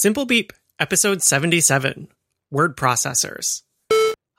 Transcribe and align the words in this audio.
Simple 0.00 0.24
Beep, 0.24 0.54
episode 0.78 1.22
77 1.22 2.08
Word 2.50 2.74
Processors. 2.74 3.60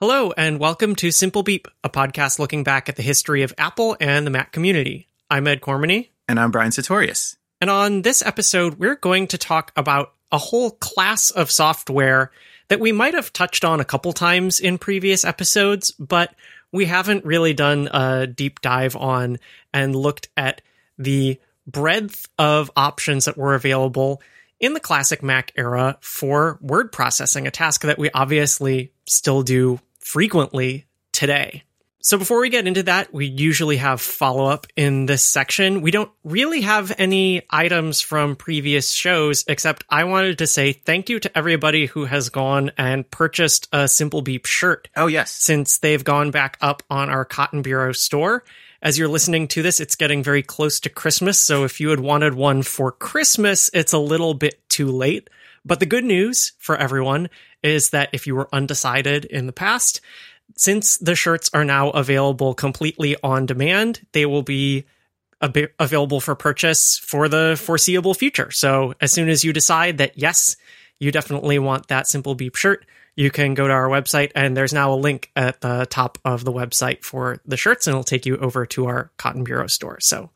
Hello, 0.00 0.32
and 0.36 0.58
welcome 0.58 0.96
to 0.96 1.12
Simple 1.12 1.44
Beep, 1.44 1.68
a 1.84 1.88
podcast 1.88 2.40
looking 2.40 2.64
back 2.64 2.88
at 2.88 2.96
the 2.96 3.02
history 3.04 3.44
of 3.44 3.54
Apple 3.56 3.96
and 4.00 4.26
the 4.26 4.32
Mac 4.32 4.50
community. 4.50 5.06
I'm 5.30 5.46
Ed 5.46 5.60
Cormany. 5.60 6.08
And 6.26 6.40
I'm 6.40 6.50
Brian 6.50 6.72
Sutorius. 6.72 7.36
And 7.60 7.70
on 7.70 8.02
this 8.02 8.22
episode, 8.22 8.80
we're 8.80 8.96
going 8.96 9.28
to 9.28 9.38
talk 9.38 9.70
about 9.76 10.14
a 10.32 10.38
whole 10.38 10.72
class 10.72 11.30
of 11.30 11.48
software 11.48 12.32
that 12.66 12.80
we 12.80 12.90
might 12.90 13.14
have 13.14 13.32
touched 13.32 13.64
on 13.64 13.78
a 13.78 13.84
couple 13.84 14.12
times 14.12 14.58
in 14.58 14.78
previous 14.78 15.24
episodes, 15.24 15.92
but 15.92 16.34
we 16.72 16.86
haven't 16.86 17.24
really 17.24 17.54
done 17.54 17.88
a 17.92 18.26
deep 18.26 18.62
dive 18.62 18.96
on 18.96 19.38
and 19.72 19.94
looked 19.94 20.28
at 20.36 20.60
the 20.98 21.38
breadth 21.68 22.28
of 22.36 22.68
options 22.74 23.26
that 23.26 23.38
were 23.38 23.54
available 23.54 24.20
in 24.62 24.72
the 24.72 24.80
classic 24.80 25.22
Mac 25.22 25.52
era 25.56 25.98
for 26.00 26.58
word 26.62 26.90
processing, 26.92 27.46
a 27.46 27.50
task 27.50 27.82
that 27.82 27.98
we 27.98 28.10
obviously 28.12 28.92
still 29.06 29.42
do 29.42 29.80
frequently 29.98 30.86
today. 31.12 31.64
So 32.04 32.18
before 32.18 32.40
we 32.40 32.50
get 32.50 32.66
into 32.66 32.82
that, 32.84 33.14
we 33.14 33.26
usually 33.26 33.76
have 33.76 34.00
follow 34.00 34.46
up 34.46 34.66
in 34.74 35.06
this 35.06 35.22
section. 35.22 35.82
We 35.82 35.92
don't 35.92 36.10
really 36.24 36.62
have 36.62 36.92
any 36.98 37.42
items 37.48 38.00
from 38.00 38.34
previous 38.34 38.90
shows, 38.90 39.44
except 39.46 39.84
I 39.88 40.02
wanted 40.02 40.38
to 40.38 40.48
say 40.48 40.72
thank 40.72 41.10
you 41.10 41.20
to 41.20 41.38
everybody 41.38 41.86
who 41.86 42.04
has 42.04 42.28
gone 42.28 42.72
and 42.76 43.08
purchased 43.08 43.68
a 43.72 43.86
Simple 43.86 44.20
Beep 44.20 44.46
shirt. 44.46 44.88
Oh, 44.96 45.06
yes. 45.06 45.30
Since 45.30 45.78
they've 45.78 46.02
gone 46.02 46.32
back 46.32 46.58
up 46.60 46.82
on 46.90 47.08
our 47.08 47.24
Cotton 47.24 47.62
Bureau 47.62 47.92
store. 47.92 48.42
As 48.82 48.98
you're 48.98 49.06
listening 49.06 49.46
to 49.48 49.62
this, 49.62 49.78
it's 49.78 49.94
getting 49.94 50.24
very 50.24 50.42
close 50.42 50.80
to 50.80 50.90
Christmas. 50.90 51.38
So 51.38 51.62
if 51.62 51.80
you 51.80 51.90
had 51.90 52.00
wanted 52.00 52.34
one 52.34 52.62
for 52.62 52.90
Christmas, 52.90 53.70
it's 53.72 53.92
a 53.92 53.98
little 53.98 54.34
bit 54.34 54.68
too 54.68 54.90
late. 54.90 55.30
But 55.64 55.78
the 55.78 55.86
good 55.86 56.04
news 56.04 56.52
for 56.58 56.76
everyone 56.76 57.30
is 57.62 57.90
that 57.90 58.10
if 58.12 58.26
you 58.26 58.34
were 58.34 58.48
undecided 58.52 59.24
in 59.24 59.46
the 59.46 59.52
past, 59.52 60.00
since 60.56 60.98
the 60.98 61.14
shirts 61.14 61.48
are 61.54 61.64
now 61.64 61.90
available 61.90 62.54
completely 62.54 63.16
on 63.22 63.46
demand, 63.46 64.04
they 64.10 64.26
will 64.26 64.42
be 64.42 64.84
available 65.40 66.20
for 66.20 66.34
purchase 66.34 66.98
for 66.98 67.28
the 67.28 67.56
foreseeable 67.60 68.14
future. 68.14 68.50
So 68.50 68.94
as 69.00 69.12
soon 69.12 69.28
as 69.28 69.44
you 69.44 69.52
decide 69.52 69.98
that 69.98 70.18
yes, 70.18 70.56
you 70.98 71.12
definitely 71.12 71.60
want 71.60 71.86
that 71.86 72.08
simple 72.08 72.34
beep 72.34 72.56
shirt, 72.56 72.84
you 73.14 73.30
can 73.30 73.54
go 73.54 73.66
to 73.66 73.72
our 73.72 73.88
website 73.88 74.32
and 74.34 74.56
there's 74.56 74.72
now 74.72 74.92
a 74.92 74.96
link 74.96 75.30
at 75.36 75.60
the 75.60 75.86
top 75.90 76.18
of 76.24 76.44
the 76.44 76.52
website 76.52 77.04
for 77.04 77.40
the 77.44 77.56
shirts 77.56 77.86
and 77.86 77.92
it'll 77.92 78.04
take 78.04 78.26
you 78.26 78.36
over 78.38 78.64
to 78.66 78.86
our 78.86 79.10
Cotton 79.18 79.44
Bureau 79.44 79.66
store. 79.66 80.00
So 80.00 80.30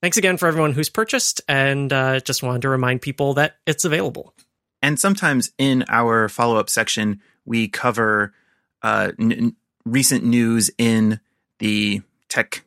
thanks 0.00 0.16
again 0.16 0.36
for 0.36 0.46
everyone 0.46 0.72
who's 0.72 0.88
purchased 0.88 1.40
and 1.48 1.92
uh, 1.92 2.20
just 2.20 2.42
wanted 2.42 2.62
to 2.62 2.68
remind 2.68 3.02
people 3.02 3.34
that 3.34 3.56
it's 3.66 3.84
available. 3.84 4.34
And 4.82 4.98
sometimes 4.98 5.52
in 5.58 5.84
our 5.88 6.28
follow 6.28 6.56
up 6.56 6.70
section, 6.70 7.20
we 7.44 7.68
cover 7.68 8.32
uh, 8.82 9.12
n- 9.18 9.56
recent 9.84 10.24
news 10.24 10.70
in 10.78 11.20
the 11.58 12.02
tech 12.28 12.64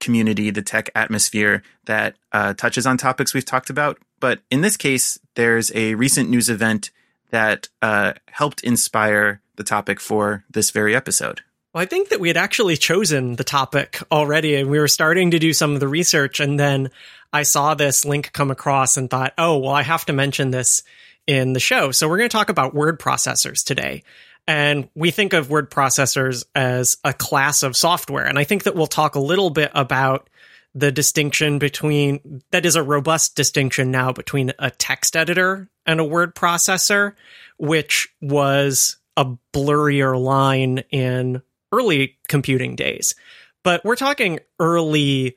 community, 0.00 0.50
the 0.50 0.62
tech 0.62 0.90
atmosphere 0.94 1.62
that 1.86 2.16
uh, 2.32 2.54
touches 2.54 2.86
on 2.86 2.96
topics 2.96 3.34
we've 3.34 3.44
talked 3.44 3.70
about. 3.70 3.98
But 4.20 4.40
in 4.50 4.60
this 4.60 4.76
case, 4.76 5.18
there's 5.34 5.74
a 5.74 5.94
recent 5.94 6.30
news 6.30 6.48
event 6.48 6.90
that 7.30 7.68
uh, 7.82 8.14
helped 8.26 8.62
inspire 8.62 9.40
the 9.56 9.64
topic 9.64 10.00
for 10.00 10.44
this 10.50 10.70
very 10.70 10.94
episode. 10.94 11.42
Well, 11.72 11.82
I 11.82 11.86
think 11.86 12.10
that 12.10 12.20
we 12.20 12.28
had 12.28 12.36
actually 12.36 12.76
chosen 12.76 13.34
the 13.34 13.44
topic 13.44 14.00
already 14.12 14.54
and 14.54 14.70
we 14.70 14.78
were 14.78 14.88
starting 14.88 15.32
to 15.32 15.40
do 15.40 15.52
some 15.52 15.74
of 15.74 15.80
the 15.80 15.88
research. 15.88 16.38
And 16.38 16.58
then 16.58 16.90
I 17.32 17.42
saw 17.42 17.74
this 17.74 18.04
link 18.04 18.32
come 18.32 18.52
across 18.52 18.96
and 18.96 19.10
thought, 19.10 19.34
oh, 19.38 19.58
well, 19.58 19.74
I 19.74 19.82
have 19.82 20.04
to 20.06 20.12
mention 20.12 20.52
this 20.52 20.84
in 21.26 21.52
the 21.52 21.60
show. 21.60 21.90
So 21.90 22.08
we're 22.08 22.18
going 22.18 22.28
to 22.28 22.36
talk 22.36 22.48
about 22.48 22.74
word 22.74 23.00
processors 23.00 23.64
today. 23.64 24.04
And 24.46 24.88
we 24.94 25.10
think 25.10 25.32
of 25.32 25.50
word 25.50 25.70
processors 25.70 26.44
as 26.54 26.98
a 27.02 27.12
class 27.12 27.62
of 27.62 27.76
software. 27.76 28.26
And 28.26 28.38
I 28.38 28.44
think 28.44 28.64
that 28.64 28.76
we'll 28.76 28.86
talk 28.86 29.14
a 29.14 29.20
little 29.20 29.50
bit 29.50 29.72
about 29.74 30.28
the 30.74 30.90
distinction 30.90 31.58
between 31.58 32.42
that 32.50 32.66
is 32.66 32.76
a 32.76 32.82
robust 32.82 33.36
distinction 33.36 33.90
now 33.90 34.12
between 34.12 34.52
a 34.58 34.70
text 34.70 35.16
editor 35.16 35.68
and 35.86 36.00
a 36.00 36.04
word 36.04 36.34
processor, 36.34 37.14
which 37.58 38.08
was 38.20 38.96
a 39.16 39.26
blurrier 39.52 40.20
line 40.20 40.78
in 40.90 41.42
early 41.72 42.18
computing 42.28 42.74
days. 42.74 43.14
But 43.62 43.84
we're 43.84 43.96
talking 43.96 44.40
early 44.58 45.36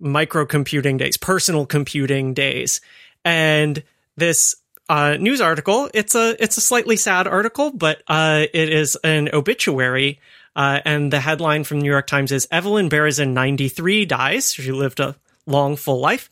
microcomputing 0.00 0.98
days, 0.98 1.16
personal 1.16 1.66
computing 1.66 2.32
days. 2.32 2.80
And 3.24 3.82
this 4.16 4.56
uh, 4.88 5.16
news 5.18 5.40
article. 5.40 5.88
It's 5.94 6.16
a 6.16 6.36
it's 6.42 6.56
a 6.56 6.60
slightly 6.60 6.96
sad 6.96 7.28
article, 7.28 7.70
but 7.70 8.02
uh, 8.08 8.46
it 8.52 8.68
is 8.70 8.96
an 9.04 9.30
obituary. 9.32 10.18
Uh, 10.56 10.80
and 10.84 11.12
the 11.12 11.20
headline 11.20 11.64
from 11.64 11.78
the 11.78 11.84
New 11.84 11.90
York 11.90 12.06
Times 12.06 12.32
is 12.32 12.48
Evelyn 12.50 12.88
Berezin, 12.88 13.32
93, 13.32 14.04
dies. 14.04 14.52
She 14.52 14.72
lived 14.72 15.00
a 15.00 15.16
long, 15.46 15.76
full 15.76 16.00
life. 16.00 16.30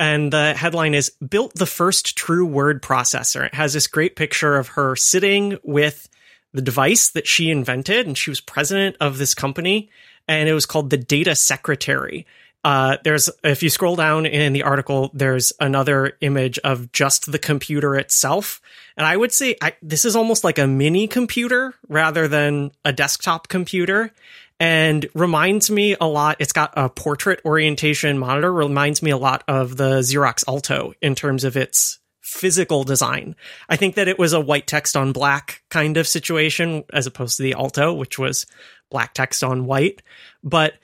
And 0.00 0.32
the 0.32 0.54
headline 0.54 0.94
is 0.94 1.10
Built 1.10 1.54
the 1.54 1.66
First 1.66 2.16
True 2.16 2.44
Word 2.44 2.82
Processor. 2.82 3.46
It 3.46 3.54
has 3.54 3.72
this 3.72 3.86
great 3.86 4.16
picture 4.16 4.56
of 4.56 4.68
her 4.68 4.96
sitting 4.96 5.58
with 5.62 6.08
the 6.52 6.62
device 6.62 7.08
that 7.10 7.26
she 7.26 7.50
invented, 7.50 8.06
and 8.06 8.18
she 8.18 8.30
was 8.30 8.40
president 8.40 8.96
of 9.00 9.18
this 9.18 9.34
company, 9.34 9.90
and 10.26 10.48
it 10.48 10.54
was 10.54 10.66
called 10.66 10.90
the 10.90 10.96
Data 10.96 11.34
Secretary. 11.34 12.26
Uh, 12.64 12.96
there's 13.02 13.28
if 13.42 13.62
you 13.62 13.70
scroll 13.70 13.96
down 13.96 14.24
in 14.24 14.52
the 14.52 14.62
article, 14.62 15.10
there's 15.14 15.52
another 15.58 16.12
image 16.20 16.58
of 16.60 16.92
just 16.92 17.30
the 17.30 17.38
computer 17.38 17.96
itself, 17.96 18.60
and 18.96 19.04
I 19.06 19.16
would 19.16 19.32
say 19.32 19.56
I, 19.60 19.74
this 19.82 20.04
is 20.04 20.14
almost 20.14 20.44
like 20.44 20.58
a 20.58 20.66
mini 20.66 21.08
computer 21.08 21.74
rather 21.88 22.28
than 22.28 22.70
a 22.84 22.92
desktop 22.92 23.48
computer, 23.48 24.12
and 24.60 25.06
reminds 25.14 25.72
me 25.72 25.96
a 26.00 26.06
lot. 26.06 26.36
It's 26.38 26.52
got 26.52 26.72
a 26.76 26.88
portrait 26.88 27.40
orientation 27.44 28.18
monitor. 28.18 28.52
Reminds 28.52 29.02
me 29.02 29.10
a 29.10 29.16
lot 29.16 29.42
of 29.48 29.76
the 29.76 29.98
Xerox 29.98 30.44
Alto 30.46 30.94
in 31.02 31.16
terms 31.16 31.42
of 31.42 31.56
its 31.56 31.98
physical 32.20 32.84
design. 32.84 33.34
I 33.68 33.74
think 33.74 33.96
that 33.96 34.06
it 34.06 34.20
was 34.20 34.32
a 34.32 34.40
white 34.40 34.68
text 34.68 34.96
on 34.96 35.12
black 35.12 35.62
kind 35.68 35.96
of 35.96 36.06
situation 36.06 36.84
as 36.92 37.08
opposed 37.08 37.38
to 37.38 37.42
the 37.42 37.54
Alto, 37.54 37.92
which 37.92 38.20
was 38.20 38.46
black 38.88 39.14
text 39.14 39.42
on 39.42 39.66
white, 39.66 40.02
but 40.44 40.74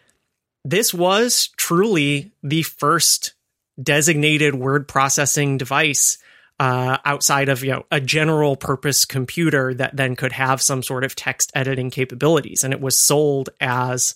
this 0.65 0.93
was 0.93 1.49
truly 1.57 2.33
the 2.43 2.63
first 2.63 3.35
designated 3.81 4.55
word 4.55 4.89
processing 4.89 5.57
device 5.57 6.19
uh, 6.61 6.99
outside 7.05 7.49
of 7.49 7.63
you 7.63 7.71
know 7.71 7.85
a 7.91 8.01
general 8.01 8.57
purpose 8.57 9.05
computer 9.05 9.73
that 9.75 9.97
then 9.97 10.17
could 10.17 10.33
have 10.33 10.61
some 10.61 10.83
sort 10.83 11.05
of 11.05 11.15
text 11.15 11.53
editing 11.55 11.91
capabilities, 11.91 12.65
and 12.65 12.75
it 12.75 12.81
was 12.81 12.99
sold 12.99 13.51
as 13.61 14.15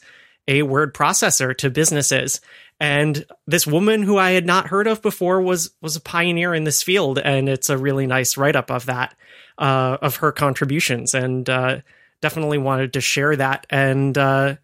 a 0.48 0.62
word 0.62 0.92
processor 0.92 1.56
to 1.56 1.70
businesses. 1.70 2.40
And 2.80 3.24
this 3.46 3.64
woman 3.64 4.02
who 4.02 4.18
I 4.18 4.32
had 4.32 4.44
not 4.44 4.66
heard 4.66 4.88
of 4.88 5.02
before 5.02 5.40
was 5.40 5.70
was 5.80 5.94
a 5.94 6.00
pioneer 6.00 6.52
in 6.52 6.64
this 6.64 6.82
field, 6.82 7.18
and 7.18 7.48
it's 7.48 7.70
a 7.70 7.78
really 7.78 8.08
nice 8.08 8.36
write 8.36 8.56
up 8.56 8.70
of 8.70 8.86
that 8.86 9.14
uh, 9.58 9.98
of 10.02 10.16
her 10.16 10.32
contributions, 10.32 11.14
and 11.14 11.48
uh, 11.48 11.78
definitely 12.20 12.58
wanted 12.58 12.94
to 12.94 13.00
share 13.00 13.36
that. 13.36 13.68
And 13.70 14.18
uh, 14.18 14.56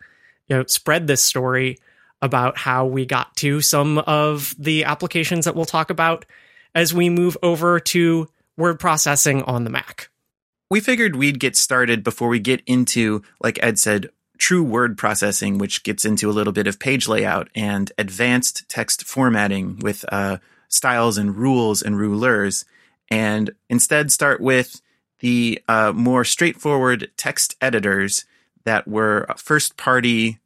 you 0.48 0.56
know 0.56 0.64
spread 0.66 1.06
this 1.06 1.22
story 1.22 1.78
about 2.20 2.58
how 2.58 2.86
we 2.86 3.06
got 3.06 3.34
to 3.36 3.60
some 3.60 3.98
of 3.98 4.54
the 4.58 4.84
applications 4.84 5.44
that 5.44 5.54
we'll 5.54 5.64
talk 5.64 5.90
about 5.90 6.24
as 6.74 6.92
we 6.92 7.08
move 7.08 7.36
over 7.42 7.78
to 7.78 8.28
word 8.56 8.80
processing 8.80 9.42
on 9.44 9.64
the 9.64 9.70
Mac. 9.70 10.10
We 10.70 10.80
figured 10.80 11.16
we'd 11.16 11.40
get 11.40 11.56
started 11.56 12.04
before 12.04 12.28
we 12.28 12.40
get 12.40 12.62
into, 12.66 13.22
like 13.40 13.58
Ed 13.62 13.78
said, 13.78 14.10
true 14.36 14.62
word 14.62 14.98
processing, 14.98 15.58
which 15.58 15.82
gets 15.82 16.04
into 16.04 16.28
a 16.28 16.32
little 16.32 16.52
bit 16.52 16.66
of 16.66 16.78
page 16.78 17.08
layout 17.08 17.48
and 17.54 17.90
advanced 17.96 18.68
text 18.68 19.04
formatting 19.04 19.78
with 19.78 20.04
uh, 20.12 20.38
styles 20.68 21.16
and 21.18 21.36
rules 21.36 21.82
and 21.82 21.98
rulers, 21.98 22.64
and 23.10 23.50
instead 23.70 24.12
start 24.12 24.40
with 24.40 24.82
the 25.20 25.60
uh, 25.68 25.92
more 25.94 26.24
straightforward 26.24 27.10
text 27.16 27.56
editors 27.60 28.24
that 28.68 28.86
were 28.86 29.26
first 29.38 29.78
party 29.78 30.40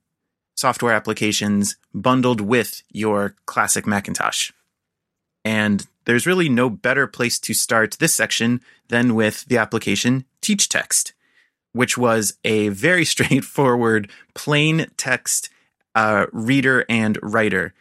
software 0.55 0.95
applications 0.95 1.77
bundled 1.93 2.41
with 2.41 2.85
your 2.93 3.35
classic 3.47 3.85
Macintosh. 3.85 4.53
And 5.45 5.85
there's 6.05 6.25
really 6.25 6.49
no 6.49 6.71
better 6.71 7.09
place 7.09 7.41
to 7.41 7.53
start 7.53 7.97
this 7.99 8.15
section 8.15 8.61
than 8.91 9.17
with 9.17 9.45
the 9.47 9.59
application 9.59 10.25
TeachText, 10.41 11.15
which 11.73 11.99
was 11.99 12.35
a 12.45 12.69
very 12.69 13.05
straightforward 13.13 14.09
plain 14.35 14.87
text 14.97 15.51
uh, 15.97 16.27
reader 16.31 16.85
and 16.89 17.19
writer. 17.23 17.75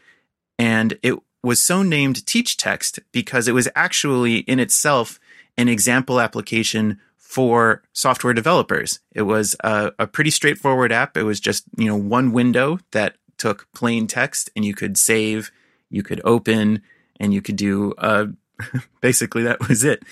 And 0.58 0.98
it 1.04 1.20
was 1.44 1.62
so 1.62 1.84
named 1.84 2.26
TeachText 2.26 2.98
because 3.12 3.48
it 3.48 3.54
was 3.54 3.70
actually 3.76 4.38
in 4.38 4.60
itself 4.60 5.20
an 5.56 5.70
example 5.70 6.20
application 6.20 7.00
for 7.32 7.82
software 7.94 8.34
developers. 8.34 9.00
It 9.14 9.22
was 9.22 9.56
a, 9.64 9.94
a, 9.98 10.06
pretty 10.06 10.32
straightforward 10.32 10.92
app. 10.92 11.16
It 11.16 11.24
was 11.24 11.40
just, 11.40 11.64
you 11.78 11.86
know, 11.86 11.96
one 11.96 12.34
window 12.34 12.80
that 12.92 13.16
took 13.38 13.70
plain 13.74 14.06
text 14.06 14.50
and 14.54 14.66
you 14.66 14.76
could 14.76 14.98
save, 14.98 15.50
you 15.90 16.04
could 16.04 16.20
open, 16.26 16.82
and 17.22 17.34
you 17.34 17.42
could 17.42 17.56
do 17.56 17.94
a 17.98 18.28
Basically, 19.02 19.44
that 19.44 19.68
was 19.68 19.84
it. 19.84 20.04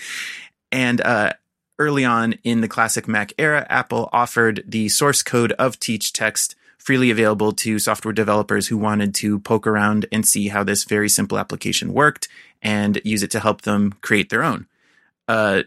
And 0.72 1.00
uh, 1.00 1.32
early 1.78 2.04
on 2.04 2.34
in 2.44 2.60
the 2.60 2.68
classic 2.68 3.08
Mac 3.08 3.32
era, 3.38 3.66
Apple 3.68 4.08
offered 4.12 4.64
the 4.66 4.88
source 4.88 5.22
code 5.22 5.52
of 5.52 5.78
Teach 5.78 6.12
Text 6.12 6.56
freely 6.78 7.10
available 7.10 7.52
to 7.52 7.78
software 7.78 8.12
developers 8.12 8.68
who 8.68 8.78
wanted 8.78 9.14
to 9.14 9.38
poke 9.40 9.66
around 9.66 10.06
and 10.10 10.26
see 10.26 10.48
how 10.48 10.64
this 10.64 10.84
very 10.84 11.10
simple 11.10 11.38
application 11.38 11.92
worked 11.92 12.26
and 12.62 13.00
use 13.04 13.22
it 13.22 13.30
to 13.30 13.40
help 13.40 13.62
them 13.62 13.92
create 14.00 14.30
their 14.30 14.42
own. 14.42 14.66
Uh, 15.28 15.62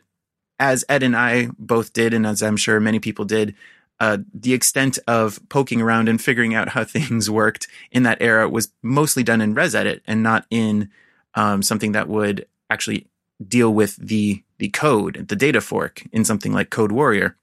as 0.59 0.85
Ed 0.87 1.03
and 1.03 1.15
I 1.15 1.49
both 1.57 1.93
did, 1.93 2.13
and 2.13 2.25
as 2.25 2.41
I'm 2.41 2.57
sure 2.57 2.79
many 2.79 2.99
people 2.99 3.25
did, 3.25 3.55
uh, 3.99 4.17
the 4.33 4.53
extent 4.53 4.99
of 5.07 5.39
poking 5.49 5.81
around 5.81 6.09
and 6.09 6.21
figuring 6.21 6.53
out 6.53 6.69
how 6.69 6.83
things 6.83 7.29
worked 7.29 7.67
in 7.91 8.03
that 8.03 8.21
era 8.21 8.49
was 8.49 8.71
mostly 8.81 9.23
done 9.23 9.41
in 9.41 9.55
ResEdit 9.55 10.01
and 10.05 10.23
not 10.23 10.45
in 10.49 10.89
um, 11.35 11.61
something 11.61 11.93
that 11.93 12.07
would 12.07 12.45
actually 12.69 13.07
deal 13.47 13.73
with 13.73 13.95
the 13.95 14.43
the 14.59 14.69
code, 14.69 15.27
the 15.27 15.35
data 15.35 15.59
fork 15.59 16.03
in 16.11 16.23
something 16.23 16.53
like 16.53 16.69
Code 16.69 16.91
Warrior. 16.91 17.35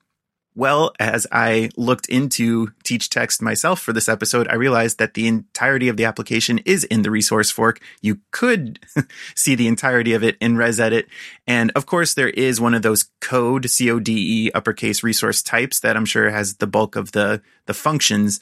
Well, 0.57 0.93
as 0.99 1.29
I 1.31 1.71
looked 1.77 2.09
into 2.09 2.69
TeachText 2.85 3.41
myself 3.41 3.81
for 3.81 3.93
this 3.93 4.09
episode, 4.09 4.49
I 4.49 4.55
realized 4.55 4.99
that 4.99 5.15
the 5.15 5.29
entirety 5.29 5.89
of 5.89 5.97
the 5.97 6.05
application 6.05 6.59
is 6.67 6.83
in 6.85 7.03
the 7.03 7.11
resource 7.11 7.53
fork. 7.53 7.81
You 8.01 8.19
could 8.33 8.81
see 9.37 9.55
the 9.55 9.69
entirety 9.69 10.13
of 10.13 10.25
it 10.25 10.37
in 10.41 10.57
ResEdit. 10.57 11.07
And 11.47 11.71
of 11.77 11.87
course, 11.87 12.15
there 12.15 12.31
is 12.31 12.61
one 12.61 12.75
of 12.75 12.83
those 12.83 13.11
code, 13.21 13.71
C-O-D-E 13.71 14.51
uppercase 14.53 15.05
resource 15.05 15.41
types 15.41 15.79
that 15.81 15.97
I'm 15.97 16.05
sure 16.05 16.31
has 16.31 16.57
the 16.57 16.67
bulk 16.67 16.97
of 16.97 17.13
the, 17.13 17.43
the 17.67 17.75
functions. 17.75 18.41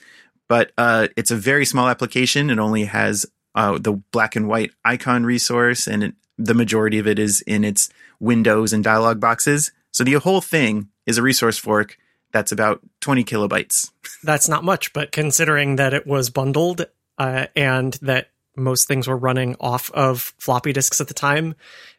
But 0.48 0.72
uh, 0.78 1.08
it's 1.14 1.30
a 1.30 1.36
very 1.36 1.66
small 1.66 1.88
application. 1.88 2.48
It 2.48 2.58
only 2.58 2.84
has 2.84 3.26
uh, 3.54 3.76
the 3.78 3.92
black 4.12 4.34
and 4.34 4.48
white 4.48 4.70
icon 4.82 5.26
resource, 5.26 5.86
and 5.86 6.04
it, 6.04 6.14
the 6.38 6.54
majority 6.54 6.98
of 6.98 7.06
it 7.06 7.18
is 7.18 7.42
in 7.42 7.64
its 7.64 7.90
windows 8.18 8.72
and 8.72 8.82
dialog 8.82 9.20
boxes. 9.20 9.72
So 9.92 10.04
the 10.04 10.14
whole 10.14 10.40
thing 10.40 10.88
is 11.08 11.18
a 11.18 11.22
resource 11.22 11.56
fork 11.56 11.98
that's 12.32 12.52
about 12.52 12.80
20 13.00 13.24
kilobytes. 13.24 13.90
That's 14.22 14.48
not 14.48 14.62
much, 14.62 14.92
but 14.92 15.10
considering 15.10 15.76
that 15.76 15.94
it 15.94 16.06
was 16.06 16.28
bundled 16.28 16.86
uh, 17.16 17.46
and 17.56 17.94
that 18.02 18.28
most 18.54 18.86
things 18.86 19.08
were 19.08 19.16
running 19.16 19.56
off 19.58 19.90
of 19.92 20.34
floppy 20.38 20.74
disks 20.74 21.00
at 21.00 21.08
the 21.08 21.14
time, 21.14 21.54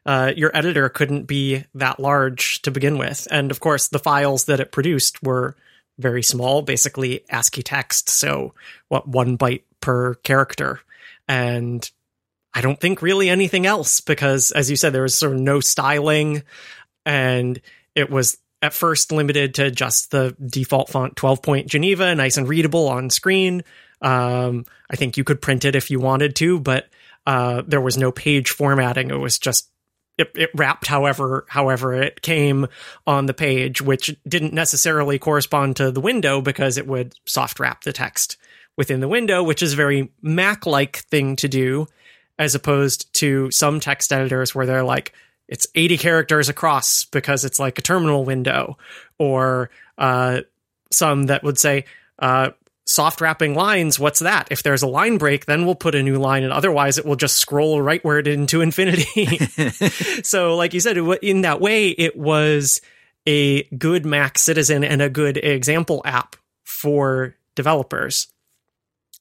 uh, 0.06 0.32
your 0.36 0.56
editor 0.56 0.90
couldn't 0.90 1.24
be 1.24 1.64
that 1.74 2.00
large 2.00 2.62
to 2.62 2.72
begin 2.72 3.00
with. 3.00 3.28
And 3.32 3.50
of 3.50 3.60
course, 3.60 3.88
the 3.88 3.98
files 3.98 4.46
that 4.46 4.60
it 4.60 4.72
produced 4.72 5.24
were 5.24 5.56
very 5.98 6.22
small, 6.22 6.62
basically 6.62 7.26
ASCII 7.30 7.64
text. 7.64 8.10
So, 8.10 8.54
what, 8.90 9.08
one 9.08 9.38
byte 9.38 9.64
per 9.82 10.16
character. 10.16 10.82
And 11.28 11.90
I 12.54 12.62
don't 12.62 12.80
think 12.80 13.02
really 13.02 13.30
anything 13.30 13.66
else 13.66 14.02
because, 14.02 14.52
as 14.52 14.70
you 14.70 14.76
said, 14.76 14.94
there 14.94 15.02
was 15.02 15.16
sort 15.16 15.34
of 15.34 15.40
no 15.40 15.60
styling 15.60 16.44
and 17.06 17.60
it 17.96 18.10
was 18.10 18.38
at 18.62 18.74
first 18.74 19.12
limited 19.12 19.56
to 19.56 19.72
just 19.72 20.12
the 20.12 20.36
default 20.46 20.90
font 20.90 21.16
12 21.16 21.42
point 21.42 21.68
Geneva, 21.68 22.14
nice 22.16 22.38
and 22.38 22.48
readable 22.48 22.90
on 22.90 23.10
screen. 23.10 23.64
Um, 24.02 24.66
I 24.90 24.96
think 24.96 25.18
you 25.18 25.24
could 25.24 25.42
print 25.42 25.66
it 25.66 25.76
if 25.76 25.92
you 25.92 26.00
wanted 26.00 26.36
to, 26.38 26.60
but 26.60 26.90
uh, 27.26 27.64
there 27.66 27.82
was 27.82 27.98
no 27.98 28.12
page 28.12 28.50
formatting. 28.50 29.12
It 29.12 29.20
was 29.20 29.40
just 29.40 29.70
it, 30.18 30.32
it, 30.36 30.50
wrapped 30.54 30.88
however 30.88 31.46
however 31.48 31.94
it 31.94 32.22
came 32.22 32.68
on 33.08 33.26
the 33.26 33.34
page, 33.34 33.82
which 33.82 34.16
didn't 34.28 34.54
necessarily 34.54 35.20
correspond 35.20 35.78
to 35.78 35.92
the 35.92 36.02
window 36.02 36.42
because 36.42 36.78
it 36.78 36.88
would 36.88 37.14
soft 37.26 37.60
wrap 37.60 37.84
the 37.84 37.94
text 37.94 38.38
within 38.78 39.00
the 39.00 39.08
window, 39.08 39.44
which 39.44 39.64
is 39.64 39.74
a 39.74 39.78
very 39.78 40.12
Mac 40.22 40.66
like 40.66 40.98
thing 40.98 41.36
to 41.38 41.48
do, 41.48 41.88
as 42.38 42.56
opposed 42.56 43.14
to 43.14 43.50
some 43.52 43.80
text 43.80 44.12
editors 44.12 44.54
where 44.54 44.66
they're 44.66 44.84
like, 44.84 45.14
it's 45.50 45.68
80 45.74 45.98
characters 45.98 46.48
across 46.48 47.04
because 47.06 47.44
it's 47.44 47.60
like 47.60 47.80
a 47.80 47.82
terminal 47.82 48.24
window, 48.24 48.78
or 49.18 49.72
uh, 49.98 50.42
some 50.92 51.24
that 51.26 51.44
would 51.44 51.58
say, 51.58 51.86
uh, 52.20 52.52
soft 52.86 53.20
wrapping 53.20 53.56
lines, 53.56 54.00
what's 54.00 54.20
that? 54.20 54.48
If 54.52 54.64
there's 54.64 54.84
a 54.84 54.88
line 54.88 55.18
break, 55.18 55.46
then 55.46 55.66
we'll 55.66 55.76
put 55.76 55.96
a 55.96 56.04
new 56.04 56.18
line, 56.18 56.44
and 56.44 56.54
otherwise 56.54 57.00
it 57.00 57.06
will 57.06 57.16
just 57.16 57.38
scroll 57.38 57.80
rightward 57.80 58.28
into 58.28 58.62
infinity. 58.62 59.38
so, 60.24 60.56
like 60.56 60.74
you 60.74 60.80
said, 60.80 60.98
in 60.98 61.42
that 61.42 61.60
way, 61.60 61.90
it 61.90 62.16
was 62.16 62.82
a 63.26 63.64
good 63.64 64.06
Mac 64.06 64.38
citizen 64.38 64.84
and 64.84 65.02
a 65.02 65.10
good 65.10 65.38
example 65.38 66.02
app 66.06 66.36
for 66.64 67.36
developers. 67.56 68.28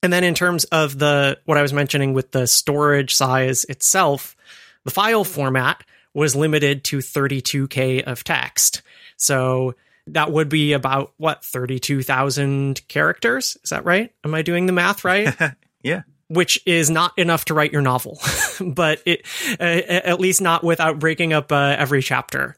And 0.02 0.12
then 0.12 0.24
in 0.24 0.34
terms 0.34 0.64
of 0.64 0.98
the 0.98 1.38
what 1.46 1.58
I 1.58 1.62
was 1.62 1.72
mentioning 1.72 2.12
with 2.12 2.30
the 2.32 2.46
storage 2.46 3.14
size 3.14 3.64
itself, 3.64 4.36
the 4.84 4.90
file 4.90 5.24
format 5.24 5.82
was 6.14 6.34
limited 6.34 6.84
to 6.84 6.98
32k 6.98 8.02
of 8.02 8.24
text. 8.24 8.82
So 9.16 9.74
that 10.08 10.32
would 10.32 10.48
be 10.48 10.72
about 10.72 11.12
what 11.16 11.44
32,000 11.44 12.86
characters. 12.88 13.56
Is 13.62 13.70
that 13.70 13.84
right? 13.84 14.12
Am 14.24 14.34
I 14.34 14.42
doing 14.42 14.66
the 14.66 14.72
math 14.72 15.04
right? 15.04 15.34
yeah. 15.82 16.02
Which 16.28 16.60
is 16.66 16.90
not 16.90 17.18
enough 17.18 17.46
to 17.46 17.54
write 17.54 17.72
your 17.72 17.82
novel, 17.82 18.20
but 18.60 19.02
it 19.06 19.26
uh, 19.58 19.62
at 19.62 20.20
least 20.20 20.42
not 20.42 20.62
without 20.62 20.98
breaking 20.98 21.32
up 21.32 21.50
uh, 21.52 21.76
every 21.78 22.02
chapter. 22.02 22.56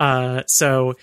Uh, 0.00 0.42
so 0.46 0.94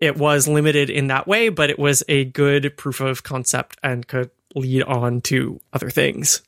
it 0.00 0.16
was 0.16 0.48
limited 0.48 0.90
in 0.90 1.08
that 1.08 1.28
way, 1.28 1.48
but 1.48 1.70
it 1.70 1.78
was 1.78 2.02
a 2.08 2.24
good 2.24 2.76
proof 2.76 3.00
of 3.00 3.22
concept 3.22 3.78
and 3.82 4.06
could 4.06 4.30
lead 4.54 4.82
on 4.82 5.20
to 5.22 5.60
other 5.72 5.90
things. 5.90 6.42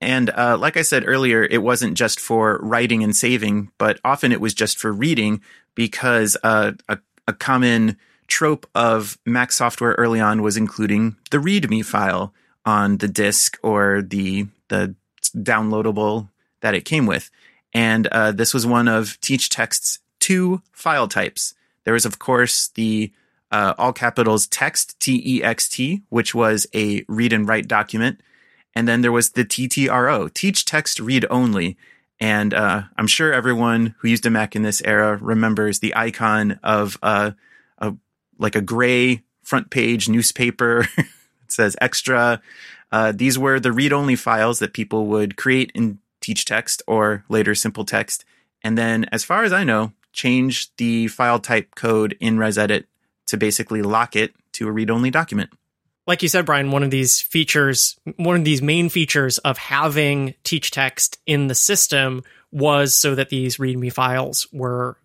And 0.00 0.30
uh, 0.30 0.56
like 0.58 0.76
I 0.76 0.82
said 0.82 1.04
earlier, 1.06 1.42
it 1.42 1.62
wasn't 1.62 1.94
just 1.94 2.20
for 2.20 2.58
writing 2.62 3.02
and 3.04 3.14
saving, 3.14 3.70
but 3.76 4.00
often 4.04 4.32
it 4.32 4.40
was 4.40 4.54
just 4.54 4.78
for 4.78 4.92
reading 4.92 5.42
because 5.74 6.36
uh, 6.42 6.72
a, 6.88 6.98
a 7.28 7.32
common 7.32 7.96
trope 8.26 8.66
of 8.74 9.18
Mac 9.26 9.52
software 9.52 9.92
early 9.92 10.20
on 10.20 10.40
was 10.40 10.56
including 10.56 11.16
the 11.30 11.38
README 11.38 11.84
file 11.84 12.32
on 12.64 12.98
the 12.98 13.08
disk 13.08 13.58
or 13.62 14.02
the 14.02 14.46
the 14.68 14.94
downloadable 15.36 16.28
that 16.60 16.74
it 16.74 16.84
came 16.84 17.06
with. 17.06 17.30
And 17.74 18.06
uh, 18.06 18.32
this 18.32 18.54
was 18.54 18.66
one 18.66 18.88
of 18.88 19.20
Teach 19.20 19.48
Text's 19.48 19.98
two 20.18 20.62
file 20.72 21.08
types. 21.08 21.54
There 21.84 21.94
was, 21.94 22.06
of 22.06 22.18
course, 22.18 22.68
the 22.68 23.12
uh, 23.50 23.74
all 23.78 23.92
capitals 23.92 24.46
text, 24.46 24.98
T 25.00 25.20
E 25.24 25.42
X 25.42 25.68
T, 25.68 26.02
which 26.08 26.34
was 26.34 26.66
a 26.74 27.04
read 27.08 27.32
and 27.32 27.48
write 27.48 27.68
document. 27.68 28.20
And 28.74 28.86
then 28.86 29.00
there 29.00 29.12
was 29.12 29.30
the 29.30 29.44
TTRO, 29.44 30.32
teach 30.32 30.64
text 30.64 31.00
read 31.00 31.26
only. 31.30 31.76
And 32.20 32.52
uh, 32.54 32.82
I'm 32.96 33.06
sure 33.06 33.32
everyone 33.32 33.94
who 33.98 34.08
used 34.08 34.26
a 34.26 34.30
Mac 34.30 34.54
in 34.54 34.62
this 34.62 34.82
era 34.82 35.16
remembers 35.16 35.80
the 35.80 35.94
icon 35.96 36.60
of 36.62 36.98
uh, 37.02 37.32
a 37.78 37.94
like 38.38 38.54
a 38.54 38.60
gray 38.60 39.22
front 39.42 39.70
page 39.70 40.08
newspaper. 40.08 40.86
it 40.98 41.06
says 41.48 41.76
extra. 41.80 42.40
Uh, 42.92 43.12
these 43.12 43.38
were 43.38 43.58
the 43.58 43.72
read 43.72 43.92
only 43.92 44.16
files 44.16 44.58
that 44.58 44.72
people 44.72 45.06
would 45.06 45.36
create 45.36 45.72
in 45.74 45.98
Teach 46.20 46.44
Text 46.44 46.82
or 46.86 47.24
later 47.28 47.54
Simple 47.54 47.84
Text. 47.84 48.24
And 48.62 48.76
then, 48.76 49.06
as 49.10 49.24
far 49.24 49.44
as 49.44 49.52
I 49.52 49.64
know, 49.64 49.92
change 50.12 50.74
the 50.76 51.08
file 51.08 51.38
type 51.38 51.74
code 51.74 52.16
in 52.20 52.36
ResEdit 52.36 52.84
to 53.28 53.36
basically 53.36 53.80
lock 53.80 54.16
it 54.16 54.34
to 54.52 54.68
a 54.68 54.72
read 54.72 54.90
only 54.90 55.10
document 55.10 55.50
like 56.10 56.24
you 56.24 56.28
said, 56.28 56.44
Brian, 56.44 56.72
one 56.72 56.82
of 56.82 56.90
these 56.90 57.20
features, 57.20 57.96
one 58.16 58.34
of 58.34 58.44
these 58.44 58.60
main 58.60 58.88
features 58.88 59.38
of 59.38 59.56
having 59.58 60.34
TeachText 60.42 61.18
in 61.24 61.46
the 61.46 61.54
system 61.54 62.24
was 62.50 62.96
so 62.96 63.14
that 63.14 63.28
these 63.28 63.58
README 63.58 63.92
files 63.92 64.48
were 64.52 64.96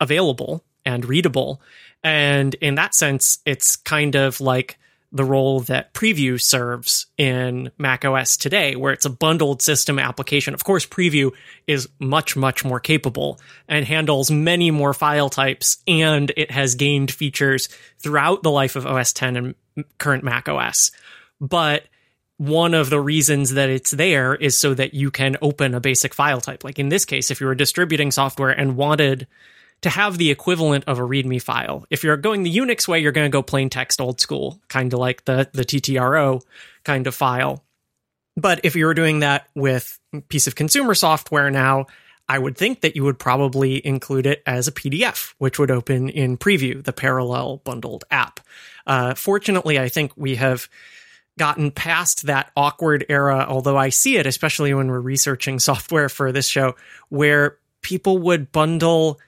available 0.00 0.64
and 0.84 1.04
readable. 1.04 1.60
And 2.02 2.54
in 2.56 2.74
that 2.74 2.92
sense, 2.92 3.38
it's 3.46 3.76
kind 3.76 4.16
of 4.16 4.40
like 4.40 4.80
the 5.12 5.24
role 5.24 5.60
that 5.60 5.94
Preview 5.94 6.40
serves 6.40 7.06
in 7.16 7.70
macOS 7.78 8.36
today, 8.36 8.76
where 8.76 8.92
it's 8.92 9.06
a 9.06 9.10
bundled 9.10 9.62
system 9.62 9.98
application. 9.98 10.54
Of 10.54 10.64
course, 10.64 10.86
Preview 10.86 11.32
is 11.66 11.88
much, 11.98 12.36
much 12.36 12.64
more 12.64 12.80
capable 12.80 13.40
and 13.68 13.84
handles 13.84 14.30
many 14.30 14.70
more 14.70 14.94
file 14.94 15.30
types, 15.30 15.78
and 15.86 16.32
it 16.36 16.50
has 16.50 16.74
gained 16.74 17.10
features 17.10 17.68
throughout 17.98 18.42
the 18.42 18.50
life 18.50 18.76
of 18.76 18.86
OS 18.86 19.12
10 19.12 19.36
and 19.36 19.54
current 19.98 20.24
Mac 20.24 20.48
OS. 20.48 20.90
But 21.40 21.84
one 22.38 22.74
of 22.74 22.90
the 22.90 23.00
reasons 23.00 23.54
that 23.54 23.70
it's 23.70 23.92
there 23.92 24.34
is 24.34 24.58
so 24.58 24.74
that 24.74 24.92
you 24.92 25.10
can 25.10 25.36
open 25.40 25.74
a 25.74 25.80
basic 25.80 26.14
file 26.14 26.40
type. 26.40 26.64
Like 26.64 26.78
in 26.78 26.90
this 26.90 27.04
case, 27.04 27.30
if 27.30 27.40
you 27.40 27.46
were 27.46 27.54
distributing 27.54 28.10
software 28.10 28.50
and 28.50 28.76
wanted 28.76 29.26
to 29.82 29.90
have 29.90 30.18
the 30.18 30.30
equivalent 30.30 30.84
of 30.86 30.98
a 30.98 31.02
README 31.02 31.42
file, 31.42 31.84
if 31.90 32.02
you're 32.02 32.16
going 32.16 32.42
the 32.42 32.56
Unix 32.56 32.88
way, 32.88 33.00
you're 33.00 33.12
going 33.12 33.30
to 33.30 33.32
go 33.32 33.42
plain 33.42 33.70
text 33.70 34.00
old 34.00 34.20
school, 34.20 34.60
kind 34.68 34.92
of 34.92 34.98
like 34.98 35.24
the, 35.24 35.48
the 35.52 35.64
TTRO 35.64 36.42
kind 36.84 37.06
of 37.06 37.14
file. 37.14 37.62
But 38.36 38.60
if 38.64 38.76
you 38.76 38.86
were 38.86 38.94
doing 38.94 39.20
that 39.20 39.48
with 39.54 39.98
a 40.12 40.20
piece 40.20 40.46
of 40.46 40.54
consumer 40.54 40.94
software 40.94 41.50
now, 41.50 41.86
I 42.28 42.38
would 42.38 42.56
think 42.56 42.80
that 42.80 42.96
you 42.96 43.04
would 43.04 43.18
probably 43.18 43.84
include 43.86 44.26
it 44.26 44.42
as 44.46 44.66
a 44.66 44.72
PDF, 44.72 45.34
which 45.38 45.58
would 45.58 45.70
open 45.70 46.08
in 46.08 46.36
Preview, 46.36 46.82
the 46.82 46.92
parallel 46.92 47.58
bundled 47.58 48.04
app. 48.10 48.40
Uh, 48.86 49.14
fortunately, 49.14 49.78
I 49.78 49.88
think 49.88 50.12
we 50.16 50.34
have 50.36 50.68
gotten 51.38 51.70
past 51.70 52.26
that 52.26 52.50
awkward 52.56 53.06
era, 53.08 53.46
although 53.48 53.76
I 53.76 53.90
see 53.90 54.16
it, 54.16 54.26
especially 54.26 54.74
when 54.74 54.88
we're 54.88 55.00
researching 55.00 55.58
software 55.60 56.08
for 56.08 56.32
this 56.32 56.48
show, 56.48 56.74
where 57.08 57.58
people 57.82 58.18
would 58.18 58.50
bundle 58.50 59.20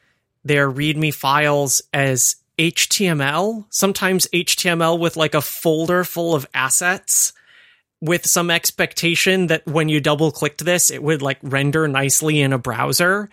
their 0.45 0.71
README 0.71 1.15
files 1.15 1.83
as 1.93 2.37
HTML, 2.59 3.65
sometimes 3.71 4.27
HTML 4.29 4.99
with 4.99 5.17
like 5.17 5.35
a 5.35 5.41
folder 5.41 6.05
full 6.05 6.35
of 6.35 6.47
assets 6.55 7.33
with 8.01 8.27
some 8.27 8.51
expectation 8.51 9.49
that 9.49 9.67
when 9.67 9.89
you 9.89 10.01
double 10.01 10.31
clicked 10.31 10.65
this, 10.65 10.91
it 10.91 11.03
would 11.03 11.23
like 11.23 11.39
render 11.43 11.89
nicely 11.89 12.41
in 12.41 12.53
a 12.53 12.59
browser. 12.59 13.29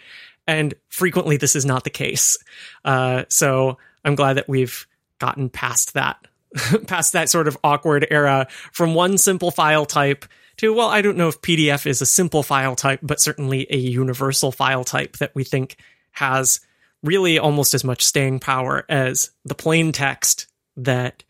And 0.48 0.74
frequently 0.90 1.38
this 1.38 1.56
is 1.56 1.66
not 1.66 1.84
the 1.84 1.90
case. 1.90 2.38
Uh, 2.84 3.24
so 3.30 3.78
I'm 4.04 4.16
glad 4.16 4.34
that 4.34 4.50
we've 4.50 4.88
gotten 5.20 5.50
past 5.50 5.94
that, 5.94 6.18
past 6.88 7.14
that 7.14 7.30
sort 7.30 7.48
of 7.48 7.58
awkward 7.64 8.08
era 8.10 8.48
from 8.72 8.94
one 8.94 9.18
simple 9.18 9.52
file 9.52 9.86
type 9.86 10.26
to, 10.58 10.74
well, 10.74 10.88
I 10.88 11.02
don't 11.02 11.18
know 11.18 11.28
if 11.28 11.42
PDF 11.42 11.86
is 11.86 12.02
a 12.02 12.06
simple 12.06 12.44
file 12.44 12.76
type, 12.76 13.00
but 13.04 13.20
certainly 13.20 13.68
a 13.70 13.78
universal 13.78 14.52
file 14.52 14.84
type 14.84 15.18
that 15.18 15.34
we 15.36 15.44
think 15.44 15.78
has 16.12 16.62
really 17.06 17.40
almost 17.40 17.74
as 17.74 17.84
much 17.84 18.04
staying 18.04 18.40
power 18.40 18.86
as 18.90 19.32
the 19.46 19.56
plain 19.56 19.92
text 19.92 20.48
that 20.78 21.24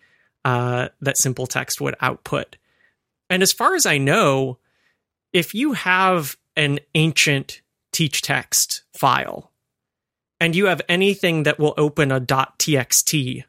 uh, 0.43 0.89
that 1.01 1.17
simple 1.17 1.47
text 1.47 1.81
would 1.81 1.95
output. 2.01 2.57
And 3.29 3.41
as 3.41 3.51
far 3.51 3.75
as 3.75 3.85
I 3.85 3.97
know, 3.97 4.59
if 5.33 5.53
you 5.53 5.73
have 5.73 6.37
an 6.55 6.79
ancient 6.93 7.61
teach 7.91 8.21
text 8.21 8.83
file 8.93 9.51
and 10.39 10.55
you 10.55 10.67
have 10.67 10.81
anything 10.87 11.43
that 11.43 11.59
will 11.59 11.73
open 11.77 12.11
a 12.11 12.21
.txt 12.21 13.43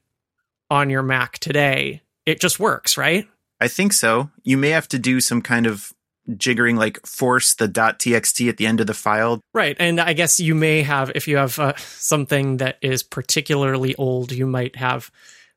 on 0.71 0.91
your 0.91 1.03
Mac 1.03 1.39
today, 1.39 2.03
it 2.25 2.41
just 2.41 2.59
works, 2.59 2.97
right? 2.97 3.29
I 3.61 3.69
think 3.69 3.93
so. 3.93 4.31
You 4.43 4.57
may 4.57 4.71
have 4.71 4.89
to 4.89 4.99
do 4.99 5.21
some 5.21 5.43
kind 5.43 5.67
of 5.67 5.93
jiggering 6.31 6.77
like 6.77 7.05
force 7.07 7.55
the 7.55 7.69
.txt 7.69 8.49
at 8.49 8.57
the 8.57 8.67
end 8.67 8.81
of 8.81 8.87
the 8.87 8.95
file. 8.95 9.41
Right. 9.55 9.77
And 9.79 10.01
I 10.01 10.13
guess 10.13 10.41
you 10.41 10.55
may 10.55 10.83
have 10.83 11.13
if 11.15 11.29
you 11.29 11.37
have 11.37 11.59
uh, 11.59 11.75
something 11.77 12.59
that 12.59 12.79
is 12.83 13.03
particularly 13.03 13.95
old, 13.97 14.33
you 14.33 14.47
might 14.47 14.77
have 14.77 15.11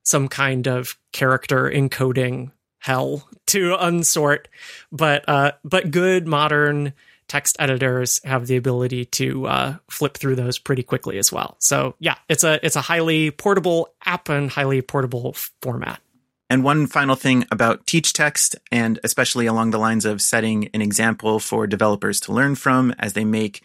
some 0.04 0.28
kind 0.28 0.68
of 0.68 0.98
character 1.12 1.70
encoding 1.70 2.52
hell 2.80 3.28
to 3.48 3.76
unsort. 3.78 4.46
But 4.92 5.28
uh 5.28 5.54
but 5.64 5.92
good 5.92 6.28
modern 6.28 6.94
text 7.30 7.56
editors 7.60 8.20
have 8.26 8.48
the 8.48 8.58
ability 8.58 9.06
to 9.06 9.46
uh, 9.46 9.76
flip 9.90 10.18
through 10.18 10.36
those 10.36 10.58
pretty 10.58 10.84
quickly 10.84 11.18
as 11.20 11.32
well. 11.32 11.56
So 11.60 11.96
yeah, 12.00 12.16
it's 12.28 12.44
a 12.44 12.64
it's 12.66 12.76
a 12.76 12.82
highly 12.82 13.32
portable 13.32 13.94
app 14.06 14.28
and 14.28 14.50
highly 14.50 14.82
portable 14.82 15.34
format. 15.62 16.02
And 16.50 16.64
one 16.64 16.88
final 16.88 17.16
thing 17.16 17.46
about 17.52 17.86
teach 17.86 18.12
text, 18.12 18.56
and 18.72 19.00
especially 19.04 19.46
along 19.46 19.70
the 19.70 19.78
lines 19.78 20.04
of 20.04 20.22
setting 20.22 20.70
an 20.74 20.82
example 20.82 21.40
for 21.40 21.68
developers 21.68 22.20
to 22.22 22.34
learn 22.34 22.56
from 22.56 22.94
as 22.98 23.14
they 23.14 23.24
make 23.24 23.62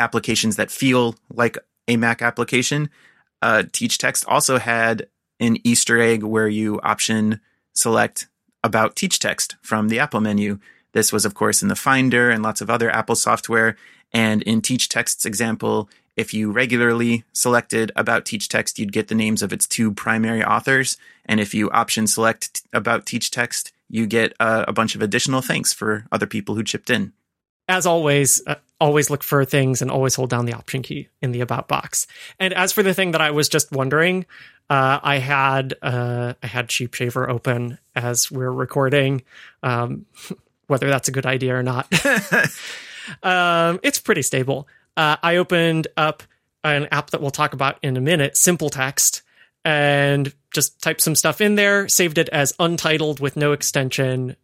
applications 0.00 0.56
that 0.56 0.70
feel 0.70 1.16
like 1.28 1.58
a 1.86 1.96
Mac 1.96 2.22
application. 2.22 2.88
Uh, 3.42 3.64
teach 3.72 3.98
text 3.98 4.24
also 4.26 4.58
had 4.58 5.06
an 5.38 5.58
Easter 5.64 6.00
egg 6.00 6.22
where 6.22 6.48
you 6.48 6.80
option 6.80 7.40
select 7.74 8.28
about 8.62 8.96
teach 8.96 9.18
text 9.18 9.56
from 9.60 9.88
the 9.88 9.98
Apple 9.98 10.20
menu. 10.20 10.58
This 10.94 11.12
was, 11.12 11.26
of 11.26 11.34
course, 11.34 11.60
in 11.60 11.68
the 11.68 11.76
Finder 11.76 12.30
and 12.30 12.42
lots 12.42 12.62
of 12.62 12.70
other 12.70 12.90
Apple 12.90 13.16
software. 13.16 13.76
And 14.12 14.42
in 14.42 14.62
teach 14.62 14.88
text's 14.88 15.26
example, 15.26 15.90
if 16.16 16.32
you 16.32 16.50
regularly 16.50 17.24
selected 17.32 17.90
about 17.96 18.24
teach 18.24 18.48
text, 18.48 18.78
you'd 18.78 18.92
get 18.92 19.08
the 19.08 19.14
names 19.14 19.42
of 19.42 19.52
its 19.52 19.66
two 19.66 19.92
primary 19.92 20.44
authors. 20.44 20.96
And 21.26 21.40
if 21.40 21.54
you 21.54 21.70
option 21.70 22.06
select 22.06 22.62
about 22.72 23.06
teach 23.06 23.30
text, 23.30 23.72
you 23.88 24.06
get 24.06 24.34
uh, 24.38 24.64
a 24.68 24.72
bunch 24.72 24.94
of 24.94 25.02
additional 25.02 25.40
thanks 25.40 25.72
for 25.72 26.06
other 26.12 26.26
people 26.26 26.54
who 26.54 26.62
chipped 26.62 26.90
in. 26.90 27.12
As 27.68 27.86
always, 27.86 28.42
uh, 28.46 28.56
always 28.80 29.10
look 29.10 29.22
for 29.22 29.44
things 29.44 29.80
and 29.82 29.90
always 29.90 30.14
hold 30.14 30.30
down 30.30 30.46
the 30.46 30.52
option 30.52 30.82
key 30.82 31.08
in 31.22 31.32
the 31.32 31.40
about 31.40 31.68
box. 31.68 32.06
And 32.38 32.52
as 32.52 32.72
for 32.72 32.82
the 32.82 32.94
thing 32.94 33.12
that 33.12 33.20
I 33.20 33.30
was 33.30 33.48
just 33.48 33.72
wondering, 33.72 34.26
uh, 34.68 35.00
I 35.02 35.18
had 35.18 35.74
uh, 35.82 36.34
I 36.42 36.46
had 36.46 36.70
Sheep 36.70 36.94
Shaver 36.94 37.28
open 37.28 37.78
as 37.94 38.30
we're 38.30 38.52
recording. 38.52 39.22
Um, 39.62 40.06
whether 40.66 40.88
that's 40.88 41.08
a 41.08 41.12
good 41.12 41.26
idea 41.26 41.54
or 41.54 41.62
not, 41.62 41.92
um, 43.22 43.80
it's 43.82 43.98
pretty 43.98 44.22
stable 44.22 44.66
uh, 44.96 45.16
I 45.22 45.36
opened 45.36 45.88
up 45.96 46.22
an 46.62 46.88
app 46.90 47.10
that 47.10 47.20
we'll 47.20 47.30
talk 47.30 47.52
about 47.52 47.78
in 47.82 47.96
a 47.96 48.00
minute, 48.00 48.36
Simple 48.36 48.70
Text, 48.70 49.22
and 49.64 50.32
just 50.52 50.80
typed 50.80 51.00
some 51.00 51.14
stuff 51.14 51.40
in 51.40 51.54
there, 51.56 51.88
saved 51.88 52.18
it 52.18 52.28
as 52.30 52.54
untitled 52.58 53.20
with 53.20 53.36
no 53.36 53.52
extension, 53.52 54.36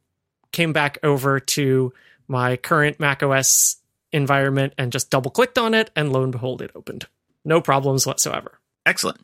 came 0.53 0.73
back 0.73 0.99
over 1.03 1.41
to 1.41 1.93
my 2.29 2.57
current 2.57 3.01
macOS 3.01 3.77
environment 4.13 4.75
and 4.77 4.93
just 4.93 5.11
double 5.11 5.31
clicked 5.31 5.59
on 5.59 5.75
it, 5.75 5.91
and 5.97 6.13
lo 6.13 6.23
and 6.23 6.33
behold, 6.33 6.63
it 6.63 6.71
opened. 6.75 7.07
No 7.45 7.61
problems 7.61 8.07
whatsoever. 8.07 8.59
Excellent. 8.85 9.21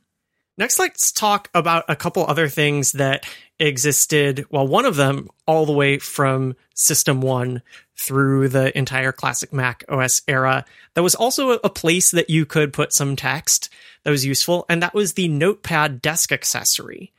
Next, 0.59 0.78
let's 0.78 1.12
talk 1.12 1.50
about 1.52 1.85
a 1.88 1.97
couple 1.97 2.25
other 2.26 2.49
things 2.49 2.92
that 2.92 3.26
existed. 3.59 4.47
Well, 4.50 4.66
one 4.66 4.87
of 4.87 4.97
them 4.97 5.28
all 5.47 5.66
the 5.66 5.73
way 5.73 5.99
from 5.99 6.56
System 6.75 7.21
1 7.21 7.61
through 7.99 8.49
the 8.49 8.76
entire 8.76 9.12
classic 9.12 9.53
Mac 9.53 9.85
OS 9.88 10.23
era. 10.29 10.65
That 10.95 11.03
was 11.03 11.15
also 11.15 11.50
a 11.50 11.71
place 11.71 12.11
that 12.11 12.31
you 12.31 12.47
could 12.47 12.73
put 12.73 12.93
some 12.93 13.17
text 13.17 13.69
that 14.05 14.11
was 14.11 14.25
useful, 14.25 14.67
and 14.69 14.83
that 14.83 14.95
was 14.95 15.15
the 15.15 15.29
Notepad 15.29 16.03
desk 16.03 16.33
accessory. 16.33 17.12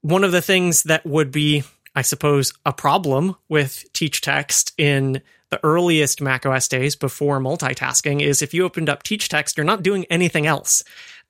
One 0.00 0.24
of 0.24 0.32
the 0.32 0.42
things 0.42 0.84
that 0.84 1.06
would 1.06 1.30
be, 1.30 1.62
I 1.94 2.02
suppose, 2.02 2.52
a 2.66 2.72
problem 2.72 3.36
with 3.48 3.84
Teach 3.92 4.20
Text 4.20 4.72
in 4.78 5.22
the 5.50 5.60
earliest 5.62 6.20
Mac 6.20 6.46
OS 6.46 6.66
days 6.66 6.96
before 6.96 7.38
multitasking 7.38 8.22
is 8.22 8.40
if 8.42 8.54
you 8.54 8.64
opened 8.64 8.88
up 8.88 9.02
Teach 9.02 9.28
Text, 9.28 9.56
you're 9.56 9.64
not 9.64 9.82
doing 9.82 10.06
anything 10.06 10.46
else 10.46 10.82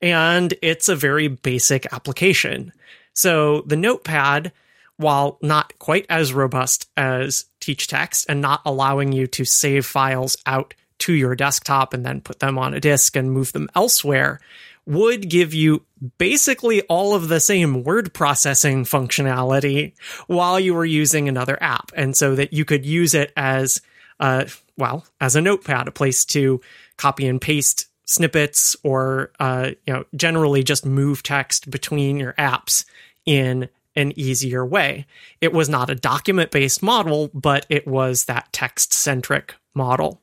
and 0.02 0.52
it's 0.60 0.88
a 0.88 0.96
very 0.96 1.28
basic 1.28 1.90
application. 1.92 2.72
So 3.14 3.62
the 3.62 3.76
notepad, 3.76 4.52
while 4.96 5.38
not 5.40 5.78
quite 5.78 6.06
as 6.10 6.34
robust 6.34 6.90
as 6.96 7.46
teach 7.62 7.86
text 7.86 8.26
and 8.28 8.40
not 8.40 8.60
allowing 8.66 9.12
you 9.12 9.26
to 9.28 9.44
save 9.44 9.86
files 9.86 10.36
out 10.46 10.74
to 10.98 11.12
your 11.12 11.34
desktop 11.34 11.94
and 11.94 12.04
then 12.04 12.20
put 12.20 12.40
them 12.40 12.58
on 12.58 12.74
a 12.74 12.80
disk 12.80 13.16
and 13.16 13.32
move 13.32 13.52
them 13.52 13.68
elsewhere, 13.74 14.40
would 14.84 15.28
give 15.28 15.54
you 15.54 15.82
basically 16.18 16.82
all 16.82 17.14
of 17.14 17.28
the 17.28 17.40
same 17.40 17.84
word 17.84 18.12
processing 18.12 18.84
functionality 18.84 19.92
while 20.26 20.58
you 20.58 20.74
were 20.74 20.84
using 20.84 21.28
another 21.28 21.60
app. 21.62 21.92
And 21.94 22.16
so 22.16 22.34
that 22.34 22.52
you 22.52 22.64
could 22.64 22.84
use 22.84 23.14
it 23.14 23.32
as, 23.36 23.80
uh, 24.20 24.44
well, 24.76 25.06
as 25.20 25.36
a 25.36 25.40
notepad, 25.40 25.88
a 25.88 25.92
place 25.92 26.24
to 26.26 26.60
copy 26.96 27.26
and 27.26 27.40
paste 27.40 27.86
snippets 28.04 28.76
or 28.82 29.32
uh, 29.40 29.70
you 29.86 29.94
know 29.94 30.04
generally 30.14 30.62
just 30.62 30.84
move 30.84 31.22
text 31.22 31.70
between 31.70 32.18
your 32.18 32.34
apps 32.34 32.84
in 33.24 33.68
an 33.94 34.18
easier 34.18 34.64
way. 34.64 35.06
It 35.40 35.52
was 35.52 35.68
not 35.68 35.90
a 35.90 35.94
document 35.94 36.50
based 36.50 36.82
model, 36.82 37.30
but 37.34 37.66
it 37.68 37.86
was 37.86 38.24
that 38.24 38.52
text 38.52 38.92
centric 38.92 39.54
model. 39.74 40.20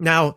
Now, 0.00 0.36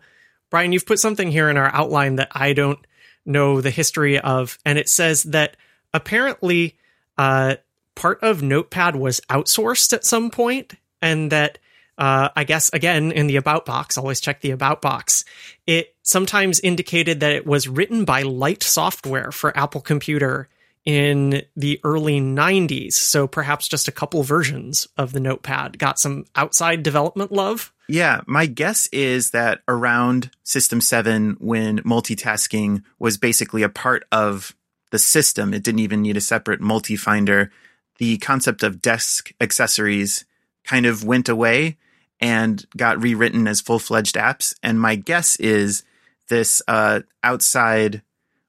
Brian, 0.50 0.72
you've 0.72 0.86
put 0.86 0.98
something 0.98 1.30
here 1.30 1.48
in 1.48 1.56
our 1.56 1.72
outline 1.74 2.16
that 2.16 2.28
I 2.32 2.52
don't 2.52 2.84
know 3.24 3.60
the 3.60 3.70
history 3.70 4.18
of, 4.18 4.58
and 4.66 4.78
it 4.78 4.88
says 4.88 5.22
that 5.24 5.56
apparently 5.94 6.76
uh, 7.16 7.56
part 7.94 8.22
of 8.22 8.42
Notepad 8.42 8.96
was 8.96 9.20
outsourced 9.30 9.92
at 9.92 10.04
some 10.04 10.30
point, 10.30 10.74
and 11.00 11.30
that 11.30 11.58
uh, 11.98 12.30
I 12.34 12.44
guess 12.44 12.70
again 12.72 13.12
in 13.12 13.26
the 13.26 13.36
about 13.36 13.64
box, 13.64 13.96
always 13.96 14.20
check 14.20 14.40
the 14.40 14.50
about 14.50 14.82
box. 14.82 15.24
It 15.66 15.94
sometimes 16.02 16.58
indicated 16.60 17.20
that 17.20 17.32
it 17.32 17.46
was 17.46 17.68
written 17.68 18.04
by 18.04 18.22
Light 18.22 18.62
Software 18.62 19.30
for 19.30 19.56
Apple 19.56 19.80
Computer 19.80 20.48
in 20.84 21.42
the 21.56 21.80
early 21.84 22.20
90s. 22.20 22.94
So 22.94 23.26
perhaps 23.26 23.68
just 23.68 23.88
a 23.88 23.92
couple 23.92 24.22
versions 24.22 24.88
of 24.96 25.12
the 25.12 25.20
Notepad 25.20 25.78
got 25.78 25.98
some 25.98 26.24
outside 26.34 26.82
development 26.82 27.30
love. 27.30 27.72
Yeah, 27.88 28.22
my 28.26 28.46
guess 28.46 28.88
is 28.88 29.30
that 29.30 29.60
around 29.68 30.30
System 30.42 30.80
7, 30.80 31.36
when 31.38 31.80
multitasking 31.80 32.82
was 32.98 33.16
basically 33.16 33.62
a 33.62 33.68
part 33.68 34.04
of 34.10 34.56
the 34.90 34.98
system, 34.98 35.54
it 35.54 35.62
didn't 35.62 35.80
even 35.80 36.02
need 36.02 36.16
a 36.16 36.20
separate 36.20 36.60
multi 36.60 36.96
finder. 36.96 37.50
The 37.98 38.18
concept 38.18 38.62
of 38.62 38.82
desk 38.82 39.32
accessories 39.40 40.24
kind 40.64 40.86
of 40.86 41.04
went 41.04 41.28
away 41.28 41.76
and 42.20 42.64
got 42.76 43.02
rewritten 43.02 43.46
as 43.46 43.60
full 43.60 43.78
fledged 43.78 44.16
apps. 44.16 44.54
And 44.62 44.80
my 44.80 44.96
guess 44.96 45.36
is 45.36 45.82
this 46.28 46.62
uh, 46.68 47.00
outside 47.22 48.02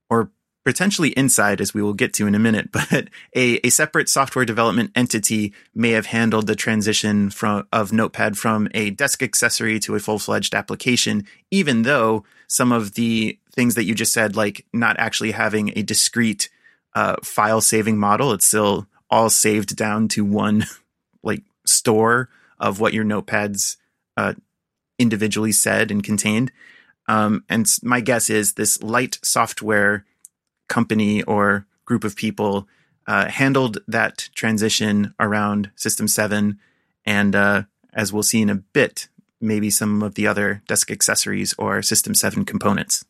or 0.09 0.31
potentially 0.63 1.09
inside, 1.09 1.59
as 1.59 1.73
we 1.73 1.81
will 1.81 1.93
get 1.93 2.13
to 2.13 2.27
in 2.27 2.35
a 2.35 2.39
minute, 2.39 2.69
but 2.71 3.09
a, 3.35 3.65
a 3.65 3.69
separate 3.69 4.09
software 4.09 4.45
development 4.45 4.91
entity 4.95 5.53
may 5.73 5.91
have 5.91 6.07
handled 6.07 6.47
the 6.47 6.55
transition 6.55 7.29
from 7.29 7.67
of 7.71 7.93
Notepad 7.93 8.37
from 8.37 8.67
a 8.73 8.89
desk 8.91 9.21
accessory 9.21 9.79
to 9.81 9.95
a 9.95 9.99
full 9.99 10.19
fledged 10.19 10.55
application, 10.55 11.25
even 11.51 11.83
though 11.83 12.23
some 12.47 12.71
of 12.71 12.93
the 12.93 13.39
things 13.51 13.75
that 13.75 13.85
you 13.85 13.95
just 13.95 14.13
said, 14.13 14.35
like 14.35 14.65
not 14.73 14.95
actually 14.99 15.31
having 15.31 15.71
a 15.75 15.83
discrete 15.83 16.49
uh, 16.95 17.15
file 17.23 17.61
saving 17.61 17.97
model, 17.97 18.31
it's 18.31 18.45
still 18.45 18.87
all 19.09 19.29
saved 19.29 19.75
down 19.75 20.07
to 20.07 20.23
one 20.23 20.65
like 21.23 21.43
store 21.65 22.29
of 22.59 22.79
what 22.79 22.93
your 22.93 23.05
notepads 23.05 23.77
uh, 24.17 24.33
individually 24.99 25.51
said 25.51 25.91
and 25.91 26.03
contained. 26.03 26.51
Um, 27.07 27.43
and 27.49 27.67
my 27.83 27.99
guess 27.99 28.29
is 28.29 28.53
this 28.53 28.81
light 28.81 29.19
software 29.23 30.05
company 30.67 31.23
or 31.23 31.65
group 31.85 32.03
of 32.03 32.15
people 32.15 32.67
uh, 33.07 33.27
handled 33.29 33.79
that 33.87 34.29
transition 34.35 35.13
around 35.19 35.71
System 35.75 36.07
7. 36.07 36.59
And 37.05 37.35
uh, 37.35 37.63
as 37.93 38.13
we'll 38.13 38.23
see 38.23 38.41
in 38.41 38.49
a 38.49 38.55
bit, 38.55 39.07
maybe 39.41 39.69
some 39.69 40.01
of 40.01 40.15
the 40.15 40.27
other 40.27 40.63
desk 40.67 40.89
accessories 40.89 41.53
or 41.57 41.81
System 41.81 42.15
7 42.15 42.45
components. 42.45 43.05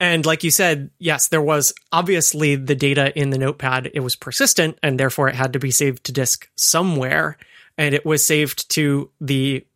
And 0.00 0.24
like 0.24 0.44
you 0.44 0.50
said, 0.50 0.90
yes, 0.98 1.28
there 1.28 1.42
was 1.42 1.72
obviously 1.90 2.54
the 2.54 2.74
data 2.74 3.16
in 3.18 3.30
the 3.30 3.38
notepad. 3.38 3.90
It 3.94 4.00
was 4.00 4.14
persistent 4.14 4.78
and 4.82 4.98
therefore 4.98 5.28
it 5.28 5.34
had 5.34 5.52
to 5.54 5.58
be 5.58 5.70
saved 5.70 6.04
to 6.04 6.12
disk 6.12 6.48
somewhere. 6.54 7.36
And 7.76 7.94
it 7.94 8.04
was 8.04 8.24
saved 8.24 8.68
to 8.70 9.10
the 9.20 9.66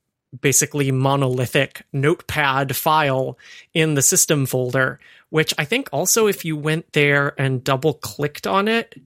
basically 0.40 0.90
monolithic 0.90 1.82
notepad 1.92 2.74
file 2.74 3.38
in 3.74 3.94
the 3.94 4.02
system 4.02 4.46
folder, 4.46 4.98
which 5.30 5.54
I 5.58 5.64
think 5.64 5.88
also 5.92 6.26
if 6.26 6.44
you 6.44 6.56
went 6.56 6.92
there 6.92 7.34
and 7.38 7.62
double 7.62 7.94
clicked 7.94 8.46
on 8.46 8.68
it, 8.68 9.00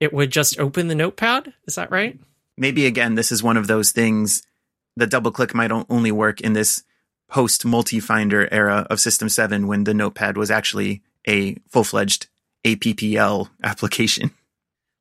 it 0.00 0.12
would 0.12 0.30
just 0.30 0.58
open 0.58 0.88
the 0.88 0.94
notepad. 0.94 1.52
Is 1.66 1.76
that 1.76 1.90
right? 1.90 2.18
Maybe 2.56 2.86
again, 2.86 3.14
this 3.14 3.30
is 3.30 3.42
one 3.42 3.56
of 3.56 3.66
those 3.66 3.92
things. 3.92 4.42
The 4.96 5.06
double 5.06 5.30
click 5.30 5.54
might 5.54 5.70
only 5.70 6.10
work 6.10 6.40
in 6.40 6.54
this 6.54 6.82
post 7.28 7.64
multi 7.64 8.00
finder 8.00 8.48
era 8.52 8.86
of 8.90 9.00
System 9.00 9.28
7 9.28 9.66
when 9.66 9.84
the 9.84 9.94
notepad 9.94 10.36
was 10.36 10.50
actually 10.50 11.02
a 11.26 11.56
full 11.68 11.84
fledged 11.84 12.26
APPL 12.64 13.48
application. 13.62 14.32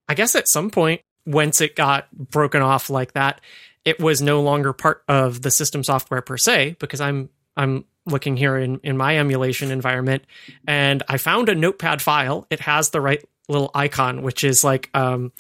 I 0.08 0.14
guess 0.14 0.36
at 0.36 0.48
some 0.48 0.70
point, 0.70 1.02
once 1.26 1.62
it 1.62 1.76
got 1.76 2.12
broken 2.12 2.62
off 2.62 2.90
like 2.90 3.14
that, 3.14 3.42
it 3.88 4.01
was 4.01 4.22
no 4.22 4.41
longer 4.41 4.74
part 4.74 5.01
of 5.08 5.41
the 5.41 5.50
system 5.50 5.82
software 5.82 6.22
per 6.22 6.38
se, 6.38 6.75
because 6.77 7.00
I'm 7.00 7.29
I'm 7.56 7.86
looking 8.06 8.36
here 8.36 8.58
in, 8.58 8.82
in 8.84 8.98
my 8.98 9.17
emulation 9.17 9.72
environment 9.72 10.25
and 10.67 11.03
I 11.08 11.17
found 11.17 11.48
a 11.48 11.56
notepad 11.56 12.01
file. 12.01 12.46
It 12.50 12.60
has 12.60 12.89
the 12.89 13.00
right 13.00 13.24
little 13.48 13.72
icon, 13.74 14.24
which 14.24 14.44
is 14.44 14.62
like 14.62 14.89
um 14.94 15.32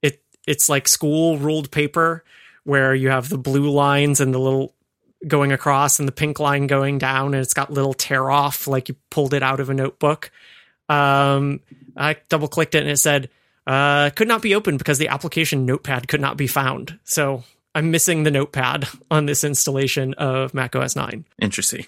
it 0.00 0.22
it's 0.46 0.70
like 0.70 0.88
school 0.88 1.36
ruled 1.36 1.70
paper 1.70 2.24
where 2.64 2.94
you 2.94 3.10
have 3.10 3.28
the 3.28 3.36
blue 3.36 3.68
lines 3.68 4.18
and 4.18 4.32
the 4.32 4.38
little 4.38 4.74
going 5.28 5.52
across 5.52 5.98
and 5.98 6.08
the 6.08 6.12
pink 6.12 6.40
line 6.40 6.66
going 6.66 6.96
down 6.96 7.34
and 7.34 7.42
it's 7.42 7.52
got 7.52 7.70
little 7.70 7.92
tear 7.92 8.30
off 8.30 8.66
like 8.66 8.88
you 8.88 8.96
pulled 9.10 9.34
it 9.34 9.42
out 9.42 9.60
of 9.60 9.68
a 9.68 9.74
notebook. 9.74 10.30
Um 10.88 11.60
I 11.98 12.16
double 12.30 12.48
clicked 12.48 12.74
it 12.74 12.80
and 12.80 12.90
it 12.90 12.96
said 12.96 13.28
uh 13.66 14.08
could 14.16 14.28
not 14.28 14.40
be 14.40 14.54
opened 14.54 14.78
because 14.78 14.96
the 14.96 15.08
application 15.08 15.66
notepad 15.66 16.08
could 16.08 16.22
not 16.22 16.38
be 16.38 16.46
found. 16.46 16.98
So 17.04 17.44
I'm 17.74 17.90
missing 17.90 18.22
the 18.24 18.30
notepad 18.30 18.88
on 19.10 19.26
this 19.26 19.44
installation 19.44 20.14
of 20.14 20.54
Mac 20.54 20.74
OS 20.74 20.96
9. 20.96 21.24
Interesting. 21.40 21.86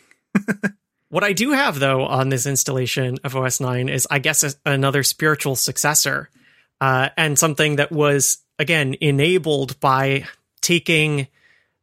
What 1.12 1.24
I 1.24 1.34
do 1.34 1.50
have 1.50 1.78
though 1.78 2.06
on 2.06 2.30
this 2.30 2.46
installation 2.46 3.18
of 3.22 3.36
OS 3.36 3.60
9 3.60 3.90
is, 3.90 4.08
I 4.10 4.18
guess, 4.18 4.42
a, 4.44 4.54
another 4.64 5.02
spiritual 5.02 5.56
successor, 5.56 6.30
uh, 6.80 7.10
and 7.18 7.38
something 7.38 7.76
that 7.76 7.92
was 7.92 8.38
again 8.58 8.96
enabled 8.98 9.78
by 9.78 10.24
taking 10.62 11.28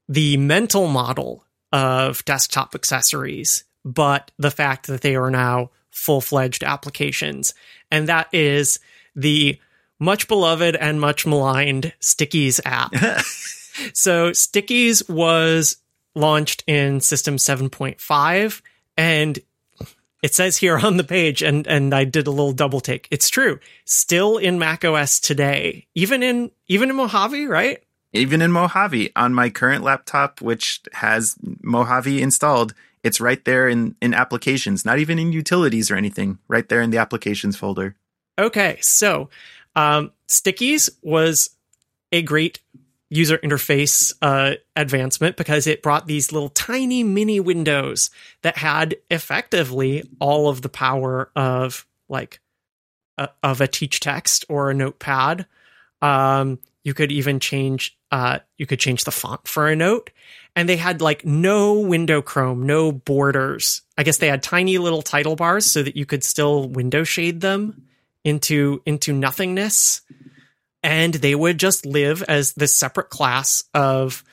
the 0.07 0.35
mental 0.37 0.87
model 0.87 1.45
of 1.71 2.25
desktop 2.25 2.73
accessories, 2.73 3.65
but 3.85 4.31
the 4.39 4.49
fact 4.49 4.87
that 4.87 5.01
they 5.01 5.15
are 5.15 5.29
now 5.29 5.69
full 5.91 6.21
fledged 6.21 6.63
applications, 6.63 7.53
and 7.91 8.09
that 8.09 8.29
is 8.33 8.79
the 9.15 9.59
much 9.99 10.27
beloved 10.27 10.75
and 10.75 10.99
much 10.99 11.27
maligned 11.27 11.93
Stickies 12.01 12.59
app. 12.65 12.95
so 13.93 14.31
Stickies 14.31 15.07
was 15.09 15.77
launched 16.15 16.63
in 16.67 17.01
System 17.01 17.37
7.5 17.37 18.61
and 18.97 19.39
it 20.21 20.33
says 20.33 20.57
here 20.57 20.77
on 20.77 20.97
the 20.97 21.03
page 21.03 21.41
and 21.41 21.65
and 21.67 21.93
I 21.93 22.03
did 22.03 22.27
a 22.27 22.31
little 22.31 22.51
double 22.51 22.81
take. 22.81 23.07
It's 23.11 23.29
true. 23.29 23.59
Still 23.85 24.37
in 24.37 24.59
Mac 24.59 24.83
OS 24.83 25.19
today. 25.19 25.87
Even 25.95 26.23
in 26.23 26.51
even 26.67 26.89
in 26.89 26.95
Mojave, 26.95 27.45
right? 27.47 27.83
Even 28.11 28.41
in 28.41 28.51
Mojave 28.51 29.11
on 29.15 29.33
my 29.33 29.49
current 29.49 29.83
laptop 29.83 30.41
which 30.41 30.81
has 30.93 31.35
Mojave 31.61 32.21
installed, 32.21 32.73
it's 33.03 33.21
right 33.21 33.43
there 33.45 33.69
in 33.69 33.95
in 34.01 34.13
applications, 34.13 34.85
not 34.85 34.99
even 34.99 35.19
in 35.19 35.31
utilities 35.31 35.89
or 35.89 35.95
anything. 35.95 36.39
Right 36.47 36.67
there 36.67 36.81
in 36.81 36.89
the 36.89 36.97
applications 36.97 37.55
folder. 37.55 37.95
Okay. 38.37 38.77
So, 38.81 39.29
um 39.75 40.11
Stickies 40.27 40.89
was 41.01 41.51
a 42.11 42.21
great 42.21 42.59
user 43.09 43.37
interface 43.39 44.13
uh, 44.21 44.55
advancement 44.75 45.35
because 45.35 45.65
it 45.67 45.81
brought 45.81 46.07
these 46.07 46.31
little 46.31 46.49
tiny 46.49 47.03
mini 47.03 47.39
windows 47.39 48.11
that 48.43 48.57
had 48.57 48.95
effectively 49.09 50.03
all 50.19 50.47
of 50.47 50.61
the 50.61 50.69
power 50.69 51.31
of 51.35 51.85
like 52.07 52.39
a, 53.17 53.29
of 53.43 53.61
a 53.61 53.67
teach 53.67 53.99
text 53.99 54.45
or 54.47 54.69
a 54.69 54.73
notepad. 54.73 55.45
Um, 56.01 56.59
you 56.83 56.93
could 56.93 57.11
even 57.11 57.39
change 57.39 57.97
uh, 58.11 58.39
you 58.57 58.65
could 58.65 58.79
change 58.79 59.03
the 59.03 59.11
font 59.11 59.47
for 59.47 59.67
a 59.67 59.75
note. 59.75 60.11
And 60.55 60.67
they 60.67 60.77
had 60.77 61.01
like 61.01 61.25
no 61.25 61.79
window 61.79 62.21
chrome 62.21 62.65
no 62.65 62.91
borders. 62.91 63.81
I 63.97 64.03
guess 64.03 64.17
they 64.17 64.27
had 64.27 64.43
tiny 64.43 64.77
little 64.77 65.01
title 65.01 65.35
bars 65.35 65.69
so 65.69 65.83
that 65.83 65.95
you 65.95 66.05
could 66.05 66.23
still 66.23 66.67
window 66.69 67.03
shade 67.03 67.41
them 67.41 67.83
into 68.23 68.81
into 68.85 69.13
nothingness 69.13 70.01
and 70.83 71.13
they 71.15 71.35
would 71.35 71.59
just 71.59 71.85
live 71.85 72.23
as 72.23 72.53
this 72.53 72.75
separate 72.75 73.09
class 73.09 73.63
of 73.73 74.23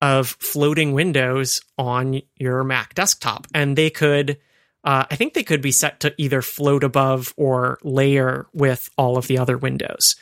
of 0.00 0.36
floating 0.38 0.92
windows 0.92 1.62
on 1.78 2.20
your 2.36 2.62
Mac 2.62 2.94
desktop, 2.94 3.46
and 3.54 3.76
they 3.76 3.90
could. 3.90 4.38
Uh, 4.82 5.06
I 5.10 5.16
think 5.16 5.32
they 5.32 5.44
could 5.44 5.62
be 5.62 5.72
set 5.72 6.00
to 6.00 6.14
either 6.18 6.42
float 6.42 6.84
above 6.84 7.32
or 7.38 7.78
layer 7.82 8.46
with 8.52 8.90
all 8.98 9.16
of 9.16 9.26
the 9.28 9.38
other 9.38 9.56
windows, 9.56 10.14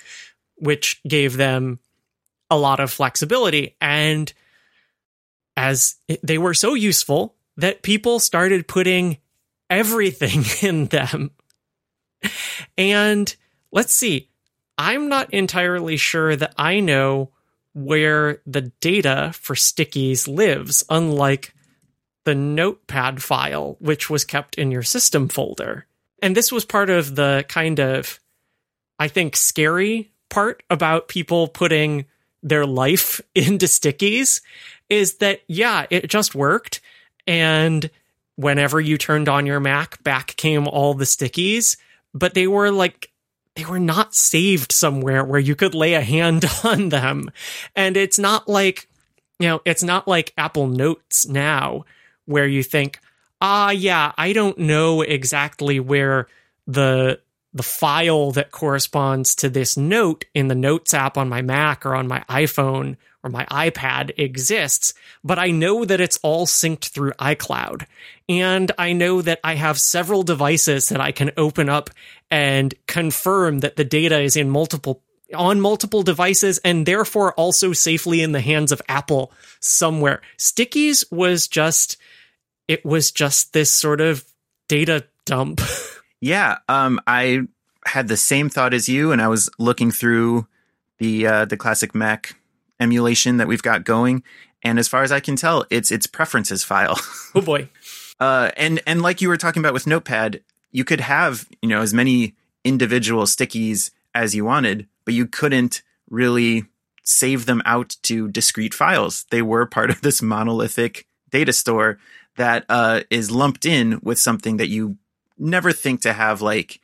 which 0.54 1.02
gave 1.02 1.36
them 1.36 1.80
a 2.48 2.56
lot 2.56 2.78
of 2.78 2.92
flexibility. 2.92 3.76
And 3.80 4.32
as 5.56 5.96
they 6.22 6.38
were 6.38 6.54
so 6.54 6.74
useful 6.74 7.34
that 7.56 7.82
people 7.82 8.20
started 8.20 8.68
putting 8.68 9.18
everything 9.68 10.44
in 10.62 10.86
them. 10.86 11.32
And 12.78 13.34
let's 13.72 13.92
see, 13.92 14.28
I'm 14.82 15.08
not 15.08 15.32
entirely 15.32 15.96
sure 15.96 16.34
that 16.34 16.54
I 16.58 16.80
know 16.80 17.30
where 17.72 18.40
the 18.44 18.72
data 18.80 19.30
for 19.32 19.54
stickies 19.54 20.26
lives, 20.26 20.82
unlike 20.90 21.54
the 22.24 22.34
notepad 22.34 23.22
file, 23.22 23.76
which 23.78 24.10
was 24.10 24.24
kept 24.24 24.56
in 24.56 24.72
your 24.72 24.82
system 24.82 25.28
folder. 25.28 25.86
And 26.20 26.36
this 26.36 26.50
was 26.50 26.64
part 26.64 26.90
of 26.90 27.14
the 27.14 27.44
kind 27.48 27.78
of, 27.78 28.18
I 28.98 29.06
think, 29.06 29.36
scary 29.36 30.10
part 30.28 30.64
about 30.68 31.06
people 31.06 31.46
putting 31.46 32.06
their 32.42 32.66
life 32.66 33.20
into 33.36 33.66
stickies 33.66 34.40
is 34.88 35.18
that, 35.18 35.42
yeah, 35.46 35.86
it 35.90 36.10
just 36.10 36.34
worked. 36.34 36.80
And 37.24 37.88
whenever 38.34 38.80
you 38.80 38.98
turned 38.98 39.28
on 39.28 39.46
your 39.46 39.60
Mac, 39.60 40.02
back 40.02 40.34
came 40.34 40.66
all 40.66 40.94
the 40.94 41.04
stickies, 41.04 41.76
but 42.12 42.34
they 42.34 42.48
were 42.48 42.72
like 42.72 43.11
they 43.54 43.64
were 43.64 43.80
not 43.80 44.14
saved 44.14 44.72
somewhere 44.72 45.24
where 45.24 45.40
you 45.40 45.54
could 45.54 45.74
lay 45.74 45.94
a 45.94 46.00
hand 46.00 46.44
on 46.64 46.88
them. 46.88 47.30
And 47.76 47.96
it's 47.96 48.18
not 48.18 48.48
like, 48.48 48.88
you 49.38 49.48
know, 49.48 49.60
it's 49.64 49.82
not 49.82 50.08
like 50.08 50.32
Apple 50.36 50.66
Notes 50.66 51.26
now 51.26 51.84
where 52.26 52.46
you 52.46 52.62
think, 52.62 53.00
ah, 53.40 53.70
yeah, 53.70 54.12
I 54.16 54.32
don't 54.32 54.58
know 54.58 55.02
exactly 55.02 55.80
where 55.80 56.28
the 56.66 57.20
the 57.54 57.62
file 57.62 58.30
that 58.30 58.50
corresponds 58.50 59.34
to 59.34 59.50
this 59.50 59.76
note 59.76 60.24
in 60.32 60.48
the 60.48 60.54
Notes 60.54 60.94
app 60.94 61.18
on 61.18 61.28
my 61.28 61.42
Mac 61.42 61.84
or 61.84 61.94
on 61.94 62.08
my 62.08 62.24
iPhone 62.30 62.96
or 63.22 63.30
my 63.30 63.44
iPad 63.46 64.12
exists, 64.18 64.94
but 65.22 65.38
I 65.38 65.50
know 65.50 65.84
that 65.84 66.00
it's 66.00 66.18
all 66.22 66.46
synced 66.46 66.88
through 66.88 67.12
iCloud. 67.12 67.86
And 68.28 68.72
I 68.78 68.92
know 68.92 69.22
that 69.22 69.40
I 69.44 69.54
have 69.54 69.78
several 69.78 70.22
devices 70.22 70.88
that 70.88 71.00
I 71.00 71.12
can 71.12 71.30
open 71.36 71.68
up 71.68 71.90
and 72.30 72.74
confirm 72.86 73.60
that 73.60 73.76
the 73.76 73.84
data 73.84 74.20
is 74.20 74.36
in 74.36 74.50
multiple 74.50 75.02
on 75.34 75.62
multiple 75.62 76.02
devices 76.02 76.58
and 76.58 76.84
therefore 76.84 77.32
also 77.34 77.72
safely 77.72 78.20
in 78.20 78.32
the 78.32 78.40
hands 78.40 78.70
of 78.70 78.82
Apple 78.86 79.32
somewhere. 79.60 80.20
Stickies 80.36 81.10
was 81.10 81.48
just 81.48 81.96
it 82.68 82.84
was 82.84 83.10
just 83.10 83.52
this 83.54 83.70
sort 83.70 84.02
of 84.02 84.24
data 84.68 85.06
dump. 85.24 85.60
yeah, 86.20 86.58
um 86.68 87.00
I 87.06 87.42
had 87.86 88.08
the 88.08 88.16
same 88.16 88.50
thought 88.50 88.74
as 88.74 88.90
you 88.90 89.10
and 89.12 89.22
I 89.22 89.28
was 89.28 89.48
looking 89.58 89.90
through 89.90 90.46
the 90.98 91.26
uh 91.26 91.44
the 91.46 91.56
classic 91.56 91.94
Mac 91.94 92.36
emulation 92.82 93.38
that 93.38 93.48
we've 93.48 93.62
got 93.62 93.84
going. 93.84 94.22
And 94.62 94.78
as 94.78 94.88
far 94.88 95.02
as 95.02 95.10
I 95.10 95.20
can 95.20 95.36
tell, 95.36 95.64
it's 95.70 95.90
its 95.90 96.06
preferences 96.06 96.62
file. 96.62 96.98
oh 97.34 97.40
boy. 97.40 97.68
Uh, 98.20 98.50
and 98.56 98.80
and 98.86 99.02
like 99.02 99.20
you 99.20 99.28
were 99.28 99.36
talking 99.36 99.60
about 99.60 99.72
with 99.72 99.86
Notepad, 99.86 100.42
you 100.70 100.84
could 100.84 101.00
have 101.00 101.48
you 101.60 101.68
know 101.68 101.80
as 101.80 101.94
many 101.94 102.34
individual 102.64 103.24
stickies 103.24 103.90
as 104.14 104.34
you 104.34 104.44
wanted, 104.44 104.86
but 105.04 105.14
you 105.14 105.26
couldn't 105.26 105.82
really 106.10 106.66
save 107.02 107.46
them 107.46 107.62
out 107.64 107.96
to 108.02 108.28
discrete 108.28 108.74
files. 108.74 109.26
They 109.30 109.42
were 109.42 109.66
part 109.66 109.90
of 109.90 110.02
this 110.02 110.22
monolithic 110.22 111.06
data 111.30 111.52
store 111.52 111.98
that 112.36 112.64
uh, 112.68 113.00
is 113.10 113.30
lumped 113.30 113.66
in 113.66 113.98
with 114.02 114.18
something 114.18 114.58
that 114.58 114.68
you 114.68 114.96
never 115.38 115.72
think 115.72 116.02
to 116.02 116.12
have 116.12 116.40
like 116.40 116.80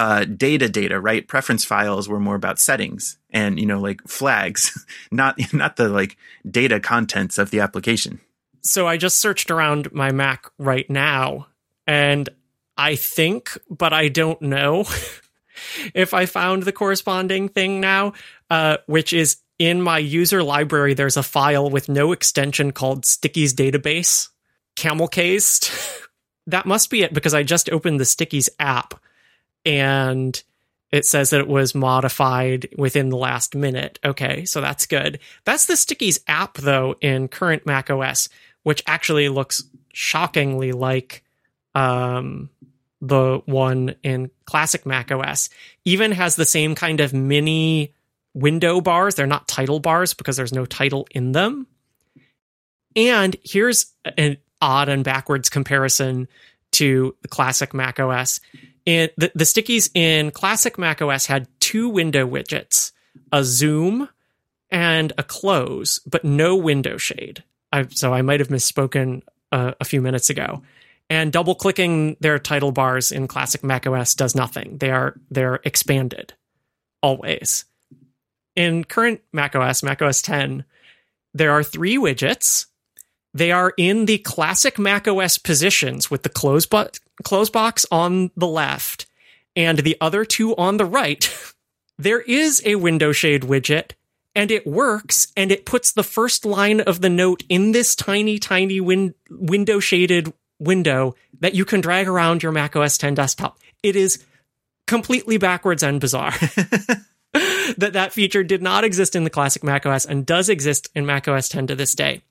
uh, 0.00 0.24
data 0.24 0.66
data, 0.66 0.98
right? 0.98 1.28
Preference 1.28 1.62
files 1.62 2.08
were 2.08 2.18
more 2.18 2.34
about 2.34 2.58
settings 2.58 3.18
and, 3.28 3.60
you 3.60 3.66
know, 3.66 3.78
like 3.78 4.00
flags, 4.08 4.86
not, 5.12 5.38
not 5.52 5.76
the 5.76 5.90
like 5.90 6.16
data 6.50 6.80
contents 6.80 7.36
of 7.36 7.50
the 7.50 7.60
application. 7.60 8.18
So 8.62 8.88
I 8.88 8.96
just 8.96 9.18
searched 9.18 9.50
around 9.50 9.92
my 9.92 10.10
Mac 10.10 10.46
right 10.56 10.88
now 10.88 11.48
and 11.86 12.30
I 12.78 12.96
think, 12.96 13.58
but 13.68 13.92
I 13.92 14.08
don't 14.08 14.40
know 14.40 14.86
if 15.94 16.14
I 16.14 16.24
found 16.24 16.62
the 16.62 16.72
corresponding 16.72 17.50
thing 17.50 17.78
now, 17.78 18.14
uh, 18.48 18.78
which 18.86 19.12
is 19.12 19.36
in 19.58 19.82
my 19.82 19.98
user 19.98 20.42
library. 20.42 20.94
There's 20.94 21.18
a 21.18 21.22
file 21.22 21.68
with 21.68 21.90
no 21.90 22.12
extension 22.12 22.72
called 22.72 23.04
Stickies 23.04 23.52
database, 23.52 24.30
camel 24.76 25.08
cased. 25.08 25.70
that 26.46 26.64
must 26.64 26.88
be 26.88 27.02
it 27.02 27.12
because 27.12 27.34
I 27.34 27.42
just 27.42 27.68
opened 27.68 28.00
the 28.00 28.04
Stickies 28.04 28.48
app 28.58 28.98
and 29.64 30.42
it 30.90 31.04
says 31.06 31.30
that 31.30 31.40
it 31.40 31.48
was 31.48 31.74
modified 31.74 32.68
within 32.76 33.10
the 33.10 33.16
last 33.16 33.54
minute. 33.54 33.98
Okay, 34.04 34.44
so 34.44 34.60
that's 34.60 34.86
good. 34.86 35.20
That's 35.44 35.66
the 35.66 35.74
Stickies 35.74 36.20
app 36.26 36.54
though 36.54 36.96
in 37.00 37.28
current 37.28 37.66
Mac 37.66 37.90
OS, 37.90 38.28
which 38.62 38.82
actually 38.86 39.28
looks 39.28 39.62
shockingly 39.92 40.72
like 40.72 41.24
um, 41.74 42.50
the 43.00 43.40
one 43.46 43.94
in 44.02 44.30
classic 44.44 44.84
Mac 44.84 45.12
OS. 45.12 45.48
Even 45.84 46.12
has 46.12 46.36
the 46.36 46.44
same 46.44 46.74
kind 46.74 47.00
of 47.00 47.14
mini 47.14 47.94
window 48.34 48.80
bars. 48.80 49.14
They're 49.14 49.26
not 49.26 49.48
title 49.48 49.80
bars 49.80 50.14
because 50.14 50.36
there's 50.36 50.52
no 50.52 50.66
title 50.66 51.06
in 51.12 51.32
them. 51.32 51.66
And 52.96 53.36
here's 53.44 53.92
an 54.18 54.38
odd 54.60 54.88
and 54.88 55.04
backwards 55.04 55.48
comparison 55.48 56.28
to 56.72 57.14
the 57.22 57.28
classic 57.28 57.72
Mac 57.74 58.00
OS. 58.00 58.40
In 58.90 59.08
the, 59.16 59.30
the 59.36 59.44
stickies 59.44 59.88
in 59.94 60.32
classic 60.32 60.76
Mac 60.76 61.00
OS 61.00 61.26
had 61.26 61.46
two 61.60 61.88
window 61.88 62.26
widgets, 62.26 62.90
a 63.30 63.44
zoom 63.44 64.08
and 64.68 65.12
a 65.16 65.22
close, 65.22 66.00
but 66.00 66.24
no 66.24 66.56
window 66.56 66.96
shade. 66.96 67.44
I, 67.72 67.86
so 67.90 68.12
I 68.12 68.22
might 68.22 68.40
have 68.40 68.48
misspoken 68.48 69.22
uh, 69.52 69.74
a 69.80 69.84
few 69.84 70.02
minutes 70.02 70.28
ago. 70.28 70.62
And 71.08 71.32
double 71.32 71.54
clicking 71.54 72.16
their 72.18 72.40
title 72.40 72.72
bars 72.72 73.12
in 73.12 73.28
classic 73.28 73.62
Mac 73.62 73.86
OS 73.86 74.16
does 74.16 74.34
nothing. 74.34 74.78
They 74.78 74.90
are 74.90 75.14
they're 75.30 75.60
expanded 75.62 76.34
always. 77.00 77.66
In 78.56 78.82
current 78.82 79.20
Mac 79.32 79.54
OS, 79.54 79.84
Mac 79.84 80.02
OS 80.02 80.20
10, 80.20 80.64
there 81.32 81.52
are 81.52 81.62
three 81.62 81.96
widgets 81.96 82.66
they 83.32 83.52
are 83.52 83.72
in 83.76 84.06
the 84.06 84.18
classic 84.18 84.78
Mac 84.78 85.06
OS 85.06 85.38
positions 85.38 86.10
with 86.10 86.22
the 86.22 86.28
close, 86.28 86.66
close 87.22 87.50
box 87.50 87.86
on 87.90 88.30
the 88.36 88.46
left 88.46 89.06
and 89.54 89.78
the 89.78 89.96
other 90.00 90.24
two 90.24 90.56
on 90.56 90.76
the 90.76 90.84
right. 90.84 91.32
there 91.98 92.20
is 92.20 92.62
a 92.64 92.76
window 92.76 93.12
shade 93.12 93.42
widget 93.42 93.92
and 94.34 94.50
it 94.50 94.66
works 94.66 95.32
and 95.36 95.50
it 95.52 95.66
puts 95.66 95.92
the 95.92 96.02
first 96.02 96.44
line 96.44 96.80
of 96.80 97.00
the 97.00 97.10
note 97.10 97.42
in 97.48 97.72
this 97.72 97.94
tiny, 97.94 98.38
tiny 98.38 98.80
win- 98.80 99.14
window 99.30 99.80
shaded 99.80 100.32
window 100.58 101.14
that 101.40 101.54
you 101.54 101.64
can 101.64 101.80
drag 101.80 102.06
around 102.06 102.42
your 102.42 102.52
Mac 102.52 102.76
OS 102.76 102.98
10 102.98 103.14
desktop. 103.14 103.58
It 103.82 103.96
is 103.96 104.24
completely 104.86 105.38
backwards 105.38 105.82
and 105.82 106.00
bizarre. 106.00 106.32
that 107.32 107.90
that 107.92 108.12
feature 108.12 108.42
did 108.42 108.62
not 108.62 108.84
exist 108.84 109.16
in 109.16 109.24
the 109.24 109.30
classic 109.30 109.62
Mac 109.62 109.86
OS 109.86 110.04
and 110.04 110.26
does 110.26 110.48
exist 110.48 110.90
in 110.94 111.06
Mac 111.06 111.28
OS 111.28 111.48
10 111.48 111.68
to 111.68 111.74
this 111.74 111.94
day. 111.94 112.22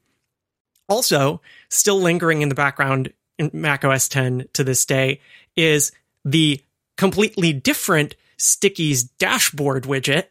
Also, 0.89 1.41
still 1.69 2.01
lingering 2.01 2.41
in 2.41 2.49
the 2.49 2.55
background 2.55 3.13
in 3.37 3.51
Mac 3.53 3.85
OS 3.85 4.09
10 4.09 4.47
to 4.53 4.63
this 4.63 4.85
day 4.85 5.21
is 5.55 5.91
the 6.25 6.61
completely 6.97 7.53
different 7.53 8.15
Stickies 8.37 9.09
dashboard 9.17 9.83
widget, 9.83 10.25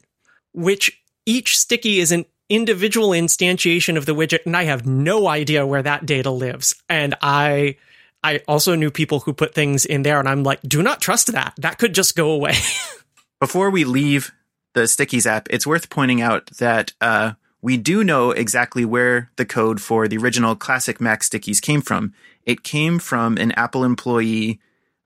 which 0.53 1.03
each 1.27 1.59
sticky 1.59 2.01
is 2.01 2.11
an 2.11 2.25
individual 2.49 3.11
instantiation 3.11 3.97
of 3.97 4.07
the 4.07 4.15
widget, 4.15 4.47
and 4.47 4.57
I 4.57 4.65
have 4.65 4.87
no 4.87 5.29
idea 5.29 5.67
where 5.67 5.83
that 5.83 6.07
data 6.07 6.31
lives. 6.31 6.75
And 6.89 7.15
I 7.21 7.77
I 8.23 8.41
also 8.49 8.75
knew 8.75 8.91
people 8.91 9.21
who 9.21 9.33
put 9.33 9.55
things 9.55 9.85
in 9.87 10.03
there, 10.03 10.19
and 10.19 10.29
I'm 10.29 10.43
like, 10.43 10.61
do 10.63 10.83
not 10.83 11.01
trust 11.01 11.33
that. 11.33 11.55
That 11.59 11.79
could 11.79 11.95
just 11.95 12.17
go 12.17 12.31
away. 12.31 12.55
Before 13.41 13.71
we 13.71 13.85
leave 13.85 14.33
the 14.75 14.83
Stickies 14.83 15.27
app, 15.27 15.49
it's 15.51 15.67
worth 15.67 15.91
pointing 15.91 16.21
out 16.21 16.47
that 16.59 16.93
uh, 17.01 17.35
we 17.61 17.77
do 17.77 18.05
know 18.05 18.31
exactly 18.31 18.85
where 18.85 19.31
the 19.37 19.45
code 19.45 19.81
for 19.81 20.07
the 20.07 20.17
original 20.17 20.55
classic 20.55 21.01
Mac 21.01 21.23
stickies 21.23 21.61
came 21.61 21.81
from. 21.81 22.15
It 22.45 22.63
came 22.63 22.99
from 22.99 23.37
an 23.37 23.53
Apple 23.53 23.85
employee. 23.85 24.61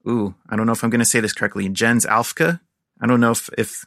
Ooh, 0.09 0.35
I 0.49 0.57
don't 0.57 0.67
know 0.67 0.73
if 0.73 0.85
I'm 0.85 0.91
going 0.91 1.01
to 1.01 1.05
say 1.05 1.21
this 1.21 1.33
correctly. 1.33 1.69
Jens 1.69 2.05
Alfke. 2.05 2.61
I 3.01 3.07
don't 3.07 3.21
know 3.21 3.31
if, 3.31 3.49
if 3.57 3.87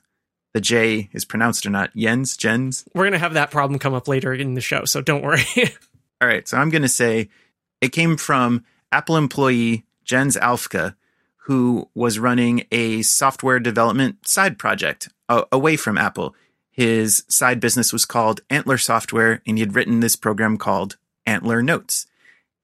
the 0.54 0.62
J 0.62 1.10
is 1.14 1.26
pronounced 1.26 1.66
or 1.66 1.70
not. 1.70 1.96
Jens, 1.96 2.36
Jens. 2.38 2.86
We're 2.94 3.04
going 3.04 3.14
to 3.14 3.20
have 3.20 3.34
that 3.34 3.52
problem 3.52 3.80
come 3.80 3.94
up 3.94 4.08
later 4.08 4.34
in 4.34 4.56
the 4.56 4.62
show, 4.62 4.86
so 4.86 5.02
don't 5.02 5.24
worry. 5.24 5.44
All 6.22 6.28
right. 6.28 6.48
So 6.48 6.58
I'm 6.58 6.70
going 6.70 6.82
to 6.82 6.88
say 6.88 7.30
it 7.82 7.90
came 7.90 8.18
from 8.18 8.64
Apple 8.92 9.18
employee 9.18 9.86
Jens 10.04 10.38
Alfke, 10.38 10.96
who 11.46 11.90
was 11.94 12.20
running 12.20 12.66
a 12.72 13.02
software 13.02 13.60
development 13.60 14.28
side 14.28 14.58
project 14.58 15.10
uh, 15.30 15.44
away 15.52 15.76
from 15.76 15.98
Apple. 15.98 16.36
His 16.76 17.24
side 17.30 17.62
business 17.62 17.94
was 17.94 18.04
called 18.06 18.42
Antler 18.50 18.78
Software, 18.78 19.42
and 19.48 19.58
he 19.58 19.62
had 19.62 19.76
written 19.76 20.02
this 20.02 20.18
program 20.18 20.58
called 20.58 20.98
Antler 21.26 21.64
Notes. 21.64 22.06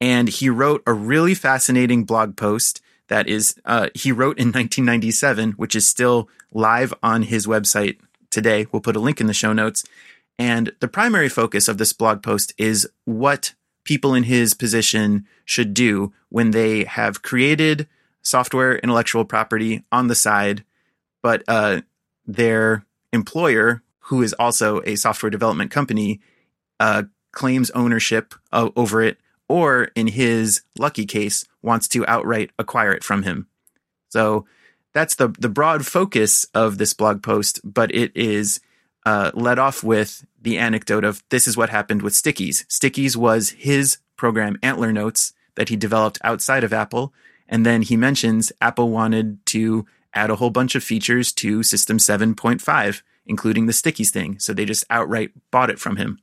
And 0.02 0.28
he 0.28 0.50
wrote 0.50 0.84
a 0.86 0.92
really 0.92 1.34
fascinating 1.34 2.04
blog 2.04 2.36
post 2.36 2.82
that 3.08 3.30
is, 3.30 3.56
uh, 3.64 3.88
he 3.96 4.12
wrote 4.12 4.38
in 4.38 4.48
1997, 4.52 5.52
which 5.52 5.78
is 5.78 5.88
still 5.88 6.28
live 6.52 6.94
on 7.02 7.24
his 7.24 7.48
website 7.48 8.00
today. 8.30 8.68
We'll 8.72 8.82
put 8.82 8.98
a 8.98 9.00
link 9.00 9.22
in 9.22 9.28
the 9.28 9.34
show 9.34 9.54
notes. 9.54 9.86
And 10.38 10.74
the 10.82 10.90
primary 10.90 11.30
focus 11.30 11.70
of 11.70 11.78
this 11.78 11.94
blog 11.94 12.22
post 12.22 12.54
is 12.58 12.90
what 13.06 13.54
people 13.86 14.14
in 14.14 14.24
his 14.24 14.54
position 14.54 15.26
should 15.46 15.74
do 15.74 16.12
when 16.28 16.52
they 16.52 16.84
have 16.84 17.22
created 17.22 17.88
software 18.22 18.76
intellectual 18.78 19.24
property 19.24 19.84
on 19.90 20.08
the 20.08 20.16
side, 20.16 20.66
but 21.22 21.44
uh, 21.48 21.82
their 22.26 22.86
employer 23.14 23.82
who 24.12 24.22
is 24.22 24.34
also 24.34 24.82
a 24.86 24.98
software 24.98 25.30
development 25.30 25.72
company, 25.72 26.20
uh, 26.82 27.04
claims 27.32 27.72
ownership 27.72 28.36
of, 28.52 28.74
over 28.76 29.02
it, 29.02 29.18
or 29.48 29.86
in 29.96 30.08
his 30.08 30.64
lucky 30.78 31.06
case, 31.06 31.46
wants 31.62 31.88
to 31.88 32.06
outright 32.08 32.52
acquire 32.60 32.92
it 32.92 33.06
from 33.06 33.24
him. 33.24 33.48
So 34.10 34.46
that's 34.94 35.16
the 35.16 35.30
the 35.40 35.48
broad 35.48 35.88
focus 35.88 36.46
of 36.54 36.78
this 36.78 36.94
blog 36.94 37.24
post, 37.24 37.62
but 37.64 37.96
it 37.96 38.12
is 38.14 38.60
uh, 39.06 39.32
led 39.34 39.58
off 39.58 39.82
with 39.82 40.26
the 40.42 40.58
anecdote 40.58 41.06
of 41.06 41.24
this 41.30 41.48
is 41.48 41.56
what 41.56 41.70
happened 41.70 42.02
with 42.02 42.12
Stickies. 42.12 42.66
Stickies 42.68 43.16
was 43.16 43.52
his 43.52 44.00
program 44.18 44.58
Antler 44.62 44.92
Notes 44.92 45.32
that 45.56 45.70
he 45.70 45.78
developed 45.78 46.20
outside 46.22 46.66
of 46.66 46.74
Apple, 46.74 47.14
and 47.48 47.66
then 47.66 47.82
he 47.82 47.96
mentions 47.96 48.52
Apple 48.60 48.90
wanted 48.90 49.46
to 49.46 49.86
add 50.14 50.30
a 50.30 50.36
whole 50.36 50.50
bunch 50.50 50.76
of 50.76 50.84
features 50.84 51.32
to 51.32 51.64
System 51.64 51.98
7.5 51.98 53.04
including 53.26 53.66
the 53.66 53.74
stickies 53.74 54.10
thing. 54.10 54.40
So 54.40 54.54
they 54.54 54.66
just 54.66 54.86
outright 54.90 55.32
bought 55.52 55.70
it 55.70 55.80
from 55.80 55.98
him. 55.98 56.20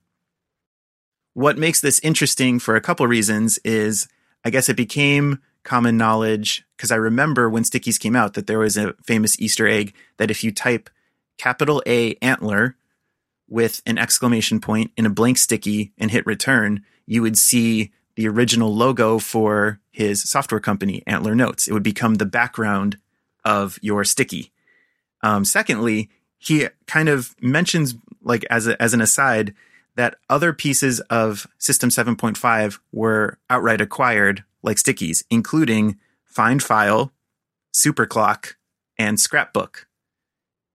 What 1.35 1.59
makes 1.59 1.81
this 1.81 2.01
interesting 2.01 2.59
for 2.59 2.77
a 2.77 2.81
couple 2.81 3.07
reasons 3.07 3.59
is 3.65 4.09
I 4.45 4.51
guess 4.51 4.69
it 4.69 4.77
became 4.77 5.41
common 5.63 5.97
knowledge 5.97 6.65
because 6.77 6.91
I 6.91 6.97
remember 6.97 7.49
when 7.49 7.63
stickies 7.63 8.01
came 8.01 8.17
out 8.17 8.35
that 8.35 8.47
there 8.47 8.59
was 8.59 8.77
a 8.77 8.95
famous 9.05 9.39
Easter 9.39 9.69
egg 9.69 9.95
that 10.17 10.31
if 10.31 10.43
you 10.43 10.51
type 10.51 10.89
capital 11.37 11.83
A 11.87 12.15
antler 12.23 12.77
with 13.49 13.83
an 13.87 13.99
exclamation 13.99 14.61
point 14.61 14.91
in 14.97 15.07
a 15.07 15.11
blank 15.11 15.39
sticky 15.39 15.93
and 15.99 16.11
hit 16.11 16.27
return, 16.27 16.85
you 17.07 17.23
would 17.23 17.39
see 17.39 17.93
the 18.17 18.29
original 18.29 18.75
logo 18.75 19.19
for 19.19 19.81
his 19.93 20.23
software 20.23 20.61
company, 20.61 21.03
Antler 21.07 21.35
Notes. 21.35 21.69
It 21.69 21.73
would 21.73 21.83
become 21.83 22.17
the 22.17 22.27
background 22.27 22.99
of 23.45 23.79
your 23.81 24.05
sticky. 24.05 24.53
Um, 25.23 25.45
secondly, 25.45 26.11
he 26.39 26.69
kind 26.87 27.09
of 27.09 27.35
mentions 27.41 27.95
like 28.23 28.45
as 28.51 28.67
a, 28.67 28.81
as 28.81 28.95
an 28.95 29.01
aside 29.01 29.55
that 29.97 30.17
other 30.31 30.53
pieces 30.53 31.01
of 31.11 31.47
system 31.59 31.91
7.5 31.91 32.79
were 32.93 33.39
outright 33.51 33.81
acquired 33.81 34.45
like 34.63 34.77
stickies 34.77 35.25
including 35.31 35.99
find 36.25 36.63
file 36.63 37.13
superclock 37.75 38.55
and 38.99 39.21
scrapbook. 39.21 39.87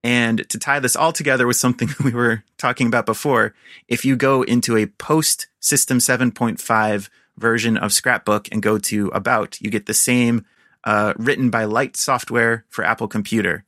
And 0.04 0.48
to 0.50 0.60
tie 0.60 0.80
this 0.80 0.96
all 0.96 1.14
together 1.14 1.48
with 1.48 1.56
something 1.56 1.90
we 2.04 2.12
were 2.12 2.44
talking 2.58 2.88
about 2.88 3.06
before 3.06 3.54
if 3.88 4.04
you 4.04 4.16
go 4.16 4.42
into 4.44 4.78
a 4.78 4.88
post 4.88 5.48
system 5.60 6.00
7.5 6.00 7.10
version 7.38 7.78
of 7.78 7.94
scrapbook 7.94 8.48
and 8.52 8.62
go 8.62 8.78
to 8.78 9.08
about 9.08 9.60
you 9.62 9.70
get 9.70 9.86
the 9.86 9.94
same 9.94 10.46
uh, 10.84 11.14
written 11.18 11.50
by 11.50 11.64
light 11.64 11.96
software 11.96 12.66
for 12.70 12.84
apple 12.84 13.08
computer 13.08 13.64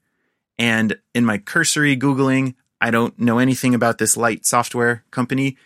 and 0.58 0.98
in 1.13 1.26
my 1.26 1.38
cursory 1.38 1.98
Googling, 1.98 2.56
I 2.80 2.91
don't 2.91 3.18
know 3.20 3.39
anything 3.39 3.74
about 3.74 3.98
this 3.98 4.18
light 4.18 4.46
software 4.46 5.04
company, 5.12 5.58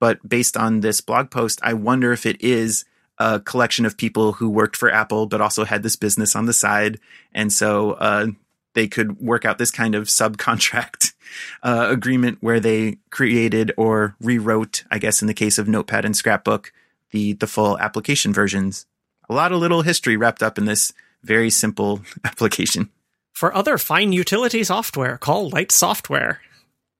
but 0.00 0.26
based 0.28 0.56
on 0.56 0.80
this 0.80 1.00
blog 1.00 1.30
post, 1.30 1.60
I 1.62 1.74
wonder 1.74 2.12
if 2.12 2.26
it 2.26 2.40
is 2.40 2.84
a 3.18 3.40
collection 3.40 3.86
of 3.86 3.96
people 3.96 4.32
who 4.32 4.50
worked 4.50 4.76
for 4.76 4.90
Apple, 4.90 5.26
but 5.26 5.40
also 5.40 5.64
had 5.64 5.82
this 5.82 5.96
business 5.96 6.34
on 6.34 6.46
the 6.46 6.52
side. 6.52 6.98
And 7.32 7.52
so 7.52 7.92
uh, 7.92 8.28
they 8.74 8.88
could 8.88 9.20
work 9.20 9.44
out 9.44 9.58
this 9.58 9.70
kind 9.70 9.94
of 9.94 10.04
subcontract 10.04 11.12
uh, 11.62 11.86
agreement 11.90 12.38
where 12.40 12.60
they 12.60 12.98
created 13.10 13.72
or 13.76 14.16
rewrote, 14.20 14.84
I 14.90 14.98
guess, 14.98 15.22
in 15.22 15.28
the 15.28 15.34
case 15.34 15.58
of 15.58 15.68
Notepad 15.68 16.04
and 16.04 16.16
Scrapbook, 16.16 16.72
the, 17.10 17.34
the 17.34 17.46
full 17.46 17.78
application 17.78 18.32
versions. 18.32 18.86
A 19.28 19.34
lot 19.34 19.52
of 19.52 19.60
little 19.60 19.82
history 19.82 20.16
wrapped 20.16 20.42
up 20.42 20.58
in 20.58 20.64
this 20.64 20.92
very 21.22 21.50
simple 21.50 22.02
application. 22.24 22.90
For 23.34 23.54
other 23.54 23.78
fine 23.78 24.12
utility 24.12 24.62
software, 24.62 25.18
call 25.18 25.50
Light 25.50 25.72
Software. 25.72 26.40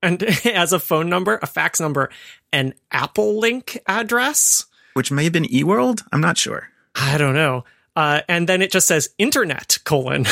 And 0.03 0.21
as 0.45 0.73
a 0.73 0.79
phone 0.79 1.09
number, 1.09 1.39
a 1.41 1.47
fax 1.47 1.79
number, 1.79 2.09
an 2.51 2.73
Apple 2.91 3.39
Link 3.39 3.79
address. 3.87 4.65
Which 4.93 5.11
may 5.11 5.23
have 5.23 5.33
been 5.33 5.45
eWorld? 5.45 6.03
I'm 6.11 6.21
not 6.21 6.37
sure. 6.37 6.69
I 6.93 7.17
don't 7.17 7.33
know. 7.33 7.63
Uh, 7.95 8.21
and 8.27 8.47
then 8.47 8.61
it 8.61 8.71
just 8.71 8.87
says 8.87 9.09
internet 9.17 9.79
colon 9.85 10.25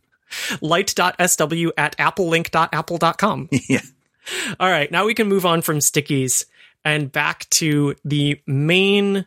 light.sw 0.62 1.70
at 1.76 1.96
applelink.apple.com. 1.98 3.48
yeah. 3.68 3.80
All 4.58 4.70
right. 4.70 4.90
Now 4.90 5.04
we 5.04 5.14
can 5.14 5.28
move 5.28 5.44
on 5.44 5.60
from 5.60 5.78
stickies 5.78 6.46
and 6.84 7.12
back 7.12 7.48
to 7.50 7.94
the 8.04 8.40
main 8.46 9.26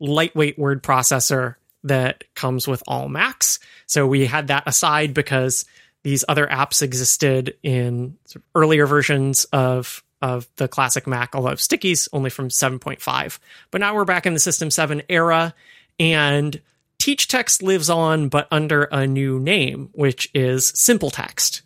lightweight 0.00 0.58
word 0.58 0.82
processor 0.82 1.54
that 1.84 2.24
comes 2.34 2.68
with 2.68 2.82
all 2.86 3.08
Macs. 3.08 3.58
So 3.86 4.06
we 4.06 4.26
had 4.26 4.48
that 4.48 4.64
aside 4.66 5.14
because 5.14 5.64
these 6.02 6.24
other 6.28 6.46
apps 6.46 6.82
existed 6.82 7.56
in 7.62 8.16
earlier 8.54 8.86
versions 8.86 9.44
of 9.52 10.02
of 10.22 10.48
the 10.56 10.68
classic 10.68 11.06
Mac, 11.06 11.34
although 11.34 11.54
stickies 11.54 12.08
only 12.12 12.30
from 12.30 12.48
7.5. 12.48 13.38
But 13.70 13.80
now 13.80 13.94
we're 13.94 14.04
back 14.04 14.26
in 14.26 14.34
the 14.34 14.40
System 14.40 14.70
7 14.70 15.02
era, 15.08 15.54
and 15.98 16.60
Teach 16.98 17.28
Text 17.28 17.62
lives 17.62 17.88
on, 17.88 18.28
but 18.28 18.46
under 18.50 18.84
a 18.84 19.06
new 19.06 19.38
name, 19.40 19.88
which 19.92 20.30
is 20.34 20.70
SimpleText. 20.72 21.62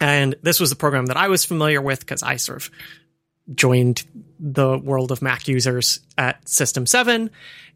And 0.00 0.34
this 0.42 0.58
was 0.58 0.70
the 0.70 0.76
program 0.76 1.06
that 1.06 1.18
I 1.18 1.28
was 1.28 1.44
familiar 1.44 1.82
with 1.82 2.00
because 2.00 2.22
I 2.22 2.36
sort 2.36 2.62
of 2.62 2.70
joined 3.54 4.02
the 4.40 4.78
world 4.78 5.12
of 5.12 5.22
Mac 5.22 5.46
users 5.46 6.00
at 6.16 6.48
System 6.48 6.86
7. 6.86 7.30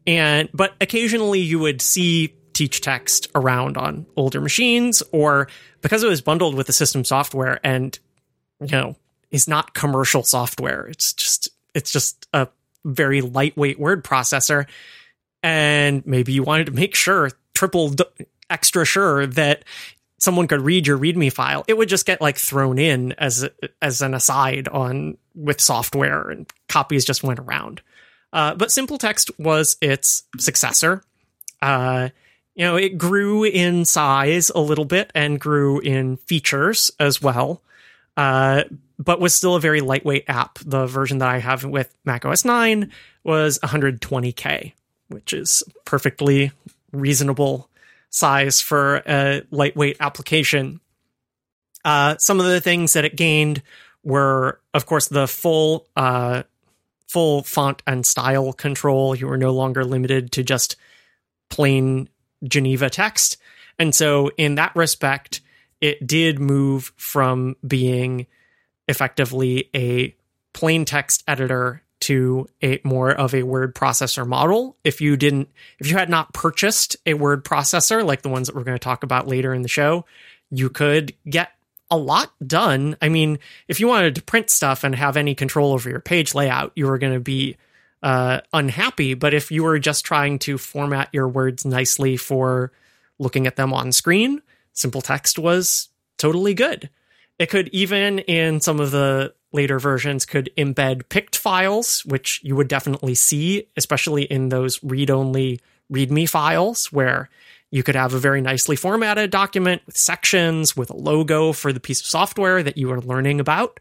And 0.06 0.48
but 0.52 0.74
occasionally 0.80 1.40
you 1.40 1.58
would 1.58 1.80
see 1.80 2.34
teach 2.54 2.80
text 2.80 3.28
around 3.34 3.76
on 3.76 4.06
older 4.16 4.40
machines 4.40 5.02
or 5.12 5.48
because 5.82 6.02
it 6.02 6.08
was 6.08 6.20
bundled 6.20 6.54
with 6.54 6.66
the 6.66 6.72
system 6.72 7.04
software 7.04 7.60
and 7.64 7.98
you 8.60 8.68
know 8.68 8.96
is 9.30 9.48
not 9.48 9.74
commercial 9.74 10.22
software 10.22 10.86
it's 10.86 11.12
just 11.12 11.48
it's 11.74 11.90
just 11.90 12.28
a 12.32 12.46
very 12.84 13.20
lightweight 13.20 13.78
word 13.78 14.04
processor 14.04 14.66
and 15.42 16.06
maybe 16.06 16.32
you 16.32 16.44
wanted 16.44 16.66
to 16.66 16.72
make 16.72 16.94
sure 16.94 17.28
triple 17.54 17.92
extra 18.48 18.84
sure 18.84 19.26
that 19.26 19.64
someone 20.24 20.48
could 20.48 20.60
read 20.60 20.86
your 20.86 20.98
readme 20.98 21.32
file 21.32 21.64
it 21.68 21.76
would 21.76 21.88
just 21.88 22.06
get 22.06 22.20
like 22.20 22.36
thrown 22.36 22.78
in 22.78 23.12
as 23.12 23.48
as 23.82 24.00
an 24.00 24.14
aside 24.14 24.66
on 24.68 25.16
with 25.34 25.60
software 25.60 26.30
and 26.30 26.50
copies 26.68 27.04
just 27.04 27.22
went 27.22 27.38
around 27.38 27.82
uh, 28.32 28.52
but 28.54 28.72
Simple 28.72 28.98
Text 28.98 29.30
was 29.38 29.76
its 29.80 30.24
successor 30.38 31.04
uh, 31.62 32.08
you 32.54 32.64
know, 32.64 32.76
it 32.76 32.98
grew 32.98 33.44
in 33.44 33.84
size 33.84 34.50
a 34.50 34.60
little 34.60 34.84
bit 34.84 35.10
and 35.14 35.40
grew 35.40 35.80
in 35.80 36.16
features 36.18 36.90
as 37.00 37.20
well, 37.20 37.62
uh, 38.16 38.64
but 38.98 39.20
was 39.20 39.34
still 39.34 39.56
a 39.56 39.60
very 39.60 39.80
lightweight 39.80 40.24
app. 40.28 40.58
The 40.60 40.86
version 40.86 41.18
that 41.18 41.28
I 41.28 41.38
have 41.38 41.64
with 41.64 41.94
Mac 42.04 42.24
OS 42.24 42.44
9 42.44 42.90
was 43.24 43.58
120K, 43.60 44.72
which 45.08 45.32
is 45.32 45.64
perfectly 45.84 46.52
reasonable 46.92 47.68
size 48.14 48.60
for 48.60 49.02
a 49.08 49.42
lightweight 49.50 49.96
application. 49.98 50.80
Uh, 51.84 52.16
some 52.16 52.38
of 52.38 52.46
the 52.46 52.60
things 52.60 52.92
that 52.92 53.04
it 53.04 53.16
gained 53.16 53.60
were, 54.04 54.60
of 54.72 54.86
course, 54.86 55.08
the 55.08 55.26
full 55.26 55.88
uh, 55.96 56.44
full 57.08 57.42
font 57.42 57.82
and 57.88 58.06
style 58.06 58.52
control. 58.52 59.16
You 59.16 59.26
were 59.26 59.36
no 59.36 59.52
longer 59.52 59.84
limited 59.84 60.30
to 60.32 60.44
just 60.44 60.76
plain 61.50 62.08
Geneva 62.44 62.88
text. 62.88 63.36
And 63.80 63.92
so, 63.92 64.30
in 64.36 64.54
that 64.54 64.76
respect, 64.76 65.40
it 65.80 66.06
did 66.06 66.38
move 66.38 66.92
from 66.96 67.56
being 67.66 68.28
effectively 68.86 69.70
a 69.74 70.14
plain 70.52 70.84
text 70.84 71.24
editor 71.26 71.82
to 72.04 72.46
a 72.62 72.80
more 72.84 73.10
of 73.10 73.34
a 73.34 73.42
word 73.42 73.74
processor 73.74 74.26
model. 74.26 74.76
If 74.84 75.00
you 75.00 75.16
didn't, 75.16 75.48
if 75.78 75.90
you 75.90 75.96
had 75.96 76.10
not 76.10 76.32
purchased 76.32 76.96
a 77.06 77.14
word 77.14 77.44
processor 77.44 78.04
like 78.04 78.22
the 78.22 78.28
ones 78.28 78.46
that 78.46 78.56
we're 78.56 78.64
going 78.64 78.76
to 78.76 78.82
talk 78.82 79.02
about 79.02 79.26
later 79.26 79.52
in 79.54 79.62
the 79.62 79.68
show, 79.68 80.04
you 80.50 80.70
could 80.70 81.14
get 81.28 81.50
a 81.90 81.96
lot 81.96 82.32
done. 82.46 82.96
I 83.00 83.08
mean, 83.08 83.38
if 83.68 83.80
you 83.80 83.88
wanted 83.88 84.14
to 84.16 84.22
print 84.22 84.50
stuff 84.50 84.84
and 84.84 84.94
have 84.94 85.16
any 85.16 85.34
control 85.34 85.72
over 85.72 85.88
your 85.88 86.00
page 86.00 86.34
layout, 86.34 86.72
you 86.74 86.86
were 86.86 86.98
going 86.98 87.14
to 87.14 87.20
be 87.20 87.56
uh, 88.02 88.40
unhappy. 88.52 89.14
But 89.14 89.32
if 89.32 89.50
you 89.50 89.62
were 89.62 89.78
just 89.78 90.04
trying 90.04 90.38
to 90.40 90.58
format 90.58 91.08
your 91.12 91.28
words 91.28 91.64
nicely 91.64 92.16
for 92.16 92.72
looking 93.18 93.46
at 93.46 93.56
them 93.56 93.72
on 93.72 93.92
screen, 93.92 94.42
simple 94.72 95.00
text 95.00 95.38
was 95.38 95.88
totally 96.18 96.54
good. 96.54 96.90
It 97.38 97.50
could 97.50 97.68
even 97.68 98.18
in 98.20 98.60
some 98.60 98.78
of 98.78 98.90
the 98.90 99.34
later 99.54 99.78
versions 99.78 100.26
could 100.26 100.50
embed 100.58 101.04
PICT 101.04 101.36
files, 101.36 102.04
which 102.04 102.40
you 102.42 102.56
would 102.56 102.68
definitely 102.68 103.14
see, 103.14 103.68
especially 103.76 104.24
in 104.24 104.50
those 104.50 104.82
read-only 104.82 105.60
README 105.90 106.28
files 106.28 106.92
where 106.92 107.30
you 107.70 107.82
could 107.82 107.94
have 107.94 108.14
a 108.14 108.18
very 108.18 108.40
nicely 108.40 108.76
formatted 108.76 109.30
document 109.30 109.82
with 109.86 109.96
sections, 109.96 110.76
with 110.76 110.90
a 110.90 110.96
logo 110.96 111.52
for 111.52 111.72
the 111.72 111.80
piece 111.80 112.00
of 112.00 112.06
software 112.06 112.62
that 112.62 112.76
you 112.76 112.90
are 112.92 113.00
learning 113.00 113.40
about. 113.40 113.80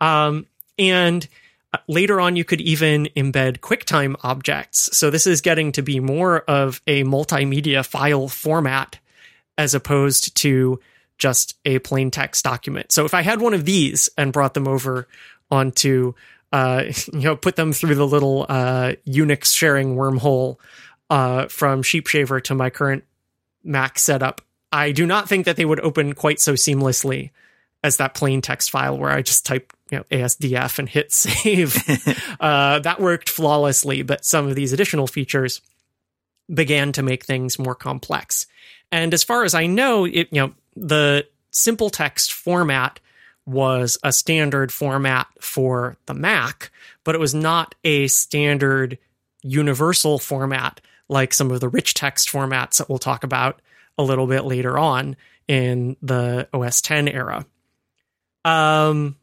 Um, 0.00 0.46
and 0.78 1.26
uh, 1.72 1.78
later 1.86 2.20
on, 2.20 2.36
you 2.36 2.44
could 2.44 2.60
even 2.60 3.06
embed 3.16 3.58
QuickTime 3.58 4.16
objects. 4.22 4.96
So 4.96 5.10
this 5.10 5.26
is 5.26 5.40
getting 5.40 5.72
to 5.72 5.82
be 5.82 6.00
more 6.00 6.40
of 6.40 6.80
a 6.86 7.04
multimedia 7.04 7.84
file 7.84 8.28
format 8.28 8.98
as 9.56 9.74
opposed 9.74 10.36
to 10.38 10.80
just 11.18 11.56
a 11.64 11.78
plain 11.80 12.10
text 12.10 12.44
document. 12.44 12.92
So 12.92 13.04
if 13.04 13.14
I 13.14 13.22
had 13.22 13.40
one 13.40 13.54
of 13.54 13.64
these 13.64 14.08
and 14.16 14.32
brought 14.32 14.54
them 14.54 14.68
over 14.68 15.08
onto, 15.50 16.14
uh, 16.52 16.84
you 17.12 17.20
know, 17.20 17.36
put 17.36 17.56
them 17.56 17.72
through 17.72 17.96
the 17.96 18.06
little 18.06 18.46
uh, 18.48 18.94
Unix 19.06 19.54
sharing 19.54 19.96
wormhole 19.96 20.56
uh, 21.10 21.48
from 21.48 21.82
Sheepshaver 21.82 22.42
to 22.44 22.54
my 22.54 22.70
current 22.70 23.04
Mac 23.64 23.98
setup, 23.98 24.40
I 24.72 24.92
do 24.92 25.06
not 25.06 25.28
think 25.28 25.46
that 25.46 25.56
they 25.56 25.64
would 25.64 25.80
open 25.80 26.14
quite 26.14 26.40
so 26.40 26.54
seamlessly 26.54 27.30
as 27.82 27.98
that 27.98 28.14
plain 28.14 28.40
text 28.40 28.70
file 28.70 28.98
where 28.98 29.10
I 29.10 29.22
just 29.22 29.46
type 29.46 29.72
you 29.90 29.98
know 29.98 30.04
ASDF 30.10 30.78
and 30.78 30.88
hit 30.88 31.12
save. 31.12 31.76
uh, 32.40 32.80
that 32.80 33.00
worked 33.00 33.28
flawlessly, 33.28 34.02
but 34.02 34.24
some 34.24 34.46
of 34.46 34.54
these 34.54 34.72
additional 34.72 35.06
features 35.06 35.60
began 36.52 36.92
to 36.92 37.02
make 37.02 37.24
things 37.24 37.58
more 37.58 37.74
complex. 37.74 38.46
And 38.90 39.12
as 39.12 39.22
far 39.22 39.44
as 39.44 39.54
I 39.54 39.66
know, 39.66 40.04
it 40.04 40.28
you 40.30 40.40
know 40.40 40.54
the 40.86 41.26
simple 41.50 41.90
text 41.90 42.32
format 42.32 43.00
was 43.46 43.98
a 44.02 44.12
standard 44.12 44.70
format 44.70 45.26
for 45.40 45.96
the 46.06 46.14
Mac, 46.14 46.70
but 47.04 47.14
it 47.14 47.18
was 47.18 47.34
not 47.34 47.74
a 47.84 48.06
standard 48.08 48.98
universal 49.42 50.18
format 50.18 50.80
like 51.08 51.32
some 51.32 51.50
of 51.50 51.60
the 51.60 51.68
rich 51.68 51.94
text 51.94 52.28
formats 52.30 52.78
that 52.78 52.88
we'll 52.88 52.98
talk 52.98 53.24
about 53.24 53.60
a 53.96 54.02
little 54.02 54.26
bit 54.26 54.44
later 54.44 54.78
on 54.78 55.16
in 55.48 55.96
the 56.02 56.46
OS 56.52 56.82
10 56.82 57.08
era. 57.08 57.46
Um, 58.44 59.16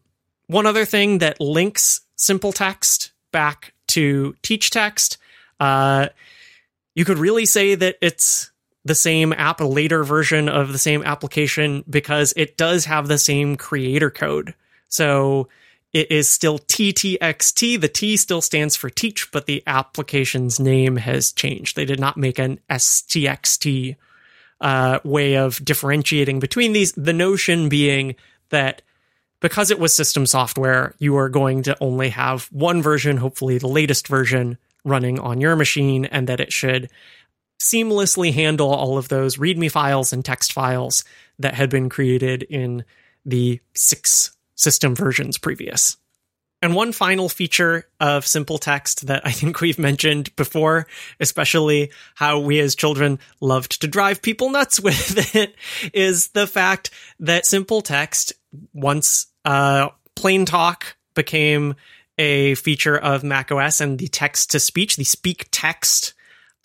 one 0.47 0.65
other 0.65 0.85
thing 0.85 1.19
that 1.19 1.39
links 1.39 2.01
simple 2.15 2.51
text 2.51 3.11
back 3.31 3.73
to 3.87 4.35
teach 4.41 4.71
text, 4.71 5.17
uh, 5.59 6.09
you 6.95 7.05
could 7.05 7.19
really 7.19 7.45
say 7.45 7.75
that 7.75 7.97
it's 8.01 8.51
the 8.85 8.95
same 8.95 9.33
app, 9.33 9.59
a 9.59 9.65
later 9.65 10.03
version 10.03 10.47
of 10.47 10.71
the 10.71 10.77
same 10.77 11.03
application, 11.03 11.83
because 11.89 12.33
it 12.37 12.55
does 12.55 12.85
have 12.85 13.07
the 13.07 13.17
same 13.17 13.57
creator 13.57 14.11
code. 14.11 14.53
So 14.87 15.49
it 15.91 16.11
is 16.11 16.29
still 16.29 16.59
TTXT. 16.59 17.81
The 17.81 17.87
T 17.87 18.15
still 18.15 18.41
stands 18.41 18.75
for 18.75 18.89
teach, 18.89 19.31
but 19.31 19.47
the 19.47 19.63
application's 19.65 20.59
name 20.59 20.97
has 20.97 21.31
changed. 21.31 21.75
They 21.75 21.85
did 21.85 21.99
not 21.99 22.15
make 22.15 22.37
an 22.37 22.59
STXT 22.69 23.95
uh, 24.61 24.99
way 25.03 25.35
of 25.35 25.63
differentiating 25.65 26.39
between 26.39 26.73
these. 26.73 26.91
The 26.93 27.13
notion 27.13 27.69
being 27.69 28.15
that 28.49 28.81
because 29.39 29.71
it 29.71 29.79
was 29.79 29.95
system 29.95 30.25
software, 30.25 30.95
you 30.99 31.17
are 31.17 31.29
going 31.29 31.63
to 31.63 31.77
only 31.79 32.09
have 32.09 32.45
one 32.51 32.81
version, 32.81 33.17
hopefully 33.17 33.57
the 33.57 33.67
latest 33.67 34.07
version, 34.07 34.57
running 34.83 35.19
on 35.19 35.41
your 35.41 35.55
machine, 35.55 36.05
and 36.05 36.27
that 36.27 36.39
it 36.39 36.53
should 36.53 36.89
seamlessly 37.59 38.33
handle 38.33 38.73
all 38.73 38.97
of 38.97 39.09
those 39.09 39.37
README 39.37 39.71
files 39.71 40.13
and 40.13 40.23
text 40.23 40.53
files 40.53 41.03
that 41.39 41.55
had 41.55 41.69
been 41.69 41.89
created 41.89 42.43
in 42.43 42.83
the 43.25 43.59
six 43.73 44.35
system 44.55 44.95
versions 44.95 45.37
previous. 45.37 45.97
And 46.65 46.73
one 46.73 46.93
final 46.93 47.29
feature 47.29 47.85
of 47.99 48.25
simple 48.25 48.57
text 48.57 49.05
that 49.05 49.21
I 49.23 49.31
think 49.31 49.61
we've 49.61 49.77
mentioned 49.77 50.35
before, 50.35 50.87
especially 51.19 51.91
how 52.15 52.39
we 52.39 52.59
as 52.59 52.73
children 52.73 53.19
loved 53.39 53.81
to 53.81 53.87
drive 53.87 54.23
people 54.23 54.49
nuts 54.49 54.79
with 54.81 55.35
it, 55.35 55.53
is 55.93 56.29
the 56.29 56.47
fact 56.47 56.89
that 57.19 57.45
simple 57.45 57.81
text, 57.81 58.33
once 58.73 59.27
uh, 59.43 59.89
plain 60.15 60.45
talk 60.45 60.95
became 61.13 61.75
a 62.17 62.55
feature 62.55 62.97
of 62.97 63.23
macOS 63.23 63.79
and 63.79 63.99
the 63.99 64.07
text 64.07 64.49
to 64.51 64.59
speech, 64.59 64.95
the 64.95 65.03
speak 65.03 65.47
text 65.51 66.14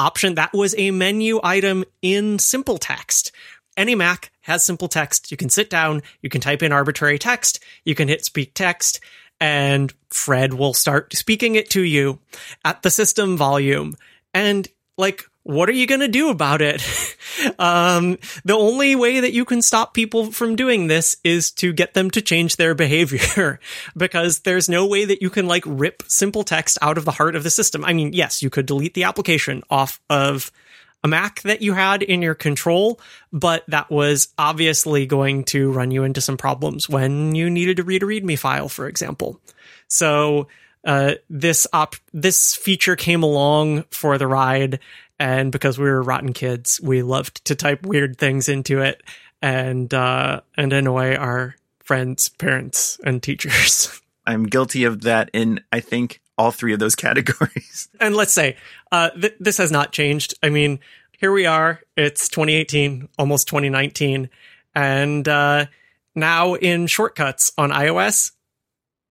option, 0.01 0.35
that 0.35 0.53
was 0.53 0.75
a 0.79 0.91
menu 0.91 1.39
item 1.45 1.85
in 2.03 2.39
simple 2.39 2.79
text. 2.79 3.31
Any 3.77 3.95
Mac 3.95 4.33
has 4.41 4.65
simple 4.65 4.89
text. 4.89 5.31
You 5.31 5.37
can 5.37 5.51
sit 5.51 5.71
down, 5.71 6.03
you 6.23 6.31
can 6.31 6.41
type 6.41 6.63
in 6.63 6.73
arbitrary 6.73 7.19
text, 7.19 7.63
you 7.85 7.95
can 7.95 8.09
hit 8.09 8.25
speak 8.25 8.53
text, 8.55 9.01
and 9.39 9.93
Fred 10.09 10.55
will 10.55 10.75
start 10.75 11.15
speaking 11.15 11.55
it 11.55 11.71
to 11.71 11.83
you 11.83 12.19
at 12.65 12.83
the 12.83 12.91
system 12.91 13.37
volume. 13.37 13.95
And 14.35 14.67
like, 14.99 15.25
what 15.51 15.69
are 15.69 15.73
you 15.73 15.87
going 15.87 16.01
to 16.01 16.09
do 16.09 16.31
about 16.31 16.63
it? 16.63 16.83
um, 17.59 18.19
the 18.45 18.57
only 18.57 18.95
way 18.95 19.21
that 19.21 19.33
you 19.33 19.45
can 19.45 19.63
stop 19.63 19.95
people 19.95 20.31
from 20.31 20.57
doing 20.57 20.87
this 20.87 21.17
is 21.25 21.51
to 21.53 21.73
get 21.73 21.95
them 21.95 22.11
to 22.13 22.23
change 22.23 22.57
their 22.57 22.75
behavior 22.77 23.59
because 23.97 24.41
there's 24.41 24.69
no 24.69 24.87
way 24.87 25.05
that 25.05 25.21
you 25.21 25.31
can 25.31 25.49
like 25.49 25.65
rip 25.67 26.03
simple 26.07 26.45
text 26.45 26.79
out 26.81 26.97
of 26.97 27.05
the 27.05 27.11
heart 27.11 27.35
of 27.35 27.43
the 27.43 27.51
system. 27.51 27.85
I 27.85 27.93
mean, 27.93 28.13
yes, 28.13 28.43
you 28.43 28.51
could 28.51 28.67
delete 28.67 28.95
the 28.95 29.05
application 29.05 29.63
off 29.71 30.01
of 30.09 30.53
a 31.03 31.09
Mac 31.09 31.43
that 31.43 31.63
you 31.63 31.73
had 31.73 32.03
in 32.03 32.23
your 32.23 32.35
control, 32.35 33.01
but 33.33 33.65
that 33.69 33.91
was 33.91 34.29
obviously 34.39 35.07
going 35.07 35.45
to 35.45 35.73
run 35.73 35.91
you 35.91 36.05
into 36.05 36.21
some 36.21 36.37
problems 36.37 36.89
when 36.89 37.35
you 37.35 37.49
needed 37.49 37.79
to 37.79 37.85
read 37.85 38.03
a 38.03 38.07
README 38.07 38.39
file, 38.39 38.69
for 38.69 38.87
example. 38.87 39.41
So, 39.89 40.49
uh, 40.85 41.15
this 41.29 41.67
op 41.73 41.95
this 42.13 42.55
feature 42.55 42.97
came 42.97 43.23
along 43.23 43.85
for 43.91 44.17
the 44.17 44.27
ride, 44.27 44.79
and 45.21 45.53
because 45.53 45.79
we 45.79 45.85
were 45.85 46.03
rotten 46.03 46.33
kids, 46.33 46.81
we 46.81 47.03
loved 47.03 47.45
to 47.45 47.55
type 47.55 47.85
weird 47.85 48.17
things 48.17 48.49
into 48.49 48.81
it 48.81 49.03
and 49.43 49.93
uh, 49.93 50.41
and 50.57 50.73
annoy 50.73 51.15
our 51.15 51.55
friends, 51.79 52.31
parents, 52.31 52.99
and 53.05 53.23
teachers. 53.23 54.01
I'm 54.27 54.45
guilty 54.45 54.85
of 54.85 55.03
that 55.03 55.31
in 55.33 55.61
I 55.71 55.81
think 55.81 56.23
all 56.39 56.51
three 56.51 56.73
of 56.73 56.79
those 56.79 56.95
categories. 56.97 57.89
And 58.01 58.17
let's 58.17 58.33
say 58.33 58.57
uh, 58.91 59.11
th- 59.11 59.37
this 59.39 59.59
has 59.59 59.71
not 59.71 59.93
changed. 59.93 60.35
I 60.43 60.49
mean, 60.49 60.81
here 61.19 61.33
we 61.33 61.45
are. 61.45 61.81
It's 61.99 62.31
2018, 62.31 63.11
almost 63.19 63.47
2019, 63.47 64.31
and 64.75 65.29
uh, 65.29 65.67
now 66.15 66.55
in 66.55 66.87
shortcuts 66.87 67.53
on 67.59 67.71
iOS, 67.71 68.33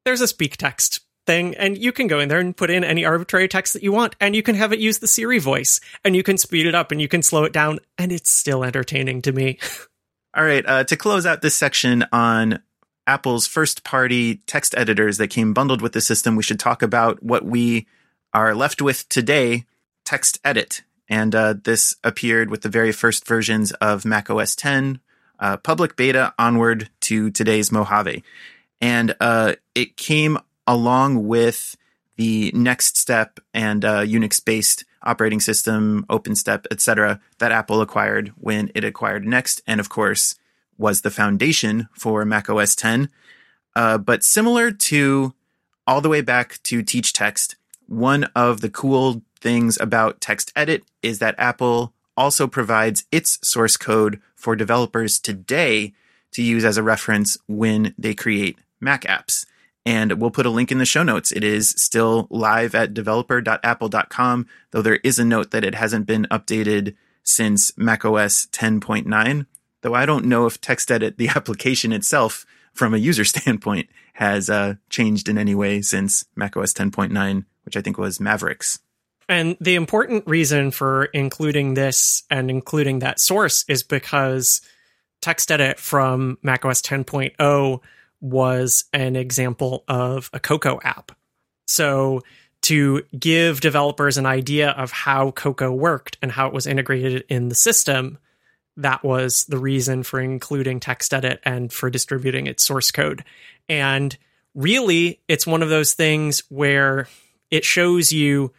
there's 0.06 0.22
a 0.22 0.28
speak 0.28 0.58
text 0.58 1.02
thing, 1.30 1.56
and 1.58 1.78
you 1.78 1.92
can 1.92 2.08
go 2.08 2.20
in 2.20 2.28
there 2.28 2.40
and 2.40 2.58
put 2.58 2.72
in 2.72 2.84
any 2.84 3.06
arbitrary 3.06 3.48
text 3.48 3.74
that 3.74 3.84
you 3.84 3.92
want, 3.92 4.16
and 4.20 4.36
you 4.36 4.42
can 4.42 4.56
have 4.56 4.74
it 4.74 4.80
use 4.80 4.98
the 4.98 5.08
Siri 5.08 5.38
voice, 5.38 5.80
and 6.04 6.16
you 6.16 6.24
can 6.24 6.40
speed 6.40 6.66
it 6.66 6.74
up 6.74 6.92
and 6.92 7.00
you 7.00 7.08
can 7.08 7.22
slow 7.22 7.44
it 7.44 7.54
down, 7.54 7.78
and 8.00 8.12
it's 8.12 8.32
still 8.32 8.64
entertaining 8.64 9.22
to 9.22 9.32
me. 9.32 9.60
All 10.36 10.44
right, 10.44 10.66
uh, 10.66 10.84
to 10.86 10.98
close 10.98 11.28
out 11.28 11.44
this 11.44 11.56
section 11.56 12.04
on 12.12 12.64
Apple's 13.06 13.46
first 13.46 13.84
party 13.84 14.38
text 14.48 14.74
editors 14.76 15.20
that 15.20 15.28
came 15.28 15.54
bundled 15.54 15.84
with 15.84 15.94
the 15.94 16.02
system, 16.02 16.36
we 16.36 16.42
should 16.42 16.60
talk 16.60 16.82
about 16.82 17.22
what 17.22 17.46
we 17.46 17.86
are 18.34 18.56
left 18.56 18.82
with 18.82 19.08
today 19.08 19.66
Text 20.06 20.40
Edit. 20.44 20.82
And 21.08 21.36
uh, 21.36 21.54
this 21.64 21.96
appeared 22.04 22.50
with 22.50 22.62
the 22.62 22.70
very 22.70 22.92
first 22.92 23.28
versions 23.28 23.72
of 23.74 24.04
Mac 24.04 24.32
OS 24.32 24.56
10, 24.56 25.00
uh, 25.40 25.58
public 25.58 25.96
beta 25.96 26.34
onward 26.40 26.90
to 27.02 27.30
today's 27.30 27.72
Mojave. 27.72 28.24
And 28.82 29.16
uh, 29.20 29.54
it 29.76 29.98
came 29.98 30.40
along 30.70 31.28
with 31.28 31.76
the 32.16 32.52
NeXTSTEP 32.52 33.40
and 33.56 33.84
uh, 33.84 34.02
Unix 34.04 34.44
based 34.44 34.86
operating 35.02 35.40
system, 35.40 36.06
OpenStep, 36.10 36.66
etc., 36.70 37.20
that 37.40 37.52
Apple 37.52 37.82
acquired 37.82 38.32
when 38.38 38.72
it 38.76 38.84
acquired 38.84 39.26
NeXT, 39.26 39.62
and 39.66 39.80
of 39.80 39.90
course 39.90 40.36
was 40.78 41.02
the 41.02 41.10
foundation 41.10 41.90
for 41.94 42.24
Mac 42.24 42.50
OS 42.50 42.76
10. 42.76 43.10
Uh, 43.76 43.98
but 43.98 44.24
similar 44.24 44.72
to 44.72 45.34
all 45.88 46.02
the 46.02 46.10
way 46.10 46.22
back 46.22 46.62
to 46.64 46.84
Teach 46.84 47.14
Text, 47.14 47.56
one 47.88 48.26
of 48.36 48.62
the 48.62 48.70
cool 48.70 49.24
things 49.42 49.80
about 49.80 50.22
Text 50.22 50.52
Edit 50.56 50.84
is 51.02 51.18
that 51.18 51.36
Apple 51.40 51.94
also 52.16 52.46
provides 52.46 53.06
its 53.12 53.40
source 53.42 53.76
code 53.76 54.22
for 54.36 54.56
developers 54.56 55.20
today 55.20 55.94
to 56.32 56.44
use 56.44 56.64
as 56.64 56.78
a 56.78 56.84
reference 56.84 57.38
when 57.48 57.96
they 57.98 58.14
create 58.14 58.60
Mac 58.80 59.04
apps. 59.06 59.46
And 59.90 60.22
we'll 60.22 60.30
put 60.30 60.46
a 60.46 60.52
link 60.52 60.72
in 60.72 60.78
the 60.78 60.86
show 60.86 61.02
notes. 61.02 61.32
It 61.32 61.44
is 61.44 61.72
still 61.72 62.28
live 62.30 62.76
at 62.76 62.94
developer.apple.com, 62.94 64.46
though 64.70 64.84
there 64.84 65.00
is 65.04 65.18
a 65.18 65.26
note 65.26 65.50
that 65.50 65.64
it 65.64 65.74
hasn't 65.74 66.06
been 66.06 66.28
updated 66.30 66.96
since 67.24 67.76
macOS 67.76 68.46
10.9. 68.52 69.48
Though 69.82 69.96
I 69.96 70.06
don't 70.06 70.26
know 70.26 70.46
if 70.46 70.62
TextEdit, 70.62 71.18
the 71.18 71.30
application 71.36 71.92
itself, 71.92 72.46
from 72.72 72.94
a 72.94 73.00
user 73.00 73.26
standpoint, 73.26 73.90
has 74.14 74.48
uh, 74.48 74.76
changed 74.92 75.28
in 75.28 75.40
any 75.40 75.56
way 75.56 75.82
since 75.82 76.24
macOS 76.36 76.72
10.9, 76.72 77.46
which 77.64 77.76
I 77.76 77.82
think 77.82 77.98
was 77.98 78.20
Mavericks. 78.20 78.78
And 79.28 79.58
the 79.60 79.74
important 79.74 80.24
reason 80.28 80.70
for 80.70 81.06
including 81.06 81.74
this 81.74 82.22
and 82.30 82.52
including 82.52 83.00
that 83.00 83.20
source 83.20 83.66
is 83.68 83.82
because 83.82 84.62
TextEdit 85.24 85.80
from 85.80 86.38
macOS 86.44 86.84
10.0 86.84 87.82
was 88.22 88.86
an 88.94 89.16
example 89.16 89.84
of 89.88 90.30
a 90.34 90.40
Cocoa 90.40 90.80
app. 90.84 91.12
So 91.66 92.22
to 92.62 93.04
give 93.18 93.62
developers 93.62 94.18
an 94.18 94.26
idea 94.26 94.72
of 94.72 94.92
how 94.92 95.32
Cocoa 95.32 95.72
worked 95.72 96.18
and 96.22 96.32
how 96.32 96.48
it 96.48 96.54
was 96.54 96.68
integrated 96.68 97.24
in 97.30 97.50
the 97.50 97.56
system, 97.56 98.18
that 98.78 99.04
was 99.04 99.46
the 99.46 99.58
reason 99.58 100.04
for 100.04 100.20
including 100.20 100.80
TextEdit 100.80 101.40
and 101.44 101.72
for 101.72 101.90
distributing 101.90 102.48
its 102.48 102.64
source 102.64 102.92
code. 102.92 103.24
And 103.68 104.18
really, 104.56 105.22
it's 105.28 105.48
one 105.48 105.62
of 105.62 105.70
those 105.70 105.94
things 105.94 106.44
where 106.50 107.08
it 107.52 107.64
shows 107.64 108.12
you, 108.12 108.54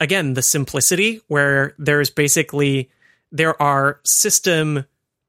again, 0.00 0.34
the 0.34 0.42
simplicity 0.42 1.20
where 1.28 1.74
there's 1.78 2.10
basically, 2.10 2.90
there 3.30 3.60
are 3.60 4.00
system 4.04 4.84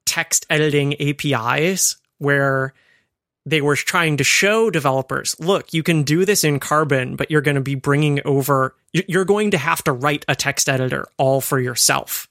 text 0.06 0.46
editing 0.50 0.96
APIs 1.02 1.98
where 2.18 2.74
they 3.50 3.62
were 3.62 3.76
trying 3.76 4.18
to 4.18 4.24
show 4.24 4.70
developers, 4.70 5.36
look, 5.40 5.74
you 5.74 5.84
can 5.84 6.04
do 6.04 6.26
this 6.26 6.44
in 6.44 6.60
Carbon, 6.60 7.16
but 7.16 7.32
you're 7.32 7.42
going 7.42 7.56
to 7.56 7.62
be 7.62 7.76
bringing 7.76 8.22
over, 8.26 8.76
you're 8.94 9.26
going 9.26 9.52
to 9.52 9.58
have 9.58 9.84
to 9.84 9.92
write 9.92 10.26
a 10.28 10.36
text 10.36 10.70
editor 10.70 11.08
all 11.18 11.42
for 11.42 11.60
yourself. 11.60 12.28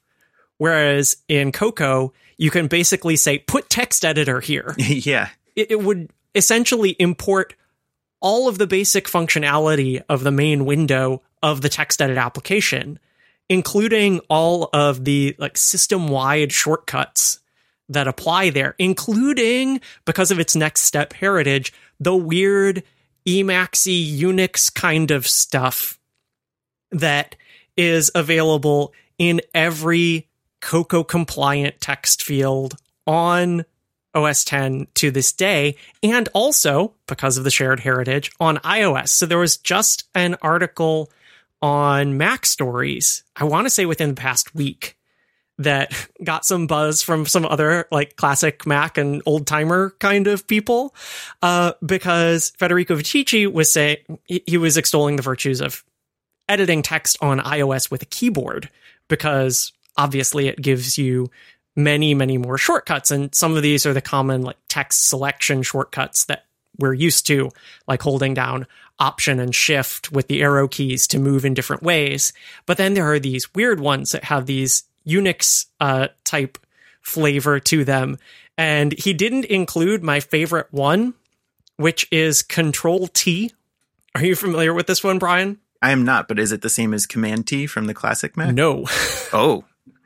Whereas 0.57 1.17
in 1.27 1.51
Cocoa, 1.51 2.13
you 2.37 2.51
can 2.51 2.67
basically 2.67 3.15
say, 3.15 3.39
put 3.39 3.69
text 3.69 4.05
editor 4.05 4.39
here. 4.39 4.75
yeah. 4.77 5.29
It, 5.55 5.71
it, 5.71 5.81
would 5.81 6.11
essentially 6.35 6.91
import 6.99 7.55
all 8.21 8.47
of 8.47 8.57
the 8.57 8.67
basic 8.67 9.07
functionality 9.07 10.01
of 10.09 10.23
the 10.23 10.31
main 10.31 10.65
window 10.65 11.21
of 11.41 11.61
the 11.61 11.69
text 11.69 12.01
edit 12.01 12.17
application, 12.17 12.99
including 13.47 14.19
all 14.29 14.69
of 14.73 15.05
the 15.05 15.35
like 15.39 15.57
system 15.57 16.07
wide 16.07 16.51
shortcuts 16.51 17.39
that 17.89 18.07
apply 18.07 18.51
there, 18.51 18.75
including 18.77 19.81
because 20.05 20.31
of 20.31 20.39
its 20.39 20.55
NeXTSTEP 20.55 21.13
heritage, 21.13 21.73
the 21.99 22.15
weird 22.15 22.83
Emacsy 23.27 24.17
Unix 24.19 24.73
kind 24.73 25.11
of 25.11 25.27
stuff 25.27 25.99
that 26.91 27.35
is 27.75 28.11
available 28.15 28.93
in 29.17 29.41
every 29.53 30.27
Cocoa 30.61 31.03
compliant 31.03 31.79
text 31.81 32.23
field 32.23 32.75
on 33.05 33.65
OS 34.13 34.43
10 34.43 34.87
to 34.95 35.11
this 35.11 35.31
day, 35.31 35.75
and 36.01 36.27
also 36.33 36.93
because 37.07 37.37
of 37.37 37.43
the 37.43 37.51
shared 37.51 37.79
heritage 37.79 38.31
on 38.39 38.57
iOS. 38.57 39.09
So 39.09 39.25
there 39.25 39.37
was 39.37 39.57
just 39.57 40.09
an 40.15 40.35
article 40.41 41.11
on 41.61 42.17
MacStories, 42.17 43.23
I 43.35 43.43
want 43.43 43.65
to 43.65 43.69
say 43.69 43.85
within 43.85 44.09
the 44.09 44.15
past 44.15 44.55
week, 44.55 44.97
that 45.59 45.93
got 46.23 46.45
some 46.45 46.67
buzz 46.67 47.03
from 47.03 47.25
some 47.25 47.45
other 47.45 47.87
like 47.91 48.15
classic 48.15 48.65
Mac 48.65 48.97
and 48.97 49.21
old 49.25 49.45
timer 49.47 49.95
kind 49.99 50.27
of 50.27 50.47
people, 50.47 50.95
uh, 51.41 51.73
because 51.85 52.51
Federico 52.57 52.95
Viticci 52.95 53.51
was 53.51 53.71
saying 53.71 53.97
he 54.25 54.57
was 54.57 54.77
extolling 54.77 55.15
the 55.15 55.21
virtues 55.21 55.61
of 55.61 55.83
editing 56.47 56.81
text 56.81 57.17
on 57.21 57.39
iOS 57.39 57.91
with 57.91 58.01
a 58.01 58.07
keyboard 58.07 58.69
because 59.07 59.71
obviously 59.95 60.47
it 60.47 60.61
gives 60.61 60.97
you 60.97 61.29
many, 61.75 62.13
many 62.13 62.37
more 62.37 62.57
shortcuts. 62.57 63.11
And 63.11 63.33
some 63.33 63.55
of 63.55 63.63
these 63.63 63.85
are 63.85 63.93
the 63.93 64.01
common 64.01 64.41
like 64.41 64.57
text 64.67 65.09
selection 65.09 65.61
shortcuts 65.63 66.25
that 66.25 66.45
we're 66.77 66.93
used 66.93 67.27
to, 67.27 67.51
like 67.87 68.01
holding 68.01 68.33
down 68.33 68.65
option 68.99 69.39
and 69.39 69.55
shift 69.55 70.11
with 70.11 70.27
the 70.27 70.41
arrow 70.41 70.67
keys 70.67 71.07
to 71.07 71.19
move 71.19 71.45
in 71.45 71.53
different 71.53 71.83
ways. 71.83 72.33
But 72.65 72.77
then 72.77 72.93
there 72.93 73.11
are 73.11 73.19
these 73.19 73.53
weird 73.53 73.79
ones 73.79 74.11
that 74.11 74.25
have 74.25 74.45
these 74.45 74.83
Unix 75.09 75.65
uh, 75.79 76.09
type 76.23 76.57
flavor 77.01 77.59
to 77.59 77.83
them. 77.83 78.17
And 78.57 78.93
he 78.93 79.13
didn't 79.13 79.45
include 79.45 80.03
my 80.03 80.19
favorite 80.19 80.67
one, 80.71 81.13
which 81.77 82.07
is 82.11 82.41
Control 82.41 83.07
T 83.07 83.51
Are 84.15 84.23
you 84.23 84.35
familiar 84.35 84.73
with 84.73 84.87
this 84.87 85.03
one, 85.03 85.17
Brian? 85.17 85.59
I 85.81 85.91
am 85.91 86.03
not, 86.03 86.27
but 86.27 86.39
is 86.39 86.51
it 86.51 86.61
the 86.61 86.69
same 86.69 86.93
as 86.93 87.05
Command 87.05 87.47
T 87.47 87.65
from 87.67 87.87
the 87.87 87.93
classic 87.93 88.35
Mac? 88.35 88.53
No. 88.53 88.85
oh, 89.33 89.63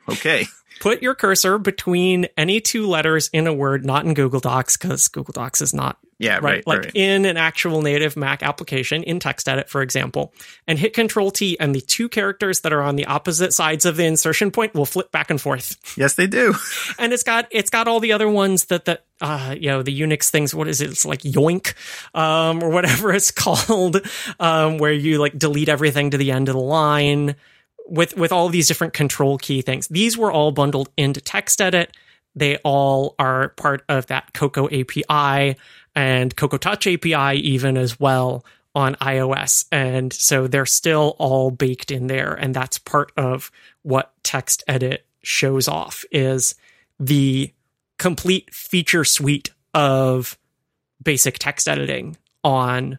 okay. 0.08 0.46
Put 0.80 1.02
your 1.02 1.14
cursor 1.14 1.58
between 1.58 2.26
any 2.36 2.60
two 2.60 2.86
letters 2.86 3.28
in 3.32 3.46
a 3.46 3.52
word, 3.52 3.84
not 3.84 4.04
in 4.04 4.14
Google 4.14 4.40
Docs, 4.40 4.76
because 4.76 5.08
Google 5.08 5.32
Docs 5.32 5.60
is 5.60 5.74
not 5.74 5.98
Yeah, 6.18 6.38
right. 6.40 6.64
like 6.66 6.84
right. 6.84 6.92
in 6.94 7.24
an 7.24 7.36
actual 7.36 7.82
native 7.82 8.16
Mac 8.16 8.42
application 8.42 9.02
in 9.02 9.18
TextEdit, 9.18 9.68
for 9.68 9.82
example, 9.82 10.32
and 10.66 10.78
hit 10.78 10.94
Control 10.94 11.30
T, 11.30 11.58
and 11.58 11.74
the 11.74 11.80
two 11.80 12.08
characters 12.08 12.60
that 12.60 12.72
are 12.72 12.82
on 12.82 12.96
the 12.96 13.06
opposite 13.06 13.52
sides 13.52 13.84
of 13.84 13.96
the 13.96 14.04
insertion 14.04 14.50
point 14.50 14.74
will 14.74 14.86
flip 14.86 15.10
back 15.10 15.30
and 15.30 15.40
forth. 15.40 15.76
yes, 15.98 16.14
they 16.14 16.26
do. 16.26 16.54
And 16.96 17.12
it's 17.12 17.22
got 17.22 17.48
it's 17.50 17.70
got 17.70 17.88
all 17.88 17.98
the 17.98 18.12
other 18.12 18.28
ones 18.28 18.66
that 18.66 18.84
that 18.84 19.04
uh 19.20 19.54
you 19.58 19.68
know 19.68 19.82
the 19.82 20.00
Unix 20.00 20.30
things. 20.30 20.54
What 20.54 20.68
is 20.68 20.80
it? 20.80 20.90
It's 20.90 21.04
like 21.04 21.20
Yoink, 21.20 21.74
um, 22.14 22.62
or 22.62 22.70
whatever 22.70 23.12
it's 23.14 23.30
called, 23.30 24.00
um, 24.38 24.78
where 24.78 24.92
you 24.92 25.18
like 25.18 25.36
delete 25.36 25.68
everything 25.68 26.10
to 26.10 26.18
the 26.18 26.30
end 26.30 26.48
of 26.48 26.54
the 26.54 26.60
line 26.60 27.34
with 27.86 28.16
with 28.16 28.32
all 28.32 28.48
these 28.48 28.68
different 28.68 28.92
control 28.92 29.38
key 29.38 29.62
things. 29.62 29.88
These 29.88 30.16
were 30.16 30.30
all 30.30 30.52
bundled 30.52 30.90
into 30.96 31.20
TextEdit. 31.20 31.88
They 32.34 32.56
all 32.58 33.14
are 33.18 33.50
part 33.50 33.84
of 33.88 34.06
that 34.06 34.32
Cocoa 34.32 34.66
API 34.66 35.56
and 35.94 36.34
Cocoa 36.34 36.58
Touch 36.58 36.86
API 36.86 37.38
even 37.38 37.76
as 37.76 37.98
well 37.98 38.44
on 38.74 38.96
iOS. 38.96 39.66
And 39.70 40.12
so 40.12 40.46
they're 40.46 40.66
still 40.66 41.14
all 41.18 41.50
baked 41.50 41.90
in 41.90 42.08
there. 42.08 42.34
And 42.34 42.54
that's 42.54 42.78
part 42.78 43.12
of 43.16 43.50
what 43.82 44.12
TextEdit 44.24 44.98
shows 45.22 45.68
off 45.68 46.04
is 46.10 46.54
the 46.98 47.52
complete 47.98 48.52
feature 48.52 49.04
suite 49.04 49.50
of 49.72 50.38
basic 51.02 51.38
text 51.38 51.68
editing 51.68 52.16
on 52.42 52.98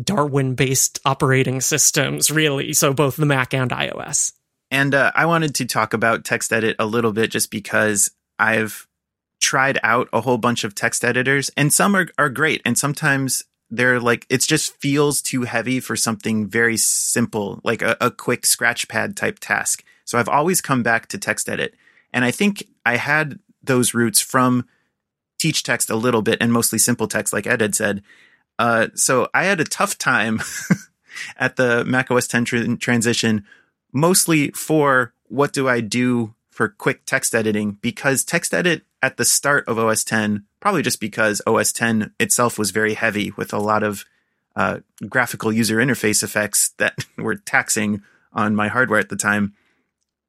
Darwin 0.00 0.54
based 0.54 0.98
operating 1.04 1.60
systems, 1.60 2.30
really. 2.30 2.72
So 2.72 2.92
both 2.92 3.16
the 3.16 3.26
Mac 3.26 3.54
and 3.54 3.70
iOS. 3.70 4.32
And 4.70 4.94
uh, 4.94 5.12
I 5.14 5.26
wanted 5.26 5.54
to 5.56 5.66
talk 5.66 5.94
about 5.94 6.24
TextEdit 6.24 6.76
a 6.78 6.86
little 6.86 7.12
bit 7.12 7.30
just 7.30 7.50
because 7.50 8.10
I've 8.38 8.88
tried 9.40 9.78
out 9.82 10.08
a 10.12 10.20
whole 10.20 10.38
bunch 10.38 10.64
of 10.64 10.74
text 10.74 11.04
editors 11.04 11.50
and 11.56 11.72
some 11.72 11.94
are, 11.94 12.08
are 12.18 12.28
great. 12.28 12.62
And 12.64 12.78
sometimes 12.78 13.42
they're 13.70 14.00
like, 14.00 14.26
it 14.30 14.40
just 14.40 14.76
feels 14.76 15.20
too 15.20 15.42
heavy 15.42 15.80
for 15.80 15.96
something 15.96 16.46
very 16.46 16.76
simple, 16.76 17.60
like 17.64 17.82
a, 17.82 17.96
a 18.00 18.10
quick 18.10 18.46
scratch 18.46 18.88
pad 18.88 19.16
type 19.16 19.38
task. 19.40 19.84
So 20.04 20.18
I've 20.18 20.28
always 20.28 20.60
come 20.60 20.82
back 20.82 21.08
to 21.08 21.18
TextEdit. 21.18 21.70
And 22.12 22.24
I 22.24 22.30
think 22.30 22.64
I 22.86 22.96
had 22.96 23.38
those 23.62 23.94
roots 23.94 24.20
from 24.20 24.66
teach 25.38 25.62
text 25.62 25.90
a 25.90 25.96
little 25.96 26.22
bit 26.22 26.38
and 26.40 26.52
mostly 26.52 26.78
simple 26.78 27.08
text, 27.08 27.32
like 27.32 27.46
Ed 27.46 27.60
had 27.60 27.74
said. 27.74 28.02
Uh, 28.58 28.88
so 28.94 29.28
I 29.34 29.44
had 29.44 29.60
a 29.60 29.64
tough 29.64 29.98
time 29.98 30.40
at 31.36 31.56
the 31.56 31.84
Mac 31.84 32.10
OS 32.10 32.28
10 32.28 32.44
tr- 32.44 32.74
transition, 32.76 33.44
mostly 33.92 34.50
for 34.50 35.12
what 35.24 35.52
do 35.52 35.68
I 35.68 35.80
do 35.80 36.34
for 36.50 36.68
quick 36.68 37.04
text 37.04 37.34
editing 37.34 37.72
because 37.82 38.24
TextEdit 38.24 38.82
at 39.04 39.18
the 39.18 39.24
start 39.26 39.68
of 39.68 39.78
OS 39.78 40.02
10, 40.02 40.46
probably 40.60 40.80
just 40.80 40.98
because 40.98 41.42
OS 41.46 41.74
10 41.74 42.14
itself 42.18 42.58
was 42.58 42.70
very 42.70 42.94
heavy 42.94 43.32
with 43.32 43.52
a 43.52 43.58
lot 43.58 43.82
of 43.82 44.06
uh, 44.56 44.78
graphical 45.10 45.52
user 45.52 45.76
interface 45.76 46.22
effects 46.22 46.70
that 46.78 47.04
were 47.18 47.34
taxing 47.34 48.02
on 48.32 48.56
my 48.56 48.68
hardware 48.68 48.98
at 48.98 49.10
the 49.10 49.16
time. 49.16 49.52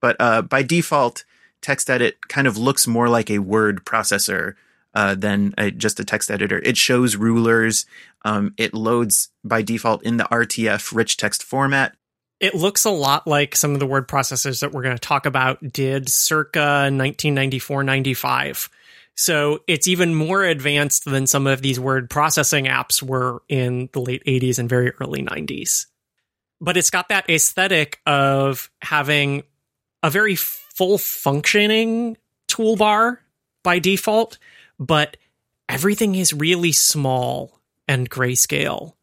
But 0.01 0.17
uh, 0.19 0.41
by 0.41 0.61
default, 0.61 1.23
TextEdit 1.61 2.15
kind 2.27 2.47
of 2.47 2.57
looks 2.57 2.85
more 2.85 3.07
like 3.07 3.31
a 3.31 3.39
word 3.39 3.85
processor 3.85 4.55
uh, 4.93 5.15
than 5.15 5.53
a, 5.57 5.71
just 5.71 6.01
a 6.01 6.03
text 6.03 6.29
editor. 6.29 6.59
It 6.59 6.75
shows 6.75 7.15
rulers. 7.15 7.85
Um, 8.25 8.53
it 8.57 8.73
loads 8.73 9.29
by 9.45 9.61
default 9.61 10.03
in 10.03 10.17
the 10.17 10.25
RTF 10.25 10.93
rich 10.93 11.15
text 11.15 11.43
format. 11.43 11.95
It 12.45 12.53
looks 12.53 12.85
a 12.85 12.91
lot 12.91 13.25
like 13.25 13.55
some 13.55 13.73
of 13.73 13.79
the 13.79 13.87
word 13.87 14.07
processors 14.07 14.61
that 14.61 14.71
we're 14.71 14.83
going 14.83 14.95
to 14.95 14.99
talk 14.99 15.25
about 15.25 15.63
did 15.73 16.07
circa 16.07 16.59
1994 16.59 17.81
95. 17.81 18.69
So 19.15 19.61
it's 19.65 19.87
even 19.87 20.13
more 20.13 20.43
advanced 20.43 21.05
than 21.05 21.25
some 21.25 21.47
of 21.47 21.63
these 21.63 21.79
word 21.79 22.07
processing 22.07 22.65
apps 22.65 23.01
were 23.01 23.41
in 23.49 23.89
the 23.93 23.99
late 23.99 24.23
80s 24.25 24.59
and 24.59 24.69
very 24.69 24.91
early 25.01 25.23
90s. 25.23 25.87
But 26.61 26.77
it's 26.77 26.91
got 26.91 27.09
that 27.09 27.27
aesthetic 27.31 27.99
of 28.05 28.69
having 28.79 29.41
a 30.03 30.11
very 30.11 30.35
full 30.35 30.99
functioning 30.99 32.15
toolbar 32.47 33.17
by 33.63 33.79
default, 33.79 34.37
but 34.77 35.17
everything 35.67 36.13
is 36.13 36.31
really 36.31 36.73
small 36.73 37.59
and 37.87 38.07
grayscale, 38.07 38.93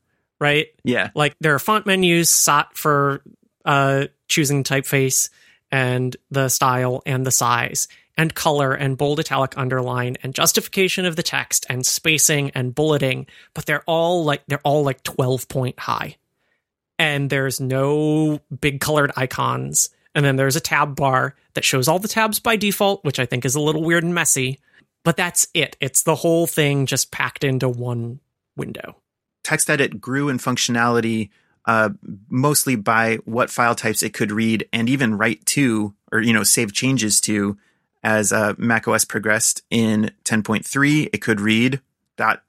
right? 0.43 0.66
Yeah. 0.82 1.11
Like 1.14 1.36
there 1.40 1.55
are 1.55 1.61
font 1.61 1.86
menus 1.86 2.28
set 2.28 2.76
for 2.76 3.22
uh, 3.64 4.07
choosing 4.26 4.64
typeface 4.64 5.30
and 5.70 6.16
the 6.32 6.49
style 6.49 7.01
and 7.07 7.24
the 7.24 7.30
size 7.30 7.86
and 8.16 8.34
color 8.34 8.74
and 8.74 8.99
bold 8.99 9.20
italic 9.20 9.57
underline 9.57 10.16
and 10.22 10.34
justification 10.34 11.07
of 11.07 11.14
the 11.14 11.22
text 11.22 11.64
and 11.70 11.86
spacing 11.86 12.51
and 12.57 12.74
bulleting, 12.74 13.26
but 13.55 13.66
they're 13.66 13.84
all 13.86 14.24
like 14.24 14.43
they're 14.49 14.61
all 14.64 14.82
like 14.82 15.03
12 15.05 15.49
point 15.49 15.78
high. 15.78 16.16
And 16.99 17.30
there's 17.30 17.61
no 17.61 18.40
big 18.61 18.80
colored 18.80 19.12
icons. 19.16 19.90
And 20.14 20.24
then 20.24 20.36
there's 20.36 20.57
a 20.57 20.61
tab 20.61 20.97
bar 20.97 21.36
that 21.55 21.64
shows 21.64 21.88
all 21.88 22.01
the 22.01 22.09
tabs 22.09 22.38
by 22.40 22.57
default, 22.57 23.05
which 23.05 23.18
I 23.18 23.26
think 23.26 23.45
is 23.45 23.55
a 23.55 23.61
little 23.61 23.82
weird 23.82 24.05
and 24.05 24.14
messy. 24.14 24.59
But 25.05 25.16
that's 25.16 25.47
it. 25.55 25.76
It's 25.80 26.03
the 26.03 26.14
whole 26.16 26.47
thing 26.47 26.86
just 26.86 27.11
packed 27.12 27.45
into 27.45 27.68
one 27.68 28.20
window. 28.57 28.97
TextEdit 29.45 30.01
grew 30.01 30.28
in 30.28 30.38
functionality 30.38 31.30
uh, 31.64 31.90
mostly 32.28 32.74
by 32.74 33.16
what 33.24 33.51
file 33.51 33.74
types 33.74 34.03
it 34.03 34.12
could 34.12 34.32
read 34.32 34.68
and 34.72 34.88
even 34.88 35.16
write 35.16 35.45
to 35.47 35.95
or 36.11 36.20
you 36.20 36.32
know 36.32 36.43
save 36.43 36.72
changes 36.72 37.20
to 37.20 37.57
as 38.03 38.32
uh, 38.32 38.55
macOS 38.59 39.05
progressed 39.05 39.62
in 39.70 40.11
10.3 40.24 41.09
it 41.12 41.18
could 41.18 41.40
read 41.40 41.80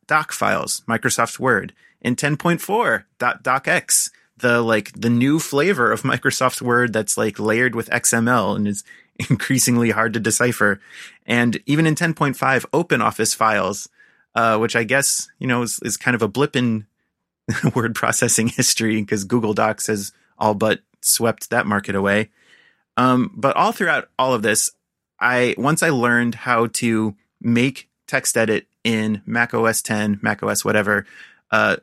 .doc 0.08 0.32
files 0.32 0.82
Microsoft 0.88 1.40
Word 1.40 1.74
in 2.02 2.16
10.4 2.16 3.04
.docx 3.20 4.10
the 4.38 4.62
like 4.62 4.92
the 5.00 5.10
new 5.10 5.40
flavor 5.40 5.92
of 5.92 6.02
Microsoft 6.04 6.62
Word 6.62 6.94
that's 6.94 7.18
like 7.18 7.40
layered 7.40 7.76
with 7.76 7.90
XML 7.90 8.56
and 8.56 8.68
is 8.68 8.84
increasingly 9.30 9.92
hard 9.92 10.14
to 10.14 10.20
decipher. 10.20 10.80
And 11.26 11.62
even 11.66 11.86
in 11.86 11.96
10.5 11.96 12.66
open 12.74 13.02
office 13.02 13.34
files 13.34 13.90
uh, 14.36 14.58
which 14.58 14.76
I 14.76 14.84
guess 14.84 15.30
you 15.40 15.48
know 15.48 15.62
is, 15.62 15.80
is 15.84 15.98
kind 15.98 16.16
of 16.16 16.22
a 16.22 16.28
blip 16.28 16.56
in 16.56 16.86
word 17.76 17.96
processing 17.96 18.48
history 18.48 19.00
because 19.02 19.24
Google 19.24 19.54
Docs 19.54 19.88
has 19.88 20.12
all 20.38 20.54
but 20.54 20.82
swept 21.02 21.50
that 21.50 21.66
market 21.66 21.96
away. 21.96 22.30
Um, 22.98 23.32
but 23.36 23.56
all 23.56 23.72
throughout 23.72 24.10
all 24.18 24.34
of 24.34 24.42
this, 24.42 24.72
I 25.20 25.56
once 25.58 25.84
I 25.84 25.90
learned 25.90 26.36
how 26.36 26.68
to 26.68 27.16
make 27.42 27.90
TextEdit 28.08 28.66
in 28.84 29.22
Mac 29.26 29.54
OS 29.54 29.82
10, 29.82 30.20
Mac 30.22 30.44
OS 30.44 30.64
whatever, 30.66 31.06
uh, 31.52 31.78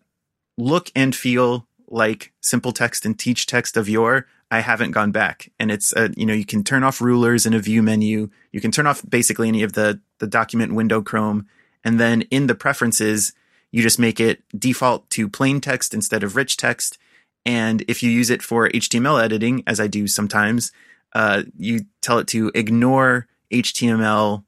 look 0.59 0.91
and 0.95 1.15
feel 1.15 1.67
like 1.89 2.33
simple 2.41 2.73
text 2.73 3.05
and 3.05 3.19
teach 3.19 3.47
text 3.47 3.77
of 3.77 3.89
yore. 3.89 4.27
I 4.53 4.61
haven't 4.61 4.91
gone 4.91 5.13
back, 5.13 5.53
and 5.61 5.71
it's 5.71 5.93
uh, 5.93 6.09
you 6.17 6.27
know 6.27 6.35
you 6.35 6.45
can 6.45 6.65
turn 6.65 6.83
off 6.83 7.01
rulers 7.01 7.47
in 7.47 7.55
a 7.55 7.61
view 7.61 7.83
menu. 7.83 8.31
You 8.51 8.61
can 8.61 8.73
turn 8.73 8.87
off 8.87 9.03
basically 9.09 9.47
any 9.47 9.63
of 9.63 9.75
the 9.75 10.01
the 10.19 10.27
document 10.27 10.75
window 10.75 11.03
Chrome, 11.03 11.47
and 11.85 11.99
then 11.99 12.23
in 12.23 12.47
the 12.47 12.55
preferences 12.55 13.33
you 13.73 13.83
just 13.83 13.99
make 13.99 14.19
it 14.21 14.43
default 14.59 15.09
to 15.11 15.29
plain 15.29 15.61
text 15.61 15.95
instead 15.95 16.23
of 16.23 16.37
rich 16.37 16.57
text. 16.57 16.99
And 17.47 17.83
if 17.89 18.03
you 18.03 18.11
use 18.11 18.31
it 18.31 18.43
for 18.43 18.69
HTML 18.69 19.23
editing, 19.23 19.63
as 19.67 19.81
I 19.81 19.87
do 19.87 20.07
sometimes, 20.07 20.73
uh, 21.15 21.45
you 21.57 21.87
tell 22.03 22.19
it 22.19 22.27
to 22.29 22.51
ignore 22.55 23.29
HTML 23.53 24.45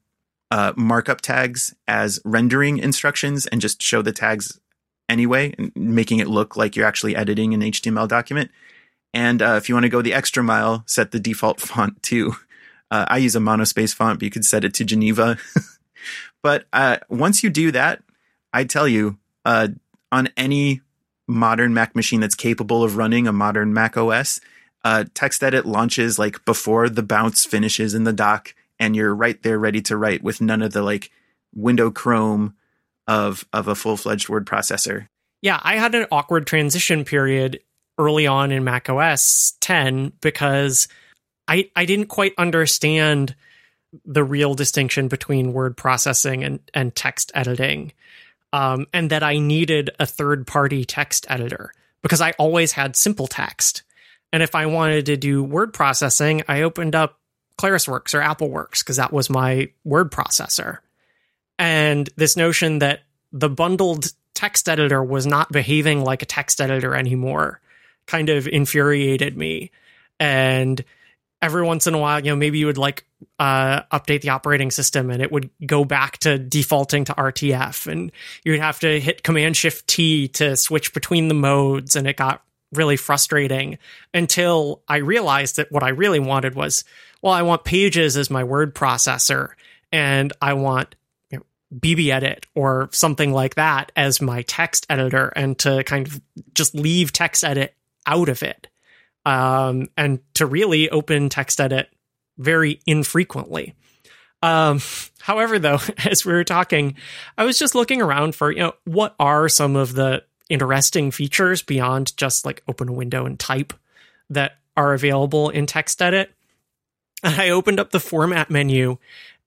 uh, 0.51 0.73
markup 0.77 1.21
tags 1.21 1.75
as 1.89 2.21
rendering 2.25 2.79
instructions 2.79 3.47
and 3.47 3.61
just 3.61 3.81
show 3.81 4.03
the 4.03 4.13
tags 4.13 4.61
anyway, 5.09 5.55
making 5.75 6.19
it 6.19 6.29
look 6.29 6.57
like 6.57 6.77
you're 6.77 6.87
actually 6.87 7.17
editing 7.17 7.55
an 7.55 7.61
HTML 7.61 8.09
document. 8.09 8.51
And 9.15 9.43
uh, 9.43 9.55
if 9.57 9.69
you 9.69 9.75
want 9.75 9.85
to 9.85 9.91
go 9.91 10.03
the 10.03 10.15
extra 10.15 10.43
mile, 10.43 10.85
set 10.87 11.11
the 11.11 11.21
default 11.21 11.61
font 11.61 12.03
to. 12.05 12.35
Uh, 12.91 13.07
I 13.09 13.19
use 13.19 13.35
a 13.35 13.41
monospace 13.41 13.95
font, 13.95 14.19
but 14.19 14.25
you 14.25 14.31
could 14.31 14.45
set 14.45 14.65
it 14.65 14.75
to 14.75 14.85
Geneva. 14.85 15.39
but 16.43 16.67
uh, 16.73 16.99
once 17.09 17.43
you 17.43 17.51
do 17.51 17.71
that, 17.73 18.03
I 18.53 18.65
tell 18.65 18.87
you, 18.87 19.19
uh, 19.45 19.69
on 20.11 20.29
any 20.37 20.83
modern 21.27 21.73
Mac 21.73 21.97
machine 21.97 22.21
that's 22.21 22.35
capable 22.35 22.85
of 22.85 22.97
running 22.97 23.27
a 23.27 23.33
modern 23.33 23.73
Mac 23.73 23.97
OS, 23.97 24.41
uh, 24.85 25.05
TextEdit 25.15 25.65
launches 25.65 26.19
like 26.19 26.45
before 26.45 26.89
the 26.89 27.03
bounce 27.03 27.45
finishes 27.45 27.95
in 27.95 28.05
the 28.05 28.13
dock, 28.13 28.55
and 28.79 28.97
you're 28.97 29.15
right 29.15 29.43
there 29.43 29.59
ready 29.59 29.81
to 29.83 29.97
write 29.97 30.23
with 30.23 30.41
none 30.41 30.63
of 30.63 30.73
the 30.73 30.83
like 30.83 31.11
window 31.55 31.91
Chrome 31.91 32.55
of 33.07 33.47
of 33.53 33.69
a 33.69 33.75
full 33.75 33.97
fledged 33.97 34.29
word 34.29 34.47
processor. 34.47 35.07
Yeah, 35.41 35.61
I 35.63 35.77
had 35.77 35.95
an 35.95 36.07
awkward 36.11 36.47
transition 36.47 37.05
period 37.05 37.61
early 37.99 38.27
on 38.27 38.53
in 38.53 38.65
Mac 38.65 38.89
OS 38.89 39.55
10 39.61 40.13
because 40.21 40.89
I 41.49 41.71
I 41.77 41.85
didn't 41.85 42.07
quite 42.07 42.33
understand 42.39 43.35
the 44.05 44.25
real 44.25 44.55
distinction 44.55 45.09
between 45.09 45.53
word 45.53 45.77
processing 45.77 46.45
and, 46.45 46.61
and 46.73 46.95
text 46.95 47.31
editing 47.35 47.93
um, 48.53 48.87
and 48.93 49.11
that 49.11 49.23
I 49.23 49.39
needed 49.39 49.91
a 49.99 50.07
third 50.07 50.47
party 50.47 50.85
text 50.85 51.27
editor. 51.29 51.73
because 52.03 52.21
I 52.21 52.33
always 52.33 52.73
had 52.73 52.97
simple 52.97 53.27
text. 53.27 53.83
And 54.33 54.43
if 54.43 54.55
I 54.55 54.67
wanted 54.67 55.07
to 55.07 55.17
do 55.17 55.43
word 55.43 55.73
processing, 55.73 56.43
I 56.49 56.63
opened 56.63 56.95
up 56.95 57.19
ClarisWorks 57.59 58.15
or 58.15 58.21
AppleWorks 58.21 58.81
because 58.81 58.97
that 58.97 59.13
was 59.13 59.31
my 59.31 59.71
word 59.85 60.11
processor. 60.11 60.79
And 61.59 62.11
this 62.17 62.37
notion 62.37 62.81
that 62.81 63.03
the 63.33 63.49
bundled 63.49 64.13
text 64.35 64.69
editor 64.69 65.03
was 65.03 65.27
not 65.27 65.53
behaving 65.53 66.03
like 66.03 66.23
a 66.23 66.27
text 66.27 66.61
editor 66.61 66.95
anymore 66.95 67.61
kind 68.07 68.29
of 68.29 68.49
infuriated 68.49 69.37
me. 69.37 69.71
And 70.19 70.85
every 71.43 71.65
once 71.65 71.89
in 71.89 71.95
a 71.95 71.99
while, 71.99 72.21
you 72.21 72.31
know, 72.31 72.37
maybe 72.37 72.59
you 72.59 72.67
would 72.67 72.79
like 72.79 73.05
uh, 73.39 73.83
update 73.93 74.23
the 74.23 74.31
operating 74.31 74.71
system 74.71 75.11
and 75.11 75.21
it 75.21 75.33
would 75.33 75.51
go 75.67 75.85
back 75.85 76.19
to 76.19 76.39
defaulting 76.39 77.05
to 77.05 77.13
RTF 77.15 77.91
and 77.91 78.13
you'd 78.45 78.61
have 78.61 78.79
to 78.81 79.01
hit 79.01 79.25
Command 79.25 79.57
Shift 79.57 79.87
T 79.89 80.29
to 80.29 80.57
switch 80.57 80.95
between 80.95 81.27
the 81.27 81.35
modes. 81.35 81.97
And 81.97 82.07
it 82.07 82.17
got 82.17 82.43
really 82.73 82.97
frustrating 82.97 83.79
until 84.15 84.83
I 84.89 84.99
realized 84.99 85.57
that 85.57 85.73
what 85.73 85.83
I 85.83 85.91
really 85.91 86.21
wanted 86.21 86.55
was, 86.55 86.85
well, 87.21 87.33
I 87.33 87.43
want 87.43 87.65
pages 87.65 88.17
as 88.17 88.31
my 88.31 88.45
word 88.45 88.75
processor 88.75 89.51
and 89.91 90.33
I 90.41 90.55
want 90.55 90.95
you 91.31 91.39
know, 91.39 91.45
BBEdit 91.77 92.45
or 92.55 92.89
something 92.93 93.33
like 93.33 93.57
that 93.57 93.91
as 93.97 94.23
my 94.23 94.43
text 94.43 94.87
editor 94.89 95.33
and 95.35 95.59
to 95.59 95.83
kind 95.85 96.07
of 96.07 96.21
just 96.55 96.75
leave 96.75 97.13
TextEdit 97.13 97.71
out 98.07 98.29
of 98.29 98.43
it. 98.43 98.69
Um, 99.25 99.89
and 99.97 100.21
to 100.35 100.47
really 100.47 100.91
open 100.91 101.29
TextEdit 101.29 101.87
very 102.39 102.81
infrequently. 102.87 103.75
Um, 104.43 104.81
however, 105.21 105.59
though, 105.59 105.79
as 106.05 106.25
we 106.25 106.33
were 106.33 106.45
talking, 106.45 106.97
I 107.39 107.45
was 107.45 107.59
just 107.59 107.75
looking 107.75 108.03
around 108.03 108.35
for, 108.35 108.51
you 108.51 108.61
know, 108.61 108.75
what 108.85 109.15
are 109.19 109.49
some 109.49 109.77
of 109.77 109.95
the 109.95 110.25
interesting 110.49 111.11
features 111.11 111.63
beyond 111.63 112.17
just 112.17 112.45
like 112.45 112.63
open 112.69 112.89
a 112.89 112.93
window 112.93 113.25
and 113.25 113.39
type 113.39 113.73
that 114.29 114.59
are 114.77 114.93
available 114.93 115.49
in 115.51 115.67
TextEdit. 115.67 116.29
And 117.23 117.41
I 117.41 117.51
opened 117.51 117.81
up 117.81 117.91
the 117.91 118.01
format 118.01 118.51
menu 118.51 118.99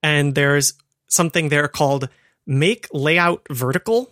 and 0.01 0.34
there's 0.34 0.73
something 1.07 1.49
there 1.49 1.67
called 1.67 2.09
make 2.47 2.88
layout 2.93 3.45
vertical. 3.51 4.09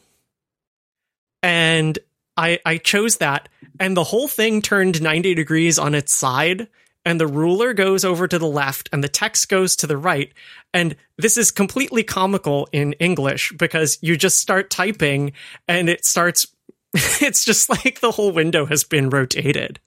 And 1.42 1.98
I, 2.36 2.60
I 2.66 2.78
chose 2.78 3.18
that 3.18 3.50
and 3.80 3.98
the 3.98 4.04
whole 4.04 4.28
thing 4.28 4.62
turned 4.62 5.02
90 5.02 5.36
degrees 5.36 5.80
on 5.80 5.96
its 5.96 6.14
side 6.14 6.68
and 7.06 7.20
the 7.20 7.28
ruler 7.28 7.74
goes 7.74 8.06
over 8.06 8.28
to 8.28 8.40
the 8.40 8.48
left 8.48 8.90
and 8.94 9.04
the 9.04 9.10
text 9.10 9.50
goes 9.50 9.76
to 9.78 9.88
the 9.88 9.98
right. 9.98 10.32
And 10.74 10.96
this 11.18 11.38
is 11.38 11.52
completely 11.52 12.04
comical 12.04 12.68
in 12.72 12.94
English 12.94 13.54
because 13.58 13.98
you 14.02 14.16
just 14.16 14.38
start 14.38 14.70
typing 14.70 15.34
and 15.68 15.90
it 15.90 16.06
starts, 16.06 16.48
it's 16.94 17.44
just 17.44 17.70
like 17.70 18.00
the 18.00 18.12
whole 18.12 18.32
window 18.32 18.66
has 18.66 18.84
been 18.84 19.10
rotated. 19.10 19.80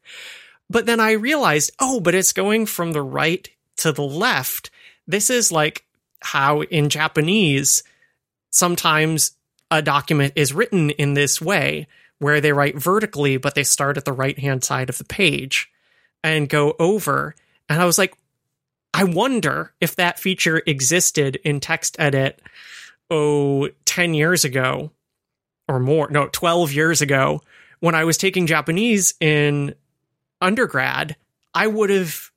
But 0.68 0.86
then 0.86 1.00
I 1.00 1.12
realized, 1.12 1.70
oh, 1.78 2.00
but 2.00 2.14
it's 2.14 2.32
going 2.32 2.66
from 2.66 2.92
the 2.92 3.02
right 3.02 3.48
to 3.78 3.92
the 3.92 4.02
left. 4.02 4.70
This 5.06 5.30
is 5.30 5.52
like 5.52 5.84
how 6.20 6.62
in 6.62 6.90
Japanese, 6.90 7.82
sometimes 8.50 9.32
a 9.70 9.80
document 9.80 10.32
is 10.36 10.52
written 10.52 10.90
in 10.90 11.14
this 11.14 11.40
way 11.40 11.86
where 12.18 12.40
they 12.40 12.52
write 12.52 12.78
vertically, 12.78 13.36
but 13.36 13.54
they 13.54 13.64
start 13.64 13.96
at 13.96 14.04
the 14.04 14.12
right 14.12 14.38
hand 14.38 14.64
side 14.64 14.88
of 14.88 14.98
the 14.98 15.04
page 15.04 15.70
and 16.24 16.48
go 16.48 16.74
over. 16.78 17.34
And 17.68 17.80
I 17.80 17.84
was 17.84 17.98
like, 17.98 18.16
I 18.94 19.04
wonder 19.04 19.72
if 19.80 19.96
that 19.96 20.18
feature 20.18 20.62
existed 20.66 21.36
in 21.44 21.60
TextEdit, 21.60 22.38
oh, 23.10 23.68
10 23.84 24.14
years 24.14 24.44
ago 24.44 24.90
or 25.68 25.80
more, 25.80 26.08
no, 26.10 26.28
12 26.28 26.72
years 26.72 27.02
ago, 27.02 27.42
when 27.80 27.94
I 27.94 28.04
was 28.04 28.16
taking 28.16 28.46
Japanese 28.46 29.14
in 29.20 29.74
undergrad, 30.40 31.16
I 31.54 31.66
would 31.66 31.90
have 31.90 32.30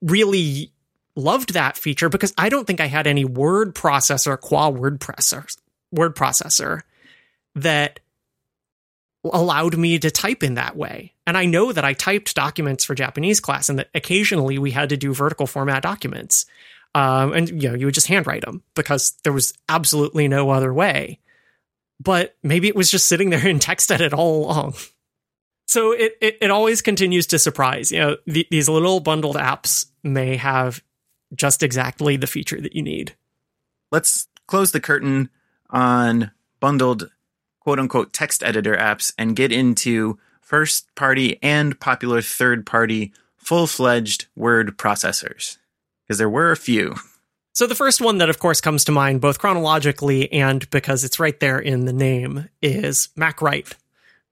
really 0.00 0.72
loved 1.16 1.54
that 1.54 1.76
feature 1.76 2.08
because 2.08 2.32
I 2.38 2.48
don't 2.48 2.66
think 2.66 2.80
I 2.80 2.86
had 2.86 3.06
any 3.06 3.24
word 3.24 3.74
processor, 3.74 4.40
qua 4.40 4.68
word 4.68 5.00
processor, 5.00 5.56
word 5.92 6.14
processor 6.16 6.80
that 7.54 8.00
allowed 9.24 9.76
me 9.76 9.98
to 9.98 10.10
type 10.10 10.42
in 10.42 10.54
that 10.54 10.76
way. 10.76 11.14
And 11.26 11.36
I 11.36 11.44
know 11.44 11.72
that 11.72 11.84
I 11.84 11.92
typed 11.92 12.34
documents 12.34 12.84
for 12.84 12.94
Japanese 12.94 13.40
class 13.40 13.68
and 13.68 13.78
that 13.78 13.90
occasionally 13.94 14.58
we 14.58 14.70
had 14.70 14.88
to 14.88 14.96
do 14.96 15.12
vertical 15.12 15.46
format 15.46 15.82
documents. 15.82 16.46
Um, 16.94 17.32
and 17.32 17.62
you 17.62 17.68
know, 17.68 17.74
you 17.74 17.86
would 17.86 17.94
just 17.94 18.06
handwrite 18.06 18.44
them 18.44 18.62
because 18.74 19.12
there 19.22 19.32
was 19.32 19.52
absolutely 19.68 20.26
no 20.26 20.50
other 20.50 20.72
way. 20.72 21.18
But 22.02 22.34
maybe 22.42 22.68
it 22.68 22.74
was 22.74 22.90
just 22.90 23.06
sitting 23.06 23.30
there 23.30 23.46
in 23.46 23.58
TextEdit 23.58 24.12
all 24.12 24.46
along. 24.46 24.74
So 25.66 25.92
it, 25.92 26.14
it, 26.20 26.38
it 26.40 26.50
always 26.50 26.82
continues 26.82 27.28
to 27.28 27.38
surprise. 27.38 27.92
You 27.92 28.00
know, 28.00 28.16
the, 28.26 28.44
these 28.50 28.68
little 28.68 28.98
bundled 28.98 29.36
apps 29.36 29.86
may 30.02 30.36
have 30.36 30.82
just 31.34 31.62
exactly 31.62 32.16
the 32.16 32.26
feature 32.26 32.60
that 32.60 32.74
you 32.74 32.82
need. 32.82 33.14
Let's 33.92 34.26
close 34.48 34.72
the 34.72 34.80
curtain 34.80 35.30
on 35.68 36.32
bundled 36.58 37.10
quote 37.60 37.78
unquote 37.78 38.12
text 38.12 38.42
editor 38.42 38.76
apps 38.76 39.12
and 39.16 39.36
get 39.36 39.52
into 39.52 40.18
first 40.40 40.92
party 40.94 41.38
and 41.42 41.78
popular 41.78 42.20
third 42.20 42.66
party 42.66 43.12
full 43.36 43.66
fledged 43.66 44.26
word 44.34 44.76
processors. 44.76 45.58
Because 46.04 46.18
there 46.18 46.28
were 46.28 46.50
a 46.50 46.56
few. 46.56 46.96
So, 47.52 47.66
the 47.66 47.74
first 47.74 48.00
one 48.00 48.18
that, 48.18 48.30
of 48.30 48.38
course, 48.38 48.60
comes 48.60 48.84
to 48.84 48.92
mind, 48.92 49.20
both 49.20 49.38
chronologically 49.38 50.32
and 50.32 50.68
because 50.70 51.04
it's 51.04 51.20
right 51.20 51.38
there 51.40 51.58
in 51.58 51.84
the 51.84 51.92
name, 51.92 52.48
is 52.62 53.08
MacWrite, 53.16 53.74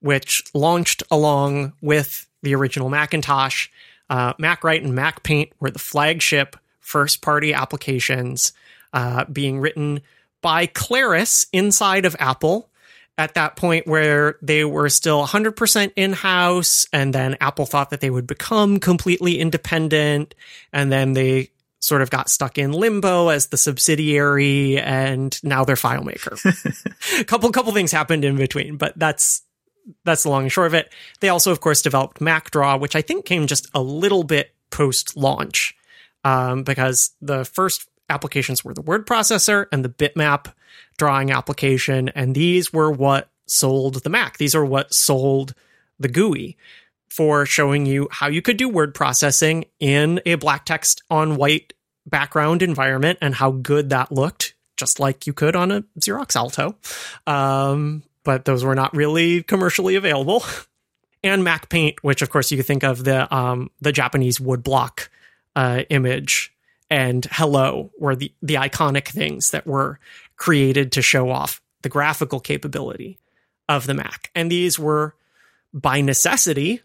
which 0.00 0.44
launched 0.54 1.02
along 1.10 1.72
with 1.80 2.26
the 2.42 2.54
original 2.54 2.88
Macintosh. 2.88 3.68
Uh, 4.08 4.34
MacWrite 4.34 4.84
and 4.84 4.96
MacPaint 4.96 5.50
were 5.60 5.70
the 5.70 5.78
flagship 5.78 6.56
first 6.80 7.20
party 7.20 7.52
applications 7.52 8.52
uh, 8.92 9.24
being 9.26 9.60
written 9.60 10.00
by 10.40 10.66
Claris 10.66 11.46
inside 11.52 12.06
of 12.06 12.16
Apple 12.18 12.67
at 13.18 13.34
that 13.34 13.56
point 13.56 13.86
where 13.86 14.38
they 14.40 14.64
were 14.64 14.88
still 14.88 15.26
100% 15.26 15.92
in 15.96 16.12
house, 16.12 16.86
and 16.92 17.12
then 17.12 17.36
Apple 17.40 17.66
thought 17.66 17.90
that 17.90 18.00
they 18.00 18.10
would 18.10 18.28
become 18.28 18.78
completely 18.78 19.40
independent, 19.40 20.36
and 20.72 20.90
then 20.90 21.12
they 21.14 21.50
sort 21.80 22.00
of 22.00 22.10
got 22.10 22.30
stuck 22.30 22.58
in 22.58 22.72
limbo 22.72 23.28
as 23.28 23.48
the 23.48 23.56
subsidiary, 23.56 24.78
and 24.78 25.38
now 25.42 25.64
they're 25.64 25.76
FileMaker. 25.76 27.20
a 27.20 27.24
couple 27.24 27.50
couple 27.50 27.72
things 27.72 27.90
happened 27.90 28.24
in 28.24 28.36
between, 28.36 28.76
but 28.76 28.96
that's 28.96 29.42
that's 30.04 30.22
the 30.22 30.28
long 30.28 30.42
and 30.42 30.52
short 30.52 30.68
of 30.68 30.74
it. 30.74 30.92
They 31.20 31.28
also, 31.28 31.50
of 31.50 31.60
course, 31.60 31.82
developed 31.82 32.20
MacDraw, 32.20 32.78
which 32.78 32.94
I 32.94 33.02
think 33.02 33.24
came 33.24 33.46
just 33.46 33.68
a 33.74 33.80
little 33.82 34.22
bit 34.22 34.54
post 34.70 35.16
launch, 35.16 35.74
um, 36.24 36.62
because 36.62 37.10
the 37.20 37.44
first 37.44 37.88
applications 38.08 38.64
were 38.64 38.74
the 38.74 38.82
word 38.82 39.06
processor 39.06 39.66
and 39.72 39.84
the 39.84 39.88
bitmap 39.88 40.52
drawing 40.96 41.30
application. 41.30 42.08
And 42.10 42.34
these 42.34 42.72
were 42.72 42.90
what 42.90 43.30
sold 43.46 44.02
the 44.02 44.10
Mac. 44.10 44.38
These 44.38 44.54
are 44.54 44.64
what 44.64 44.92
sold 44.92 45.54
the 45.98 46.08
GUI 46.08 46.56
for 47.08 47.46
showing 47.46 47.86
you 47.86 48.08
how 48.10 48.28
you 48.28 48.42
could 48.42 48.56
do 48.56 48.68
word 48.68 48.94
processing 48.94 49.64
in 49.80 50.20
a 50.26 50.36
black 50.36 50.64
text 50.64 51.02
on 51.10 51.36
white 51.36 51.72
background 52.06 52.62
environment 52.62 53.18
and 53.20 53.34
how 53.34 53.50
good 53.50 53.90
that 53.90 54.12
looked, 54.12 54.54
just 54.76 55.00
like 55.00 55.26
you 55.26 55.32
could 55.32 55.56
on 55.56 55.70
a 55.70 55.82
Xerox 55.98 56.36
Alto. 56.36 56.76
Um, 57.26 58.02
but 58.24 58.44
those 58.44 58.64
were 58.64 58.74
not 58.74 58.94
really 58.94 59.42
commercially 59.42 59.94
available. 59.94 60.44
and 61.22 61.42
MacPaint, 61.42 61.96
which 62.02 62.22
of 62.22 62.30
course 62.30 62.50
you 62.50 62.56
could 62.56 62.66
think 62.66 62.84
of 62.84 63.04
the 63.04 63.32
um, 63.34 63.70
the 63.80 63.92
Japanese 63.92 64.38
woodblock 64.38 65.08
uh, 65.56 65.82
image 65.90 66.52
and 66.90 67.26
hello 67.30 67.90
were 67.98 68.16
the, 68.16 68.32
the 68.42 68.54
iconic 68.54 69.08
things 69.08 69.50
that 69.50 69.66
were 69.66 69.98
created 70.36 70.92
to 70.92 71.02
show 71.02 71.30
off 71.30 71.60
the 71.82 71.88
graphical 71.88 72.40
capability 72.40 73.18
of 73.68 73.86
the 73.86 73.94
Mac. 73.94 74.30
And 74.34 74.50
these 74.50 74.78
were 74.78 75.14
by 75.72 76.00
necessity 76.00 76.82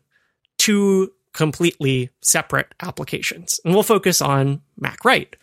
two 0.57 1.11
completely 1.33 2.09
separate 2.21 2.73
applications. 2.81 3.59
And 3.65 3.73
we'll 3.73 3.83
focus 3.83 4.21
on 4.21 4.61
MacWrite. 4.81 5.33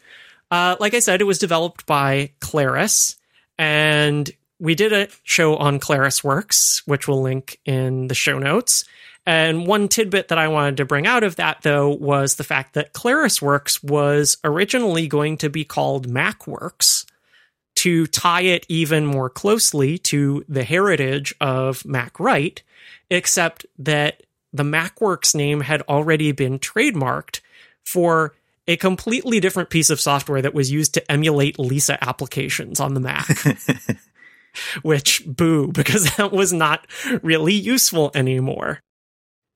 Uh, 0.51 0.77
like 0.81 0.95
I 0.95 0.99
said, 0.99 1.21
it 1.21 1.25
was 1.25 1.39
developed 1.39 1.87
by 1.87 2.33
Claris, 2.41 3.17
and 3.59 4.29
we 4.59 4.75
did 4.75 4.93
a 4.93 5.09
show 5.23 5.57
on 5.57 5.79
ClarisWorks, 5.79 6.83
which 6.87 7.07
we'll 7.07 7.23
link 7.23 7.61
in 7.65 8.09
the 8.09 8.15
show 8.15 8.39
notes. 8.39 8.85
And 9.27 9.67
one 9.67 9.89
tidbit 9.89 10.29
that 10.29 10.39
I 10.39 10.49
wanted 10.49 10.79
to 10.79 10.85
bring 10.85 11.07
out 11.07 11.23
of 11.23 11.37
that, 11.37 11.59
though, 11.63 11.89
was 11.91 12.37
the 12.37 12.45
fact 12.45 12.75
that 12.75 12.95
ClarisWorks 12.95 13.83
was 13.83 14.39
originally 14.45 15.07
going 15.09 15.37
to 15.39 15.51
be 15.51 15.65
called 15.65 16.09
MacWorks 16.09 17.05
to 17.77 18.07
tie 18.07 18.43
it 18.43 18.67
even 18.69 19.07
more 19.07 19.31
closely 19.31 19.99
to 19.99 20.45
the 20.49 20.65
heritage 20.65 21.35
of 21.41 21.83
MacWrite, 21.83 22.61
except 23.11 23.67
that 23.79 24.23
the 24.53 24.63
MacWorks 24.63 25.35
name 25.35 25.61
had 25.61 25.83
already 25.83 26.33
been 26.33 26.59
trademarked 26.59 27.41
for 27.85 28.35
a 28.67 28.77
completely 28.77 29.41
different 29.41 29.71
piece 29.71 29.91
of 29.91 30.01
software 30.01 30.43
that 30.43 30.55
was 30.55 30.71
used 30.71 30.95
to 30.95 31.11
emulate 31.11 31.59
Lisa 31.59 32.03
applications 32.07 32.81
on 32.81 32.95
the 32.95 33.01
Mac. 33.01 33.29
Which, 34.83 35.25
boo, 35.27 35.69
because 35.73 36.17
that 36.17 36.33
was 36.33 36.53
not 36.53 36.87
really 37.23 37.55
useful 37.55 38.11
anymore. 38.15 38.81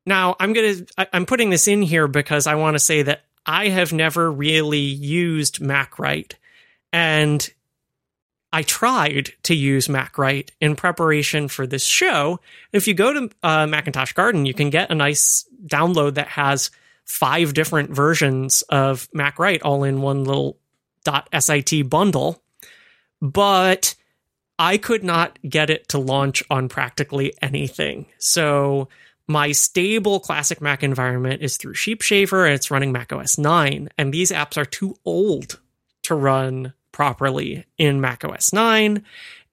Now, 0.07 0.37
I'm 0.39 0.53
going 0.53 0.85
to 0.85 1.09
I'm 1.15 1.27
putting 1.27 1.51
this 1.51 1.67
in 1.67 1.83
here 1.83 2.09
because 2.09 2.47
I 2.47 2.55
want 2.57 2.75
to 2.75 2.81
say 2.81 3.03
that 3.03 3.25
I 3.47 3.69
have 3.69 3.93
never 3.93 4.31
really 4.31 4.79
used 4.79 5.61
MacWrite 5.61 6.35
and 6.93 7.51
I 8.53 8.63
tried 8.63 9.33
to 9.45 9.55
use 9.55 9.89
MacWrite 9.89 10.51
in 10.61 10.77
preparation 10.77 11.49
for 11.49 11.67
this 11.67 11.85
show. 11.85 12.39
If 12.73 12.87
you 12.87 12.95
go 12.95 13.13
to 13.13 13.31
uh, 13.43 13.67
Macintosh 13.67 14.13
Garden, 14.13 14.47
you 14.47 14.55
can 14.55 14.71
get 14.71 14.93
a 14.93 14.95
nice 14.95 15.45
download 15.67 16.15
that 16.15 16.29
has 16.29 16.71
five 17.05 17.53
different 17.53 17.91
versions 17.91 18.63
of 18.69 19.11
MacWrite 19.11 19.63
all 19.65 19.83
in 19.83 20.03
one 20.03 20.23
little 20.23 20.57
.sit 21.41 21.91
bundle. 21.91 22.41
But 23.21 23.97
I 24.57 24.77
could 24.77 25.03
not 25.03 25.37
get 25.49 25.69
it 25.69 25.89
to 25.89 25.99
launch 25.99 26.45
on 26.49 26.69
practically 26.69 27.35
anything. 27.43 28.07
So 28.19 28.89
my 29.27 29.53
stable 29.53 30.21
classic 30.21 30.61
Mac 30.61 30.83
environment 30.83 31.43
is 31.43 31.57
through 31.57 31.75
Sheepshaver 31.75 32.45
and 32.45 32.55
it's 32.55 32.71
running 32.71 32.93
Mac 32.93 33.13
OS 33.13 33.39
9. 33.39 33.89
And 33.97 34.13
these 34.13 34.31
apps 34.31 34.57
are 34.57 34.67
too 34.67 34.97
old 35.05 35.61
to 36.03 36.15
run 36.15 36.75
properly 36.93 37.65
in 37.79 38.01
Mac 38.01 38.25
OS 38.25 38.53
9. 38.53 39.03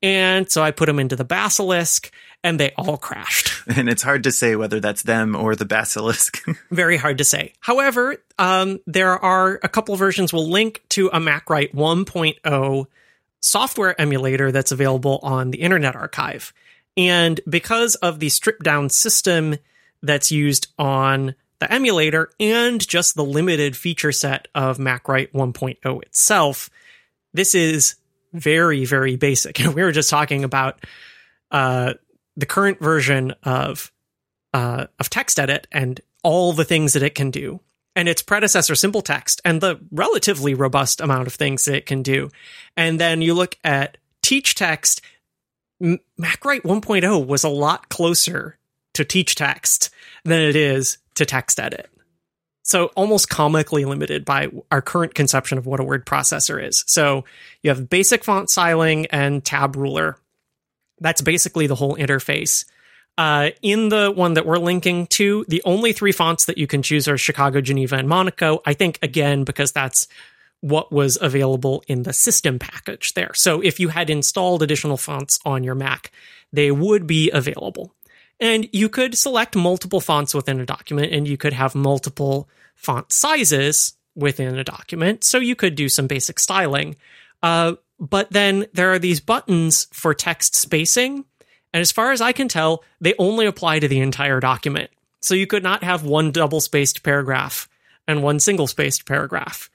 And 0.04 0.50
so 0.52 0.62
I 0.62 0.72
put 0.72 0.88
them 0.88 1.00
into 1.00 1.16
the 1.16 1.24
Basilisk 1.24 2.12
and 2.44 2.60
they 2.60 2.72
all 2.78 2.98
crashed. 2.98 3.50
And 3.68 3.88
it's 3.88 4.02
hard 4.02 4.24
to 4.24 4.32
say 4.32 4.56
whether 4.56 4.80
that's 4.80 5.04
them 5.04 5.36
or 5.36 5.56
the 5.56 5.66
Basilisk. 5.66 6.44
Very 6.72 6.98
hard 6.98 7.20
to 7.20 7.24
say. 7.24 7.54
However, 7.60 8.18
um, 8.40 8.80
there 8.88 9.12
are 9.24 9.60
a 9.62 9.70
couple 9.70 9.96
versions. 9.96 10.34
We'll 10.34 10.50
link 10.50 10.82
to 10.90 11.08
a 11.10 11.20
MacWrite 11.20 11.76
1.0 11.76 12.86
software 13.40 14.02
emulator 14.02 14.52
that's 14.52 14.72
available 14.72 15.20
on 15.22 15.52
the 15.52 15.62
Internet 15.62 15.96
Archive. 15.96 16.54
And 16.98 17.40
because 17.50 17.96
of 17.96 18.20
the 18.20 18.30
stripped 18.30 18.64
down 18.64 18.90
system 18.90 19.58
that's 20.02 20.32
used 20.32 20.68
on 20.78 21.36
the 21.60 21.72
emulator 21.72 22.32
and 22.40 22.86
just 22.86 23.16
the 23.16 23.24
limited 23.24 23.78
feature 23.78 24.12
set 24.12 24.48
of 24.56 24.78
MacWrite 24.78 25.32
1.0 25.32 26.02
itself, 26.04 26.70
this 27.34 27.56
is 27.56 27.96
very, 28.34 28.86
very 28.86 29.16
basic. 29.16 29.60
we 29.60 29.84
were 29.84 29.92
just 29.92 30.10
talking 30.10 30.44
about 30.44 30.84
uh, 31.52 31.94
the 32.36 32.46
current 32.46 32.80
version 32.80 33.34
of 33.44 33.92
uh, 34.54 34.88
of 35.00 35.10
TextEdit 35.10 35.66
and 35.72 36.02
all 36.24 36.52
the 36.52 36.66
things 36.66 36.94
that 36.94 37.04
it 37.04 37.16
can 37.16 37.32
do, 37.32 37.62
and 37.96 38.10
its 38.10 38.22
predecessor 38.22 38.76
Simple 38.76 39.02
Text 39.02 39.42
and 39.46 39.62
the 39.62 39.80
relatively 39.92 40.54
robust 40.54 41.00
amount 41.00 41.28
of 41.28 41.34
things 41.34 41.66
that 41.66 41.76
it 41.76 41.86
can 41.86 42.04
do. 42.04 42.30
And 42.76 43.00
then 43.00 43.22
you 43.22 43.34
look 43.34 43.58
at 43.64 43.98
Teach 44.22 44.56
Text. 44.56 45.02
MacWrite 45.82 46.62
1.0 46.62 47.26
was 47.26 47.44
a 47.44 47.50
lot 47.50 47.90
closer 47.90 48.58
to 48.94 49.06
Teach 49.06 49.36
Text 49.36 49.90
than 50.24 50.42
it 50.42 50.56
is 50.56 50.98
to 51.16 51.26
text 51.26 51.60
edit. 51.60 51.90
So 52.64 52.88
almost 52.96 53.30
comically 53.30 53.86
limited 53.86 54.24
by 54.24 54.50
our 54.70 54.82
current 54.82 55.16
conception 55.16 55.58
of 55.58 55.66
what 55.66 55.80
a 55.80 55.84
word 55.84 56.06
processor 56.06 56.64
is. 56.64 56.84
So 56.88 57.26
you 57.64 57.70
have 57.70 57.90
basic 57.90 58.24
font 58.24 58.50
styling 58.50 59.08
and 59.08 59.44
tab 59.44 59.76
ruler. 59.76 60.18
That's 61.00 61.22
basically 61.22 61.68
the 61.68 61.76
whole 61.76 61.96
interface. 61.96 62.66
Uh, 63.18 63.50
in 63.62 63.90
the 63.90 64.12
one 64.16 64.36
that 64.36 64.46
we're 64.46 64.58
linking 64.58 65.08
to, 65.08 65.44
the 65.48 65.62
only 65.66 65.92
three 65.92 66.12
fonts 66.12 66.46
that 66.46 66.58
you 66.58 66.68
can 66.68 66.82
choose 66.82 67.08
are 67.08 67.18
Chicago, 67.18 67.60
Geneva, 67.62 67.98
and 67.98 68.08
Monaco. 68.08 68.62
I 68.66 68.74
think 68.74 69.00
again 69.02 69.44
because 69.44 69.72
that's 69.72 70.08
what 70.62 70.92
was 70.92 71.18
available 71.20 71.84
in 71.88 72.04
the 72.04 72.14
system 72.14 72.60
package 72.60 73.14
there. 73.14 73.32
So 73.34 73.62
if 73.62 73.80
you 73.80 73.90
had 73.90 74.10
installed 74.10 74.64
additional 74.64 74.98
fonts 74.98 75.40
on 75.44 75.64
your 75.64 75.76
Mac, 75.76 76.12
they 76.54 76.72
would 76.72 77.08
be 77.08 77.30
available. 77.32 77.94
And 78.40 78.68
you 78.72 78.90
could 78.90 79.18
select 79.18 79.56
multiple 79.56 80.02
fonts 80.02 80.34
within 80.34 80.60
a 80.60 80.66
document 80.66 81.14
and 81.14 81.28
you 81.28 81.38
could 81.38 81.54
have 81.54 81.76
multiple 81.76 82.50
font 82.76 83.12
sizes 83.12 83.94
within 84.16 84.58
a 84.58 84.64
document. 84.64 85.24
So 85.24 85.38
you 85.38 85.56
could 85.56 85.76
do 85.76 85.90
some 85.90 86.08
basic 86.08 86.40
styling. 86.40 86.96
Uh, 87.44 87.76
but 88.00 88.32
then 88.32 88.66
there 88.74 88.92
are 88.92 89.00
these 89.00 89.20
buttons 89.20 89.88
for 89.92 90.14
text 90.14 90.56
spacing. 90.56 91.26
And 91.74 91.82
as 91.82 91.92
far 91.92 92.12
as 92.12 92.20
I 92.20 92.32
can 92.32 92.48
tell, 92.48 92.84
they 93.00 93.14
only 93.18 93.46
apply 93.46 93.80
to 93.80 93.88
the 93.88 94.00
entire 94.00 94.40
document. 94.40 94.90
So 95.22 95.36
you 95.36 95.48
could 95.48 95.64
not 95.64 95.84
have 95.84 96.04
one 96.04 96.32
double 96.32 96.60
spaced 96.62 97.04
paragraph 97.04 97.70
and 98.08 98.24
one 98.24 98.40
single 98.40 98.68
spaced 98.68 99.06
paragraph. 99.06 99.70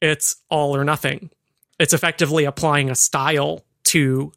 It's 0.00 0.36
all 0.48 0.76
or 0.76 0.84
nothing. 0.84 1.30
It's 1.78 1.92
effectively 1.92 2.44
applying 2.44 2.90
a 2.90 2.94
style 2.94 3.64
to 3.84 4.32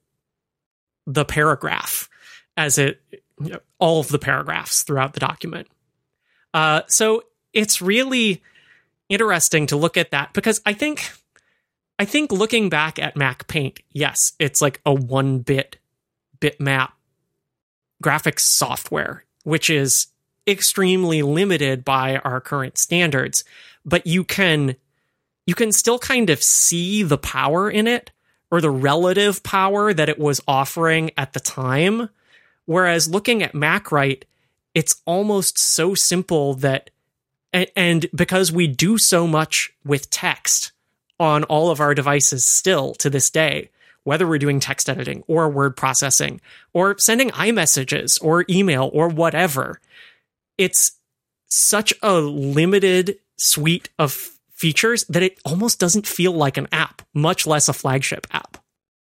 the 1.05 1.25
paragraph 1.25 2.09
as 2.55 2.77
it 2.77 3.01
you 3.39 3.51
know, 3.51 3.59
all 3.79 3.99
of 3.99 4.07
the 4.07 4.19
paragraphs 4.19 4.83
throughout 4.83 5.13
the 5.13 5.19
document. 5.19 5.67
Uh, 6.53 6.81
so 6.87 7.23
it's 7.51 7.81
really 7.81 8.41
interesting 9.09 9.67
to 9.67 9.75
look 9.75 9.97
at 9.97 10.11
that 10.11 10.33
because 10.33 10.61
I 10.65 10.73
think 10.73 11.11
I 11.99 12.05
think 12.05 12.31
looking 12.31 12.69
back 12.69 12.99
at 12.99 13.15
Mac 13.15 13.47
Paint, 13.47 13.81
yes, 13.91 14.33
it's 14.39 14.61
like 14.61 14.81
a 14.85 14.93
one 14.93 15.39
bit 15.39 15.77
bitmap 16.39 16.91
graphics 18.03 18.41
software, 18.41 19.23
which 19.43 19.69
is 19.69 20.07
extremely 20.47 21.21
limited 21.21 21.85
by 21.85 22.17
our 22.17 22.41
current 22.41 22.77
standards, 22.77 23.43
but 23.85 24.05
you 24.05 24.23
can 24.23 24.75
you 25.45 25.55
can 25.55 25.71
still 25.71 25.99
kind 25.99 26.29
of 26.29 26.41
see 26.41 27.03
the 27.03 27.17
power 27.17 27.69
in 27.69 27.87
it 27.87 28.11
or 28.51 28.61
the 28.61 28.69
relative 28.69 29.43
power 29.43 29.93
that 29.93 30.09
it 30.09 30.19
was 30.19 30.41
offering 30.47 31.11
at 31.17 31.33
the 31.33 31.39
time. 31.39 32.09
Whereas 32.65 33.09
looking 33.09 33.43
at 33.43 33.53
MacWrite, 33.53 34.23
it's 34.73 35.01
almost 35.05 35.57
so 35.57 35.95
simple 35.95 36.53
that, 36.55 36.89
and, 37.51 38.05
because 38.15 38.51
we 38.51 38.67
do 38.67 38.97
so 38.97 39.27
much 39.27 39.73
with 39.83 40.09
text 40.09 40.71
on 41.19 41.43
all 41.45 41.69
of 41.69 41.79
our 41.79 41.93
devices 41.93 42.45
still 42.45 42.93
to 42.95 43.09
this 43.09 43.29
day, 43.29 43.69
whether 44.03 44.27
we're 44.27 44.37
doing 44.37 44.59
text 44.59 44.89
editing 44.89 45.23
or 45.27 45.49
word 45.49 45.75
processing 45.75 46.41
or 46.73 46.97
sending 46.97 47.29
iMessages 47.31 48.21
or 48.23 48.45
email 48.49 48.89
or 48.93 49.07
whatever, 49.07 49.79
it's 50.57 50.93
such 51.47 51.93
a 52.01 52.19
limited 52.19 53.17
suite 53.37 53.89
of 53.99 54.32
features 54.63 55.03
that 55.09 55.21
it 55.21 55.37
almost 55.43 55.77
doesn't 55.77 56.07
feel 56.07 56.31
like 56.31 56.55
an 56.55 56.69
app, 56.71 57.01
much 57.13 57.45
less 57.45 57.67
a 57.67 57.73
flagship 57.73 58.25
app. 58.31 58.55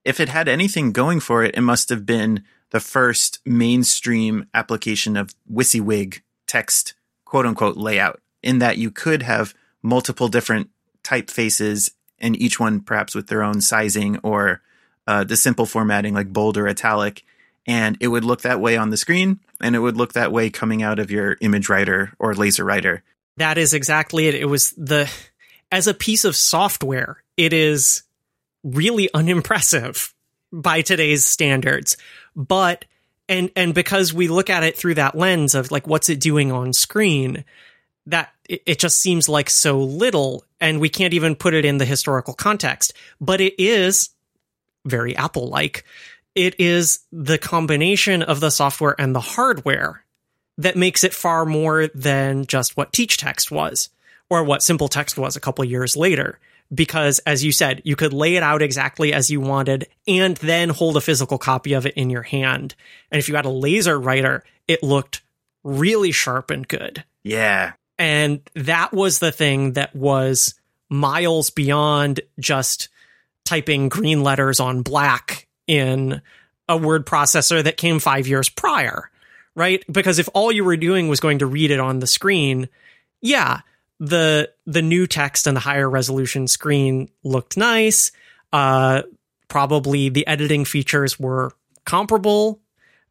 If 0.05 0.19
it 0.19 0.29
had 0.29 0.49
anything 0.49 0.91
going 0.91 1.21
for 1.21 1.45
it, 1.45 1.55
it 1.55 1.61
must 1.61 1.89
have 1.91 2.05
been 2.05 2.43
the 2.71 2.81
first 2.81 3.39
mainstream 3.47 4.49
application 4.53 5.17
of 5.17 5.33
WYSIWYG 5.49 6.23
text 6.49 6.95
quote 7.25 7.47
unquote 7.47 7.77
layout 7.77 8.21
in 8.43 8.59
that 8.59 8.77
you 8.77 8.91
could 8.91 9.23
have 9.23 9.55
multiple 9.83 10.27
different 10.27 10.69
typefaces 11.05 11.93
and 12.19 12.35
each 12.43 12.59
one 12.59 12.81
perhaps 12.81 13.15
with 13.15 13.29
their 13.29 13.45
own 13.45 13.61
sizing 13.61 14.19
or 14.25 14.63
uh, 15.07 15.23
the 15.23 15.37
simple 15.37 15.67
formatting 15.67 16.13
like 16.13 16.33
bold 16.33 16.57
or 16.57 16.67
italic 16.67 17.23
and 17.69 17.97
it 18.01 18.09
would 18.09 18.25
look 18.25 18.43
that 18.43 18.61
way 18.61 18.77
on 18.77 18.91
the 18.91 18.97
screen 18.97 19.39
and 19.61 19.77
it 19.77 19.81
would 19.81 19.97
look 19.97 20.13
that 20.13 20.33
way 20.33 20.51
coming 20.51 20.83
out 20.83 20.99
of 20.99 21.11
your 21.11 21.37
ImageWriter 21.37 22.13
or 22.19 22.35
LaserWriter 22.35 23.03
that 23.37 23.59
is 23.59 23.75
exactly 23.75 24.29
it 24.29 24.35
it 24.35 24.47
was 24.47 24.71
the 24.73 25.11
as 25.71 25.87
a 25.87 25.95
piece 25.95 26.25
of 26.25 26.37
software 26.37 27.23
it 27.37 27.53
is 27.53 28.03
really 28.65 29.09
unimpressive 29.15 30.15
by 30.53 30.83
today's 30.83 31.25
standards. 31.25 31.97
But 32.35 32.85
and 33.29 33.51
and 33.57 33.75
because 33.75 34.15
we 34.15 34.29
look 34.29 34.51
at 34.51 34.63
it 34.63 34.77
through 34.77 34.95
that 34.95 35.17
lens 35.17 35.55
of 35.55 35.71
like 35.71 35.87
what's 35.87 36.09
it 36.09 36.21
doing 36.21 36.53
on 36.53 36.73
screen 36.73 37.45
that 38.07 38.33
it, 38.49 38.63
it 38.67 38.79
just 38.79 39.01
seems 39.01 39.29
like 39.29 39.51
so 39.51 39.81
little 39.81 40.45
and 40.61 40.81
we 40.81 40.89
can't 40.89 41.15
even 41.15 41.35
put 41.35 41.55
it 41.55 41.65
in 41.65 41.79
the 41.79 41.85
historical 41.85 42.35
context. 42.35 42.93
But 43.21 43.41
it 43.41 43.55
is 43.59 44.11
very 44.85 45.17
apple 45.17 45.49
like 45.49 45.85
it 46.35 46.55
is 46.61 47.01
the 47.11 47.39
combination 47.39 48.23
of 48.23 48.41
the 48.41 48.51
software 48.51 48.95
and 48.99 49.15
the 49.15 49.21
hardware 49.21 50.05
that 50.59 50.77
makes 50.77 51.03
it 51.03 51.13
far 51.13 51.45
more 51.45 51.89
than 51.89 52.47
just 52.47 52.77
what 52.77 52.93
teach 52.93 53.19
text 53.19 53.51
was 53.51 53.91
or 54.31 54.45
what 54.45 54.63
simple 54.63 54.89
text 54.89 55.19
was 55.19 55.37
a 55.37 55.41
couple 55.41 55.65
years 55.65 55.97
later 55.97 56.39
because 56.75 57.19
as 57.21 57.45
you 57.45 57.53
said, 57.53 57.83
you 57.85 57.97
could 57.97 58.13
lay 58.13 58.37
it 58.37 58.43
out 58.43 58.63
exactly 58.63 59.13
as 59.13 59.31
you 59.31 59.41
wanted 59.41 59.87
and 60.07 60.37
then 60.39 60.69
hold 60.69 60.97
a 60.97 61.01
physical 61.01 61.39
copy 61.39 61.73
of 61.75 61.87
it 61.87 61.95
in 61.95 62.11
your 62.11 62.23
hand. 62.23 62.75
And 63.11 63.19
if 63.19 63.29
you 63.29 63.37
had 63.37 63.47
a 63.47 63.51
LaserWriter, 63.51 64.43
it 64.67 64.83
looked 64.83 65.23
really 65.63 66.13
sharp 66.13 66.51
and 66.51 66.67
good. 66.67 67.05
Yeah. 67.23 67.73
And 67.99 68.41
that 68.55 68.93
was 68.93 69.19
the 69.19 69.33
thing 69.33 69.73
that 69.73 69.95
was 69.95 70.55
miles 70.89 71.51
beyond 71.51 72.21
just 72.39 72.89
typing 73.45 73.89
green 73.89 74.23
letters 74.23 74.61
on 74.61 74.83
black 74.83 75.47
in 75.67 76.21
a 76.69 76.77
word 76.77 77.07
processor 77.07 77.63
that 77.63 77.77
came 77.77 78.01
five 78.01 78.27
years 78.27 78.49
prior, 78.49 79.11
right? 79.55 79.85
Because 79.91 80.19
if 80.19 80.29
all 80.35 80.51
you 80.51 80.65
were 80.65 80.77
doing 80.77 81.09
was 81.09 81.21
going 81.21 81.39
to 81.39 81.47
read 81.47 81.71
it 81.71 81.81
on 81.81 82.01
the 82.01 82.07
screen, 82.07 82.69
yeah, 83.21 83.61
the 83.99 84.51
the 84.67 84.83
new 84.83 85.07
text 85.07 85.47
and 85.47 85.57
the 85.57 85.61
higher 85.61 85.89
resolution 85.89 86.49
screen 86.49 87.09
looked 87.23 87.57
nice. 87.57 88.13
Uh, 88.53 89.03
probably 89.49 90.09
the 90.09 90.27
editing 90.27 90.65
features 90.65 91.19
were 91.19 91.53
comparable, 91.85 92.61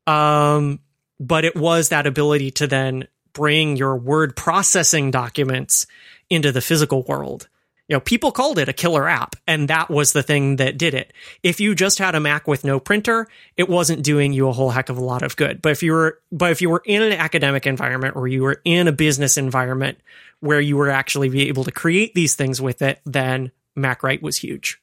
um, 0.08 0.80
but 1.20 1.46
it 1.46 1.56
was 1.56 1.90
that 1.90 2.08
ability 2.08 2.52
to 2.52 2.68
then 2.68 3.08
bring 3.34 3.76
your 3.76 3.96
word 3.96 4.36
processing 4.36 5.12
documents 5.12 5.88
into 6.30 6.52
the 6.52 6.62
physical 6.62 7.04
world. 7.04 7.48
You 7.88 7.96
know, 7.96 8.00
people 8.00 8.32
called 8.32 8.58
it 8.58 8.68
a 8.68 8.74
killer 8.74 9.08
app, 9.08 9.36
and 9.46 9.68
that 9.68 9.92
was 9.92 10.14
the 10.14 10.24
thing 10.24 10.56
that 10.56 10.78
did 10.78 10.96
it. 10.96 11.14
If 11.44 11.60
you 11.60 11.76
just 11.76 12.00
had 12.00 12.16
a 12.16 12.20
Mac 12.20 12.48
with 12.48 12.64
no 12.64 12.80
printer, 12.80 13.28
it 13.58 13.70
wasn't 13.70 14.04
doing 14.04 14.34
you 14.34 14.48
a 14.48 14.54
whole 14.54 14.72
heck 14.72 14.90
of 14.90 14.98
a 14.98 15.04
lot 15.04 15.22
of 15.22 15.36
good. 15.36 15.62
But 15.62 15.74
if 15.74 15.84
you 15.84 15.92
were, 15.92 16.20
but 16.32 16.52
if 16.52 16.64
you 16.64 16.72
were 16.72 16.82
in 16.84 17.04
an 17.04 17.14
academic 17.14 17.68
environment 17.68 18.16
or 18.16 18.28
you 18.28 18.42
were 18.42 18.60
in 18.66 18.88
a 18.88 18.92
business 18.92 19.38
environment 19.38 20.00
where 20.40 20.62
you 20.62 20.78
were 20.78 20.90
actually 20.90 21.30
be 21.30 21.48
able 21.48 21.64
to 21.64 21.72
create 21.72 22.14
these 22.14 22.36
things 22.36 22.62
with 22.62 22.82
it, 22.82 23.00
then 23.06 23.52
MacWrite 23.78 24.22
was 24.22 24.38
huge. 24.38 24.82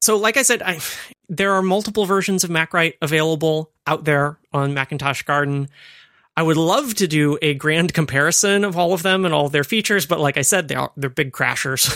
So, 0.00 0.16
like 0.16 0.36
I 0.36 0.42
said, 0.42 0.62
I, 0.62 0.80
there 1.28 1.52
are 1.52 1.62
multiple 1.62 2.06
versions 2.06 2.42
of 2.44 2.50
MacWrite 2.50 2.94
available 3.00 3.70
out 3.86 4.04
there 4.04 4.38
on 4.52 4.74
Macintosh 4.74 5.22
Garden. 5.22 5.68
I 6.36 6.42
would 6.42 6.56
love 6.56 6.94
to 6.94 7.06
do 7.06 7.38
a 7.40 7.54
grand 7.54 7.94
comparison 7.94 8.64
of 8.64 8.76
all 8.76 8.92
of 8.92 9.02
them 9.02 9.24
and 9.24 9.32
all 9.32 9.46
of 9.46 9.52
their 9.52 9.64
features, 9.64 10.06
but 10.06 10.20
like 10.20 10.36
I 10.36 10.42
said, 10.42 10.68
they 10.68 10.74
are 10.74 10.90
they're 10.96 11.10
big 11.10 11.32
crashers. 11.32 11.86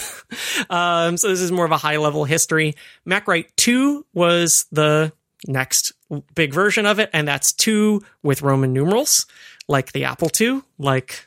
um, 0.70 1.16
so 1.16 1.28
this 1.28 1.40
is 1.40 1.52
more 1.52 1.64
of 1.64 1.72
a 1.72 1.78
high 1.78 1.96
level 1.96 2.24
history. 2.24 2.74
MacWrite 3.06 3.48
2 3.56 4.06
was 4.14 4.66
the 4.70 5.12
next 5.48 5.92
big 6.34 6.52
version 6.52 6.86
of 6.86 6.98
it, 6.98 7.10
and 7.12 7.26
that's 7.26 7.52
2 7.52 8.02
with 8.22 8.42
Roman 8.42 8.72
numerals, 8.72 9.26
like 9.68 9.92
the 9.92 10.04
Apple 10.04 10.30
II, 10.40 10.62
like 10.78 11.25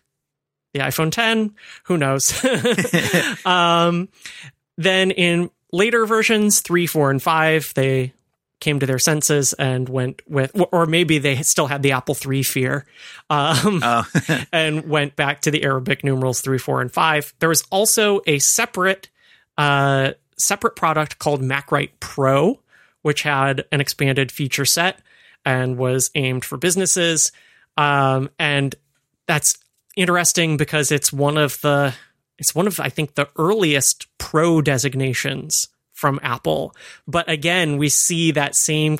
the 0.74 0.80
iPhone 0.80 1.12
10, 1.12 1.56
who 1.84 1.98
knows. 1.98 2.34
um, 3.46 4.10
then 4.78 5.12
in 5.12 5.50
later 5.72 6.06
versions, 6.06 6.62
3, 6.62 6.88
4, 6.88 7.12
and 7.12 7.22
5, 7.22 7.74
they 7.76 8.14
came 8.60 8.80
to 8.80 8.86
their 8.86 9.00
senses 9.00 9.54
and 9.54 9.88
went 9.88 10.22
with, 10.28 10.52
or 10.72 10.86
maybe 10.86 11.18
they 11.18 11.42
still 11.44 11.68
had 11.68 11.82
the 11.82 11.94
Apple 11.94 12.16
III 12.16 12.44
fear, 12.44 12.86
um, 13.30 13.82
oh. 13.84 14.06
and 14.52 14.90
went 14.90 15.16
back 15.16 15.42
to 15.42 15.52
the 15.52 15.64
Arabic 15.64 16.04
numerals 16.04 16.42
three, 16.42 16.58
four, 16.58 16.82
and 16.82 16.92
five. 16.92 17.34
There 17.40 17.50
was 17.50 17.64
also 17.72 18.22
a 18.28 18.40
separate, 18.40 19.10
uh, 19.58 20.12
separate 20.38 20.76
product 20.76 21.20
called 21.20 21.42
MacWrite 21.42 21.92
Pro, 22.00 22.60
which 23.02 23.24
had 23.24 23.66
an 23.72 23.80
expanded 23.80 24.32
feature 24.32 24.66
set 24.66 25.00
and 25.46 25.78
was 25.78 26.12
aimed 26.16 26.44
for 26.44 26.58
businesses. 26.58 27.32
Um, 27.78 28.30
and 28.38 28.76
that's 29.26 29.58
interesting 30.00 30.58
because 30.58 30.92
it's 30.92 31.12
one 31.12 31.38
of 31.38 31.60
the, 31.62 31.94
it's 32.38 32.56
one 32.56 32.68
of, 32.68 32.80
I 32.80 32.90
think, 32.90 33.16
the 33.16 33.30
earliest 33.38 34.08
pro 34.18 34.62
designations 34.62 35.68
from 35.94 36.20
Apple. 36.24 36.74
But 37.08 37.30
again, 37.30 37.78
we 37.78 37.90
see 37.90 38.32
that 38.32 38.56
same, 38.56 38.98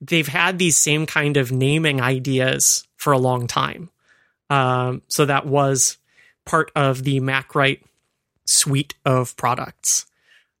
they've 0.00 0.26
had 0.26 0.58
these 0.58 0.76
same 0.76 1.06
kind 1.06 1.36
of 1.36 1.52
naming 1.52 2.00
ideas 2.00 2.86
for 2.96 3.12
a 3.12 3.18
long 3.18 3.46
time. 3.46 3.90
Um, 4.48 5.02
so 5.08 5.26
that 5.26 5.46
was 5.46 5.98
part 6.46 6.70
of 6.74 7.04
the 7.04 7.20
MacWrite 7.20 7.82
suite 8.46 8.94
of 9.04 9.36
products. 9.36 10.06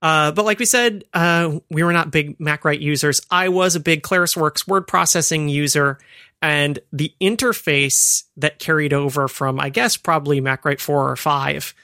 Uh, 0.02 0.32
but 0.32 0.44
like 0.44 0.58
we 0.58 0.66
said, 0.66 1.04
uh, 1.14 1.58
we 1.70 1.82
were 1.82 1.92
not 1.92 2.10
big 2.10 2.38
MacWrite 2.38 2.80
users. 2.80 3.22
I 3.30 3.48
was 3.48 3.74
a 3.74 3.80
big 3.80 4.02
ClarisWorks 4.02 4.66
word 4.68 4.86
processing 4.86 5.48
user, 5.48 5.98
and 6.44 6.78
the 6.92 7.10
interface 7.22 8.24
that 8.36 8.58
carried 8.58 8.92
over 8.92 9.28
from, 9.28 9.58
I 9.58 9.70
guess, 9.70 9.96
probably 9.96 10.42
MacWrite 10.42 10.78
4 10.78 11.10
or 11.12 11.16
5 11.16 11.74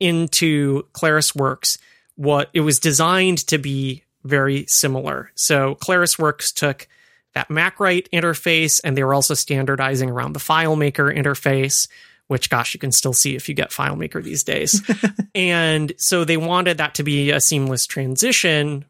into 0.00 0.84
ClarisWorks 0.94 1.76
what 2.14 2.48
it 2.54 2.60
was 2.60 2.80
designed 2.80 3.46
to 3.48 3.58
be 3.58 4.04
very 4.24 4.64
similar. 4.64 5.30
So 5.34 5.74
ClarisWorks 5.74 6.54
took 6.54 6.88
that 7.34 7.50
MacWrite 7.50 8.08
interface 8.08 8.80
and 8.82 8.96
they 8.96 9.04
were 9.04 9.12
also 9.12 9.34
standardizing 9.34 10.08
around 10.08 10.32
the 10.32 10.40
FileMaker 10.40 11.14
interface, 11.14 11.86
which 12.28 12.48
gosh, 12.48 12.72
you 12.72 12.80
can 12.80 12.92
still 12.92 13.12
see 13.12 13.36
if 13.36 13.46
you 13.46 13.54
get 13.54 13.70
FileMaker 13.70 14.24
these 14.24 14.42
days. 14.42 14.80
and 15.34 15.92
so 15.98 16.24
they 16.24 16.38
wanted 16.38 16.78
that 16.78 16.94
to 16.94 17.02
be 17.02 17.30
a 17.30 17.42
seamless 17.42 17.86
transition, 17.86 18.86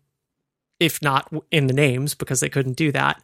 if 0.79 1.03
not 1.03 1.29
in 1.51 1.67
the 1.67 1.75
names, 1.75 2.15
because 2.15 2.39
they 2.39 2.49
couldn't 2.49 2.77
do 2.77 2.93
that. 2.93 3.21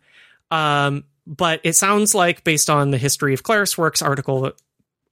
Um, 0.50 1.04
but 1.26 1.60
it 1.62 1.74
sounds 1.74 2.14
like, 2.14 2.44
based 2.44 2.68
on 2.68 2.90
the 2.90 2.98
history 2.98 3.34
of 3.34 3.42
ClarisWorks 3.42 4.02
article 4.02 4.42
that 4.42 4.54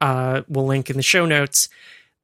uh, 0.00 0.42
we'll 0.48 0.66
link 0.66 0.90
in 0.90 0.96
the 0.96 1.02
show 1.02 1.26
notes, 1.26 1.68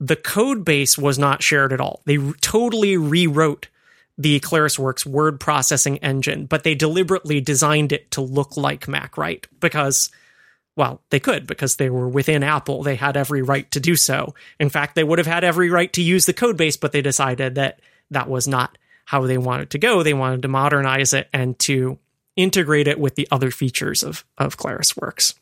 the 0.00 0.16
code 0.16 0.64
base 0.64 0.98
was 0.98 1.18
not 1.18 1.42
shared 1.42 1.72
at 1.72 1.80
all. 1.80 2.02
They 2.04 2.18
totally 2.40 2.96
rewrote 2.96 3.68
the 4.16 4.40
ClarisWorks 4.40 5.06
word 5.06 5.40
processing 5.40 5.98
engine, 5.98 6.46
but 6.46 6.64
they 6.64 6.74
deliberately 6.74 7.40
designed 7.40 7.92
it 7.92 8.10
to 8.10 8.20
look 8.20 8.56
like 8.56 8.86
MacWrite 8.86 9.46
because, 9.60 10.10
well, 10.76 11.00
they 11.10 11.20
could 11.20 11.46
because 11.46 11.76
they 11.76 11.88
were 11.88 12.08
within 12.08 12.42
Apple. 12.42 12.82
They 12.82 12.96
had 12.96 13.16
every 13.16 13.42
right 13.42 13.70
to 13.70 13.80
do 13.80 13.94
so. 13.94 14.34
In 14.58 14.70
fact, 14.70 14.96
they 14.96 15.04
would 15.04 15.18
have 15.18 15.26
had 15.26 15.44
every 15.44 15.70
right 15.70 15.92
to 15.92 16.02
use 16.02 16.26
the 16.26 16.32
code 16.32 16.56
base, 16.56 16.76
but 16.76 16.92
they 16.92 17.02
decided 17.02 17.54
that 17.54 17.80
that 18.10 18.28
was 18.28 18.48
not 18.48 18.76
how 19.04 19.26
they 19.26 19.38
wanted 19.38 19.70
to 19.70 19.78
go. 19.78 20.02
They 20.02 20.14
wanted 20.14 20.42
to 20.42 20.48
modernize 20.48 21.14
it 21.14 21.28
and 21.32 21.58
to 21.60 21.98
integrate 22.38 22.88
it 22.88 22.98
with 22.98 23.16
the 23.16 23.28
other 23.30 23.50
features 23.50 24.02
of, 24.02 24.24
of 24.38 24.56
ClarisWorks. 24.56 25.34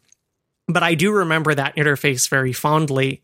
But 0.67 0.83
I 0.83 0.95
do 0.95 1.13
remember 1.13 1.55
that 1.55 1.77
interface 1.77 2.29
very 2.29 2.53
fondly. 2.53 3.23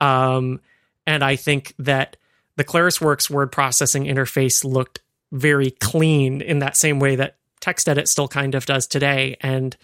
Um, 0.00 0.60
and 1.06 1.22
I 1.22 1.36
think 1.36 1.74
that 1.78 2.16
the 2.56 2.64
ClarisWorks 2.64 3.30
word 3.30 3.52
processing 3.52 4.04
interface 4.04 4.64
looked 4.64 5.00
very 5.30 5.70
clean 5.70 6.40
in 6.40 6.58
that 6.60 6.76
same 6.76 6.98
way 6.98 7.14
that 7.16 7.36
TextEdit 7.60 8.08
still 8.08 8.26
kind 8.26 8.54
of 8.54 8.64
does 8.64 8.86
today, 8.86 9.36
and 9.42 9.76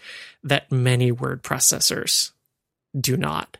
that 0.43 0.71
many 0.71 1.11
word 1.11 1.43
processors 1.43 2.31
do 2.99 3.15
not. 3.15 3.57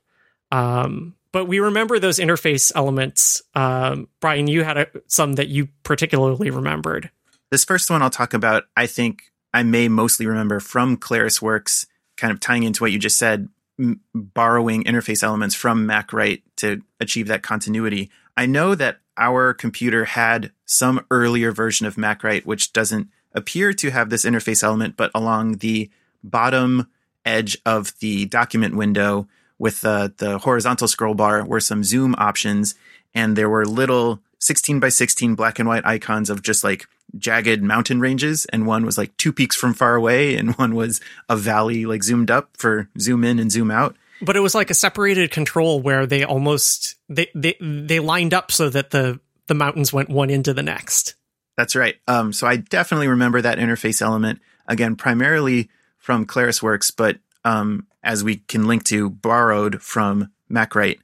Um, 0.52 1.14
but 1.32 1.46
we 1.46 1.60
remember 1.60 2.00
those 2.00 2.18
interface 2.18 2.72
elements. 2.76 3.44
Um, 3.54 4.08
Brian, 4.20 4.48
you 4.48 4.64
had 4.64 4.78
a, 4.78 4.88
some 5.06 5.34
that 5.34 5.50
you 5.50 5.70
particularly 5.84 6.50
remembered. 6.50 7.12
This 7.52 7.64
first 7.64 7.92
one 7.92 8.02
I'll 8.02 8.10
talk 8.10 8.34
about, 8.34 8.64
I 8.76 8.88
think 8.88 9.32
I 9.54 9.64
may 9.64 9.88
mostly 9.88 10.26
remember 10.26 10.60
from 10.60 10.98
ClarisWorks, 10.98 11.88
kind 12.16 12.32
of 12.32 12.40
tying 12.40 12.64
into 12.64 12.84
what 12.84 12.92
you 12.92 13.00
just 13.00 13.18
said, 13.18 13.50
m- 13.80 14.02
borrowing 14.14 14.84
interface 14.84 15.24
elements 15.24 15.56
from 15.56 15.88
MacWrite 15.88 16.42
to 16.58 16.82
achieve 17.00 17.28
that 17.28 17.44
continuity. 17.44 18.10
I 18.36 18.46
know 18.46 18.76
that 18.76 19.00
our 19.18 19.54
computer 19.54 20.06
had 20.06 20.52
some 20.66 21.06
earlier 21.10 21.52
version 21.52 21.88
of 21.88 21.96
MacWrite, 21.96 22.46
which 22.46 22.74
doesn't 22.74 23.10
appear 23.34 23.74
to 23.74 23.90
have 23.92 24.10
this 24.10 24.26
interface 24.26 24.64
element, 24.64 24.96
but 24.98 25.12
along 25.16 25.58
the 25.58 25.90
bottom 26.24 26.88
edge 27.26 27.58
of 27.66 27.98
the 28.00 28.26
document 28.26 28.76
window 28.76 29.28
with 29.60 29.82
the, 29.82 30.14
the 30.18 30.38
horizontal 30.40 30.88
scroll 30.88 31.16
bar 31.16 31.44
were 31.44 31.60
some 31.60 31.84
zoom 31.84 32.16
options, 32.18 32.76
and 33.14 33.36
there 33.36 33.50
were 33.50 33.66
little 33.66 34.22
16 34.40 34.80
by 34.80 34.90
16 34.90 35.36
black 35.36 35.60
and 35.60 35.68
white 35.68 35.86
icons 35.86 36.30
of 36.30 36.42
just 36.42 36.64
like 36.64 36.88
jagged 37.18 37.64
mountain 37.64 38.00
ranges 38.00 38.46
and 38.46 38.68
one 38.68 38.86
was 38.86 38.98
like 38.98 39.16
two 39.18 39.32
peaks 39.32 39.56
from 39.56 39.74
far 39.74 39.96
away 39.96 40.36
and 40.36 40.56
one 40.56 40.76
was 40.76 41.02
a 41.30 41.38
valley 41.38 41.86
like 41.86 42.04
zoomed 42.04 42.30
up 42.30 42.50
for 42.58 42.90
zoom 43.00 43.24
in 43.24 43.40
and 43.40 43.52
zoom 43.52 43.72
out. 43.72 43.96
But 44.22 44.36
it 44.36 44.42
was 44.42 44.56
like 44.56 44.70
a 44.70 44.76
separated 44.76 45.32
control 45.32 45.80
where 45.80 46.06
they 46.06 46.24
almost 46.24 46.96
they 47.08 47.30
they, 47.36 47.56
they 47.60 48.00
lined 48.00 48.34
up 48.34 48.52
so 48.52 48.70
that 48.70 48.92
the 48.92 49.20
the 49.48 49.56
mountains 49.56 49.94
went 49.94 50.10
one 50.10 50.30
into 50.30 50.54
the 50.54 50.64
next. 50.64 51.16
That's 51.56 51.76
right. 51.76 51.96
Um 52.08 52.34
so 52.34 52.48
i 52.48 52.58
definitely 52.58 53.08
remember 53.08 53.42
that 53.42 53.58
interface 53.58 54.02
element 54.02 54.40
again 54.68 54.96
primarily 54.96 55.70
from 55.98 56.26
clarisworks 56.26 56.92
but 56.96 57.18
um 57.44 57.88
as 58.04 58.24
we 58.24 58.38
can 58.38 58.68
link 58.68 58.84
to 58.86 59.10
borrowed 59.10 59.82
from 59.82 60.32
macwrite 60.50 61.00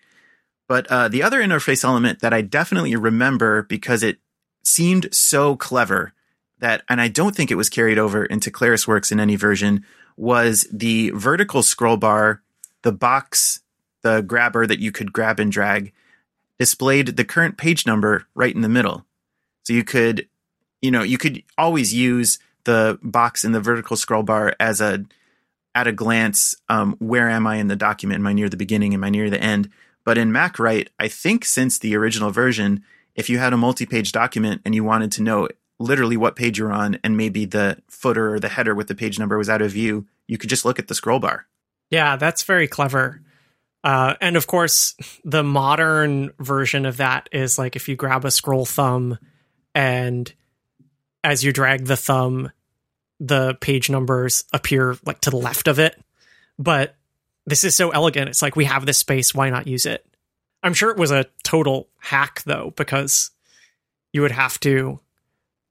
but 0.73 0.87
uh, 0.87 1.07
the 1.07 1.21
other 1.21 1.39
interface 1.39 1.83
element 1.83 2.21
that 2.21 2.33
I 2.33 2.41
definitely 2.41 2.95
remember 2.95 3.61
because 3.61 4.01
it 4.01 4.17
seemed 4.63 5.13
so 5.13 5.55
clever 5.55 6.13
that, 6.61 6.81
and 6.89 6.99
I 6.99 7.09
don't 7.09 7.35
think 7.35 7.51
it 7.51 7.61
was 7.61 7.69
carried 7.69 7.99
over 7.99 8.25
into 8.25 8.49
ClarisWorks 8.49 9.11
in 9.11 9.19
any 9.19 9.35
version, 9.35 9.85
was 10.17 10.67
the 10.73 11.11
vertical 11.11 11.61
scroll 11.61 11.97
bar, 11.97 12.41
the 12.81 12.91
box, 12.91 13.61
the 14.01 14.21
grabber 14.21 14.65
that 14.65 14.79
you 14.79 14.91
could 14.91 15.13
grab 15.13 15.39
and 15.39 15.51
drag, 15.51 15.93
displayed 16.57 17.17
the 17.17 17.23
current 17.23 17.55
page 17.55 17.85
number 17.85 18.25
right 18.33 18.55
in 18.55 18.61
the 18.61 18.67
middle. 18.67 19.05
So 19.65 19.73
you 19.73 19.83
could, 19.83 20.27
you 20.81 20.89
know, 20.89 21.03
you 21.03 21.19
could 21.19 21.43
always 21.55 21.93
use 21.93 22.39
the 22.63 22.97
box 23.03 23.45
in 23.45 23.51
the 23.51 23.61
vertical 23.61 23.95
scroll 23.95 24.23
bar 24.23 24.55
as 24.59 24.81
a, 24.81 25.05
at 25.75 25.85
a 25.85 25.91
glance, 25.91 26.55
um, 26.67 26.95
where 26.97 27.29
am 27.29 27.45
I 27.45 27.57
in 27.57 27.67
the 27.67 27.75
document? 27.75 28.21
Am 28.21 28.25
I 28.25 28.33
near 28.33 28.49
the 28.49 28.57
beginning? 28.57 28.95
Am 28.95 29.03
I 29.03 29.11
near 29.11 29.29
the 29.29 29.39
end? 29.39 29.69
But 30.05 30.17
in 30.17 30.31
MacWrite, 30.31 30.89
I 30.99 31.07
think 31.07 31.45
since 31.45 31.79
the 31.79 31.95
original 31.95 32.31
version, 32.31 32.83
if 33.15 33.29
you 33.29 33.39
had 33.39 33.53
a 33.53 33.57
multi-page 33.57 34.11
document 34.11 34.61
and 34.65 34.75
you 34.75 34.83
wanted 34.83 35.11
to 35.13 35.23
know 35.23 35.47
literally 35.79 36.17
what 36.17 36.35
page 36.35 36.57
you're 36.57 36.73
on 36.73 36.99
and 37.03 37.17
maybe 37.17 37.45
the 37.45 37.77
footer 37.87 38.33
or 38.33 38.39
the 38.39 38.49
header 38.49 38.75
with 38.75 38.87
the 38.87 38.95
page 38.95 39.19
number 39.19 39.37
was 39.37 39.49
out 39.49 39.61
of 39.61 39.71
view, 39.71 40.05
you 40.27 40.37
could 40.37 40.49
just 40.49 40.65
look 40.65 40.79
at 40.79 40.87
the 40.87 40.95
scroll 40.95 41.19
bar. 41.19 41.45
Yeah, 41.89 42.15
that's 42.15 42.43
very 42.43 42.67
clever. 42.67 43.21
Uh, 43.83 44.15
and 44.21 44.37
of 44.37 44.47
course, 44.47 44.95
the 45.25 45.43
modern 45.43 46.31
version 46.39 46.85
of 46.85 46.97
that 46.97 47.27
is 47.31 47.57
like 47.57 47.75
if 47.75 47.89
you 47.89 47.95
grab 47.95 48.23
a 48.23 48.31
scroll 48.31 48.65
thumb 48.65 49.17
and 49.75 50.33
as 51.23 51.43
you 51.43 51.51
drag 51.51 51.85
the 51.85 51.97
thumb, 51.97 52.51
the 53.19 53.55
page 53.55 53.89
numbers 53.89 54.45
appear 54.53 54.97
like 55.05 55.21
to 55.21 55.29
the 55.29 55.37
left 55.37 55.67
of 55.67 55.79
it. 55.79 55.99
But 56.57 56.95
this 57.45 57.63
is 57.63 57.75
so 57.75 57.89
elegant. 57.89 58.29
It's 58.29 58.41
like 58.41 58.55
we 58.55 58.65
have 58.65 58.85
this 58.85 58.97
space, 58.97 59.33
why 59.33 59.49
not 59.49 59.67
use 59.67 59.85
it? 59.85 60.05
I'm 60.61 60.73
sure 60.73 60.91
it 60.91 60.97
was 60.97 61.11
a 61.11 61.25
total 61.43 61.87
hack 61.99 62.43
though, 62.45 62.73
because 62.75 63.31
you 64.13 64.21
would 64.21 64.31
have 64.31 64.59
to 64.61 64.99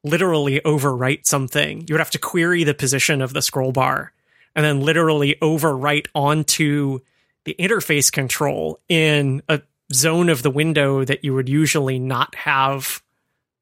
literally 0.04 0.60
overwrite 0.60 1.26
something. 1.26 1.84
You 1.88 1.94
would 1.94 2.00
have 2.00 2.10
to 2.10 2.18
query 2.18 2.64
the 2.64 2.74
position 2.74 3.22
of 3.22 3.32
the 3.32 3.42
scroll 3.42 3.72
bar 3.72 4.12
and 4.54 4.64
then 4.64 4.80
literally 4.80 5.36
overwrite 5.40 6.08
onto 6.14 7.00
the 7.44 7.56
interface 7.58 8.12
control 8.12 8.80
in 8.88 9.42
a 9.48 9.62
zone 9.92 10.28
of 10.28 10.42
the 10.42 10.50
window 10.50 11.04
that 11.04 11.24
you 11.24 11.34
would 11.34 11.48
usually 11.48 11.98
not 11.98 12.34
have 12.34 13.02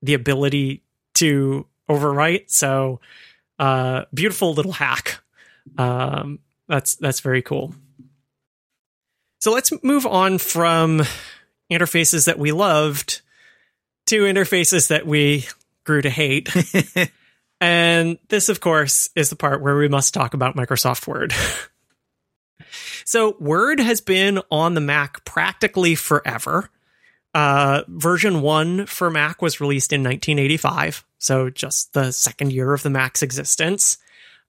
the 0.02 0.14
ability 0.14 0.82
to 1.14 1.66
overwrite. 1.88 2.50
So, 2.50 3.00
uh, 3.58 4.04
beautiful 4.12 4.54
little 4.54 4.72
hack. 4.72 5.20
Um, 5.76 6.38
that's 6.68 6.94
that's 6.96 7.20
very 7.20 7.42
cool. 7.42 7.74
So 9.40 9.52
let's 9.52 9.72
move 9.82 10.06
on 10.06 10.36
from 10.36 11.02
interfaces 11.72 12.26
that 12.26 12.38
we 12.38 12.52
loved 12.52 13.22
to 14.06 14.22
interfaces 14.22 14.88
that 14.88 15.06
we 15.06 15.46
grew 15.84 16.02
to 16.02 16.10
hate. 16.10 16.50
and 17.60 18.18
this, 18.28 18.50
of 18.50 18.60
course, 18.60 19.08
is 19.16 19.30
the 19.30 19.36
part 19.36 19.62
where 19.62 19.78
we 19.78 19.88
must 19.88 20.12
talk 20.12 20.34
about 20.34 20.56
Microsoft 20.56 21.06
Word. 21.06 21.32
so, 23.06 23.36
Word 23.40 23.80
has 23.80 24.02
been 24.02 24.42
on 24.50 24.74
the 24.74 24.80
Mac 24.82 25.24
practically 25.24 25.94
forever. 25.94 26.68
Uh, 27.32 27.82
version 27.88 28.42
1 28.42 28.84
for 28.86 29.08
Mac 29.08 29.40
was 29.40 29.60
released 29.60 29.92
in 29.92 30.00
1985, 30.02 31.04
so 31.18 31.48
just 31.48 31.94
the 31.94 32.10
second 32.10 32.52
year 32.52 32.74
of 32.74 32.82
the 32.82 32.90
Mac's 32.90 33.22
existence, 33.22 33.96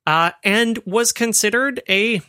uh, 0.08 0.32
and 0.44 0.80
was 0.86 1.12
considered 1.12 1.82
a 1.88 2.22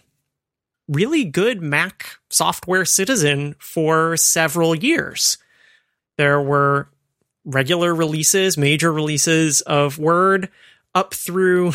really 0.88 1.24
good 1.24 1.62
Mac 1.62 2.18
software 2.30 2.84
citizen 2.84 3.54
for 3.58 4.16
several 4.16 4.74
years. 4.74 5.38
There 6.18 6.40
were 6.40 6.88
regular 7.44 7.94
releases, 7.94 8.56
major 8.56 8.92
releases 8.92 9.60
of 9.62 9.98
Word 9.98 10.48
up 10.94 11.14
through 11.14 11.72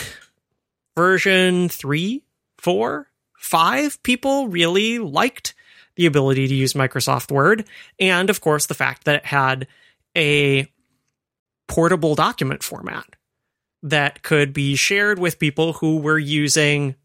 version 0.95 1.69
three, 1.69 2.23
four, 2.57 3.07
five. 3.37 4.01
People 4.03 4.47
really 4.47 4.99
liked 4.99 5.53
the 5.95 6.05
ability 6.05 6.47
to 6.47 6.55
use 6.55 6.73
Microsoft 6.73 7.31
Word. 7.31 7.65
And 7.99 8.29
of 8.29 8.41
course, 8.41 8.67
the 8.67 8.73
fact 8.73 9.05
that 9.05 9.15
it 9.15 9.25
had 9.25 9.67
a 10.15 10.67
portable 11.67 12.15
document 12.15 12.63
format 12.63 13.05
that 13.83 14.23
could 14.23 14.53
be 14.53 14.75
shared 14.75 15.19
with 15.19 15.39
people 15.39 15.73
who 15.73 15.97
were 15.97 16.19
using, 16.19 16.95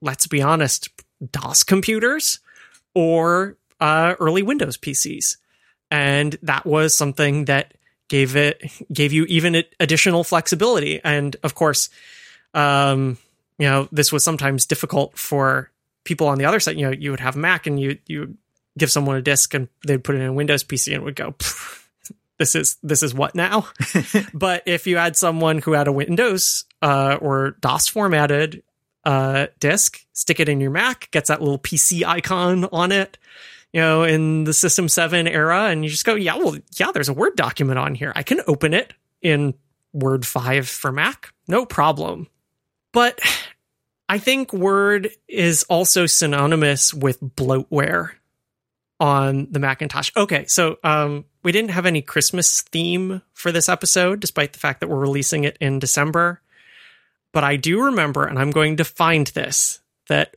let's 0.00 0.26
be 0.26 0.40
honest, 0.40 0.88
DOS 1.30 1.62
computers 1.62 2.40
or 2.94 3.56
uh, 3.80 4.14
early 4.20 4.42
Windows 4.42 4.76
PCs. 4.76 5.36
And 5.90 6.36
that 6.42 6.64
was 6.64 6.94
something 6.94 7.46
that 7.46 7.74
gave 8.08 8.36
it 8.36 8.62
gave 8.92 9.12
you 9.12 9.24
even 9.24 9.62
additional 9.80 10.24
flexibility. 10.24 11.00
And 11.02 11.36
of 11.42 11.54
course, 11.54 11.90
um, 12.54 13.18
you 13.58 13.66
know, 13.66 13.88
this 13.92 14.12
was 14.12 14.24
sometimes 14.24 14.66
difficult 14.66 15.16
for 15.18 15.70
people 16.04 16.28
on 16.28 16.38
the 16.38 16.44
other 16.44 16.60
side. 16.60 16.76
You 16.76 16.86
know, 16.86 16.92
you 16.92 17.10
would 17.10 17.20
have 17.20 17.36
Mac 17.36 17.66
and 17.66 17.78
you 17.78 17.98
you 18.06 18.36
give 18.78 18.90
someone 18.90 19.16
a 19.16 19.22
disk 19.22 19.54
and 19.54 19.68
they'd 19.86 20.02
put 20.02 20.14
it 20.14 20.20
in 20.20 20.28
a 20.28 20.32
Windows 20.32 20.64
PC 20.64 20.88
and 20.88 21.02
it 21.02 21.04
would 21.04 21.16
go. 21.16 21.34
This 22.38 22.56
is 22.56 22.76
this 22.82 23.04
is 23.04 23.14
what 23.14 23.36
now? 23.36 23.68
but 24.34 24.64
if 24.66 24.88
you 24.88 24.96
had 24.96 25.16
someone 25.16 25.58
who 25.58 25.74
had 25.74 25.86
a 25.86 25.92
Windows 25.92 26.64
uh, 26.80 27.16
or 27.20 27.52
DOS 27.60 27.86
formatted 27.86 28.64
uh, 29.04 29.46
disk, 29.60 30.01
stick 30.12 30.40
it 30.40 30.48
in 30.48 30.60
your 30.60 30.70
Mac, 30.70 31.10
gets 31.10 31.28
that 31.28 31.40
little 31.40 31.58
PC 31.58 32.04
icon 32.04 32.66
on 32.72 32.92
it, 32.92 33.18
you 33.72 33.80
know, 33.80 34.04
in 34.04 34.44
the 34.44 34.52
System 34.52 34.88
7 34.88 35.26
era, 35.26 35.64
and 35.66 35.84
you 35.84 35.90
just 35.90 36.04
go, 36.04 36.14
yeah, 36.14 36.36
well, 36.36 36.56
yeah, 36.76 36.92
there's 36.92 37.08
a 37.08 37.14
Word 37.14 37.36
document 37.36 37.78
on 37.78 37.94
here. 37.94 38.12
I 38.14 38.22
can 38.22 38.40
open 38.46 38.74
it 38.74 38.92
in 39.20 39.54
Word 39.92 40.26
5 40.26 40.68
for 40.68 40.92
Mac. 40.92 41.32
No 41.48 41.64
problem. 41.64 42.28
But 42.92 43.20
I 44.08 44.18
think 44.18 44.52
Word 44.52 45.10
is 45.28 45.64
also 45.64 46.06
synonymous 46.06 46.92
with 46.92 47.20
bloatware 47.20 48.10
on 49.00 49.48
the 49.50 49.58
Macintosh. 49.58 50.10
Okay, 50.16 50.44
so 50.46 50.78
um, 50.84 51.24
we 51.42 51.50
didn't 51.50 51.70
have 51.70 51.86
any 51.86 52.02
Christmas 52.02 52.62
theme 52.62 53.22
for 53.32 53.50
this 53.50 53.68
episode, 53.68 54.20
despite 54.20 54.52
the 54.52 54.58
fact 54.58 54.80
that 54.80 54.88
we're 54.88 55.00
releasing 55.00 55.44
it 55.44 55.56
in 55.60 55.78
December. 55.78 56.40
But 57.32 57.42
I 57.42 57.56
do 57.56 57.82
remember, 57.86 58.24
and 58.24 58.38
I'm 58.38 58.50
going 58.50 58.76
to 58.76 58.84
find 58.84 59.26
this, 59.28 59.80
that 60.12 60.36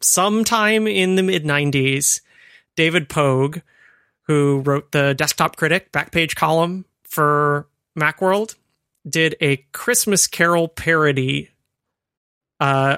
sometime 0.00 0.86
in 0.86 1.16
the 1.16 1.22
mid 1.22 1.44
90s, 1.44 2.22
David 2.74 3.10
Pogue, 3.10 3.58
who 4.22 4.60
wrote 4.60 4.92
the 4.92 5.14
Desktop 5.14 5.56
Critic 5.56 5.92
backpage 5.92 6.34
column 6.34 6.86
for 7.02 7.68
Macworld, 7.98 8.54
did 9.06 9.36
a 9.42 9.58
Christmas 9.72 10.26
Carol 10.26 10.68
parody 10.68 11.50
uh, 12.60 12.96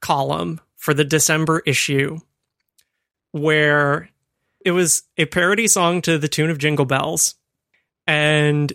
column 0.00 0.58
for 0.76 0.94
the 0.94 1.04
December 1.04 1.62
issue 1.66 2.18
where 3.32 4.08
it 4.64 4.70
was 4.70 5.02
a 5.18 5.26
parody 5.26 5.68
song 5.68 6.00
to 6.00 6.16
the 6.16 6.28
tune 6.28 6.48
of 6.48 6.56
Jingle 6.56 6.86
Bells. 6.86 7.34
And 8.06 8.72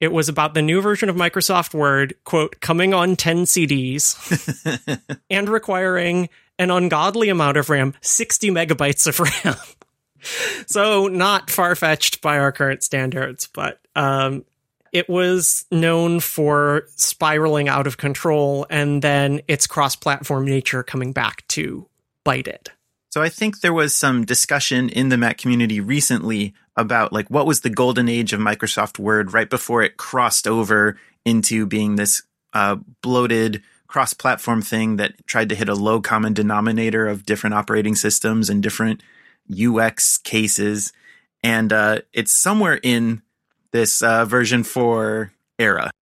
it 0.00 0.12
was 0.12 0.28
about 0.28 0.54
the 0.54 0.62
new 0.62 0.80
version 0.80 1.08
of 1.08 1.16
Microsoft 1.16 1.74
Word, 1.74 2.14
quote, 2.24 2.60
coming 2.60 2.92
on 2.92 3.16
10 3.16 3.44
CDs 3.44 4.16
and 5.30 5.48
requiring 5.48 6.28
an 6.58 6.70
ungodly 6.70 7.28
amount 7.28 7.56
of 7.56 7.70
RAM, 7.70 7.94
60 8.00 8.50
megabytes 8.50 9.06
of 9.06 9.20
RAM 9.20 9.56
so 10.66 11.08
not 11.08 11.50
far 11.50 11.74
fetched 11.74 12.20
by 12.20 12.38
our 12.38 12.52
current 12.52 12.82
standards, 12.82 13.48
but 13.52 13.80
um, 13.96 14.44
it 14.92 15.08
was 15.08 15.64
known 15.70 16.20
for 16.20 16.84
spiraling 16.96 17.68
out 17.68 17.86
of 17.86 17.96
control 17.96 18.66
and 18.70 19.02
then 19.02 19.40
its 19.48 19.66
cross 19.66 19.96
platform 19.96 20.44
nature 20.44 20.82
coming 20.82 21.12
back 21.12 21.46
to 21.48 21.88
bite 22.24 22.48
it. 22.48 22.70
So 23.14 23.22
I 23.22 23.28
think 23.28 23.60
there 23.60 23.72
was 23.72 23.94
some 23.94 24.24
discussion 24.24 24.88
in 24.88 25.08
the 25.08 25.16
Mac 25.16 25.38
community 25.38 25.78
recently 25.78 26.52
about 26.74 27.12
like 27.12 27.28
what 27.28 27.46
was 27.46 27.60
the 27.60 27.70
golden 27.70 28.08
age 28.08 28.32
of 28.32 28.40
Microsoft 28.40 28.98
Word 28.98 29.32
right 29.32 29.48
before 29.48 29.84
it 29.84 29.96
crossed 29.96 30.48
over 30.48 30.98
into 31.24 31.64
being 31.64 31.94
this 31.94 32.22
uh, 32.54 32.74
bloated 33.02 33.62
cross 33.86 34.14
platform 34.14 34.62
thing 34.62 34.96
that 34.96 35.24
tried 35.28 35.50
to 35.50 35.54
hit 35.54 35.68
a 35.68 35.76
low 35.76 36.00
common 36.00 36.32
denominator 36.32 37.06
of 37.06 37.24
different 37.24 37.54
operating 37.54 37.94
systems 37.94 38.50
and 38.50 38.64
different 38.64 39.00
UX 39.48 40.18
cases, 40.18 40.92
and 41.44 41.72
uh, 41.72 42.00
it's 42.12 42.34
somewhere 42.34 42.80
in 42.82 43.22
this 43.70 44.02
uh, 44.02 44.24
version 44.24 44.64
four 44.64 45.30
era. 45.60 45.92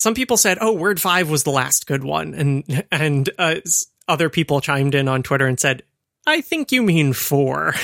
Some 0.00 0.12
people 0.12 0.36
said, 0.36 0.58
"Oh, 0.60 0.72
Word 0.72 1.00
five 1.00 1.30
was 1.30 1.44
the 1.44 1.50
last 1.50 1.86
good 1.86 2.04
one," 2.04 2.34
and 2.34 2.84
and 2.92 3.30
uh, 3.38 3.54
other 4.06 4.28
people 4.28 4.60
chimed 4.60 4.94
in 4.94 5.08
on 5.08 5.22
Twitter 5.22 5.46
and 5.46 5.58
said, 5.58 5.82
"I 6.26 6.40
think 6.40 6.72
you 6.72 6.82
mean 6.82 7.12
four. 7.12 7.74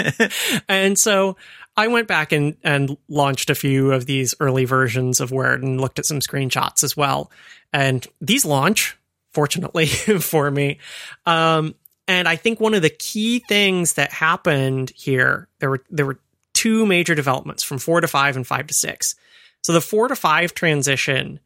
and 0.68 0.98
so 0.98 1.36
I 1.76 1.86
went 1.88 2.08
back 2.08 2.32
and 2.32 2.56
and 2.64 2.96
launched 3.08 3.50
a 3.50 3.54
few 3.54 3.92
of 3.92 4.06
these 4.06 4.34
early 4.40 4.64
versions 4.64 5.20
of 5.20 5.30
Word 5.30 5.62
and 5.62 5.80
looked 5.80 5.98
at 5.98 6.06
some 6.06 6.20
screenshots 6.20 6.82
as 6.82 6.96
well. 6.96 7.30
And 7.72 8.06
these 8.20 8.44
launch, 8.44 8.96
fortunately 9.32 9.86
for 10.20 10.50
me. 10.50 10.78
Um, 11.26 11.74
and 12.08 12.26
I 12.26 12.36
think 12.36 12.58
one 12.58 12.74
of 12.74 12.82
the 12.82 12.90
key 12.90 13.38
things 13.38 13.92
that 13.94 14.10
happened 14.12 14.90
here, 14.96 15.46
there 15.60 15.70
were 15.70 15.84
there 15.90 16.06
were 16.06 16.18
two 16.54 16.86
major 16.86 17.14
developments 17.14 17.62
from 17.62 17.78
four 17.78 18.00
to 18.00 18.08
five 18.08 18.34
and 18.34 18.46
five 18.46 18.66
to 18.66 18.74
six. 18.74 19.14
So 19.62 19.72
the 19.72 19.80
four 19.80 20.08
to 20.08 20.16
five 20.16 20.54
transition 20.54 21.38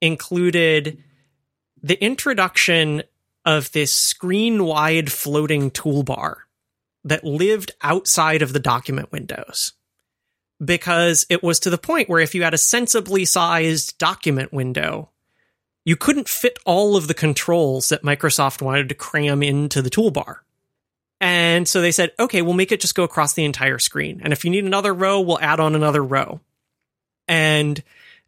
included 0.00 1.02
the 1.82 2.02
introduction 2.02 3.02
of 3.44 3.72
this 3.72 3.92
screen 3.92 4.64
wide 4.64 5.10
floating 5.10 5.70
toolbar 5.70 6.36
that 7.04 7.24
lived 7.24 7.72
outside 7.82 8.42
of 8.42 8.52
the 8.52 8.60
document 8.60 9.10
windows. 9.12 9.72
Because 10.64 11.26
it 11.28 11.42
was 11.42 11.58
to 11.60 11.70
the 11.70 11.78
point 11.78 12.08
where 12.08 12.20
if 12.20 12.34
you 12.34 12.44
had 12.44 12.54
a 12.54 12.58
sensibly 12.58 13.24
sized 13.24 13.98
document 13.98 14.52
window, 14.52 15.10
you 15.84 15.96
couldn't 15.96 16.28
fit 16.28 16.58
all 16.64 16.96
of 16.96 17.08
the 17.08 17.14
controls 17.14 17.88
that 17.88 18.04
Microsoft 18.04 18.62
wanted 18.62 18.88
to 18.88 18.94
cram 18.94 19.42
into 19.42 19.82
the 19.82 19.90
toolbar. 19.90 20.38
And 21.20 21.66
so 21.66 21.80
they 21.80 21.92
said, 21.92 22.12
okay, 22.18 22.42
we'll 22.42 22.54
make 22.54 22.72
it 22.72 22.80
just 22.80 22.94
go 22.94 23.04
across 23.04 23.34
the 23.34 23.44
entire 23.44 23.78
screen. 23.78 24.20
And 24.22 24.32
if 24.32 24.44
you 24.44 24.50
need 24.50 24.64
another 24.64 24.92
row, 24.92 25.20
we'll 25.20 25.40
add 25.40 25.60
on 25.60 25.74
another 25.74 26.02
row. 26.02 26.40
And 27.28 27.82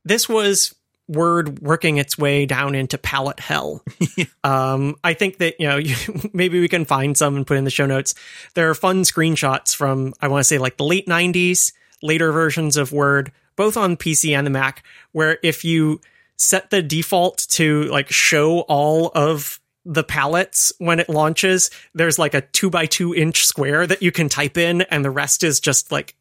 this 0.05 0.29
was 0.29 0.75
Word 1.09 1.61
working 1.61 1.99
its 1.99 2.17
way 2.17 2.47
down 2.47 2.75
into 2.75 2.97
palette 2.99 3.41
hell. 3.41 3.83
um, 4.45 4.97
I 5.05 5.15
think 5.15 5.39
that, 5.39 5.61
you 5.61 5.69
know, 5.69 5.77
you, 5.79 5.95
maybe 6.33 6.61
we 6.61 6.69
can 6.69 6.85
find 6.85 7.17
some 7.17 7.37
and 7.37 7.47
put 7.47 7.57
in 7.57 7.65
the 7.65 7.71
show 7.71 7.87
notes. 7.87 8.15
There 8.55 8.71
are 8.71 8.75
fun 8.75 9.03
screenshots 9.03 9.75
from, 9.75 10.15
I 10.21 10.29
want 10.29 10.41
to 10.41 10.45
say, 10.45 10.59
like 10.59 10.77
the 10.77 10.85
late 10.85 11.07
90s, 11.07 11.73
later 12.03 12.33
versions 12.33 12.77
of 12.77 12.93
Word, 12.93 13.33
both 13.57 13.77
on 13.77 13.97
PC 13.97 14.37
and 14.37 14.47
the 14.47 14.51
Mac, 14.51 14.85
where 15.13 15.39
if 15.43 15.65
you 15.65 16.01
set 16.37 16.71
the 16.71 16.83
default 16.83 17.47
to 17.49 17.85
like 17.85 18.11
show 18.11 18.61
all 18.61 19.11
of 19.15 19.61
the 19.85 20.05
palettes 20.05 20.73
when 20.79 21.01
it 21.01 21.09
launches, 21.09 21.71
there's 21.95 22.19
like 22.19 22.35
a 22.35 22.41
two 22.41 22.71
by 22.71 22.87
two 22.87 23.15
inch 23.15 23.47
square 23.47 23.87
that 23.87 24.03
you 24.03 24.11
can 24.11 24.29
type 24.29 24.57
in, 24.57 24.83
and 24.83 25.05
the 25.05 25.11
rest 25.11 25.45
is 25.45 25.61
just 25.61 25.93
like 25.93 26.15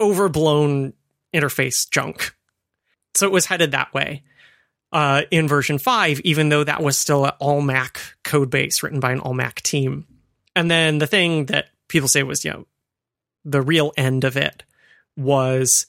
overblown 0.00 0.92
interface 1.34 1.88
junk. 1.88 2.34
So 3.14 3.26
it 3.26 3.32
was 3.32 3.46
headed 3.46 3.72
that 3.72 3.94
way 3.94 4.22
uh, 4.94 5.22
in 5.30 5.48
version 5.48 5.78
5, 5.78 6.20
even 6.20 6.48
though 6.48 6.64
that 6.64 6.82
was 6.82 6.96
still 6.96 7.24
an 7.24 7.32
all 7.40 7.60
Mac 7.60 8.00
code 8.22 8.48
base 8.48 8.82
written 8.82 9.00
by 9.00 9.12
an 9.12 9.20
all 9.20 9.34
Mac 9.34 9.60
team. 9.62 10.06
And 10.54 10.70
then 10.70 10.98
the 10.98 11.06
thing 11.08 11.46
that 11.46 11.66
people 11.88 12.08
say 12.08 12.22
was, 12.22 12.44
you 12.44 12.52
know, 12.52 12.66
the 13.44 13.60
real 13.60 13.92
end 13.96 14.24
of 14.24 14.36
it 14.36 14.62
was 15.16 15.86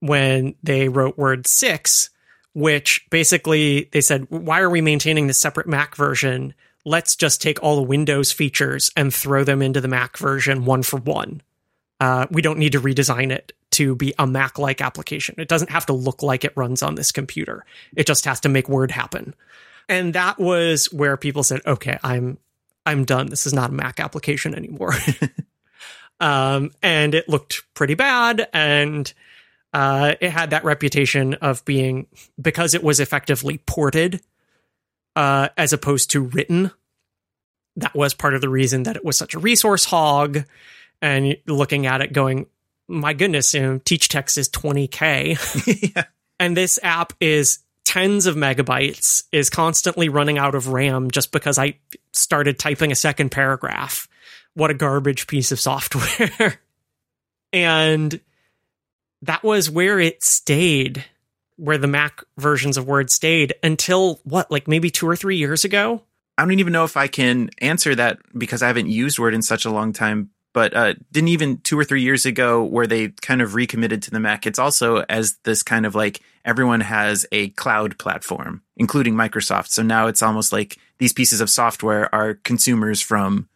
when 0.00 0.54
they 0.62 0.88
wrote 0.88 1.16
Word 1.16 1.46
6, 1.46 2.10
which 2.52 3.06
basically 3.10 3.88
they 3.92 4.02
said, 4.02 4.26
why 4.28 4.60
are 4.60 4.70
we 4.70 4.82
maintaining 4.82 5.26
this 5.26 5.40
separate 5.40 5.66
Mac 5.66 5.96
version? 5.96 6.54
Let's 6.84 7.16
just 7.16 7.40
take 7.40 7.62
all 7.62 7.76
the 7.76 7.82
Windows 7.82 8.32
features 8.32 8.90
and 8.96 9.12
throw 9.12 9.44
them 9.44 9.62
into 9.62 9.80
the 9.80 9.88
Mac 9.88 10.18
version 10.18 10.66
one 10.66 10.82
for 10.82 10.98
one. 10.98 11.40
Uh, 12.00 12.26
we 12.30 12.42
don't 12.42 12.58
need 12.58 12.72
to 12.72 12.80
redesign 12.80 13.32
it 13.32 13.52
to 13.72 13.94
be 13.94 14.14
a 14.18 14.26
Mac 14.26 14.58
like 14.58 14.80
application. 14.80 15.34
It 15.38 15.48
doesn't 15.48 15.70
have 15.70 15.86
to 15.86 15.92
look 15.92 16.22
like 16.22 16.44
it 16.44 16.52
runs 16.56 16.82
on 16.82 16.94
this 16.94 17.12
computer. 17.12 17.64
It 17.96 18.06
just 18.06 18.24
has 18.24 18.40
to 18.40 18.48
make 18.48 18.68
Word 18.68 18.90
happen. 18.90 19.34
And 19.88 20.14
that 20.14 20.38
was 20.38 20.92
where 20.92 21.16
people 21.16 21.42
said, 21.42 21.60
okay, 21.66 21.98
I'm 22.02 22.38
I'm 22.84 23.04
done. 23.04 23.26
This 23.26 23.46
is 23.46 23.52
not 23.52 23.70
a 23.70 23.74
Mac 23.74 23.98
application 24.00 24.54
anymore. 24.54 24.94
um, 26.20 26.70
and 26.82 27.14
it 27.14 27.28
looked 27.28 27.62
pretty 27.74 27.94
bad. 27.94 28.48
And 28.52 29.12
uh, 29.72 30.14
it 30.20 30.30
had 30.30 30.50
that 30.50 30.64
reputation 30.64 31.34
of 31.34 31.64
being, 31.64 32.06
because 32.40 32.74
it 32.74 32.82
was 32.82 33.00
effectively 33.00 33.58
ported 33.58 34.22
uh, 35.16 35.48
as 35.56 35.72
opposed 35.72 36.10
to 36.12 36.20
written, 36.20 36.70
that 37.76 37.94
was 37.94 38.14
part 38.14 38.34
of 38.34 38.40
the 38.40 38.48
reason 38.48 38.84
that 38.84 38.96
it 38.96 39.04
was 39.04 39.16
such 39.16 39.34
a 39.34 39.38
resource 39.38 39.84
hog. 39.84 40.44
And 41.02 41.36
looking 41.46 41.86
at 41.86 42.00
it 42.00 42.12
going, 42.12 42.46
my 42.88 43.12
goodness, 43.12 43.54
you 43.54 43.60
know, 43.60 43.78
TeachText 43.78 44.38
is 44.38 44.48
20K. 44.48 45.94
yeah. 45.94 46.04
And 46.38 46.56
this 46.56 46.78
app 46.82 47.12
is 47.20 47.60
tens 47.84 48.26
of 48.26 48.36
megabytes, 48.36 49.24
is 49.32 49.48
constantly 49.48 50.08
running 50.08 50.38
out 50.38 50.54
of 50.54 50.68
RAM 50.68 51.10
just 51.10 51.32
because 51.32 51.58
I 51.58 51.78
started 52.12 52.58
typing 52.58 52.92
a 52.92 52.96
second 52.96 53.30
paragraph. 53.30 54.08
What 54.54 54.70
a 54.70 54.74
garbage 54.74 55.26
piece 55.26 55.52
of 55.52 55.60
software. 55.60 56.60
and 57.52 58.20
that 59.22 59.42
was 59.42 59.70
where 59.70 59.98
it 59.98 60.22
stayed, 60.22 61.04
where 61.56 61.78
the 61.78 61.86
Mac 61.86 62.22
versions 62.36 62.76
of 62.76 62.86
Word 62.86 63.10
stayed 63.10 63.54
until 63.62 64.20
what, 64.24 64.50
like 64.50 64.68
maybe 64.68 64.90
two 64.90 65.08
or 65.08 65.16
three 65.16 65.36
years 65.36 65.64
ago? 65.64 66.02
I 66.38 66.42
don't 66.42 66.58
even 66.58 66.72
know 66.72 66.84
if 66.84 66.96
I 66.96 67.06
can 67.06 67.50
answer 67.58 67.94
that 67.94 68.18
because 68.36 68.62
I 68.62 68.66
haven't 68.66 68.88
used 68.88 69.18
Word 69.18 69.34
in 69.34 69.42
such 69.42 69.64
a 69.64 69.70
long 69.70 69.92
time 69.92 70.30
but 70.56 70.74
uh, 70.74 70.94
didn't 71.12 71.28
even 71.28 71.58
two 71.58 71.78
or 71.78 71.84
three 71.84 72.00
years 72.00 72.24
ago 72.24 72.64
where 72.64 72.86
they 72.86 73.08
kind 73.08 73.42
of 73.42 73.54
recommitted 73.54 74.02
to 74.02 74.10
the 74.10 74.18
Mac. 74.18 74.46
It's 74.46 74.58
also 74.58 75.04
as 75.06 75.36
this 75.44 75.62
kind 75.62 75.84
of 75.84 75.94
like 75.94 76.22
everyone 76.46 76.80
has 76.80 77.26
a 77.30 77.50
cloud 77.50 77.98
platform, 77.98 78.62
including 78.74 79.12
Microsoft. 79.12 79.68
So 79.68 79.82
now 79.82 80.06
it's 80.06 80.22
almost 80.22 80.54
like 80.54 80.78
these 80.96 81.12
pieces 81.12 81.42
of 81.42 81.50
software 81.50 82.12
are 82.14 82.36
consumers 82.36 83.02
from 83.02 83.50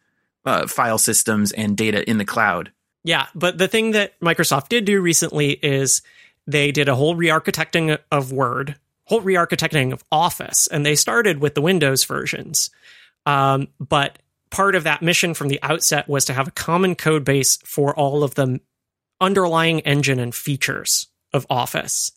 uh, 0.45 0.67
file 0.67 0.99
systems 0.99 1.51
and 1.51 1.75
data 1.75 2.07
in 2.07 2.19
the 2.19 2.23
cloud. 2.23 2.71
Yeah, 3.03 3.25
but 3.33 3.57
the 3.57 3.67
thing 3.67 3.93
that 3.93 4.19
Microsoft 4.19 4.69
did 4.69 4.85
do 4.85 5.01
recently 5.01 5.53
is 5.53 6.03
they 6.45 6.71
did 6.71 6.87
a 6.87 6.93
whole 6.93 7.15
re-architecting 7.15 7.97
of 8.11 8.31
Word, 8.31 8.75
whole 9.05 9.21
re-architecting 9.21 9.91
of 9.91 10.03
Office, 10.11 10.67
and 10.67 10.85
they 10.85 10.93
started 10.93 11.39
with 11.39 11.55
the 11.55 11.63
Windows 11.63 12.03
versions. 12.03 12.69
Um, 13.25 13.69
but 13.79 14.19
part 14.51 14.75
of 14.75 14.83
that 14.83 15.01
mission 15.01 15.33
from 15.33 15.47
the 15.47 15.59
outset 15.63 16.07
was 16.07 16.25
to 16.25 16.33
have 16.33 16.47
a 16.47 16.51
common 16.51 16.95
code 16.95 17.25
base 17.25 17.57
for 17.63 17.95
all 17.97 18.23
of 18.23 18.35
the 18.35 18.59
underlying 19.19 19.79
engine 19.81 20.19
and 20.19 20.35
features 20.35 21.07
of 21.33 21.47
Office. 21.49 22.11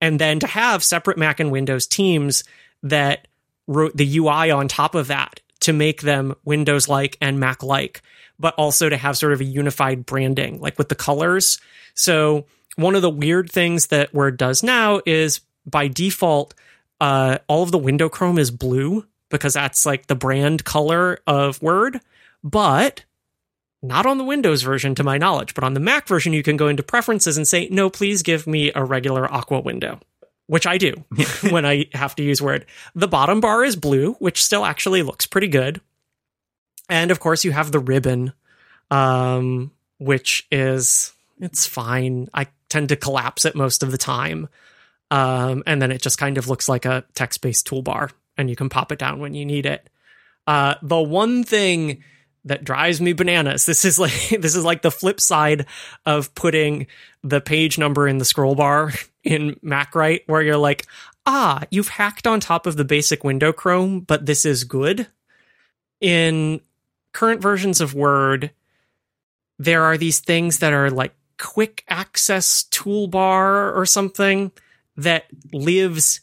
And 0.00 0.18
then 0.18 0.40
to 0.40 0.46
have 0.46 0.84
separate 0.84 1.18
Mac 1.18 1.40
and 1.40 1.50
Windows 1.50 1.86
teams 1.86 2.44
that 2.82 3.28
wrote 3.66 3.96
the 3.96 4.18
UI 4.18 4.50
on 4.50 4.68
top 4.68 4.94
of 4.94 5.08
that 5.08 5.40
to 5.60 5.72
make 5.72 6.02
them 6.02 6.34
Windows 6.44 6.88
like 6.88 7.16
and 7.20 7.40
Mac 7.40 7.62
like, 7.62 8.02
but 8.38 8.54
also 8.54 8.88
to 8.88 8.96
have 8.96 9.16
sort 9.16 9.32
of 9.32 9.40
a 9.40 9.44
unified 9.44 10.06
branding, 10.06 10.60
like 10.60 10.78
with 10.78 10.88
the 10.88 10.94
colors. 10.94 11.58
So, 11.94 12.46
one 12.76 12.94
of 12.94 13.02
the 13.02 13.10
weird 13.10 13.50
things 13.50 13.88
that 13.88 14.14
Word 14.14 14.36
does 14.36 14.62
now 14.62 15.00
is 15.04 15.40
by 15.66 15.88
default, 15.88 16.54
uh, 17.00 17.38
all 17.48 17.64
of 17.64 17.72
the 17.72 17.78
window 17.78 18.08
chrome 18.08 18.38
is 18.38 18.52
blue 18.52 19.04
because 19.30 19.54
that's 19.54 19.84
like 19.86 20.06
the 20.06 20.14
brand 20.14 20.64
color 20.64 21.18
of 21.26 21.60
Word, 21.62 22.00
but 22.42 23.04
not 23.82 24.06
on 24.06 24.18
the 24.18 24.24
Windows 24.24 24.62
version 24.62 24.94
to 24.96 25.04
my 25.04 25.18
knowledge, 25.18 25.54
but 25.54 25.64
on 25.64 25.74
the 25.74 25.80
Mac 25.80 26.08
version, 26.08 26.32
you 26.32 26.42
can 26.42 26.56
go 26.56 26.68
into 26.68 26.82
preferences 26.82 27.36
and 27.36 27.46
say, 27.46 27.68
no, 27.70 27.90
please 27.90 28.22
give 28.22 28.46
me 28.46 28.72
a 28.74 28.84
regular 28.84 29.32
aqua 29.32 29.60
window, 29.60 30.00
which 30.46 30.66
I 30.66 30.78
do 30.78 31.04
when 31.50 31.64
I 31.64 31.86
have 31.92 32.14
to 32.16 32.22
use 32.22 32.42
Word. 32.42 32.66
The 32.94 33.08
bottom 33.08 33.40
bar 33.40 33.64
is 33.64 33.76
blue, 33.76 34.14
which 34.14 34.42
still 34.42 34.64
actually 34.64 35.02
looks 35.02 35.26
pretty 35.26 35.48
good. 35.48 35.80
And 36.88 37.10
of 37.10 37.20
course, 37.20 37.44
you 37.44 37.52
have 37.52 37.70
the 37.70 37.78
ribbon, 37.78 38.32
um, 38.90 39.72
which 39.98 40.46
is, 40.50 41.12
it's 41.38 41.66
fine. 41.66 42.28
I 42.32 42.48
tend 42.68 42.88
to 42.88 42.96
collapse 42.96 43.44
it 43.44 43.54
most 43.54 43.82
of 43.82 43.92
the 43.92 43.98
time. 43.98 44.48
Um, 45.10 45.62
and 45.66 45.80
then 45.80 45.90
it 45.90 46.02
just 46.02 46.18
kind 46.18 46.36
of 46.36 46.48
looks 46.48 46.68
like 46.68 46.84
a 46.84 47.04
text 47.14 47.40
based 47.40 47.66
toolbar 47.66 48.10
and 48.38 48.48
you 48.48 48.56
can 48.56 48.68
pop 48.68 48.92
it 48.92 48.98
down 48.98 49.18
when 49.18 49.34
you 49.34 49.44
need 49.44 49.66
it. 49.66 49.90
Uh, 50.46 50.76
the 50.80 51.00
one 51.00 51.44
thing 51.44 52.02
that 52.44 52.64
drives 52.64 53.00
me 53.00 53.12
bananas. 53.12 53.66
This 53.66 53.84
is 53.84 53.98
like 53.98 54.28
this 54.40 54.56
is 54.56 54.64
like 54.64 54.82
the 54.82 54.90
flip 54.90 55.20
side 55.20 55.66
of 56.06 56.34
putting 56.34 56.86
the 57.22 57.40
page 57.40 57.78
number 57.78 58.08
in 58.08 58.18
the 58.18 58.24
scroll 58.24 58.54
bar 58.54 58.92
in 59.24 59.54
MacWrite, 59.56 60.22
where 60.26 60.42
you're 60.42 60.56
like, 60.56 60.86
ah, 61.26 61.62
you've 61.70 61.88
hacked 61.88 62.26
on 62.26 62.40
top 62.40 62.66
of 62.66 62.76
the 62.76 62.84
basic 62.84 63.24
window 63.24 63.52
Chrome, 63.52 64.00
but 64.00 64.26
this 64.26 64.44
is 64.44 64.64
good. 64.64 65.06
In 66.00 66.60
current 67.12 67.42
versions 67.42 67.80
of 67.80 67.94
Word, 67.94 68.52
there 69.58 69.82
are 69.82 69.98
these 69.98 70.20
things 70.20 70.60
that 70.60 70.72
are 70.72 70.90
like 70.90 71.12
quick 71.38 71.84
access 71.88 72.64
toolbar 72.64 73.76
or 73.76 73.84
something 73.84 74.52
that 74.96 75.26
lives 75.52 76.20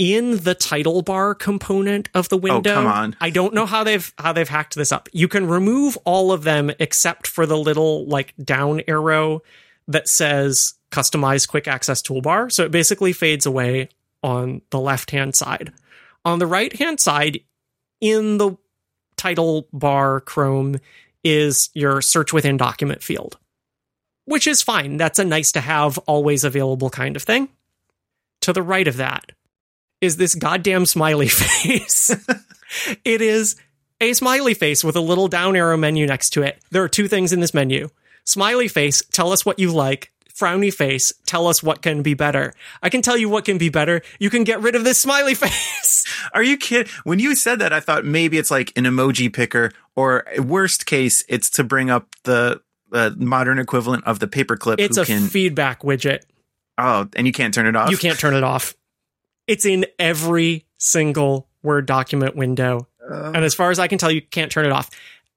in 0.00 0.38
the 0.38 0.54
title 0.54 1.02
bar 1.02 1.34
component 1.34 2.08
of 2.14 2.30
the 2.30 2.38
window. 2.38 2.70
Oh, 2.70 2.74
come 2.74 2.86
on. 2.86 3.14
I 3.20 3.28
don't 3.28 3.52
know 3.52 3.66
how 3.66 3.84
they've 3.84 4.12
how 4.16 4.32
they've 4.32 4.48
hacked 4.48 4.74
this 4.74 4.92
up. 4.92 5.10
You 5.12 5.28
can 5.28 5.46
remove 5.46 5.98
all 6.06 6.32
of 6.32 6.42
them 6.42 6.72
except 6.78 7.26
for 7.26 7.44
the 7.44 7.58
little 7.58 8.06
like 8.06 8.32
down 8.42 8.80
arrow 8.88 9.42
that 9.88 10.08
says 10.08 10.72
customize 10.90 11.46
quick 11.46 11.68
access 11.68 12.00
toolbar. 12.00 12.50
So 12.50 12.64
it 12.64 12.70
basically 12.70 13.12
fades 13.12 13.44
away 13.44 13.90
on 14.22 14.62
the 14.70 14.80
left-hand 14.80 15.36
side. 15.36 15.70
On 16.24 16.38
the 16.38 16.46
right-hand 16.46 16.98
side 16.98 17.40
in 18.00 18.38
the 18.38 18.56
title 19.16 19.68
bar 19.70 20.20
Chrome 20.20 20.78
is 21.22 21.68
your 21.74 22.00
search 22.00 22.32
within 22.32 22.56
document 22.56 23.02
field. 23.02 23.36
Which 24.24 24.46
is 24.46 24.62
fine. 24.62 24.96
That's 24.96 25.18
a 25.18 25.24
nice 25.24 25.52
to 25.52 25.60
have 25.60 25.98
always 25.98 26.42
available 26.42 26.88
kind 26.88 27.16
of 27.16 27.22
thing. 27.22 27.50
To 28.42 28.54
the 28.54 28.62
right 28.62 28.88
of 28.88 28.96
that 28.96 29.32
is 30.00 30.16
this 30.16 30.34
goddamn 30.34 30.86
smiley 30.86 31.28
face. 31.28 32.10
it 33.04 33.20
is 33.20 33.56
a 34.00 34.12
smiley 34.12 34.54
face 34.54 34.82
with 34.82 34.96
a 34.96 35.00
little 35.00 35.28
down 35.28 35.56
arrow 35.56 35.76
menu 35.76 36.06
next 36.06 36.30
to 36.30 36.42
it. 36.42 36.60
There 36.70 36.82
are 36.82 36.88
two 36.88 37.08
things 37.08 37.32
in 37.32 37.40
this 37.40 37.54
menu. 37.54 37.88
Smiley 38.24 38.68
face, 38.68 39.02
tell 39.12 39.32
us 39.32 39.44
what 39.44 39.58
you 39.58 39.72
like. 39.72 40.12
Frowny 40.32 40.72
face, 40.72 41.12
tell 41.26 41.48
us 41.48 41.62
what 41.62 41.82
can 41.82 42.02
be 42.02 42.14
better. 42.14 42.54
I 42.82 42.88
can 42.88 43.02
tell 43.02 43.16
you 43.16 43.28
what 43.28 43.44
can 43.44 43.58
be 43.58 43.68
better. 43.68 44.00
You 44.18 44.30
can 44.30 44.44
get 44.44 44.62
rid 44.62 44.74
of 44.74 44.84
this 44.84 44.98
smiley 44.98 45.34
face. 45.36 46.06
Are 46.32 46.42
you 46.42 46.56
kidding? 46.56 46.90
When 47.04 47.18
you 47.18 47.34
said 47.34 47.58
that, 47.58 47.74
I 47.74 47.80
thought 47.80 48.06
maybe 48.06 48.38
it's 48.38 48.50
like 48.50 48.72
an 48.76 48.84
emoji 48.84 49.30
picker, 49.30 49.70
or 49.96 50.24
worst 50.38 50.86
case, 50.86 51.24
it's 51.28 51.50
to 51.50 51.64
bring 51.64 51.90
up 51.90 52.14
the 52.24 52.62
uh, 52.90 53.10
modern 53.16 53.58
equivalent 53.58 54.04
of 54.04 54.18
the 54.18 54.28
paperclip. 54.28 54.76
It's 54.78 54.96
a 54.96 55.04
can... 55.04 55.26
feedback 55.26 55.82
widget. 55.82 56.20
Oh, 56.78 57.06
and 57.14 57.26
you 57.26 57.32
can't 57.34 57.52
turn 57.52 57.66
it 57.66 57.76
off. 57.76 57.90
You 57.90 57.98
can't 57.98 58.18
turn 58.18 58.34
it 58.34 58.42
off. 58.42 58.74
It's 59.50 59.66
in 59.66 59.84
every 59.98 60.64
single 60.78 61.48
Word 61.64 61.84
document 61.84 62.36
window. 62.36 62.86
Uh, 63.02 63.32
and 63.34 63.44
as 63.44 63.52
far 63.52 63.72
as 63.72 63.80
I 63.80 63.88
can 63.88 63.98
tell, 63.98 64.12
you 64.12 64.22
can't 64.22 64.52
turn 64.52 64.64
it 64.64 64.70
off. 64.70 64.88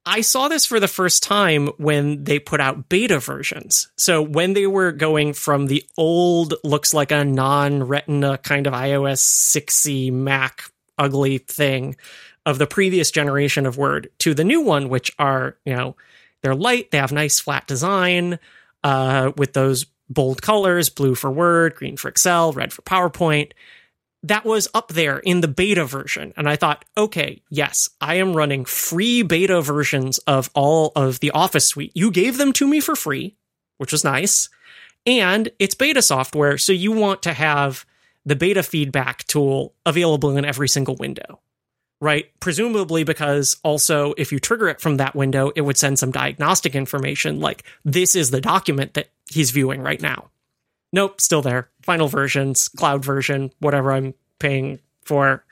I 0.05 0.21
saw 0.21 0.49
this 0.49 0.67
for 0.67 0.79
the 0.79 0.87
first 0.87 1.23
time 1.23 1.69
when 1.77 2.23
they 2.23 2.37
put 2.37 2.61
out 2.61 2.89
beta 2.89 3.17
versions. 3.17 3.87
So 3.97 4.21
when 4.21 4.53
they 4.53 4.67
were 4.67 4.91
going 4.91 5.33
from 5.33 5.65
the 5.65 5.83
old, 5.97 6.53
looks 6.63 6.93
like 6.93 7.11
a 7.11 7.25
non 7.25 7.81
retina 7.81 8.37
kind 8.37 8.67
of 8.67 8.73
iOS 8.73 9.17
6 9.17 9.87
Mac 10.11 10.65
ugly 10.99 11.39
thing 11.39 11.95
of 12.45 12.59
the 12.59 12.67
previous 12.67 13.09
generation 13.09 13.65
of 13.65 13.77
Word 13.77 14.11
to 14.19 14.35
the 14.35 14.43
new 14.43 14.61
one, 14.61 14.89
which 14.89 15.11
are, 15.17 15.57
you 15.65 15.73
know, 15.73 15.95
they're 16.43 16.53
light, 16.53 16.91
they 16.91 16.99
have 16.99 17.11
nice 17.11 17.39
flat 17.39 17.65
design 17.65 18.37
uh, 18.83 19.31
with 19.37 19.53
those 19.53 19.87
bold 20.07 20.43
colors 20.43 20.89
blue 20.89 21.15
for 21.15 21.31
Word, 21.31 21.73
green 21.73 21.97
for 21.97 22.09
Excel, 22.09 22.53
red 22.53 22.71
for 22.71 22.83
PowerPoint 22.83 23.53
that 24.23 24.45
was 24.45 24.69
up 24.73 24.89
there 24.89 25.19
in 25.19 25.41
the 25.41 25.47
beta 25.47 25.85
version. 25.85 26.33
And 26.37 26.49
I 26.49 26.55
thought, 26.55 26.85
okay, 26.97 27.41
yes, 27.49 27.89
I 27.99 28.15
am 28.15 28.35
running 28.35 28.65
free 28.65 29.21
beta 29.21 29.61
versions 29.61 30.17
of 30.19 30.49
all 30.53 30.93
of 30.95 31.19
the 31.19 31.31
Office 31.31 31.67
suite. 31.67 31.91
You 31.93 32.09
gave 32.09 32.37
them 32.37 32.53
to 32.53 32.67
me 32.67 32.79
for 32.79 32.95
free, 32.95 33.35
which 33.77 33.91
was 33.91 34.03
nice. 34.03 34.49
And 35.05 35.49
it's 35.59 35.75
beta 35.75 36.01
software. 36.01 36.57
So 36.57 36.71
you 36.71 36.93
want 36.93 37.21
to 37.23 37.33
have 37.33 37.85
the 38.25 38.37
beta 38.37 38.63
feedback 38.63 39.27
tool 39.27 39.73
available 39.85 40.37
in 40.37 40.45
every 40.45 40.69
single 40.69 40.95
window, 40.95 41.41
right? 41.99 42.27
Presumably 42.39 43.03
because 43.03 43.57
also 43.63 44.13
if 44.17 44.31
you 44.31 44.39
trigger 44.39 44.69
it 44.69 44.79
from 44.79 44.97
that 44.97 45.15
window, 45.15 45.51
it 45.57 45.61
would 45.61 45.77
send 45.77 45.99
some 45.99 46.11
diagnostic 46.11 46.73
information 46.73 47.41
like 47.41 47.63
this 47.83 48.15
is 48.15 48.31
the 48.31 48.39
document 48.39 48.93
that 48.93 49.09
he's 49.29 49.51
viewing 49.51 49.81
right 49.81 50.01
now. 50.01 50.29
Nope, 50.93 51.19
still 51.19 51.41
there. 51.41 51.69
Final 51.81 52.07
versions, 52.07 52.69
cloud 52.69 53.03
version, 53.03 53.51
whatever 53.59 53.91
I'm 53.91 54.13
paying 54.39 54.79
for. 55.03 55.43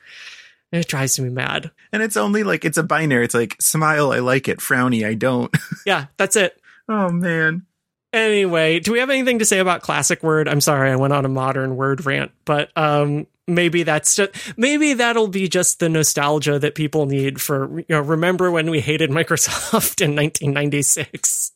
It 0.70 0.88
drives 0.88 1.20
me 1.20 1.28
mad. 1.28 1.70
And 1.92 2.02
it's 2.02 2.16
only 2.16 2.44
like 2.44 2.64
it's 2.64 2.78
a 2.78 2.82
binary. 2.82 3.24
It's 3.24 3.34
like 3.34 3.56
smile, 3.60 4.12
I 4.12 4.20
like 4.20 4.48
it. 4.48 4.60
Frowny, 4.60 5.06
I 5.06 5.14
don't. 5.14 5.54
yeah, 5.86 6.06
that's 6.16 6.36
it. 6.36 6.58
Oh 6.88 7.10
man. 7.10 7.66
Anyway, 8.12 8.78
do 8.78 8.92
we 8.92 8.98
have 9.00 9.10
anything 9.10 9.38
to 9.40 9.44
say 9.44 9.58
about 9.58 9.82
classic 9.82 10.22
word? 10.22 10.48
I'm 10.48 10.60
sorry, 10.60 10.90
I 10.90 10.96
went 10.96 11.12
on 11.12 11.24
a 11.24 11.30
modern 11.30 11.76
word 11.76 12.04
rant, 12.04 12.30
but 12.44 12.70
um, 12.76 13.26
maybe 13.46 13.82
that's 13.82 14.14
just 14.14 14.30
maybe 14.56 14.94
that'll 14.94 15.28
be 15.28 15.48
just 15.48 15.80
the 15.80 15.88
nostalgia 15.88 16.58
that 16.58 16.74
people 16.74 17.06
need 17.06 17.40
for 17.40 17.78
you 17.80 17.86
know 17.88 18.00
remember 18.00 18.50
when 18.50 18.70
we 18.70 18.80
hated 18.80 19.10
Microsoft 19.10 20.00
in 20.02 20.14
1996. 20.14 21.52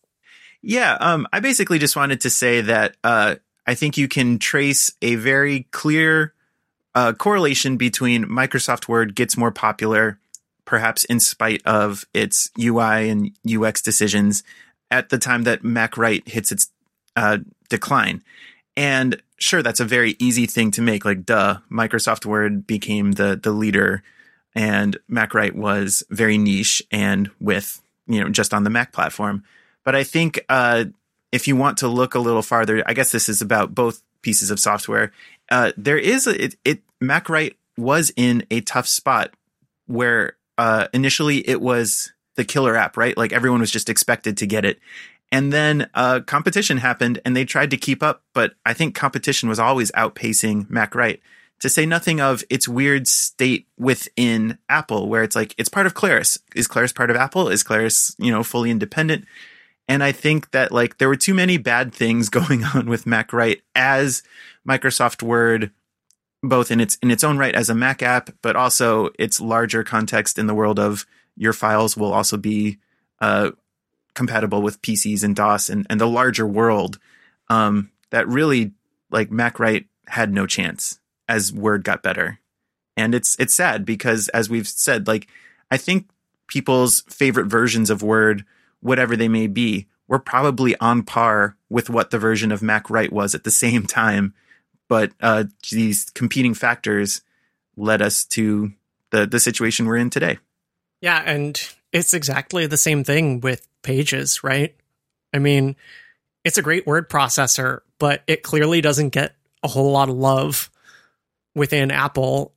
Yeah, 0.62 0.94
um, 0.94 1.28
I 1.32 1.40
basically 1.40 1.78
just 1.78 1.94
wanted 1.94 2.22
to 2.22 2.30
say 2.30 2.62
that 2.62 2.96
uh, 3.04 3.36
I 3.66 3.74
think 3.74 3.96
you 3.96 4.08
can 4.08 4.38
trace 4.38 4.92
a 5.02 5.16
very 5.16 5.64
clear 5.70 6.32
uh, 6.94 7.12
correlation 7.12 7.76
between 7.76 8.24
Microsoft 8.24 8.88
Word 8.88 9.14
gets 9.14 9.36
more 9.36 9.50
popular, 9.50 10.18
perhaps 10.64 11.04
in 11.04 11.20
spite 11.20 11.62
of 11.66 12.06
its 12.14 12.50
UI 12.58 13.10
and 13.10 13.32
UX 13.46 13.82
decisions, 13.82 14.42
at 14.90 15.10
the 15.10 15.18
time 15.18 15.42
that 15.42 15.62
MacWrite 15.62 16.28
hits 16.28 16.52
its 16.52 16.70
uh, 17.16 17.38
decline. 17.68 18.22
And 18.76 19.20
sure, 19.38 19.62
that's 19.62 19.80
a 19.80 19.84
very 19.84 20.16
easy 20.18 20.46
thing 20.46 20.70
to 20.72 20.82
make. 20.82 21.04
Like, 21.04 21.26
duh, 21.26 21.58
Microsoft 21.70 22.24
Word 22.24 22.66
became 22.66 23.12
the 23.12 23.38
the 23.42 23.52
leader, 23.52 24.02
and 24.54 24.96
MacWrite 25.10 25.54
was 25.54 26.02
very 26.10 26.38
niche 26.38 26.82
and 26.90 27.30
with 27.40 27.82
you 28.06 28.22
know 28.22 28.28
just 28.30 28.54
on 28.54 28.64
the 28.64 28.70
Mac 28.70 28.92
platform. 28.92 29.44
But 29.84 29.94
I 29.94 30.04
think 30.04 30.44
uh, 30.48 30.86
if 31.36 31.46
you 31.46 31.54
want 31.54 31.76
to 31.78 31.88
look 31.88 32.14
a 32.14 32.18
little 32.18 32.40
farther, 32.40 32.82
I 32.86 32.94
guess 32.94 33.12
this 33.12 33.28
is 33.28 33.42
about 33.42 33.74
both 33.74 34.02
pieces 34.22 34.50
of 34.50 34.58
software. 34.58 35.12
Uh, 35.50 35.72
there 35.76 35.98
is 35.98 36.26
a, 36.26 36.44
it, 36.44 36.56
it 36.64 36.82
MacWrite 37.00 37.56
was 37.76 38.10
in 38.16 38.46
a 38.50 38.62
tough 38.62 38.88
spot 38.88 39.34
where 39.86 40.38
uh, 40.56 40.88
initially 40.94 41.46
it 41.46 41.60
was 41.60 42.10
the 42.36 42.44
killer 42.44 42.74
app, 42.74 42.96
right? 42.96 43.16
Like 43.18 43.34
everyone 43.34 43.60
was 43.60 43.70
just 43.70 43.90
expected 43.90 44.38
to 44.38 44.46
get 44.46 44.64
it. 44.64 44.80
And 45.30 45.52
then 45.52 45.90
uh, 45.92 46.20
competition 46.20 46.78
happened 46.78 47.20
and 47.26 47.36
they 47.36 47.44
tried 47.44 47.70
to 47.72 47.76
keep 47.76 48.02
up, 48.02 48.22
but 48.32 48.54
I 48.64 48.72
think 48.72 48.94
competition 48.94 49.50
was 49.50 49.58
always 49.58 49.92
outpacing 49.92 50.68
MacWrite. 50.68 51.20
To 51.60 51.68
say 51.70 51.86
nothing 51.86 52.20
of 52.20 52.44
its 52.50 52.68
weird 52.68 53.08
state 53.08 53.66
within 53.78 54.58
Apple, 54.68 55.08
where 55.08 55.22
it's 55.22 55.34
like 55.34 55.54
it's 55.56 55.70
part 55.70 55.86
of 55.86 55.94
Claris. 55.94 56.38
Is 56.54 56.66
Claris 56.66 56.92
part 56.92 57.10
of 57.10 57.16
Apple? 57.16 57.48
Is 57.48 57.62
Claris, 57.62 58.14
you 58.18 58.30
know, 58.30 58.42
fully 58.42 58.70
independent? 58.70 59.24
And 59.88 60.02
I 60.02 60.12
think 60.12 60.50
that 60.50 60.72
like 60.72 60.98
there 60.98 61.08
were 61.08 61.16
too 61.16 61.34
many 61.34 61.58
bad 61.58 61.94
things 61.94 62.28
going 62.30 62.64
on 62.64 62.86
with 62.86 63.04
MacWrite 63.04 63.62
as 63.74 64.22
Microsoft 64.68 65.22
Word, 65.22 65.70
both 66.42 66.70
in 66.70 66.80
its 66.80 66.96
in 66.96 67.10
its 67.10 67.24
own 67.24 67.38
right 67.38 67.54
as 67.54 67.70
a 67.70 67.74
Mac 67.74 68.02
app, 68.02 68.30
but 68.42 68.56
also 68.56 69.10
its 69.18 69.40
larger 69.40 69.84
context 69.84 70.38
in 70.38 70.46
the 70.46 70.54
world 70.54 70.78
of 70.78 71.06
your 71.36 71.52
files 71.52 71.96
will 71.96 72.12
also 72.12 72.36
be 72.36 72.78
uh, 73.20 73.50
compatible 74.14 74.62
with 74.62 74.80
PCs 74.82 75.22
and 75.22 75.36
DOS 75.36 75.68
and, 75.68 75.86
and 75.88 76.00
the 76.00 76.08
larger 76.08 76.46
world. 76.46 76.98
Um, 77.48 77.90
that 78.10 78.26
really 78.26 78.72
like 79.10 79.30
MacWrite 79.30 79.86
had 80.08 80.32
no 80.32 80.46
chance 80.46 80.98
as 81.28 81.52
Word 81.52 81.84
got 81.84 82.02
better. 82.02 82.40
And 82.96 83.14
it's 83.14 83.36
it's 83.38 83.54
sad 83.54 83.84
because 83.84 84.28
as 84.28 84.48
we've 84.48 84.66
said, 84.66 85.06
like 85.06 85.28
I 85.70 85.76
think 85.76 86.08
people's 86.48 87.02
favorite 87.08 87.46
versions 87.46 87.90
of 87.90 88.02
Word, 88.02 88.44
whatever 88.86 89.16
they 89.16 89.28
may 89.28 89.46
be, 89.46 89.86
were 90.08 90.18
probably 90.18 90.76
on 90.78 91.02
par 91.02 91.56
with 91.68 91.90
what 91.90 92.10
the 92.10 92.18
version 92.18 92.52
of 92.52 92.60
MacWrite 92.60 93.12
was 93.12 93.34
at 93.34 93.44
the 93.44 93.50
same 93.50 93.86
time. 93.86 94.34
But 94.88 95.12
uh, 95.20 95.44
these 95.70 96.10
competing 96.10 96.54
factors 96.54 97.22
led 97.76 98.00
us 98.00 98.24
to 98.24 98.72
the 99.10 99.26
the 99.26 99.40
situation 99.40 99.86
we're 99.86 99.96
in 99.96 100.10
today. 100.10 100.38
Yeah, 101.00 101.22
and 101.24 101.60
it's 101.92 102.14
exactly 102.14 102.66
the 102.66 102.76
same 102.76 103.04
thing 103.04 103.40
with 103.40 103.66
Pages, 103.82 104.42
right? 104.42 104.74
I 105.32 105.38
mean, 105.38 105.76
it's 106.44 106.58
a 106.58 106.62
great 106.62 106.86
word 106.86 107.08
processor, 107.08 107.80
but 107.98 108.22
it 108.26 108.42
clearly 108.42 108.80
doesn't 108.80 109.10
get 109.10 109.36
a 109.62 109.68
whole 109.68 109.92
lot 109.92 110.08
of 110.08 110.16
love 110.16 110.70
within 111.54 111.90
Apple. 111.90 112.52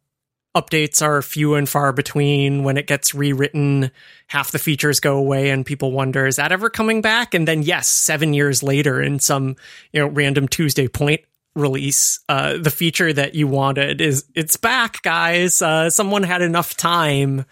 Updates 0.55 1.01
are 1.01 1.21
few 1.21 1.55
and 1.55 1.69
far 1.69 1.93
between. 1.93 2.63
When 2.63 2.77
it 2.77 2.87
gets 2.87 3.13
rewritten, 3.13 3.91
half 4.27 4.51
the 4.51 4.59
features 4.59 4.99
go 4.99 5.17
away, 5.17 5.49
and 5.49 5.65
people 5.65 5.91
wonder, 5.91 6.25
is 6.25 6.37
that 6.37 6.51
ever 6.51 6.69
coming 6.69 7.01
back? 7.01 7.33
And 7.33 7.47
then, 7.47 7.61
yes, 7.61 7.87
seven 7.87 8.33
years 8.33 8.63
later, 8.63 9.01
in 9.01 9.19
some 9.19 9.55
you 9.93 9.99
know 10.01 10.07
random 10.07 10.47
Tuesday 10.47 10.87
point 10.87 11.21
release, 11.55 12.19
uh, 12.29 12.57
the 12.57 12.71
feature 12.71 13.13
that 13.13 13.35
you 13.35 13.47
wanted 13.47 14.01
is 14.01 14.25
it's 14.33 14.57
back, 14.57 15.01
guys. 15.01 15.61
Uh, 15.61 15.89
someone 15.89 16.23
had 16.23 16.41
enough 16.41 16.75
time 16.75 17.45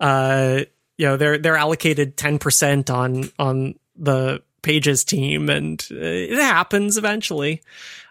uh, 0.00 0.60
you 0.96 1.06
know, 1.06 1.16
they're 1.16 1.38
they're 1.38 1.56
allocated 1.56 2.16
ten 2.16 2.38
percent 2.38 2.90
on 2.90 3.30
on 3.38 3.74
the 3.96 4.42
pages 4.62 5.04
team, 5.04 5.48
and 5.48 5.86
uh, 5.90 5.96
it 5.96 6.36
happens 6.38 6.96
eventually. 6.96 7.62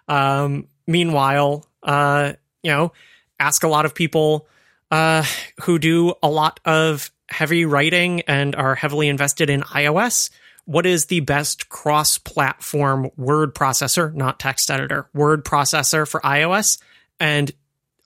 Um, 0.07 0.67
meanwhile, 0.87 1.65
uh, 1.83 2.33
you 2.63 2.71
know, 2.71 2.91
ask 3.39 3.63
a 3.63 3.67
lot 3.67 3.85
of 3.85 3.95
people 3.95 4.47
uh, 4.91 5.23
who 5.61 5.79
do 5.79 6.13
a 6.21 6.29
lot 6.29 6.59
of 6.65 7.11
heavy 7.29 7.65
writing 7.65 8.21
and 8.21 8.55
are 8.55 8.75
heavily 8.75 9.07
invested 9.07 9.49
in 9.49 9.61
iOS. 9.61 10.29
What 10.65 10.85
is 10.85 11.05
the 11.05 11.19
best 11.21 11.69
cross-platform 11.69 13.11
word 13.17 13.55
processor, 13.55 14.13
not 14.13 14.39
text 14.39 14.69
editor, 14.69 15.07
word 15.13 15.45
processor 15.45 16.07
for 16.07 16.19
iOS? 16.21 16.79
And 17.19 17.51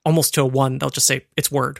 almost 0.05 0.33
to 0.35 0.41
a 0.41 0.45
one, 0.45 0.77
they'll 0.77 0.89
just 0.89 1.07
say 1.07 1.25
it's 1.37 1.51
Word. 1.51 1.79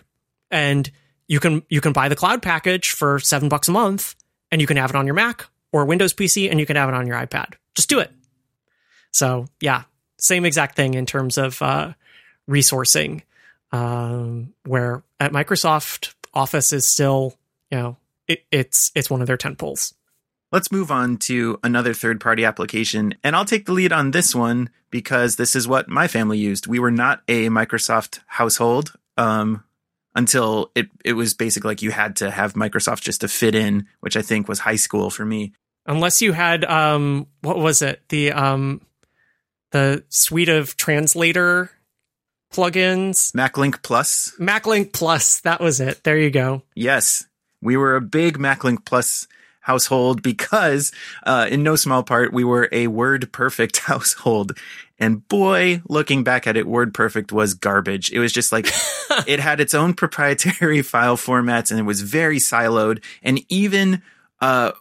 And 0.51 0.89
you 1.27 1.39
can 1.39 1.63
you 1.69 1.81
can 1.81 1.93
buy 1.93 2.09
the 2.09 2.15
cloud 2.15 2.41
package 2.41 2.91
for 2.91 3.19
seven 3.19 3.49
bucks 3.49 3.67
a 3.67 3.71
month 3.71 4.15
and 4.51 4.61
you 4.61 4.67
can 4.67 4.77
have 4.77 4.89
it 4.89 4.95
on 4.95 5.05
your 5.05 5.15
Mac 5.15 5.47
or 5.71 5.85
Windows 5.85 6.13
PC 6.13 6.49
and 6.49 6.59
you 6.59 6.65
can 6.65 6.75
have 6.75 6.89
it 6.89 6.95
on 6.95 7.07
your 7.07 7.17
iPad. 7.17 7.53
Just 7.75 7.89
do 7.89 7.99
it. 7.99 8.11
So 9.11 9.47
yeah, 9.59 9.83
same 10.19 10.45
exact 10.45 10.75
thing 10.75 10.93
in 10.93 11.05
terms 11.05 11.37
of 11.37 11.61
uh, 11.61 11.93
resourcing. 12.49 13.23
Um, 13.73 14.53
where 14.65 15.03
at 15.19 15.33
Microsoft, 15.33 16.13
Office 16.33 16.71
is 16.71 16.87
still 16.87 17.37
you 17.69 17.77
know 17.77 17.97
it, 18.27 18.45
it's 18.51 18.91
it's 18.95 19.09
one 19.09 19.19
of 19.19 19.27
their 19.27 19.37
tent 19.37 19.57
poles. 19.57 19.93
Let's 20.51 20.71
move 20.71 20.91
on 20.91 21.17
to 21.17 21.59
another 21.63 21.93
third 21.93 22.21
party 22.21 22.45
application. 22.45 23.15
And 23.23 23.35
I'll 23.35 23.43
take 23.43 23.65
the 23.65 23.73
lead 23.73 23.91
on 23.91 24.11
this 24.11 24.35
one 24.35 24.69
because 24.91 25.35
this 25.35 25.55
is 25.55 25.67
what 25.67 25.89
my 25.89 26.07
family 26.07 26.37
used. 26.37 26.67
We 26.67 26.77
were 26.77 26.91
not 26.91 27.23
a 27.27 27.47
Microsoft 27.49 28.19
household. 28.27 28.93
Um, 29.17 29.63
until 30.15 30.71
it 30.75 30.89
it 31.03 31.13
was 31.13 31.33
basically 31.33 31.69
like 31.69 31.81
you 31.81 31.91
had 31.91 32.15
to 32.17 32.29
have 32.29 32.53
Microsoft 32.53 33.01
just 33.01 33.21
to 33.21 33.27
fit 33.27 33.55
in, 33.55 33.87
which 33.99 34.15
I 34.15 34.21
think 34.21 34.47
was 34.47 34.59
high 34.59 34.75
school 34.75 35.09
for 35.09 35.25
me. 35.25 35.53
Unless 35.85 36.21
you 36.21 36.33
had 36.33 36.63
um 36.65 37.27
what 37.41 37.57
was 37.57 37.81
it? 37.81 38.01
The 38.09 38.31
um 38.31 38.81
the 39.71 40.03
suite 40.09 40.49
of 40.49 40.77
translator 40.77 41.71
plugins. 42.53 43.33
MacLink 43.33 43.81
Plus. 43.81 44.33
MacLink 44.39 44.93
Plus, 44.93 45.41
that 45.41 45.59
was 45.59 45.79
it. 45.79 46.03
There 46.03 46.17
you 46.17 46.29
go. 46.29 46.61
Yes. 46.75 47.25
We 47.61 47.77
were 47.77 47.95
a 47.95 48.01
big 48.01 48.37
MacLink 48.37 48.85
Plus 48.85 49.27
household 49.61 50.21
because, 50.21 50.91
uh, 51.25 51.47
in 51.49 51.63
no 51.63 51.75
small 51.75 52.03
part, 52.03 52.33
we 52.33 52.43
were 52.43 52.69
a 52.71 52.87
WordPerfect 52.87 53.77
household. 53.79 54.57
And 54.99 55.27
boy, 55.27 55.81
looking 55.89 56.23
back 56.23 56.47
at 56.47 56.55
it, 56.55 56.65
WordPerfect 56.65 57.31
was 57.31 57.53
garbage. 57.53 58.11
It 58.11 58.19
was 58.19 58.31
just 58.31 58.51
like, 58.51 58.67
it 59.27 59.39
had 59.39 59.59
its 59.59 59.73
own 59.73 59.93
proprietary 59.93 60.81
file 60.83 61.17
formats 61.17 61.71
and 61.71 61.79
it 61.79 61.83
was 61.83 62.01
very 62.01 62.37
siloed. 62.37 63.03
And 63.21 63.39
even, 63.49 64.01
uh, 64.39 64.73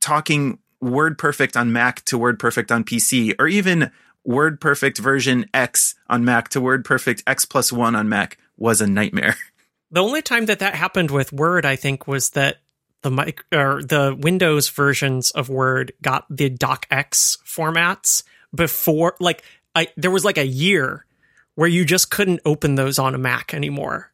talking 0.00 0.58
WordPerfect 0.82 1.58
on 1.58 1.72
Mac 1.72 2.04
to 2.04 2.18
WordPerfect 2.18 2.70
on 2.70 2.84
PC, 2.84 3.34
or 3.38 3.48
even 3.48 3.90
WordPerfect 4.26 4.98
version 4.98 5.48
X 5.54 5.94
on 6.08 6.24
Mac 6.24 6.48
to 6.50 6.60
WordPerfect 6.60 7.22
X 7.26 7.44
plus 7.44 7.72
one 7.72 7.94
on 7.94 8.08
Mac 8.08 8.38
was 8.56 8.80
a 8.80 8.86
nightmare. 8.86 9.36
The 9.92 10.02
only 10.02 10.20
time 10.20 10.46
that 10.46 10.58
that 10.58 10.74
happened 10.74 11.12
with 11.12 11.32
Word, 11.32 11.64
I 11.64 11.76
think, 11.76 12.08
was 12.08 12.30
that 12.30 12.56
the 13.02 13.10
mic 13.10 13.44
or 13.52 13.80
the 13.82 14.16
Windows 14.18 14.68
versions 14.68 15.30
of 15.30 15.48
Word 15.48 15.92
got 16.02 16.26
the 16.28 16.50
DocX 16.50 17.38
formats 17.44 18.24
before 18.52 19.14
like 19.20 19.44
I 19.76 19.88
there 19.96 20.10
was 20.10 20.24
like 20.24 20.38
a 20.38 20.46
year 20.46 21.06
where 21.54 21.68
you 21.68 21.84
just 21.84 22.10
couldn't 22.10 22.40
open 22.44 22.74
those 22.74 22.98
on 22.98 23.14
a 23.14 23.18
Mac 23.18 23.54
anymore. 23.54 24.10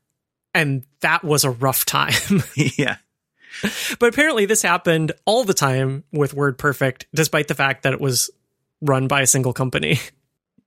And 0.54 0.84
that 1.00 1.24
was 1.24 1.44
a 1.44 1.50
rough 1.50 1.86
time. 1.86 2.12
yeah. 2.54 2.96
But 3.98 4.10
apparently 4.10 4.44
this 4.44 4.62
happened 4.62 5.12
all 5.24 5.44
the 5.44 5.54
time 5.54 6.04
with 6.12 6.34
WordPerfect, 6.34 7.04
despite 7.14 7.48
the 7.48 7.54
fact 7.54 7.82
that 7.82 7.92
it 7.92 8.00
was 8.00 8.30
run 8.82 9.08
by 9.08 9.22
a 9.22 9.26
single 9.26 9.52
company. 9.52 9.98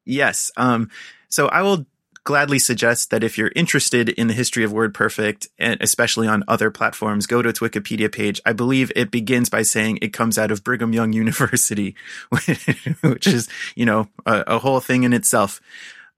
Yes. 0.08 0.52
Um, 0.56 0.92
so 1.30 1.48
I 1.48 1.64
will 1.64 1.88
gladly 2.26 2.60
suggest 2.60 3.12
that 3.12 3.24
if 3.24 3.38
you're 3.38 3.52
interested 3.56 4.10
in 4.10 4.28
the 4.28 4.34
history 4.34 4.64
of 4.64 4.72
WordPerfect, 4.72 5.48
and 5.58 5.80
especially 5.80 6.28
on 6.28 6.44
other 6.48 6.70
platforms, 6.72 7.28
go 7.28 7.42
to 7.42 7.50
its 7.50 7.60
Wikipedia 7.60 8.12
page. 8.12 8.42
I 8.46 8.54
believe 8.54 8.92
it 8.96 9.12
begins 9.12 9.50
by 9.50 9.62
saying 9.62 10.00
it 10.02 10.12
comes 10.12 10.38
out 10.38 10.52
of 10.52 10.64
Brigham 10.64 10.94
Young 10.94 11.14
University, 11.24 11.96
which 13.02 13.28
is, 13.28 13.48
you 13.76 13.86
know, 13.86 14.10
a, 14.26 14.44
a 14.48 14.60
whole 14.60 14.80
thing 14.80 15.04
in 15.04 15.14
itself. 15.14 15.62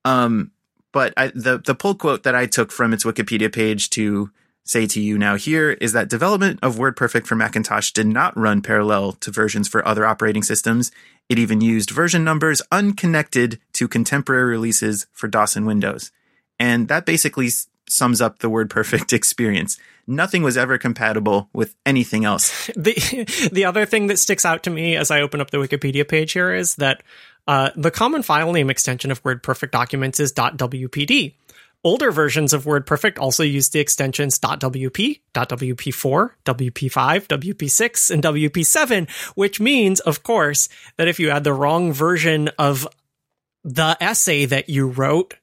Um, 0.06 0.52
but 0.94 1.14
I, 1.18 1.28
the 1.28 1.60
the 1.60 1.76
pull 1.76 1.96
quote 1.96 2.24
that 2.24 2.36
I 2.36 2.46
took 2.46 2.72
from 2.72 2.94
its 2.94 3.04
Wikipedia 3.04 3.54
page 3.54 3.90
to 3.92 4.32
say 4.70 4.86
to 4.88 5.02
you 5.02 5.18
now 5.18 5.36
here 5.36 5.72
is 5.72 5.94
that 5.94 6.10
development 6.10 6.60
of 6.62 6.76
WordPerfect 6.76 7.26
for 7.26 7.36
Macintosh 7.36 7.92
did 7.92 8.08
not 8.08 8.38
run 8.38 8.62
parallel 8.62 9.14
to 9.14 9.32
versions 9.32 9.68
for 9.68 9.86
other 9.88 10.06
operating 10.06 10.44
systems. 10.44 10.92
It 11.30 11.40
even 11.40 11.62
used 11.62 11.90
version 11.90 12.24
numbers 12.24 12.62
unconnected 12.72 13.60
to 13.74 13.88
contemporary 13.88 14.50
releases 14.50 15.08
for 15.14 15.28
DOS 15.28 15.56
and 15.56 15.66
Windows. 15.66 16.12
And 16.60 16.88
that 16.88 17.06
basically 17.06 17.50
sums 17.90 18.22
up 18.22 18.40
the 18.40 18.50
WordPerfect 18.50 19.14
experience. 19.14 19.80
Nothing 20.06 20.44
was 20.44 20.58
ever 20.58 20.78
compatible 20.78 21.50
with 21.54 21.76
anything 21.86 22.26
else. 22.26 22.70
The 22.76 23.50
the 23.52 23.66
other 23.66 23.86
thing 23.86 24.08
that 24.08 24.20
sticks 24.20 24.46
out 24.46 24.64
to 24.64 24.70
me 24.70 24.96
as 24.96 25.12
I 25.12 25.22
open 25.22 25.42
up 25.42 25.52
the 25.52 25.58
Wikipedia 25.58 26.08
page 26.08 26.34
here 26.34 26.54
is 26.54 26.76
that 26.76 27.04
uh, 27.48 27.72
the 27.76 27.92
common 27.92 28.24
file 28.24 28.52
name 28.54 28.70
extension 28.70 29.10
of 29.10 29.24
WordPerfect 29.24 29.72
documents 29.72 30.20
is 30.20 30.34
.wpd. 30.34 31.34
Older 31.84 32.12
versions 32.12 32.54
of 32.54 32.66
WordPerfect 32.66 33.20
also 33.20 33.44
use 33.44 33.70
the 33.70 33.80
extensions 33.80 34.40
.wp, 34.40 35.22
.wp4, 35.34 36.32
WP5, 36.46 37.28
WP6, 37.28 38.12
and 38.12 38.24
WP7, 38.24 39.10
which 39.36 39.60
means, 39.60 40.00
of 40.02 40.24
course, 40.24 40.70
that 40.98 41.08
if 41.08 41.20
you 41.20 41.30
had 41.30 41.44
the 41.44 41.54
wrong 41.54 41.94
version 41.94 42.50
of 42.58 42.88
the 43.64 43.96
essay 44.02 44.46
that 44.46 44.70
you 44.70 44.88
wrote, 44.88 45.36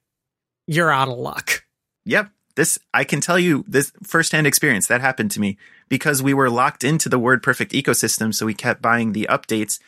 you're 0.66 0.90
out 0.90 1.08
of 1.08 1.18
luck. 1.18 1.64
Yep. 2.04 2.30
This, 2.56 2.78
I 2.92 3.04
can 3.04 3.20
tell 3.20 3.38
you 3.38 3.64
this 3.66 3.92
firsthand 4.04 4.46
experience 4.46 4.86
that 4.86 5.00
happened 5.00 5.32
to 5.32 5.40
me 5.40 5.58
because 5.88 6.22
we 6.22 6.34
were 6.34 6.50
locked 6.50 6.84
into 6.84 7.08
the 7.08 7.18
WordPerfect 7.18 7.70
ecosystem. 7.70 8.32
So 8.32 8.46
we 8.46 8.54
kept 8.54 8.80
buying 8.80 9.12
the 9.12 9.26
updates, 9.28 9.80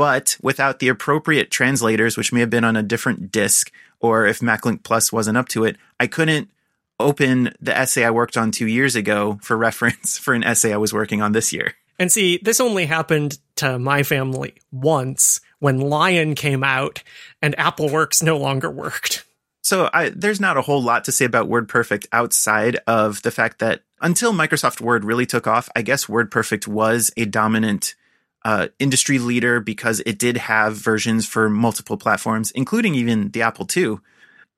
but 0.00 0.38
without 0.40 0.78
the 0.78 0.88
appropriate 0.88 1.50
translators, 1.50 2.16
which 2.16 2.32
may 2.32 2.40
have 2.40 2.48
been 2.48 2.64
on 2.64 2.74
a 2.74 2.82
different 2.82 3.30
disk, 3.30 3.70
or 4.00 4.24
if 4.24 4.40
MacLink 4.40 4.82
Plus 4.82 5.12
wasn't 5.12 5.36
up 5.36 5.46
to 5.50 5.64
it, 5.64 5.76
I 6.00 6.06
couldn't 6.06 6.50
open 6.98 7.52
the 7.60 7.76
essay 7.76 8.06
I 8.06 8.10
worked 8.10 8.38
on 8.38 8.50
two 8.50 8.66
years 8.66 8.96
ago 8.96 9.38
for 9.42 9.56
reference 9.58 10.16
for 10.16 10.32
an 10.32 10.42
essay 10.42 10.72
I 10.72 10.78
was 10.78 10.94
working 10.94 11.20
on 11.20 11.32
this 11.32 11.52
year. 11.52 11.74
And 11.98 12.10
see, 12.10 12.40
this 12.42 12.60
only 12.60 12.86
happened 12.86 13.38
to 13.56 13.78
my 13.78 14.02
family 14.02 14.54
once 14.72 15.42
when 15.58 15.80
Lion 15.80 16.34
came 16.34 16.64
out 16.64 17.02
and 17.42 17.54
AppleWorks 17.58 18.22
no 18.22 18.38
longer 18.38 18.70
worked. 18.70 19.26
So 19.60 19.90
I, 19.92 20.08
there's 20.08 20.40
not 20.40 20.56
a 20.56 20.62
whole 20.62 20.82
lot 20.82 21.04
to 21.04 21.12
say 21.12 21.26
about 21.26 21.50
WordPerfect 21.50 22.06
outside 22.10 22.78
of 22.86 23.20
the 23.20 23.30
fact 23.30 23.58
that 23.58 23.82
until 24.00 24.32
Microsoft 24.32 24.80
Word 24.80 25.04
really 25.04 25.26
took 25.26 25.46
off, 25.46 25.68
I 25.76 25.82
guess 25.82 26.06
WordPerfect 26.06 26.66
was 26.66 27.12
a 27.18 27.26
dominant 27.26 27.96
uh, 28.44 28.68
industry 28.78 29.18
leader 29.18 29.60
because 29.60 30.00
it 30.06 30.18
did 30.18 30.36
have 30.36 30.76
versions 30.76 31.26
for 31.26 31.50
multiple 31.50 31.96
platforms, 31.96 32.50
including 32.52 32.94
even 32.94 33.30
the 33.30 33.42
Apple 33.42 33.66
II. 33.74 33.98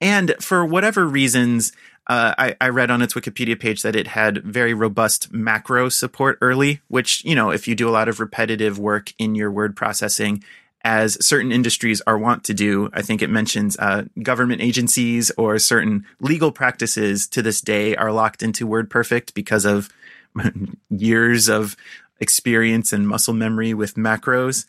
And 0.00 0.34
for 0.40 0.64
whatever 0.64 1.06
reasons, 1.06 1.72
uh, 2.08 2.34
I, 2.36 2.56
I, 2.60 2.68
read 2.70 2.90
on 2.90 3.02
its 3.02 3.14
Wikipedia 3.14 3.58
page 3.58 3.82
that 3.82 3.94
it 3.94 4.08
had 4.08 4.42
very 4.42 4.74
robust 4.74 5.32
macro 5.32 5.88
support 5.88 6.38
early, 6.40 6.80
which, 6.88 7.24
you 7.24 7.36
know, 7.36 7.50
if 7.50 7.68
you 7.68 7.76
do 7.76 7.88
a 7.88 7.92
lot 7.92 8.08
of 8.08 8.18
repetitive 8.18 8.78
work 8.78 9.12
in 9.18 9.36
your 9.36 9.52
word 9.52 9.76
processing, 9.76 10.42
as 10.84 11.24
certain 11.24 11.52
industries 11.52 12.00
are 12.06 12.18
wont 12.18 12.42
to 12.44 12.54
do, 12.54 12.90
I 12.92 13.02
think 13.02 13.22
it 13.22 13.30
mentions 13.30 13.78
uh, 13.78 14.06
government 14.20 14.62
agencies 14.62 15.30
or 15.38 15.58
certain 15.60 16.04
legal 16.20 16.50
practices 16.50 17.28
to 17.28 17.42
this 17.42 17.60
day 17.60 17.94
are 17.94 18.10
locked 18.10 18.42
into 18.42 18.66
WordPerfect 18.66 19.32
because 19.34 19.64
of 19.64 19.88
years 20.90 21.48
of 21.48 21.76
experience 22.22 22.92
and 22.92 23.06
muscle 23.06 23.34
memory 23.34 23.74
with 23.74 23.96
macros. 23.96 24.64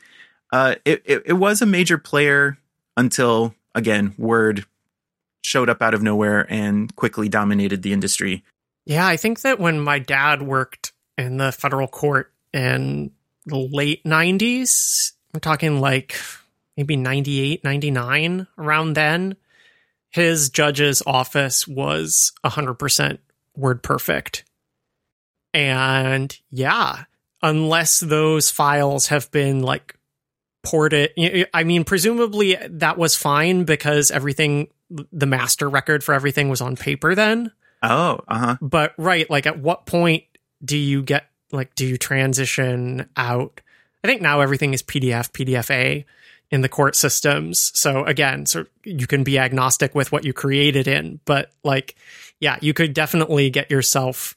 Uh, 0.51 0.75
it, 0.83 1.03
it, 1.05 1.23
it 1.27 1.33
was 1.33 1.61
a 1.61 1.65
major 1.65 1.97
player 1.97 2.57
until 2.97 3.53
again 3.75 4.13
Word 4.17 4.65
showed 5.43 5.69
up 5.69 5.81
out 5.81 5.93
of 5.93 6.01
nowhere 6.01 6.51
and 6.51 6.93
quickly 6.95 7.29
dominated 7.29 7.83
the 7.83 7.93
industry. 7.93 8.43
Yeah, 8.85 9.05
I 9.05 9.17
think 9.17 9.41
that 9.41 9.59
when 9.59 9.79
my 9.79 9.99
dad 9.99 10.41
worked 10.41 10.93
in 11.17 11.37
the 11.37 11.51
federal 11.51 11.87
court 11.87 12.33
in 12.53 13.11
the 13.45 13.57
late 13.57 14.03
90s, 14.03 15.13
I'm 15.33 15.39
talking 15.39 15.79
like 15.79 16.15
maybe 16.75 16.95
98, 16.95 17.63
99, 17.63 18.47
around 18.57 18.93
then, 18.93 19.35
his 20.09 20.49
judge's 20.49 21.03
office 21.05 21.67
was 21.67 22.31
100% 22.45 23.19
WordPerfect. 23.57 24.43
And 25.53 26.37
yeah, 26.49 27.03
unless 27.43 27.99
those 27.99 28.49
files 28.49 29.07
have 29.07 29.29
been 29.29 29.61
like 29.61 29.95
ported. 30.63 31.11
I 31.53 31.63
mean, 31.65 31.83
presumably 31.83 32.57
that 32.69 32.97
was 32.97 33.15
fine 33.15 33.65
because 33.65 34.09
everything, 34.09 34.69
the 34.89 35.25
master 35.25 35.69
record 35.69 36.03
for 36.03 36.13
everything 36.13 36.49
was 36.49 36.61
on 36.61 36.77
paper 36.77 37.13
then. 37.13 37.51
Oh, 37.83 38.21
uh 38.27 38.39
huh. 38.39 38.57
But 38.61 38.93
right, 38.97 39.29
like 39.29 39.45
at 39.45 39.59
what 39.59 39.85
point 39.85 40.23
do 40.63 40.77
you 40.77 41.03
get, 41.03 41.27
like, 41.51 41.75
do 41.75 41.85
you 41.85 41.97
transition 41.97 43.09
out? 43.17 43.59
I 44.03 44.07
think 44.07 44.21
now 44.21 44.39
everything 44.39 44.73
is 44.73 44.81
PDF, 44.81 45.31
PDFA 45.31 46.05
in 46.49 46.61
the 46.61 46.69
court 46.69 46.95
systems. 46.95 47.71
So 47.77 48.05
again, 48.05 48.45
so 48.45 48.65
you 48.85 49.05
can 49.05 49.23
be 49.23 49.37
agnostic 49.37 49.93
with 49.93 50.11
what 50.11 50.23
you 50.23 50.31
created 50.31 50.87
in, 50.87 51.19
but 51.25 51.51
like, 51.63 51.95
yeah, 52.39 52.57
you 52.61 52.73
could 52.73 52.93
definitely 52.93 53.49
get 53.49 53.69
yourself 53.69 54.35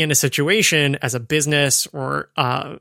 in 0.00 0.10
a 0.10 0.14
situation 0.14 0.96
as 0.96 1.14
a 1.14 1.20
business 1.20 1.86
or 1.92 2.30
uh, 2.36 2.76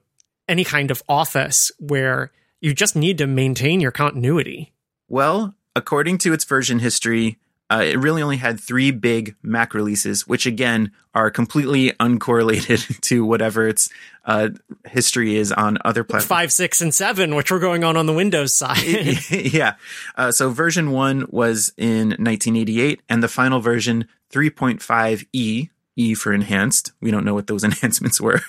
any 0.47 0.63
kind 0.63 0.91
of 0.91 1.03
office 1.07 1.71
where 1.79 2.31
you 2.61 2.73
just 2.73 2.95
need 2.95 3.17
to 3.19 3.27
maintain 3.27 3.79
your 3.79 3.91
continuity? 3.91 4.73
Well, 5.07 5.55
according 5.75 6.17
to 6.19 6.33
its 6.33 6.43
version 6.43 6.79
history, 6.79 7.37
uh, 7.71 7.83
it 7.85 7.99
really 7.99 8.23
only 8.23 8.37
had 8.37 8.59
three 8.59 8.89
big 8.89 9.35
Mac 9.43 9.73
releases, 9.73 10.27
which 10.27 10.47
again 10.47 10.91
are 11.13 11.29
completely 11.29 11.91
uncorrelated 11.99 12.99
to 13.01 13.23
whatever 13.23 13.67
its 13.67 13.89
uh, 14.25 14.49
history 14.87 15.35
is 15.35 15.51
on 15.51 15.77
other 15.85 16.03
platforms. 16.03 16.27
Five, 16.27 16.51
six, 16.51 16.81
and 16.81 16.93
seven, 16.93 17.35
which 17.35 17.51
were 17.51 17.59
going 17.59 17.83
on 17.83 17.95
on 17.95 18.07
the 18.07 18.13
Windows 18.13 18.55
side. 18.55 18.79
yeah. 19.31 19.75
Uh, 20.15 20.31
so 20.31 20.49
version 20.49 20.91
one 20.91 21.27
was 21.29 21.71
in 21.77 22.09
1988, 22.09 23.01
and 23.07 23.21
the 23.21 23.27
final 23.27 23.59
version 23.59 24.07
3.5e 24.31 25.69
E 25.99 26.13
for 26.13 26.34
enhanced. 26.34 26.93
We 27.01 27.11
don't 27.11 27.26
know 27.26 27.34
what 27.34 27.47
those 27.47 27.63
enhancements 27.69 28.21
were. 28.21 28.41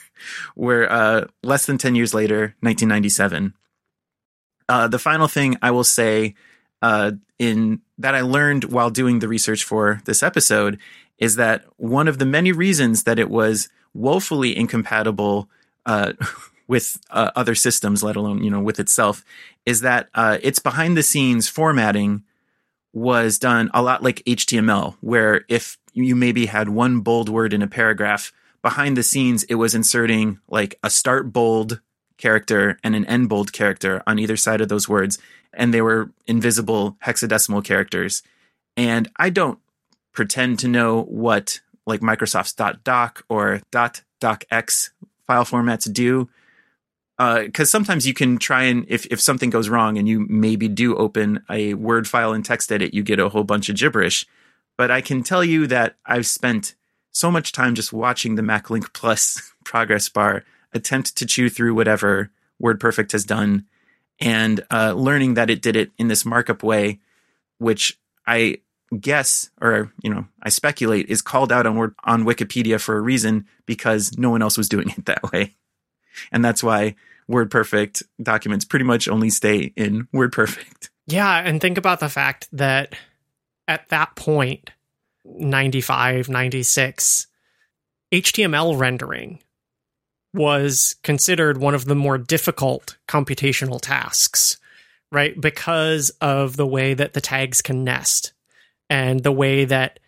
were 0.57 0.91
uh, 0.91 1.27
less 1.43 1.67
than 1.67 1.79
10 1.79 1.95
years 1.95 2.15
later, 2.15 2.55
1997. 2.61 3.55
Uh, 4.69 4.87
the 4.87 4.99
final 4.99 5.27
thing 5.27 5.57
I 5.61 5.73
will 5.73 5.85
say 5.85 6.35
uh, 6.81 7.13
in 7.39 7.81
that 7.99 8.15
I 8.15 8.21
learned 8.21 8.65
while 8.65 8.91
doing 8.91 9.19
the 9.19 9.29
research 9.29 9.65
for 9.65 10.01
this 10.05 10.23
episode 10.23 10.79
is 11.19 11.37
that 11.37 11.65
one 11.77 12.09
of 12.09 12.19
the 12.19 12.25
many 12.25 12.53
reasons 12.53 13.03
that 13.05 13.19
it 13.19 13.29
was 13.29 13.69
woefully 13.93 14.57
incompatible 14.57 15.51
uh, 15.87 16.13
with 16.69 16.99
uh, 17.11 17.33
other 17.35 17.57
systems, 17.57 18.05
let 18.05 18.15
alone 18.15 18.45
you 18.45 18.51
know 18.51 18.61
with 18.61 18.79
itself, 18.79 19.25
is 19.67 19.81
that 19.81 20.09
uh, 20.15 20.39
its 20.41 20.61
behind 20.61 20.97
the 20.97 21.03
scenes 21.03 21.49
formatting 21.49 22.23
was 22.93 23.39
done 23.39 23.71
a 23.75 23.83
lot 23.83 24.03
like 24.03 24.23
HTML, 24.25 24.97
where 25.01 25.45
if 25.49 25.79
you 25.93 26.17
maybe 26.17 26.47
had 26.47 26.69
one 26.69 27.01
bold 27.01 27.29
word 27.29 27.53
in 27.53 27.63
a 27.63 27.67
paragraph, 27.67 28.33
behind 28.63 28.97
the 28.97 29.03
scenes, 29.03 29.45
it 29.45 29.55
was 29.55 29.75
inserting 29.75 30.39
like 30.49 30.79
a 30.83 30.91
start 30.91 31.33
bold 31.33 31.81
character 32.19 32.79
and 32.85 32.95
an 32.95 33.07
end 33.07 33.29
bold 33.29 33.53
character 33.53 34.03
on 34.07 34.19
either 34.19 34.37
side 34.37 34.61
of 34.61 34.69
those 34.69 34.89
words. 34.89 35.19
And 35.53 35.75
they 35.75 35.83
were 35.83 36.11
invisible 36.27 36.97
hexadecimal 37.05 37.65
characters. 37.65 38.23
And 38.77 39.11
I 39.17 39.31
don't 39.31 39.59
pretend 40.13 40.59
to 40.61 40.69
know 40.69 41.03
what 41.03 41.61
like 41.87 42.01
Microsoft's 42.01 42.53
.doc 42.85 43.25
or 43.29 43.61
.docx 43.73 44.91
file 45.27 45.45
formats 45.45 45.93
do 45.93 46.29
because 47.17 47.69
uh, 47.69 47.71
sometimes 47.71 48.07
you 48.07 48.15
can 48.15 48.39
try 48.39 48.63
and 48.63 48.87
if, 48.89 49.05
if 49.07 49.21
something 49.21 49.51
goes 49.51 49.69
wrong 49.69 49.99
and 49.99 50.09
you 50.09 50.27
maybe 50.29 50.69
do 50.69 50.97
open 50.97 51.43
a 51.51 51.75
word 51.75 52.09
file 52.09 52.33
and 52.33 52.45
TextEdit 52.45 52.95
you 52.95 53.03
get 53.03 53.19
a 53.19 53.29
whole 53.29 53.45
bunch 53.45 53.69
of 53.69 53.77
gibberish 53.77 54.27
but 54.81 54.91
i 54.91 55.03
can 55.03 55.23
tell 55.23 55.45
you 55.45 55.67
that 55.67 55.97
i've 56.07 56.27
spent 56.27 56.75
so 57.13 57.31
much 57.31 57.53
time 57.53 57.75
just 57.75 57.93
watching 57.93 58.37
the 58.37 58.43
maclink 58.43 58.93
plus 58.95 59.53
progress 59.65 60.09
bar 60.09 60.43
attempt 60.73 61.15
to 61.17 61.27
chew 61.27 61.51
through 61.51 61.75
whatever 61.75 62.31
wordperfect 62.63 63.13
has 63.13 63.25
done 63.25 63.67
and 64.23 64.65
uh, 64.71 64.93
learning 64.93 65.35
that 65.35 65.51
it 65.51 65.61
did 65.61 65.77
it 65.77 65.91
in 65.99 66.09
this 66.09 66.25
markup 66.25 66.63
way 66.63 66.99
which 67.59 67.99
i 68.27 68.57
guess 68.99 69.51
or 69.61 69.93
you 70.03 70.13
know 70.13 70.27
I 70.43 70.49
speculate 70.49 71.09
is 71.09 71.23
called 71.23 71.53
out 71.53 71.67
on 71.67 71.77
word 71.77 71.95
on 72.05 72.25
Wikipedia 72.25 72.81
for 72.81 72.97
a 72.97 73.01
reason 73.01 73.47
because 73.67 74.17
no 74.19 74.31
one 74.31 74.43
else 74.43 74.59
was 74.59 74.69
doing 74.69 74.91
it 74.91 75.05
that 75.07 75.23
way, 75.33 75.55
and 76.33 76.45
that's 76.45 76.63
why 76.63 76.97
WordPerfect 77.31 78.03
documents 78.23 78.65
pretty 78.65 78.85
much 78.85 79.09
only 79.09 79.31
stay 79.31 79.73
in 79.77 80.09
WordPerfect. 80.15 80.89
Yeah, 81.07 81.39
and 81.39 81.61
think 81.61 81.79
about 81.79 82.01
the 82.01 82.09
fact 82.09 82.49
that 82.53 82.95
at 83.71 83.89
that 83.91 84.17
point, 84.17 84.71
95, 85.25 86.29
96, 86.29 87.29
HTML 88.13 88.77
rendering 88.77 89.39
was 90.35 90.97
considered 91.05 91.57
one 91.57 91.77
of 91.77 91.85
the 91.85 91.95
more 91.95 92.19
difficult 92.19 92.97
computational 93.07 93.81
tasks, 93.81 94.59
right? 95.13 95.41
Because 95.41 96.11
of 96.21 96.57
the 96.57 96.67
way 96.67 96.95
that 96.95 97.13
the 97.13 97.21
tags 97.21 97.63
can 97.63 97.85
nest 97.85 98.33
and 98.89 99.23
the 99.23 99.31
way 99.31 99.65
that, 99.65 100.01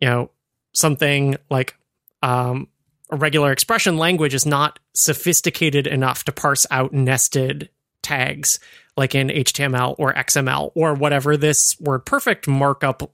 you 0.00 0.08
know, 0.08 0.30
something 0.72 1.34
like 1.50 1.74
um, 2.22 2.68
a 3.10 3.16
regular 3.16 3.50
expression 3.50 3.98
language 3.98 4.34
is 4.34 4.46
not 4.46 4.78
sophisticated 4.94 5.88
enough 5.88 6.22
to 6.22 6.30
parse 6.30 6.66
out 6.70 6.92
nested 6.92 7.68
tags 8.00 8.60
like 8.98 9.14
in 9.14 9.28
HTML 9.28 9.94
or 9.96 10.12
XML 10.12 10.72
or 10.74 10.92
whatever 10.92 11.36
this 11.36 11.74
WordPerfect 11.76 12.48
markup 12.48 13.10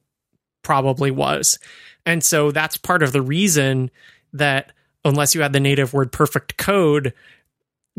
probably 0.63 1.11
was. 1.11 1.59
And 2.07 2.25
so 2.25 2.51
that's 2.51 2.77
part 2.77 3.03
of 3.03 3.13
the 3.13 3.23
reason 3.23 3.91
that 4.33 4.73
unless 5.05 5.35
you 5.35 5.43
had 5.43 5.53
the 5.53 5.61
native 5.61 5.93
WordPerfect 5.93 6.57
code, 6.57 7.13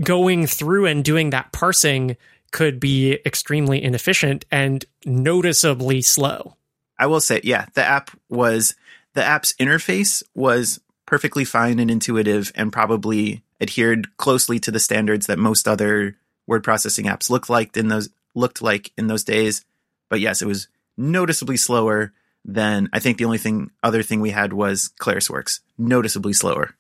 going 0.04 0.48
through 0.48 0.88
and 0.88 1.06
doing 1.06 1.30
that 1.30 1.52
parsing 1.54 2.18
could 2.52 2.80
be 2.80 3.20
extremely 3.26 3.82
inefficient 3.82 4.46
and 4.52 4.84
noticeably 5.06 6.02
slow. 6.02 6.56
I 6.98 7.08
will 7.08 7.20
say, 7.20 7.42
yeah, 7.44 7.68
the 7.74 7.84
app 7.84 8.12
was 8.30 8.76
the 9.14 9.24
app's 9.24 9.54
interface 9.54 10.24
was 10.34 10.80
perfectly 11.06 11.46
fine 11.46 11.80
and 11.80 11.92
intuitive 11.92 12.52
and 12.56 12.74
probably 12.74 13.44
adhered 13.62 14.16
closely 14.18 14.60
to 14.60 14.72
the 14.72 14.80
standards 14.80 15.28
that 15.28 15.40
most 15.40 15.68
other 15.68 16.18
word 16.48 16.64
processing 16.64 17.06
apps 17.06 17.30
looked 17.30 17.50
like 17.50 17.76
in 17.78 17.88
those 17.88 18.10
looked 18.34 18.62
like 18.62 18.92
in 18.98 19.08
those 19.08 19.24
days. 19.24 19.66
But 20.10 20.20
yes, 20.20 20.42
it 20.42 20.48
was 20.48 20.68
noticeably 20.98 21.58
slower 21.58 22.14
than 22.44 22.90
I 22.94 23.00
think 23.00 23.18
the 23.18 23.26
only 23.26 23.38
thing 23.38 23.72
other 23.82 24.04
thing 24.04 24.22
we 24.22 24.30
had 24.30 24.54
was 24.54 24.92
ClarisWorks, 25.00 25.62
noticeably 25.78 26.34
slower. 26.34 26.76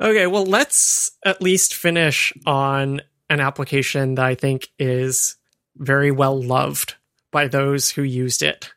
Okay, 0.00 0.26
well 0.26 0.46
let's 0.46 1.10
at 1.24 1.42
least 1.42 1.74
finish 1.74 2.32
on 2.46 3.02
an 3.28 3.40
application 3.40 4.14
that 4.16 4.24
I 4.24 4.34
think 4.34 4.68
is 4.78 5.36
very 5.76 6.10
well 6.10 6.40
loved 6.40 6.96
by 7.30 7.48
those 7.48 7.90
who 7.90 8.02
used 8.02 8.42
it. 8.42 8.70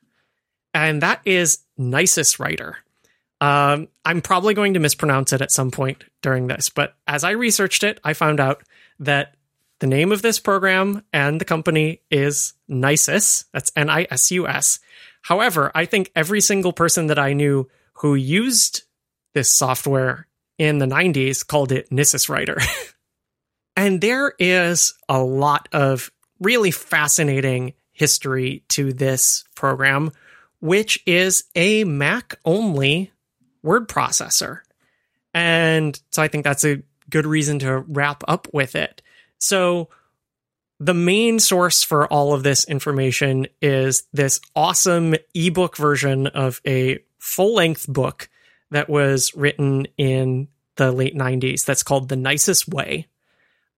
And 0.74 1.02
that 1.02 1.22
is 1.26 1.60
Nicest 1.78 2.40
Writer. 2.40 2.78
Um, 3.41 3.90
I'm 4.06 4.22
probably 4.22 4.53
going 4.53 4.74
to 4.74 4.80
mispronounce 4.80 5.34
it 5.34 5.41
at 5.41 5.52
some 5.52 5.72
point 5.72 6.03
during 6.22 6.48
this, 6.48 6.70
but 6.70 6.95
as 7.06 7.24
I 7.24 7.32
researched 7.32 7.84
it, 7.84 7.99
I 8.03 8.14
found 8.14 8.40
out 8.40 8.64
that 8.99 9.36
the 9.80 9.88
name 9.88 10.11
of 10.11 10.22
this 10.22 10.39
program 10.39 11.03
and 11.11 11.39
the 11.39 11.45
company 11.45 12.02
is 12.10 12.53
Nisus. 12.69 13.45
That's 13.53 13.72
N 13.76 13.89
I 13.89 14.07
S 14.10 14.31
U 14.31 14.47
S. 14.47 14.80
However, 15.22 15.72
I 15.76 15.85
think 15.85 16.11
every 16.15 16.41
single 16.41 16.73
person 16.73 17.07
that 17.07 17.19
I 17.19 17.34
knew 17.34 17.68
who 17.93 18.15
used 18.15 18.84
this 19.34 19.49
software 19.49 20.27
in 20.57 20.77
the 20.77 20.85
90s 20.85 21.45
called 21.45 21.72
it 21.72 21.89
Nisus 21.89 22.30
Writer. 22.30 22.57
and 23.76 23.99
there 23.99 24.34
is 24.39 24.93
a 25.10 25.22
lot 25.22 25.68
of 25.72 26.11
really 26.39 26.72
fascinating 26.72 27.73
history 27.91 28.64
to 28.69 28.93
this 28.93 29.43
program, 29.56 30.11
which 30.60 31.02
is 31.06 31.45
a 31.56 31.84
Mac 31.84 32.35
only 32.45 33.11
word 33.64 33.89
processor. 33.89 34.60
And 35.34 35.99
so 36.11 36.22
I 36.22 36.27
think 36.27 36.43
that's 36.43 36.64
a 36.64 36.81
good 37.10 37.26
reason 37.26 37.60
to 37.60 37.80
wrap 37.80 38.23
up 38.27 38.47
with 38.53 38.76
it. 38.76 39.02
So 39.40 39.90
the 40.80 40.94
main 40.94 41.40
source 41.40 41.84
for 41.84 42.07
all 42.12 42.34
of 42.34 42.44
this 42.44 42.66
information 42.66 43.48
is 43.62 44.03
this 44.14 44.41
awesome 44.56 45.16
ebook 45.34 45.78
version 45.78 46.28
of 46.28 46.62
a 46.66 46.99
full 47.20 47.56
length 47.56 47.88
book 47.88 48.30
that 48.72 48.90
was 48.90 49.36
written 49.36 49.88
in 49.98 50.48
the 50.76 50.91
late 50.91 51.16
90s 51.16 51.66
that's 51.66 51.84
called 51.84 52.10
The 52.10 52.18
Nicest 52.18 52.68
Way. 52.68 53.07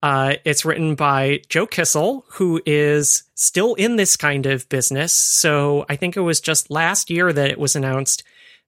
Uh, 0.02 0.34
it's 0.44 0.64
written 0.64 0.94
by 0.94 1.40
Joe 1.48 1.66
Kissell, 1.66 2.22
who 2.32 2.60
is 2.64 3.24
still 3.34 3.74
in 3.74 3.96
this 3.96 4.16
kind 4.16 4.46
of 4.46 4.68
business. 4.68 5.12
So 5.12 5.84
I 5.88 5.96
think 5.96 6.16
it 6.16 6.20
was 6.20 6.40
just 6.40 6.70
last 6.70 7.10
year 7.10 7.32
that 7.32 7.50
it 7.50 7.58
was 7.58 7.74
announced 7.74 8.22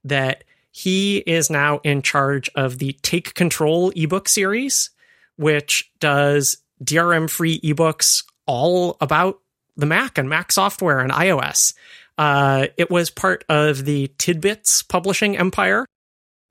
that 0.04 0.44
he 0.72 1.18
is 1.18 1.50
now 1.50 1.80
in 1.84 2.02
charge 2.02 2.48
of 2.54 2.78
the 2.78 2.92
Take 3.02 3.34
Control 3.34 3.90
ebook 3.94 4.28
series, 4.28 4.90
which 5.36 5.90
does 6.00 6.58
DRM 6.82 7.28
free 7.28 7.60
ebooks 7.60 8.24
all 8.46 8.96
about 9.00 9.40
the 9.76 9.86
Mac 9.86 10.18
and 10.18 10.28
Mac 10.28 10.52
software 10.52 11.00
and 11.00 11.12
iOS. 11.12 11.74
Uh, 12.18 12.66
it 12.76 12.90
was 12.90 13.10
part 13.10 13.44
of 13.48 13.84
the 13.84 14.08
TidBITS 14.18 14.86
publishing 14.88 15.38
empire, 15.38 15.86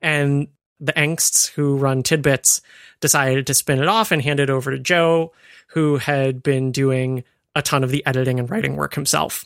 and 0.00 0.48
the 0.80 0.92
Engsts 0.94 1.48
who 1.50 1.76
run 1.76 2.02
TidBITS 2.02 2.60
decided 3.00 3.46
to 3.46 3.54
spin 3.54 3.80
it 3.80 3.88
off 3.88 4.10
and 4.10 4.22
hand 4.22 4.40
it 4.40 4.50
over 4.50 4.70
to 4.70 4.78
Joe, 4.78 5.32
who 5.68 5.98
had 5.98 6.42
been 6.42 6.72
doing 6.72 7.22
a 7.54 7.62
ton 7.62 7.84
of 7.84 7.90
the 7.90 8.04
editing 8.06 8.38
and 8.40 8.50
writing 8.50 8.76
work 8.76 8.94
himself. 8.94 9.44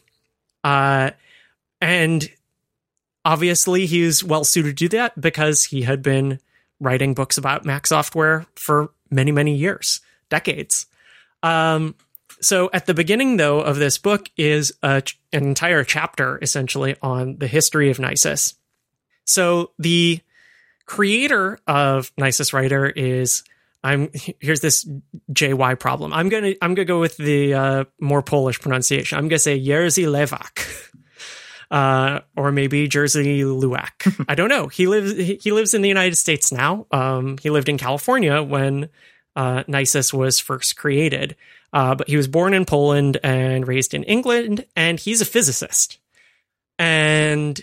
Uh, 0.62 1.10
and 1.80 2.30
obviously, 3.24 3.86
he's 3.86 4.24
well 4.24 4.44
suited 4.44 4.76
to 4.78 4.88
do 4.88 4.96
that 4.96 5.20
because 5.20 5.64
he 5.64 5.82
had 5.82 6.02
been 6.02 6.40
writing 6.80 7.14
books 7.14 7.38
about 7.38 7.64
Mac 7.64 7.86
software 7.86 8.46
for 8.54 8.90
many, 9.10 9.32
many 9.32 9.54
years, 9.54 10.00
decades. 10.28 10.86
Um, 11.42 11.94
so 12.40 12.70
at 12.72 12.86
the 12.86 12.94
beginning, 12.94 13.36
though, 13.36 13.60
of 13.60 13.76
this 13.76 13.98
book 13.98 14.28
is 14.36 14.72
a, 14.82 15.02
an 15.32 15.44
entire 15.44 15.84
chapter 15.84 16.38
essentially 16.42 16.96
on 17.02 17.38
the 17.38 17.46
history 17.46 17.90
of 17.90 17.98
Nisus. 17.98 18.54
So 19.24 19.70
the 19.78 20.20
creator 20.86 21.58
of 21.66 22.14
Nisus 22.16 22.52
Writer 22.52 22.86
is 22.86 23.42
I'm 23.82 24.08
here's 24.40 24.60
this 24.60 24.88
JY 25.32 25.78
problem. 25.78 26.12
I'm 26.12 26.30
gonna 26.30 26.54
I'm 26.62 26.74
gonna 26.74 26.86
go 26.86 27.00
with 27.00 27.16
the 27.18 27.54
uh, 27.54 27.84
more 28.00 28.22
Polish 28.22 28.60
pronunciation. 28.60 29.18
I'm 29.18 29.28
gonna 29.28 29.38
say 29.38 29.60
Jerzy 29.60 30.06
Lewak. 30.06 30.90
Uh, 31.70 32.20
or 32.36 32.52
maybe 32.52 32.88
Jerzy 32.88 33.40
Luwak. 33.40 34.24
I 34.28 34.36
don't 34.36 34.50
know. 34.50 34.68
He 34.68 34.86
lives 34.86 35.16
he 35.42 35.50
lives 35.50 35.74
in 35.74 35.82
the 35.82 35.88
United 35.88 36.14
States 36.14 36.52
now. 36.52 36.86
Um, 36.92 37.36
he 37.38 37.50
lived 37.50 37.68
in 37.68 37.78
California 37.78 38.42
when 38.42 38.90
uh, 39.36 39.64
Nisus 39.64 40.12
was 40.12 40.38
first 40.38 40.76
created. 40.76 41.36
Uh, 41.72 41.94
but 41.94 42.08
he 42.08 42.16
was 42.16 42.28
born 42.28 42.54
in 42.54 42.64
Poland 42.64 43.18
and 43.24 43.66
raised 43.66 43.94
in 43.94 44.04
England, 44.04 44.64
and 44.76 45.00
he's 45.00 45.20
a 45.20 45.24
physicist. 45.24 45.98
And 46.78 47.60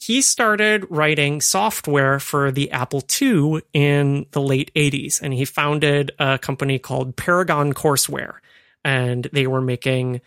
he 0.00 0.22
started 0.22 0.86
writing 0.90 1.40
software 1.40 2.18
for 2.18 2.50
the 2.50 2.70
Apple 2.70 3.04
II 3.20 3.60
in 3.72 4.26
the 4.32 4.40
late 4.40 4.72
80s, 4.74 5.20
and 5.20 5.34
he 5.34 5.44
founded 5.44 6.12
a 6.18 6.38
company 6.38 6.78
called 6.78 7.14
Paragon 7.14 7.72
Courseware. 7.72 8.36
And 8.84 9.28
they 9.32 9.46
were 9.46 9.60
making 9.60 10.22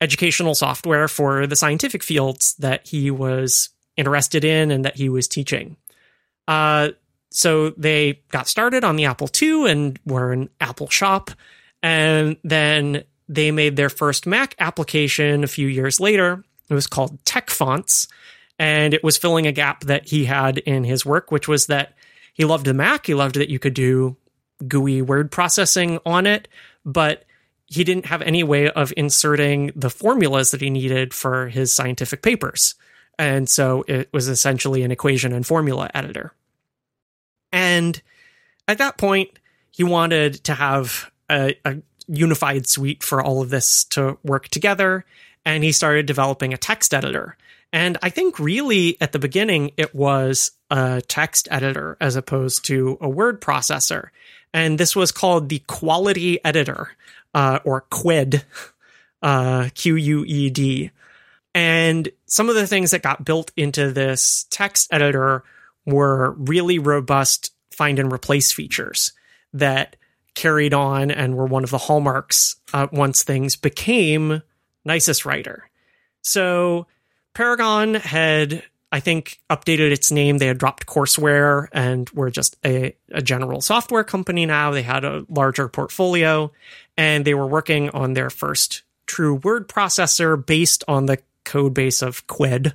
educational 0.00 0.54
software 0.54 1.06
for 1.06 1.46
the 1.46 1.56
scientific 1.56 2.02
fields 2.02 2.54
that 2.54 2.88
he 2.88 3.10
was 3.10 3.68
interested 3.96 4.44
in 4.44 4.70
and 4.70 4.84
that 4.84 4.96
he 4.96 5.08
was 5.08 5.28
teaching. 5.28 5.76
Uh, 6.48 6.90
so 7.30 7.70
they 7.70 8.20
got 8.30 8.48
started 8.48 8.84
on 8.84 8.96
the 8.96 9.04
Apple 9.04 9.28
II 9.40 9.70
and 9.70 9.98
were 10.04 10.32
an 10.32 10.50
Apple 10.60 10.88
shop. 10.88 11.30
And 11.82 12.36
then 12.42 13.04
they 13.28 13.50
made 13.50 13.76
their 13.76 13.88
first 13.88 14.26
Mac 14.26 14.54
application 14.58 15.44
a 15.44 15.48
few 15.48 15.68
years 15.68 16.00
later. 16.00 16.44
It 16.68 16.74
was 16.74 16.86
called 16.86 17.24
Tech 17.24 17.48
Fonts. 17.50 18.08
And 18.58 18.92
it 18.92 19.02
was 19.02 19.16
filling 19.16 19.46
a 19.46 19.52
gap 19.52 19.84
that 19.84 20.08
he 20.08 20.26
had 20.26 20.58
in 20.58 20.84
his 20.84 21.06
work, 21.06 21.30
which 21.30 21.48
was 21.48 21.66
that 21.66 21.94
he 22.34 22.44
loved 22.44 22.66
the 22.66 22.74
Mac. 22.74 23.06
He 23.06 23.14
loved 23.14 23.36
that 23.36 23.48
you 23.48 23.58
could 23.58 23.74
do 23.74 24.16
GUI 24.66 25.00
word 25.00 25.30
processing 25.30 25.98
on 26.04 26.26
it, 26.26 26.48
but 26.84 27.24
he 27.66 27.84
didn't 27.84 28.06
have 28.06 28.20
any 28.20 28.42
way 28.42 28.68
of 28.68 28.92
inserting 28.96 29.72
the 29.74 29.88
formulas 29.88 30.50
that 30.50 30.60
he 30.60 30.68
needed 30.68 31.14
for 31.14 31.48
his 31.48 31.72
scientific 31.72 32.20
papers. 32.20 32.74
And 33.18 33.48
so 33.48 33.84
it 33.86 34.12
was 34.12 34.28
essentially 34.28 34.82
an 34.82 34.90
equation 34.90 35.32
and 35.32 35.46
formula 35.46 35.90
editor. 35.94 36.34
And 37.52 38.00
at 38.68 38.78
that 38.78 38.98
point, 38.98 39.30
he 39.70 39.84
wanted 39.84 40.34
to 40.44 40.54
have 40.54 41.10
a, 41.30 41.54
a 41.64 41.76
unified 42.06 42.66
suite 42.66 43.02
for 43.02 43.22
all 43.22 43.40
of 43.40 43.50
this 43.50 43.84
to 43.84 44.18
work 44.22 44.48
together. 44.48 45.04
And 45.44 45.64
he 45.64 45.72
started 45.72 46.06
developing 46.06 46.52
a 46.52 46.58
text 46.58 46.92
editor. 46.92 47.36
And 47.72 47.98
I 48.02 48.10
think 48.10 48.38
really 48.38 49.00
at 49.00 49.12
the 49.12 49.18
beginning, 49.18 49.70
it 49.76 49.94
was 49.94 50.50
a 50.70 51.02
text 51.06 51.48
editor 51.50 51.96
as 52.00 52.16
opposed 52.16 52.64
to 52.66 52.98
a 53.00 53.08
word 53.08 53.40
processor. 53.40 54.08
And 54.52 54.78
this 54.78 54.96
was 54.96 55.12
called 55.12 55.48
the 55.48 55.60
quality 55.60 56.44
editor, 56.44 56.90
uh, 57.34 57.60
or 57.64 57.82
QUED, 57.90 58.42
uh, 59.22 59.68
Q 59.74 59.94
U 59.94 60.24
E 60.26 60.50
D. 60.50 60.90
And 61.54 62.08
some 62.26 62.48
of 62.48 62.54
the 62.54 62.66
things 62.66 62.90
that 62.90 63.02
got 63.02 63.24
built 63.24 63.52
into 63.56 63.92
this 63.92 64.46
text 64.50 64.92
editor 64.92 65.44
were 65.86 66.32
really 66.32 66.78
robust 66.78 67.52
find 67.70 67.98
and 67.98 68.12
replace 68.12 68.52
features 68.52 69.12
that 69.52 69.96
carried 70.34 70.74
on 70.74 71.10
and 71.10 71.34
were 71.34 71.46
one 71.46 71.64
of 71.64 71.70
the 71.70 71.78
hallmarks 71.78 72.56
uh, 72.72 72.86
once 72.92 73.22
things 73.22 73.56
became 73.56 74.42
Nisus 74.86 75.24
Writer. 75.24 75.68
So 76.22 76.86
Paragon 77.34 77.94
had, 77.94 78.62
I 78.92 79.00
think, 79.00 79.40
updated 79.48 79.90
its 79.92 80.10
name. 80.10 80.38
They 80.38 80.46
had 80.46 80.58
dropped 80.58 80.86
courseware 80.86 81.68
and 81.72 82.08
were 82.10 82.30
just 82.30 82.56
a, 82.64 82.94
a 83.10 83.22
general 83.22 83.60
software 83.60 84.04
company 84.04 84.46
now. 84.46 84.70
They 84.70 84.82
had 84.82 85.04
a 85.04 85.24
larger 85.28 85.68
portfolio 85.68 86.52
and 86.96 87.24
they 87.24 87.34
were 87.34 87.46
working 87.46 87.90
on 87.90 88.14
their 88.14 88.30
first 88.30 88.82
true 89.06 89.36
word 89.36 89.68
processor 89.68 90.44
based 90.44 90.84
on 90.86 91.06
the 91.06 91.18
code 91.44 91.74
base 91.74 92.02
of 92.02 92.26
Quid. 92.26 92.72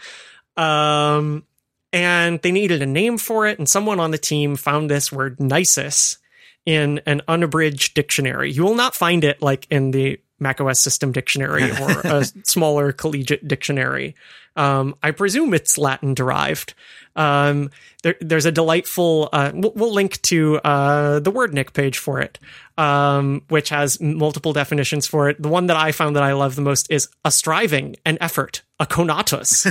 um, 0.56 1.44
and 1.92 2.40
they 2.42 2.52
needed 2.52 2.82
a 2.82 2.86
name 2.86 3.18
for 3.18 3.46
it, 3.46 3.58
and 3.58 3.68
someone 3.68 4.00
on 4.00 4.10
the 4.10 4.18
team 4.18 4.56
found 4.56 4.90
this 4.90 5.12
word 5.12 5.38
Nisus 5.38 6.18
in 6.64 7.00
an 7.06 7.22
unabridged 7.28 7.94
dictionary. 7.94 8.52
You 8.52 8.62
will 8.64 8.74
not 8.74 8.94
find 8.94 9.24
it 9.24 9.42
like 9.42 9.66
in 9.70 9.90
the 9.90 10.20
macOS 10.38 10.80
system 10.80 11.12
dictionary 11.12 11.70
or 11.70 12.00
a 12.04 12.24
smaller 12.44 12.92
collegiate 12.92 13.46
dictionary. 13.46 14.14
Um, 14.56 14.94
I 15.02 15.12
presume 15.12 15.54
it's 15.54 15.78
Latin 15.78 16.14
derived. 16.14 16.74
Um, 17.16 17.70
there, 18.02 18.16
there's 18.20 18.46
a 18.46 18.52
delightful, 18.52 19.28
uh, 19.32 19.52
we'll, 19.54 19.72
we'll, 19.74 19.92
link 19.92 20.20
to 20.22 20.56
uh, 20.64 21.20
the 21.20 21.30
WordNik 21.30 21.72
page 21.72 21.98
for 21.98 22.20
it, 22.20 22.38
um, 22.78 23.42
which 23.48 23.68
has 23.68 24.00
multiple 24.00 24.52
definitions 24.52 25.06
for 25.06 25.28
it. 25.28 25.40
The 25.40 25.48
one 25.48 25.66
that 25.66 25.76
I 25.76 25.92
found 25.92 26.16
that 26.16 26.22
I 26.22 26.32
love 26.32 26.54
the 26.54 26.62
most 26.62 26.90
is 26.90 27.08
a 27.24 27.30
striving, 27.30 27.96
an 28.04 28.18
effort, 28.20 28.62
a 28.80 28.86
conatus. 28.86 29.66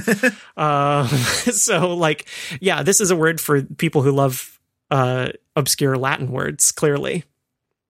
uh, 0.58 1.08
so, 1.52 1.96
like, 1.96 2.28
yeah, 2.60 2.84
this 2.84 3.02
is 3.02 3.12
a 3.12 3.16
word 3.16 3.42
for 3.42 3.64
people 3.64 4.02
who 4.02 4.12
love 4.12 4.60
uh, 4.90 5.30
obscure 5.56 5.98
Latin 5.98 6.32
words, 6.32 6.72
clearly. 6.72 7.24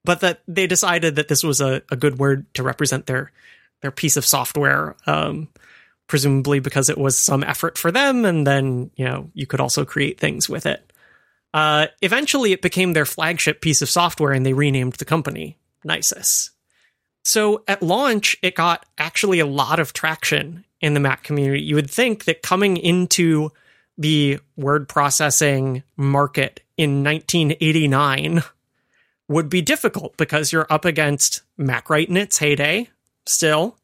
But 0.04 0.22
that 0.22 0.42
they 0.48 0.66
decided 0.66 1.16
that 1.18 1.28
this 1.28 1.44
was 1.44 1.62
a, 1.62 1.84
a 1.92 1.96
good 1.96 2.18
word 2.18 2.52
to 2.56 2.64
represent 2.64 3.06
their 3.06 3.32
their 3.82 3.92
piece 3.92 4.18
of 4.18 4.26
software. 4.26 4.96
Um, 5.06 5.50
presumably 6.12 6.60
because 6.60 6.90
it 6.90 6.98
was 6.98 7.18
some 7.18 7.42
effort 7.42 7.78
for 7.78 7.90
them, 7.90 8.26
and 8.26 8.46
then 8.46 8.92
you 8.98 9.06
know 9.06 9.30
you 9.34 9.48
could 9.48 9.62
also 9.62 9.86
create 9.86 10.20
things 10.20 10.50
with 10.50 10.66
it. 10.66 10.91
Uh, 11.54 11.88
eventually, 12.02 12.54
it 12.54 12.62
became 12.62 12.94
their 12.94 13.06
flagship 13.06 13.62
piece 13.62 13.82
of 13.82 13.90
software, 13.90 14.32
and 14.32 14.46
they 14.46 14.54
renamed 14.54 14.94
the 14.94 15.06
company 15.06 15.58
Nisus. 15.86 16.52
So 17.24 17.64
at 17.68 17.84
launch, 17.84 18.38
it 18.42 18.56
got 18.56 18.86
actually 18.98 19.40
a 19.40 19.46
lot 19.46 19.80
of 19.80 19.94
traction 19.94 20.66
in 20.80 20.94
the 20.94 21.00
Mac 21.00 21.24
community. 21.24 21.62
You 21.62 21.76
would 21.76 21.90
think 21.90 22.26
that 22.26 22.42
coming 22.42 22.78
into 22.78 23.52
the 23.98 24.40
word 24.56 24.90
processing 24.90 25.84
market 25.96 26.62
in 26.78 27.04
1989 27.04 28.42
would 29.28 29.50
be 29.50 29.62
difficult 29.62 30.18
because 30.18 30.52
you're 30.52 30.68
up 30.70 30.86
against 30.86 31.42
MacWrite 31.60 32.10
in 32.10 32.18
its 32.18 32.38
heyday, 32.38 32.90
still, 33.26 33.78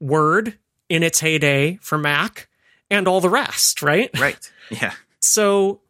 Word 0.00 0.56
in 0.88 1.02
its 1.02 1.18
heyday 1.18 1.78
for 1.82 1.98
Mac 1.98 2.48
and 2.88 3.08
all 3.08 3.20
the 3.20 3.28
rest, 3.28 3.82
right? 3.82 4.10
Right. 4.18 4.50
Yeah. 4.70 4.92
So, 5.20 5.80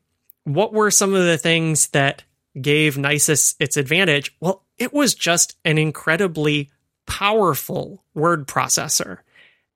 what 0.48 0.72
were 0.72 0.90
some 0.90 1.14
of 1.14 1.24
the 1.24 1.38
things 1.38 1.88
that 1.88 2.24
gave 2.60 2.96
Nisus 2.96 3.54
its 3.60 3.76
advantage? 3.76 4.34
Well, 4.40 4.64
it 4.78 4.92
was 4.92 5.14
just 5.14 5.56
an 5.64 5.78
incredibly 5.78 6.70
powerful 7.06 8.04
word 8.14 8.46
processor. 8.46 9.18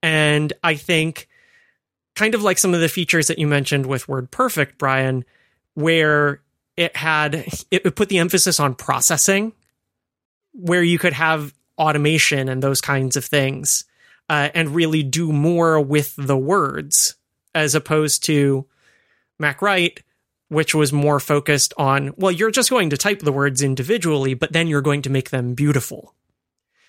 And 0.02 0.52
I 0.62 0.74
think, 0.74 1.28
kind 2.14 2.34
of 2.34 2.42
like 2.42 2.58
some 2.58 2.74
of 2.74 2.80
the 2.80 2.88
features 2.88 3.28
that 3.28 3.38
you 3.38 3.46
mentioned 3.46 3.86
with 3.86 4.06
WordPerfect, 4.06 4.78
Brian, 4.78 5.24
where 5.74 6.40
it 6.76 6.96
had, 6.96 7.46
it 7.70 7.94
put 7.94 8.08
the 8.08 8.18
emphasis 8.18 8.58
on 8.58 8.74
processing, 8.74 9.52
where 10.52 10.82
you 10.82 10.98
could 10.98 11.12
have 11.12 11.54
automation 11.78 12.48
and 12.48 12.62
those 12.62 12.80
kinds 12.80 13.16
of 13.16 13.24
things 13.24 13.84
uh, 14.28 14.50
and 14.54 14.74
really 14.74 15.02
do 15.02 15.32
more 15.32 15.80
with 15.80 16.14
the 16.16 16.36
words 16.36 17.16
as 17.54 17.74
opposed 17.74 18.24
to 18.24 18.66
MacWrite, 19.40 19.98
which 20.52 20.74
was 20.74 20.92
more 20.92 21.18
focused 21.18 21.72
on, 21.78 22.12
well, 22.18 22.30
you're 22.30 22.50
just 22.50 22.68
going 22.68 22.90
to 22.90 22.96
type 22.98 23.20
the 23.20 23.32
words 23.32 23.62
individually, 23.62 24.34
but 24.34 24.52
then 24.52 24.68
you're 24.68 24.82
going 24.82 25.00
to 25.00 25.08
make 25.08 25.30
them 25.30 25.54
beautiful. 25.54 26.14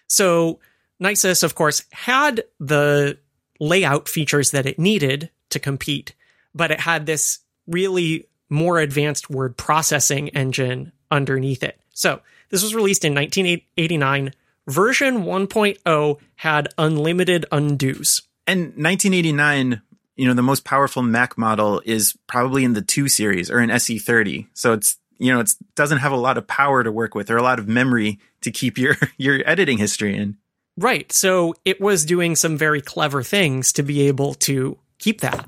So 0.07 0.59
Nisus, 1.01 1.43
of 1.43 1.55
course, 1.55 1.85
had 1.91 2.43
the 2.59 3.17
layout 3.61 4.09
features 4.09 4.51
that 4.51 4.65
it 4.65 4.79
needed 4.79 5.29
to 5.51 5.59
compete, 5.59 6.13
but 6.53 6.71
it 6.71 6.81
had 6.81 7.05
this 7.05 7.39
really 7.65 8.27
more 8.49 8.79
advanced 8.79 9.29
word 9.29 9.55
processing 9.55 10.27
engine 10.29 10.91
underneath 11.09 11.63
it. 11.63 11.79
So 11.93 12.19
this 12.49 12.63
was 12.63 12.75
released 12.75 13.05
in 13.05 13.15
1989 13.15 14.33
version 14.67 15.23
1.0 15.23 16.19
had 16.35 16.67
unlimited 16.77 17.45
undos. 17.49 18.23
And 18.45 18.75
1989, 18.75 19.81
you 20.15 20.27
know, 20.27 20.33
the 20.33 20.43
most 20.43 20.63
powerful 20.63 21.01
Mac 21.01 21.37
model 21.37 21.81
is 21.85 22.17
probably 22.27 22.63
in 22.63 22.73
the 22.73 22.81
2 22.81 23.07
series 23.07 23.49
or 23.49 23.59
in 23.59 23.69
SE30. 23.69 24.47
So 24.53 24.73
it's, 24.73 24.97
you 25.17 25.33
know, 25.33 25.39
it 25.39 25.53
doesn't 25.75 25.99
have 25.99 26.11
a 26.11 26.17
lot 26.17 26.37
of 26.37 26.47
power 26.47 26.83
to 26.83 26.91
work 26.91 27.15
with 27.15 27.29
or 27.31 27.37
a 27.37 27.43
lot 27.43 27.59
of 27.59 27.67
memory 27.67 28.19
to 28.41 28.51
keep 28.51 28.77
your 28.77 28.95
your 29.17 29.41
editing 29.45 29.77
history 29.77 30.15
in. 30.15 30.37
Right. 30.77 31.11
So 31.11 31.53
it 31.65 31.79
was 31.79 32.05
doing 32.05 32.35
some 32.35 32.57
very 32.57 32.81
clever 32.81 33.21
things 33.23 33.73
to 33.73 33.83
be 33.83 34.07
able 34.07 34.33
to 34.35 34.77
keep 34.97 35.21
that 35.21 35.47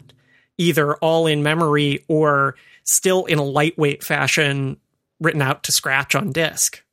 either 0.58 0.96
all 0.98 1.28
in 1.28 1.44
memory 1.44 2.06
or 2.08 2.56
still 2.84 3.26
in 3.26 3.40
a 3.40 3.44
lightweight 3.44 4.04
fashion 4.04 4.78
written 5.20 5.42
out 5.42 5.64
to 5.64 5.72
scratch 5.72 6.16
on 6.16 6.32
disk. 6.32 6.84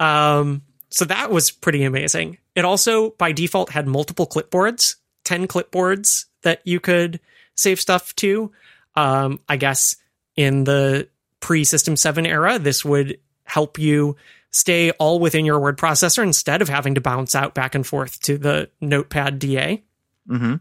Um 0.00 0.62
so 0.90 1.04
that 1.06 1.30
was 1.30 1.50
pretty 1.50 1.82
amazing. 1.82 2.38
It 2.54 2.64
also, 2.64 3.10
by 3.10 3.32
default, 3.32 3.70
had 3.70 3.88
multiple 3.88 4.28
clipboards, 4.28 4.94
10 5.24 5.48
clipboards 5.48 6.26
that 6.44 6.60
you 6.64 6.80
could 6.80 7.20
save 7.54 7.80
stuff 7.80 8.14
to. 8.16 8.52
Um, 8.94 9.40
I 9.48 9.56
guess 9.56 9.96
in 10.36 10.64
the 10.64 11.08
pre 11.40 11.64
System 11.64 11.96
7 11.96 12.26
era, 12.26 12.58
this 12.58 12.84
would 12.84 13.18
help 13.44 13.78
you 13.78 14.16
stay 14.50 14.92
all 14.92 15.18
within 15.18 15.44
your 15.44 15.58
word 15.58 15.76
processor 15.76 16.22
instead 16.22 16.62
of 16.62 16.68
having 16.68 16.94
to 16.94 17.00
bounce 17.00 17.34
out 17.34 17.54
back 17.54 17.74
and 17.74 17.86
forth 17.86 18.20
to 18.20 18.38
the 18.38 18.70
Notepad 18.80 19.38
DA. 19.38 19.82
Mm-hmm. 20.28 20.54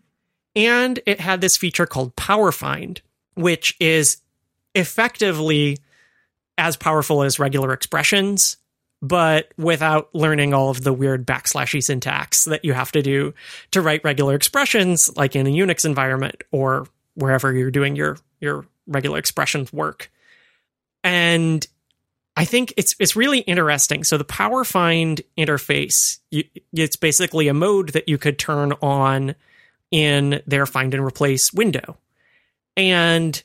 And 0.56 1.00
it 1.06 1.20
had 1.20 1.42
this 1.42 1.58
feature 1.58 1.86
called 1.86 2.16
Power 2.16 2.52
Find, 2.52 3.02
which 3.36 3.76
is 3.80 4.18
effectively 4.76 5.78
as 6.58 6.76
powerful 6.76 7.24
as 7.24 7.40
regular 7.40 7.74
expressions 7.74 8.58
but 9.04 9.52
without 9.58 10.10
learning 10.16 10.54
all 10.54 10.70
of 10.70 10.82
the 10.82 10.94
weird 10.94 11.28
backslashy 11.28 11.84
syntax 11.84 12.46
that 12.46 12.64
you 12.64 12.72
have 12.72 12.90
to 12.94 13.02
do 13.02 13.34
to 13.72 13.82
write 13.82 14.02
regular 14.06 14.34
expressions, 14.34 15.16
like 15.18 15.36
in 15.36 15.46
a 15.46 15.50
Unix 15.50 15.84
environment 15.84 16.42
or 16.52 16.88
wherever 17.16 17.52
you're 17.52 17.70
doing 17.70 17.98
your 17.98 18.18
your 18.40 18.66
regular 18.88 19.20
expressions 19.20 19.74
work. 19.74 20.10
And 21.04 21.68
I 22.38 22.46
think 22.46 22.74
it's 22.78 22.96
it's 22.98 23.14
really 23.14 23.40
interesting. 23.40 24.06
So 24.06 24.18
the 24.18 24.24
Power 24.24 24.64
Find 24.64 25.22
interface, 25.38 26.20
you, 26.32 26.46
it's 26.72 26.96
basically 26.96 27.50
a 27.50 27.54
mode 27.54 27.90
that 27.90 28.08
you 28.08 28.18
could 28.18 28.40
turn 28.40 28.72
on 28.82 29.36
in 29.92 30.42
their 30.48 30.66
find 30.66 30.94
and 30.94 31.04
replace 31.04 31.52
window. 31.52 31.98
And 32.78 33.44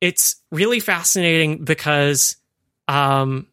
it's 0.00 0.36
really 0.52 0.78
fascinating 0.78 1.64
because 1.64 2.36
um, 2.86 3.48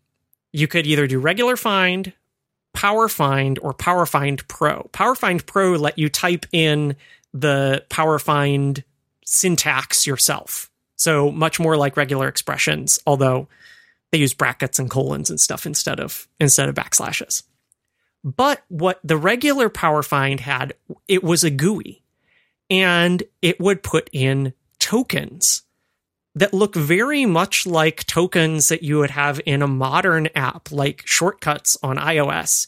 you 0.55 0.67
could 0.67 0.87
either 0.87 1.05
do 1.05 1.19
regular 1.19 1.57
find, 1.57 2.13
power 2.73 3.09
find, 3.09 3.59
or 3.59 3.73
power 3.73 4.05
find 4.05 4.47
pro. 4.47 4.83
Power 4.93 5.13
find 5.13 5.45
pro 5.45 5.73
let 5.73 5.99
you 5.99 6.09
type 6.09 6.45
in 6.51 6.95
the 7.33 7.83
power 7.89 8.17
find 8.17 8.83
syntax 9.25 10.07
yourself. 10.07 10.69
So 10.95 11.29
much 11.29 11.59
more 11.59 11.75
like 11.75 11.97
regular 11.97 12.29
expressions, 12.29 12.99
although 13.05 13.49
they 14.11 14.17
use 14.17 14.33
brackets 14.33 14.79
and 14.79 14.89
colons 14.89 15.29
and 15.29 15.39
stuff 15.39 15.65
instead 15.65 15.99
of 15.99 16.27
instead 16.39 16.69
of 16.69 16.75
backslashes. 16.75 17.43
But 18.23 18.63
what 18.69 19.01
the 19.03 19.17
regular 19.17 19.67
power 19.67 20.01
find 20.01 20.39
had, 20.39 20.73
it 21.07 21.21
was 21.21 21.43
a 21.43 21.49
GUI 21.49 22.01
and 22.69 23.21
it 23.41 23.59
would 23.59 23.83
put 23.83 24.09
in 24.13 24.53
tokens 24.79 25.63
that 26.35 26.53
look 26.53 26.75
very 26.75 27.25
much 27.25 27.65
like 27.65 28.05
tokens 28.05 28.69
that 28.69 28.83
you 28.83 28.99
would 28.99 29.11
have 29.11 29.39
in 29.45 29.61
a 29.61 29.67
modern 29.67 30.27
app 30.35 30.71
like 30.71 31.01
shortcuts 31.05 31.77
on 31.81 31.97
iOS 31.97 32.67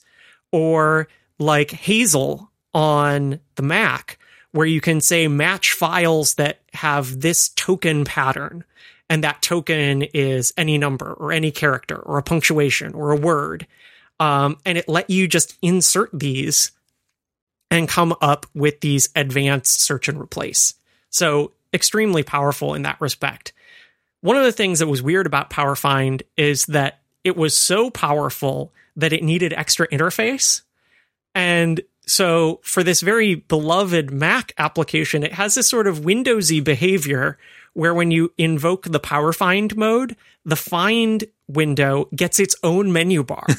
or 0.51 1.07
like 1.37 1.71
Hazel 1.71 2.49
on 2.73 3.39
the 3.55 3.63
Mac, 3.63 4.19
where 4.51 4.65
you 4.65 4.79
can 4.79 5.01
say 5.01 5.27
match 5.27 5.73
files 5.73 6.35
that 6.35 6.61
have 6.73 7.19
this 7.19 7.49
token 7.49 8.05
pattern. 8.05 8.63
And 9.09 9.23
that 9.23 9.41
token 9.41 10.01
is 10.01 10.53
any 10.57 10.77
number 10.77 11.13
or 11.13 11.31
any 11.31 11.51
character 11.51 11.97
or 11.97 12.17
a 12.17 12.23
punctuation 12.23 12.93
or 12.93 13.11
a 13.11 13.17
word. 13.17 13.67
Um, 14.19 14.57
and 14.65 14.77
it 14.77 14.89
let 14.89 15.09
you 15.09 15.27
just 15.27 15.57
insert 15.61 16.09
these 16.13 16.71
and 17.69 17.87
come 17.87 18.15
up 18.21 18.45
with 18.53 18.81
these 18.81 19.09
advanced 19.15 19.81
search 19.81 20.09
and 20.09 20.19
replace. 20.19 20.73
So 21.09 21.51
extremely 21.73 22.23
powerful 22.23 22.73
in 22.73 22.83
that 22.83 22.99
respect. 22.99 23.53
One 24.21 24.35
of 24.35 24.43
the 24.43 24.51
things 24.51 24.79
that 24.79 24.87
was 24.87 25.01
weird 25.01 25.25
about 25.25 25.49
PowerFind 25.49 26.23
is 26.35 26.65
that 26.67 27.01
it 27.23 27.37
was 27.37 27.55
so 27.55 27.89
powerful 27.89 28.73
that 28.95 29.13
it 29.13 29.23
needed 29.23 29.53
extra 29.53 29.87
interface. 29.89 30.61
And 31.35 31.81
so 32.07 32.59
for 32.63 32.83
this 32.83 33.01
very 33.01 33.35
beloved 33.35 34.11
Mac 34.11 34.53
application, 34.57 35.23
it 35.23 35.33
has 35.33 35.55
this 35.55 35.69
sort 35.69 35.87
of 35.87 35.99
Windowsy 35.99 36.63
behavior 36.63 37.37
where 37.73 37.93
when 37.93 38.09
you 38.09 38.33
invoke 38.37 38.83
the 38.83 38.99
PowerFind 38.99 39.75
mode, 39.75 40.15
the 40.43 40.55
find 40.55 41.25
window 41.47 42.09
gets 42.15 42.39
its 42.39 42.55
own 42.63 42.91
menu 42.91 43.23
bar. 43.23 43.45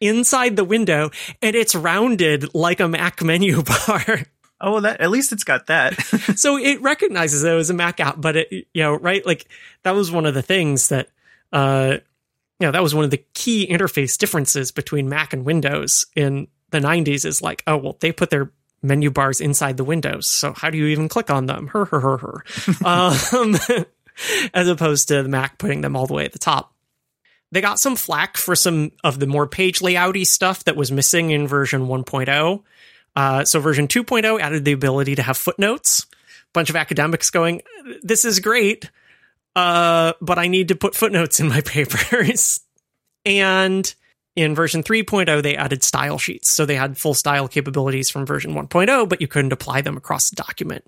inside 0.00 0.56
the 0.56 0.64
window 0.64 1.10
and 1.42 1.54
it's 1.54 1.74
rounded 1.74 2.54
like 2.54 2.80
a 2.80 2.88
Mac 2.88 3.22
menu 3.22 3.62
bar. 3.86 4.20
Oh, 4.60 4.72
well, 4.72 4.80
that 4.82 5.00
at 5.00 5.10
least 5.10 5.32
it's 5.32 5.44
got 5.44 5.66
that. 5.68 5.94
so 6.36 6.58
it 6.58 6.80
recognizes 6.82 7.44
it 7.44 7.50
as 7.50 7.70
a 7.70 7.74
Mac 7.74 8.00
app, 8.00 8.20
but 8.20 8.36
it, 8.36 8.66
you 8.74 8.82
know, 8.82 8.94
right? 8.94 9.24
Like 9.24 9.46
that 9.84 9.94
was 9.94 10.10
one 10.10 10.26
of 10.26 10.34
the 10.34 10.42
things 10.42 10.88
that, 10.88 11.08
uh, 11.52 11.96
you 12.58 12.66
know, 12.66 12.72
that 12.72 12.82
was 12.82 12.94
one 12.94 13.04
of 13.04 13.10
the 13.10 13.24
key 13.34 13.66
interface 13.66 14.18
differences 14.18 14.70
between 14.70 15.08
Mac 15.08 15.32
and 15.32 15.44
Windows 15.44 16.06
in 16.14 16.48
the 16.70 16.78
90s 16.78 17.24
is 17.24 17.40
like, 17.40 17.62
oh, 17.66 17.78
well, 17.78 17.96
they 18.00 18.12
put 18.12 18.30
their 18.30 18.52
menu 18.82 19.10
bars 19.10 19.40
inside 19.40 19.76
the 19.76 19.84
windows. 19.84 20.26
So 20.26 20.52
how 20.52 20.70
do 20.70 20.78
you 20.78 20.86
even 20.86 21.08
click 21.08 21.30
on 21.30 21.46
them? 21.46 21.68
Her, 21.68 21.84
her, 21.86 22.00
her, 22.00 22.16
her. 22.18 22.44
um, 22.84 23.56
as 24.54 24.68
opposed 24.68 25.08
to 25.08 25.22
the 25.22 25.28
Mac 25.28 25.58
putting 25.58 25.80
them 25.80 25.96
all 25.96 26.06
the 26.06 26.14
way 26.14 26.24
at 26.24 26.32
the 26.32 26.38
top. 26.38 26.74
They 27.52 27.60
got 27.60 27.80
some 27.80 27.96
flack 27.96 28.36
for 28.36 28.54
some 28.54 28.92
of 29.02 29.18
the 29.18 29.26
more 29.26 29.46
page 29.46 29.80
layouty 29.80 30.26
stuff 30.26 30.64
that 30.64 30.76
was 30.76 30.92
missing 30.92 31.30
in 31.30 31.48
version 31.48 31.88
1.0. 31.88 32.62
Uh, 33.16 33.44
so 33.44 33.60
version 33.60 33.88
2.0 33.88 34.40
added 34.40 34.64
the 34.64 34.72
ability 34.72 35.14
to 35.16 35.22
have 35.22 35.36
footnotes. 35.36 36.06
Bunch 36.52 36.70
of 36.70 36.76
academics 36.76 37.30
going, 37.30 37.62
"This 38.02 38.24
is 38.24 38.40
great, 38.40 38.90
uh, 39.54 40.14
but 40.20 40.38
I 40.38 40.48
need 40.48 40.68
to 40.68 40.76
put 40.76 40.94
footnotes 40.94 41.40
in 41.40 41.48
my 41.48 41.60
papers." 41.64 42.60
and 43.26 43.94
in 44.36 44.54
version 44.54 44.82
3.0, 44.82 45.42
they 45.42 45.56
added 45.56 45.82
style 45.82 46.18
sheets. 46.18 46.50
So 46.50 46.64
they 46.64 46.76
had 46.76 46.96
full 46.96 47.14
style 47.14 47.48
capabilities 47.48 48.10
from 48.10 48.26
version 48.26 48.54
1.0, 48.54 49.08
but 49.08 49.20
you 49.20 49.28
couldn't 49.28 49.52
apply 49.52 49.80
them 49.80 49.96
across 49.96 50.30
the 50.30 50.36
document. 50.36 50.84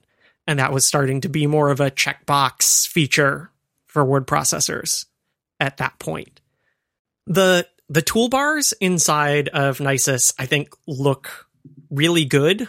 And 0.46 0.58
that 0.58 0.72
was 0.72 0.84
starting 0.84 1.20
to 1.22 1.28
be 1.28 1.46
more 1.46 1.70
of 1.70 1.80
a 1.80 1.90
checkbox 1.90 2.88
feature 2.88 3.50
for 3.86 4.04
word 4.04 4.26
processors 4.26 5.06
at 5.60 5.76
that 5.78 5.98
point. 5.98 6.40
The 7.26 7.66
the 7.88 8.02
toolbars 8.02 8.72
inside 8.80 9.48
of 9.48 9.78
Nisus, 9.78 10.32
I 10.38 10.46
think, 10.46 10.74
look 10.86 11.46
really 11.92 12.24
good. 12.24 12.66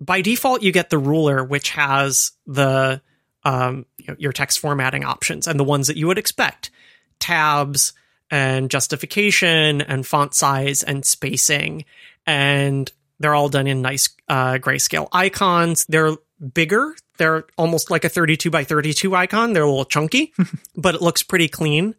By 0.00 0.22
default, 0.22 0.62
you 0.62 0.72
get 0.72 0.90
the 0.90 0.98
ruler, 0.98 1.44
which 1.44 1.70
has 1.70 2.32
the 2.46 3.02
um, 3.44 3.84
you 3.98 4.06
know, 4.08 4.16
your 4.18 4.32
text 4.32 4.58
formatting 4.60 5.04
options 5.04 5.46
and 5.46 5.58
the 5.58 5.64
ones 5.64 5.88
that 5.88 5.96
you 5.96 6.06
would 6.06 6.18
expect: 6.18 6.70
tabs 7.18 7.92
and 8.30 8.70
justification 8.70 9.80
and 9.82 10.06
font 10.06 10.34
size 10.34 10.82
and 10.82 11.04
spacing, 11.04 11.84
and 12.26 12.90
they're 13.18 13.34
all 13.34 13.48
done 13.48 13.66
in 13.66 13.82
nice 13.82 14.08
uh, 14.28 14.54
grayscale 14.54 15.08
icons. 15.12 15.84
They're 15.88 16.16
bigger. 16.54 16.94
They're 17.16 17.44
almost 17.56 17.90
like 17.90 18.04
a 18.04 18.08
32 18.08 18.50
by 18.50 18.64
32 18.64 19.14
icon. 19.14 19.52
They're 19.52 19.64
a 19.64 19.68
little 19.68 19.84
chunky, 19.84 20.32
but 20.76 20.94
it 20.94 21.02
looks 21.02 21.22
pretty 21.22 21.48
clean. 21.48 21.96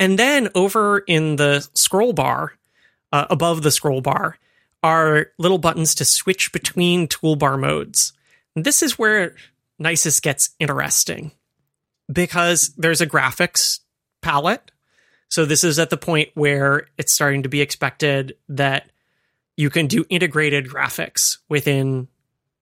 And 0.00 0.18
then 0.18 0.48
over 0.54 0.98
in 0.98 1.36
the 1.36 1.68
scroll 1.74 2.12
bar, 2.12 2.54
uh, 3.12 3.26
above 3.30 3.62
the 3.62 3.70
scroll 3.70 4.00
bar, 4.00 4.36
are 4.82 5.28
little 5.38 5.58
buttons 5.58 5.94
to 5.96 6.04
switch 6.04 6.52
between 6.52 7.08
toolbar 7.08 7.58
modes. 7.58 8.12
And 8.54 8.64
this 8.64 8.82
is 8.82 8.98
where 8.98 9.34
Nisus 9.80 10.20
gets 10.20 10.50
interesting 10.58 11.32
because 12.10 12.74
there's 12.76 13.00
a 13.00 13.06
graphics 13.06 13.80
palette. 14.22 14.70
So 15.28 15.44
this 15.44 15.64
is 15.64 15.78
at 15.78 15.90
the 15.90 15.96
point 15.96 16.30
where 16.34 16.86
it's 16.96 17.12
starting 17.12 17.42
to 17.42 17.48
be 17.48 17.60
expected 17.60 18.36
that 18.48 18.90
you 19.56 19.70
can 19.70 19.86
do 19.86 20.04
integrated 20.08 20.68
graphics 20.68 21.38
within 21.48 22.08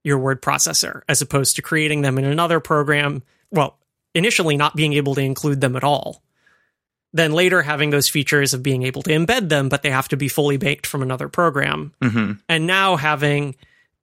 your 0.03 0.19
word 0.19 0.41
processor 0.41 1.03
as 1.09 1.23
opposed 1.23 1.57
to 1.57 1.63
creating 1.63 2.03
them 2.03 2.19
in 2.19 2.25
another 2.25 2.61
program. 2.61 3.23
Well, 3.51 3.79
initially 4.15 4.57
not 4.57 4.75
being 4.75 4.95
able 4.95 5.15
to 5.15 5.21
include 5.21 5.61
them 5.61 5.77
at 5.77 5.85
all 5.85 6.23
then 7.13 7.33
later 7.33 7.63
having 7.63 7.91
those 7.91 8.09
features 8.09 8.53
of 8.53 8.63
being 8.63 8.83
able 8.83 9.03
to 9.03 9.11
embed 9.11 9.49
them, 9.49 9.69
but 9.69 9.83
they 9.83 9.91
have 9.91 10.09
to 10.09 10.17
be 10.17 10.29
fully 10.29 10.57
baked 10.57 10.87
from 10.87 11.03
another 11.03 11.29
program. 11.29 11.93
Mm-hmm. 12.03 12.33
And 12.49 12.67
now 12.67 12.97
having 12.97 13.55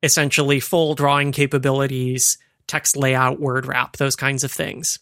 essentially 0.02 0.60
full 0.60 0.96
drawing 0.96 1.32
capabilities, 1.32 2.38
text 2.68 2.96
layout, 2.96 3.40
word 3.40 3.66
wrap, 3.66 3.98
those 3.98 4.16
kinds 4.16 4.44
of 4.44 4.52
things. 4.52 5.00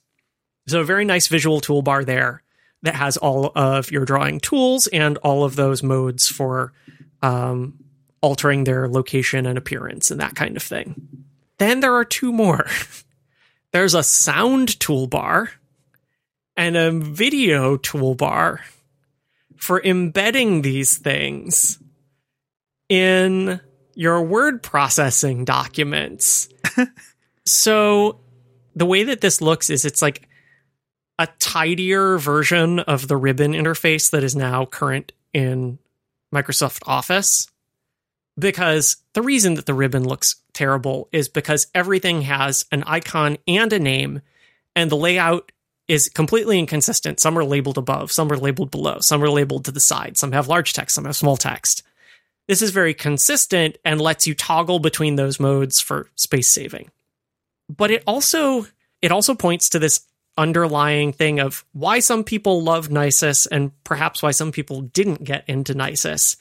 So 0.67 0.81
a 0.81 0.85
very 0.85 1.05
nice 1.05 1.27
visual 1.27 1.61
toolbar 1.61 2.05
there 2.05 2.43
that 2.83 2.95
has 2.95 3.17
all 3.17 3.51
of 3.55 3.91
your 3.91 4.05
drawing 4.05 4.39
tools 4.39 4.87
and 4.87 5.17
all 5.17 5.43
of 5.43 5.55
those 5.55 5.83
modes 5.83 6.27
for 6.27 6.73
um, 7.21 7.79
altering 8.21 8.63
their 8.63 8.87
location 8.87 9.45
and 9.45 9.57
appearance 9.57 10.11
and 10.11 10.19
that 10.19 10.35
kind 10.35 10.55
of 10.55 10.63
thing. 10.63 11.25
Then 11.57 11.79
there 11.79 11.95
are 11.95 12.05
two 12.05 12.31
more. 12.31 12.65
There's 13.71 13.93
a 13.93 14.03
sound 14.03 14.69
toolbar 14.79 15.49
and 16.61 16.77
a 16.77 16.91
video 16.91 17.75
toolbar 17.75 18.59
for 19.57 19.81
embedding 19.83 20.61
these 20.61 20.95
things 20.95 21.79
in 22.87 23.59
your 23.95 24.21
word 24.21 24.61
processing 24.61 25.43
documents. 25.43 26.49
so 27.47 28.19
the 28.75 28.85
way 28.85 29.05
that 29.05 29.21
this 29.21 29.41
looks 29.41 29.71
is 29.71 29.85
it's 29.85 30.03
like 30.03 30.29
a 31.17 31.27
tidier 31.39 32.19
version 32.19 32.77
of 32.81 33.07
the 33.07 33.17
ribbon 33.17 33.53
interface 33.53 34.11
that 34.11 34.23
is 34.23 34.35
now 34.35 34.63
current 34.63 35.13
in 35.33 35.79
Microsoft 36.31 36.83
Office. 36.85 37.47
Because 38.37 38.97
the 39.13 39.23
reason 39.23 39.55
that 39.55 39.65
the 39.65 39.73
ribbon 39.73 40.07
looks 40.07 40.35
terrible 40.53 41.09
is 41.11 41.27
because 41.27 41.65
everything 41.73 42.21
has 42.21 42.65
an 42.71 42.83
icon 42.83 43.39
and 43.47 43.73
a 43.73 43.79
name, 43.79 44.21
and 44.75 44.91
the 44.91 44.95
layout 44.95 45.51
is 45.91 46.07
completely 46.07 46.57
inconsistent. 46.57 47.19
Some 47.19 47.37
are 47.37 47.43
labeled 47.43 47.77
above, 47.77 48.13
some 48.13 48.31
are 48.31 48.37
labeled 48.37 48.71
below, 48.71 48.99
some 48.99 49.21
are 49.21 49.29
labeled 49.29 49.65
to 49.65 49.71
the 49.71 49.81
side, 49.81 50.17
some 50.17 50.31
have 50.31 50.47
large 50.47 50.71
text, 50.71 50.95
some 50.95 51.03
have 51.03 51.17
small 51.17 51.35
text. 51.35 51.83
This 52.47 52.61
is 52.61 52.71
very 52.71 52.93
consistent 52.93 53.77
and 53.83 53.99
lets 53.99 54.25
you 54.25 54.33
toggle 54.33 54.79
between 54.79 55.17
those 55.17 55.37
modes 55.37 55.81
for 55.81 56.09
space 56.15 56.47
saving. 56.47 56.91
But 57.69 57.91
it 57.91 58.03
also 58.07 58.67
it 59.01 59.11
also 59.11 59.35
points 59.35 59.69
to 59.69 59.79
this 59.79 60.01
underlying 60.37 61.11
thing 61.11 61.41
of 61.41 61.65
why 61.73 61.99
some 61.99 62.23
people 62.23 62.63
love 62.63 62.87
Nisus 62.87 63.45
and 63.51 63.71
perhaps 63.83 64.23
why 64.23 64.31
some 64.31 64.53
people 64.53 64.81
didn't 64.81 65.25
get 65.25 65.43
into 65.49 65.73
Nisus. 65.73 66.37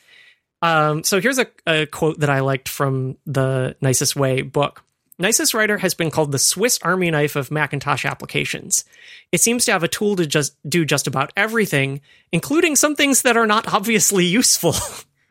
Um, 0.62 1.02
so 1.02 1.20
here's 1.20 1.38
a, 1.38 1.46
a 1.66 1.86
quote 1.86 2.20
that 2.20 2.30
I 2.30 2.40
liked 2.40 2.68
from 2.68 3.16
the 3.26 3.74
Nisus 3.82 4.14
Way 4.14 4.42
book. 4.42 4.84
Nisus 5.20 5.52
Writer 5.52 5.78
has 5.78 5.92
been 5.92 6.10
called 6.10 6.32
the 6.32 6.38
Swiss 6.38 6.78
Army 6.82 7.10
knife 7.10 7.36
of 7.36 7.50
Macintosh 7.50 8.06
applications. 8.06 8.84
It 9.32 9.40
seems 9.40 9.66
to 9.66 9.72
have 9.72 9.82
a 9.82 9.88
tool 9.88 10.16
to 10.16 10.26
just 10.26 10.56
do 10.68 10.84
just 10.84 11.06
about 11.06 11.32
everything, 11.36 12.00
including 12.32 12.74
some 12.74 12.96
things 12.96 13.22
that 13.22 13.36
are 13.36 13.46
not 13.46 13.72
obviously 13.72 14.24
useful. 14.24 14.74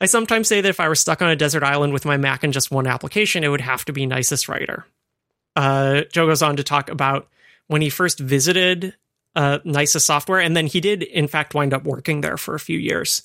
I 0.00 0.06
sometimes 0.06 0.48
say 0.48 0.60
that 0.60 0.68
if 0.68 0.80
I 0.80 0.88
were 0.88 0.96
stuck 0.96 1.22
on 1.22 1.30
a 1.30 1.36
desert 1.36 1.62
island 1.62 1.92
with 1.92 2.04
my 2.04 2.16
Mac 2.16 2.42
and 2.42 2.52
just 2.52 2.70
one 2.70 2.86
application, 2.86 3.44
it 3.44 3.48
would 3.48 3.60
have 3.60 3.84
to 3.84 3.92
be 3.92 4.06
Nisus 4.06 4.48
Writer. 4.48 4.84
Uh, 5.54 6.02
Joe 6.12 6.26
goes 6.26 6.42
on 6.42 6.56
to 6.56 6.64
talk 6.64 6.90
about 6.90 7.28
when 7.68 7.82
he 7.82 7.88
first 7.88 8.18
visited 8.18 8.94
uh, 9.36 9.60
Nisus 9.64 10.02
software, 10.02 10.40
and 10.40 10.56
then 10.56 10.66
he 10.66 10.80
did, 10.80 11.02
in 11.02 11.28
fact, 11.28 11.54
wind 11.54 11.72
up 11.72 11.84
working 11.84 12.20
there 12.20 12.36
for 12.36 12.54
a 12.54 12.60
few 12.60 12.78
years 12.78 13.22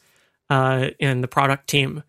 uh, 0.49 0.89
in 0.99 1.21
the 1.21 1.27
product 1.27 1.67
team. 1.67 2.03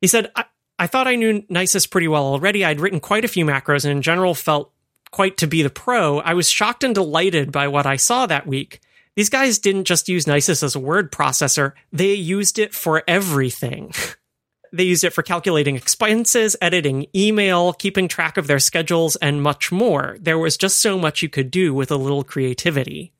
He 0.00 0.06
said, 0.06 0.30
I 0.36 0.44
thought 0.86 1.06
I 1.06 1.16
knew 1.16 1.42
Nisus 1.42 1.90
pretty 1.90 2.08
well 2.08 2.24
already. 2.24 2.64
I'd 2.64 2.80
written 2.80 3.00
quite 3.00 3.24
a 3.24 3.28
few 3.28 3.44
macros 3.44 3.84
and 3.84 3.92
in 3.92 4.02
general 4.02 4.34
felt 4.34 4.72
quite 5.10 5.36
to 5.38 5.46
be 5.46 5.62
the 5.62 5.70
pro. 5.70 6.18
I 6.18 6.34
was 6.34 6.50
shocked 6.50 6.82
and 6.82 6.94
delighted 6.94 7.52
by 7.52 7.68
what 7.68 7.86
I 7.86 7.96
saw 7.96 8.26
that 8.26 8.46
week. 8.46 8.80
These 9.14 9.30
guys 9.30 9.60
didn't 9.60 9.84
just 9.84 10.08
use 10.08 10.24
Nisus 10.24 10.64
as 10.64 10.74
a 10.74 10.80
word 10.80 11.12
processor, 11.12 11.72
they 11.92 12.14
used 12.14 12.58
it 12.58 12.74
for 12.74 13.04
everything. 13.06 13.92
they 14.72 14.82
used 14.82 15.04
it 15.04 15.12
for 15.12 15.22
calculating 15.22 15.76
expenses, 15.76 16.56
editing 16.60 17.06
email, 17.14 17.72
keeping 17.72 18.08
track 18.08 18.36
of 18.36 18.48
their 18.48 18.58
schedules, 18.58 19.14
and 19.16 19.40
much 19.40 19.70
more. 19.70 20.16
There 20.20 20.38
was 20.38 20.56
just 20.56 20.80
so 20.80 20.98
much 20.98 21.22
you 21.22 21.28
could 21.28 21.52
do 21.52 21.72
with 21.72 21.92
a 21.92 21.96
little 21.96 22.24
creativity. 22.24 23.12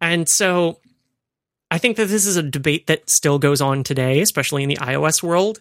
And 0.00 0.28
so 0.28 0.78
I 1.72 1.78
think 1.78 1.96
that 1.96 2.06
this 2.06 2.24
is 2.24 2.36
a 2.36 2.42
debate 2.42 2.86
that 2.86 3.10
still 3.10 3.40
goes 3.40 3.60
on 3.60 3.82
today, 3.82 4.20
especially 4.20 4.62
in 4.62 4.68
the 4.68 4.76
iOS 4.76 5.24
world 5.24 5.60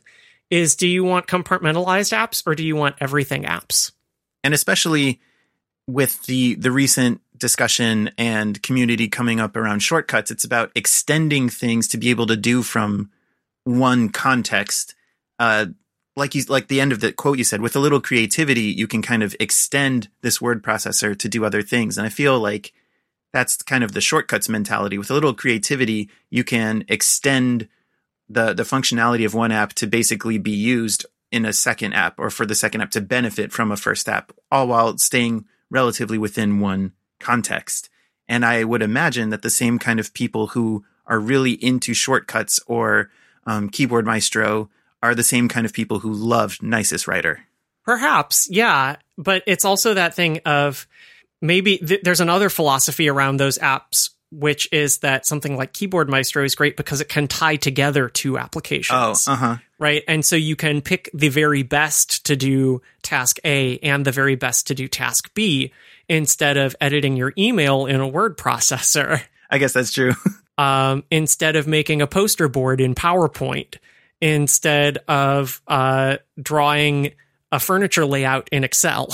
is 0.51 0.75
do 0.75 0.87
you 0.87 1.03
want 1.03 1.27
compartmentalized 1.27 2.15
apps 2.15 2.43
or 2.45 2.53
do 2.53 2.63
you 2.63 2.75
want 2.75 2.97
everything 2.99 3.43
apps? 3.43 3.91
And 4.43 4.53
especially 4.53 5.19
with 5.87 6.23
the 6.25 6.55
the 6.55 6.71
recent 6.71 7.21
discussion 7.37 8.11
and 8.17 8.61
community 8.61 9.07
coming 9.07 9.39
up 9.39 9.55
around 9.55 9.79
shortcuts, 9.79 10.29
it's 10.29 10.43
about 10.43 10.71
extending 10.75 11.49
things 11.49 11.87
to 11.87 11.97
be 11.97 12.11
able 12.11 12.27
to 12.27 12.37
do 12.37 12.61
from 12.61 13.09
one 13.63 14.09
context. 14.09 14.93
Uh, 15.39 15.67
like 16.15 16.35
you 16.35 16.43
like 16.43 16.67
the 16.67 16.81
end 16.81 16.91
of 16.91 16.99
the 16.99 17.11
quote 17.11 17.37
you 17.37 17.43
said 17.43 17.61
with 17.61 17.75
a 17.75 17.79
little 17.79 18.01
creativity 18.01 18.63
you 18.63 18.85
can 18.85 19.01
kind 19.01 19.23
of 19.23 19.35
extend 19.39 20.09
this 20.21 20.41
word 20.41 20.61
processor 20.61 21.17
to 21.17 21.29
do 21.29 21.45
other 21.45 21.61
things 21.61 21.97
and 21.97 22.05
i 22.05 22.09
feel 22.09 22.37
like 22.37 22.73
that's 23.31 23.63
kind 23.63 23.83
of 23.83 23.93
the 23.93 24.01
shortcuts 24.01 24.49
mentality 24.49 24.97
with 24.97 25.09
a 25.09 25.13
little 25.13 25.33
creativity 25.33 26.09
you 26.29 26.43
can 26.43 26.83
extend 26.89 27.67
the 28.31 28.53
the 28.53 28.63
functionality 28.63 29.25
of 29.25 29.33
one 29.33 29.51
app 29.51 29.73
to 29.73 29.87
basically 29.87 30.37
be 30.37 30.51
used 30.51 31.05
in 31.31 31.45
a 31.45 31.53
second 31.53 31.93
app 31.93 32.19
or 32.19 32.29
for 32.29 32.45
the 32.45 32.55
second 32.55 32.81
app 32.81 32.91
to 32.91 33.01
benefit 33.01 33.51
from 33.51 33.71
a 33.71 33.77
first 33.77 34.09
app 34.09 34.31
all 34.51 34.67
while 34.67 34.97
staying 34.97 35.45
relatively 35.69 36.17
within 36.17 36.59
one 36.59 36.91
context 37.19 37.89
and 38.27 38.45
i 38.45 38.63
would 38.63 38.81
imagine 38.81 39.29
that 39.29 39.41
the 39.41 39.49
same 39.49 39.79
kind 39.79 39.99
of 39.99 40.13
people 40.13 40.47
who 40.47 40.83
are 41.05 41.19
really 41.19 41.51
into 41.51 41.93
shortcuts 41.93 42.59
or 42.67 43.09
um, 43.45 43.69
keyboard 43.69 44.05
maestro 44.05 44.69
are 45.03 45.15
the 45.15 45.23
same 45.23 45.47
kind 45.47 45.65
of 45.65 45.73
people 45.73 45.99
who 45.99 46.13
love 46.13 46.57
Nisus 46.57 47.07
Writer. 47.07 47.45
Perhaps, 47.83 48.47
yeah. 48.49 48.97
But 49.17 49.43
it's 49.47 49.65
also 49.65 49.95
that 49.95 50.13
thing 50.13 50.39
of 50.45 50.87
maybe 51.41 51.77
th- 51.79 52.01
there's 52.03 52.19
another 52.19 52.49
philosophy 52.49 53.09
around 53.09 53.37
those 53.37 53.57
apps, 53.57 54.09
which 54.31 54.71
is 54.71 54.99
that 54.99 55.25
something 55.25 55.57
like 55.57 55.73
Keyboard 55.73 56.09
Maestro 56.09 56.43
is 56.43 56.55
great 56.55 56.77
because 56.77 57.01
it 57.01 57.09
can 57.09 57.27
tie 57.27 57.57
together 57.57 58.07
two 58.07 58.37
applications. 58.37 59.27
Oh, 59.27 59.33
uh 59.33 59.35
huh. 59.35 59.57
Right. 59.77 60.03
And 60.07 60.23
so 60.23 60.35
you 60.35 60.55
can 60.55 60.81
pick 60.81 61.09
the 61.13 61.29
very 61.29 61.63
best 61.63 62.25
to 62.27 62.35
do 62.35 62.81
task 63.01 63.39
A 63.43 63.77
and 63.79 64.05
the 64.05 64.11
very 64.11 64.35
best 64.35 64.67
to 64.67 64.75
do 64.75 64.87
task 64.87 65.33
B 65.33 65.73
instead 66.07 66.57
of 66.57 66.75
editing 66.79 67.17
your 67.17 67.33
email 67.37 67.87
in 67.87 67.99
a 67.99 68.07
word 68.07 68.37
processor. 68.37 69.21
I 69.49 69.57
guess 69.57 69.73
that's 69.73 69.91
true. 69.91 70.13
um, 70.57 71.03
instead 71.11 71.55
of 71.55 71.67
making 71.67 72.01
a 72.01 72.07
poster 72.07 72.47
board 72.47 72.79
in 72.79 72.95
PowerPoint 72.95 73.77
instead 74.21 74.99
of 75.07 75.61
uh, 75.67 76.17
drawing 76.41 77.13
a 77.51 77.59
furniture 77.59 78.05
layout 78.05 78.49
in 78.51 78.63
Excel. 78.63 79.09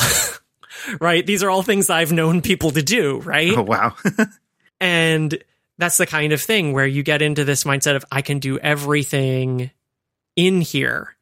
right? 1.00 1.26
These 1.26 1.44
are 1.44 1.50
all 1.50 1.64
things 1.64 1.90
I've 1.90 2.12
known 2.12 2.42
people 2.42 2.72
to 2.72 2.84
do, 2.84 3.20
right? 3.20 3.58
Oh, 3.58 3.64
wow. 3.64 3.96
and 4.80 5.38
that's 5.78 5.98
the 5.98 6.06
kind 6.06 6.34
of 6.34 6.42
thing 6.42 6.74
where 6.74 6.88
you 6.88 7.04
get 7.04 7.22
into 7.22 7.44
this 7.44 7.64
mindset 7.64 7.96
of 7.96 8.06
I 8.12 8.22
can 8.22 8.40
do 8.40 8.58
everything 8.60 9.72
in 10.36 10.62
here. 10.62 11.16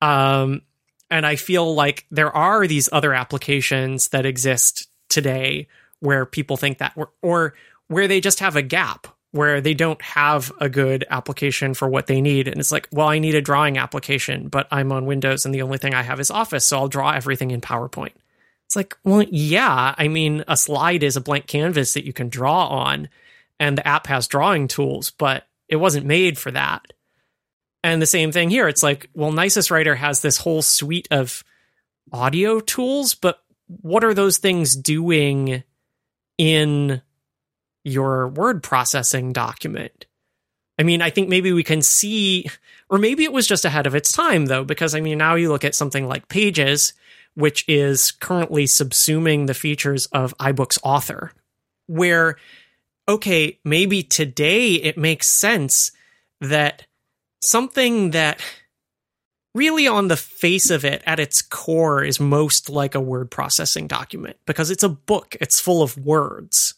Um, 0.00 0.62
and 1.10 1.26
I 1.26 1.36
feel 1.36 1.74
like 1.74 2.06
there 2.10 2.34
are 2.34 2.66
these 2.66 2.88
other 2.92 3.12
applications 3.12 4.08
that 4.08 4.26
exist 4.26 4.88
today 5.08 5.68
where 6.00 6.26
people 6.26 6.56
think 6.56 6.78
that, 6.78 6.92
or, 6.96 7.10
or 7.22 7.54
where 7.88 8.08
they 8.08 8.20
just 8.20 8.40
have 8.40 8.56
a 8.56 8.62
gap 8.62 9.06
where 9.32 9.60
they 9.60 9.74
don't 9.74 10.00
have 10.02 10.52
a 10.60 10.68
good 10.68 11.04
application 11.10 11.74
for 11.74 11.88
what 11.88 12.06
they 12.06 12.20
need. 12.20 12.48
And 12.48 12.60
it's 12.60 12.72
like, 12.72 12.88
well, 12.92 13.08
I 13.08 13.18
need 13.18 13.34
a 13.34 13.40
drawing 13.40 13.78
application, 13.78 14.48
but 14.48 14.68
I'm 14.70 14.92
on 14.92 15.06
Windows 15.06 15.44
and 15.44 15.54
the 15.54 15.62
only 15.62 15.78
thing 15.78 15.94
I 15.94 16.02
have 16.02 16.20
is 16.20 16.30
Office, 16.30 16.66
so 16.66 16.78
I'll 16.78 16.88
draw 16.88 17.12
everything 17.12 17.50
in 17.50 17.60
PowerPoint. 17.60 18.12
It's 18.72 18.76
like, 18.76 18.96
well, 19.04 19.22
yeah, 19.30 19.94
I 19.98 20.08
mean, 20.08 20.44
a 20.48 20.56
slide 20.56 21.02
is 21.02 21.16
a 21.16 21.20
blank 21.20 21.46
canvas 21.46 21.92
that 21.92 22.06
you 22.06 22.14
can 22.14 22.30
draw 22.30 22.68
on, 22.68 23.10
and 23.60 23.76
the 23.76 23.86
app 23.86 24.06
has 24.06 24.26
drawing 24.26 24.66
tools, 24.66 25.10
but 25.10 25.46
it 25.68 25.76
wasn't 25.76 26.06
made 26.06 26.38
for 26.38 26.50
that. 26.52 26.94
And 27.84 28.00
the 28.00 28.06
same 28.06 28.32
thing 28.32 28.48
here. 28.48 28.68
It's 28.68 28.82
like, 28.82 29.10
well, 29.12 29.30
Nisus 29.30 29.70
Writer 29.70 29.94
has 29.94 30.22
this 30.22 30.38
whole 30.38 30.62
suite 30.62 31.06
of 31.10 31.44
audio 32.12 32.60
tools, 32.60 33.14
but 33.14 33.42
what 33.66 34.04
are 34.04 34.14
those 34.14 34.38
things 34.38 34.74
doing 34.74 35.64
in 36.38 37.02
your 37.84 38.28
word 38.28 38.62
processing 38.62 39.32
document. 39.32 40.06
I 40.78 40.82
mean, 40.82 41.02
I 41.02 41.10
think 41.10 41.28
maybe 41.28 41.52
we 41.52 41.62
can 41.62 41.82
see, 41.82 42.46
or 42.88 42.98
maybe 42.98 43.24
it 43.24 43.32
was 43.32 43.46
just 43.46 43.64
ahead 43.64 43.86
of 43.86 43.94
its 43.94 44.12
time, 44.12 44.46
though, 44.46 44.64
because 44.64 44.94
I 44.94 45.00
mean, 45.00 45.18
now 45.18 45.34
you 45.34 45.50
look 45.50 45.64
at 45.64 45.74
something 45.74 46.08
like 46.08 46.28
Pages, 46.28 46.94
which 47.34 47.64
is 47.68 48.10
currently 48.10 48.64
subsuming 48.64 49.46
the 49.46 49.54
features 49.54 50.06
of 50.06 50.36
iBooks 50.38 50.78
Author, 50.82 51.32
where, 51.86 52.36
okay, 53.08 53.58
maybe 53.64 54.02
today 54.02 54.74
it 54.74 54.98
makes 54.98 55.28
sense 55.28 55.92
that 56.40 56.86
something 57.40 58.10
that 58.10 58.40
really 59.54 59.86
on 59.86 60.08
the 60.08 60.16
face 60.16 60.70
of 60.70 60.84
it 60.84 61.02
at 61.06 61.20
its 61.20 61.42
core 61.42 62.02
is 62.02 62.18
most 62.18 62.70
like 62.70 62.94
a 62.94 63.00
word 63.00 63.30
processing 63.30 63.86
document 63.86 64.36
because 64.46 64.70
it's 64.70 64.82
a 64.82 64.88
book, 64.88 65.36
it's 65.40 65.60
full 65.60 65.82
of 65.82 65.96
words 65.98 66.74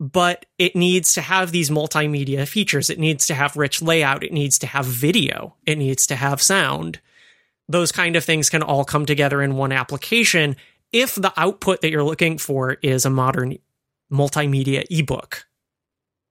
but 0.00 0.46
it 0.58 0.74
needs 0.74 1.12
to 1.12 1.20
have 1.20 1.52
these 1.52 1.68
multimedia 1.68 2.48
features. 2.48 2.88
It 2.88 2.98
needs 2.98 3.26
to 3.26 3.34
have 3.34 3.58
rich 3.58 3.82
layout. 3.82 4.24
It 4.24 4.32
needs 4.32 4.58
to 4.60 4.66
have 4.66 4.86
video. 4.86 5.54
It 5.66 5.76
needs 5.76 6.06
to 6.06 6.16
have 6.16 6.40
sound. 6.40 7.00
Those 7.70 7.92
kind 7.92 8.16
of 8.16 8.24
things 8.24 8.50
can 8.50 8.62
all 8.62 8.84
come 8.84 9.06
together 9.06 9.40
in 9.40 9.54
one 9.54 9.70
application 9.70 10.56
if 10.92 11.14
the 11.14 11.32
output 11.36 11.82
that 11.82 11.90
you're 11.90 12.02
looking 12.02 12.36
for 12.36 12.72
is 12.82 13.04
a 13.04 13.10
modern 13.10 13.58
multimedia 14.12 14.84
ebook. 14.90 15.46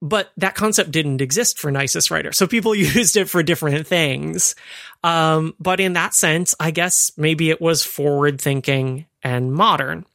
But 0.01 0.31
that 0.35 0.55
concept 0.55 0.91
didn't 0.91 1.21
exist 1.21 1.57
for 1.57 1.71
Nisus 1.71 2.11
Writer. 2.11 2.33
So 2.33 2.45
people 2.45 2.75
used 2.95 3.15
it 3.15 3.29
for 3.29 3.41
different 3.41 3.87
things. 3.87 4.55
Um, 5.01 5.55
but 5.59 5.79
in 5.79 5.93
that 5.93 6.13
sense, 6.13 6.55
I 6.59 6.71
guess 6.71 7.13
maybe 7.17 7.49
it 7.49 7.61
was 7.61 7.85
forward 7.85 8.41
thinking 8.41 9.05
and 9.23 9.53
modern. 9.53 10.05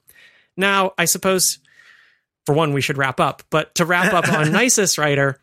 Now, 0.59 0.93
I 0.99 1.07
suppose 1.07 1.59
for 2.45 2.55
one, 2.55 2.75
we 2.75 2.83
should 2.83 2.99
wrap 2.99 3.19
up. 3.19 3.43
But 3.49 3.75
to 3.77 3.87
wrap 3.87 4.13
up 4.13 4.31
on 4.31 4.47
Nisus 4.53 4.99
Writer, 4.99 5.41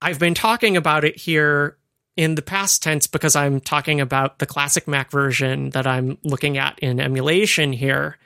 I've 0.00 0.18
been 0.18 0.34
talking 0.34 0.78
about 0.78 1.04
it 1.04 1.16
here 1.16 1.76
in 2.16 2.34
the 2.34 2.42
past 2.42 2.82
tense 2.82 3.06
because 3.06 3.36
I'm 3.36 3.60
talking 3.60 4.00
about 4.00 4.38
the 4.38 4.46
classic 4.46 4.86
Mac 4.86 5.10
version 5.10 5.70
that 5.70 5.86
I'm 5.86 6.18
looking 6.22 6.58
at 6.58 6.78
in 6.80 7.00
emulation 7.00 7.72
here. 7.72 8.18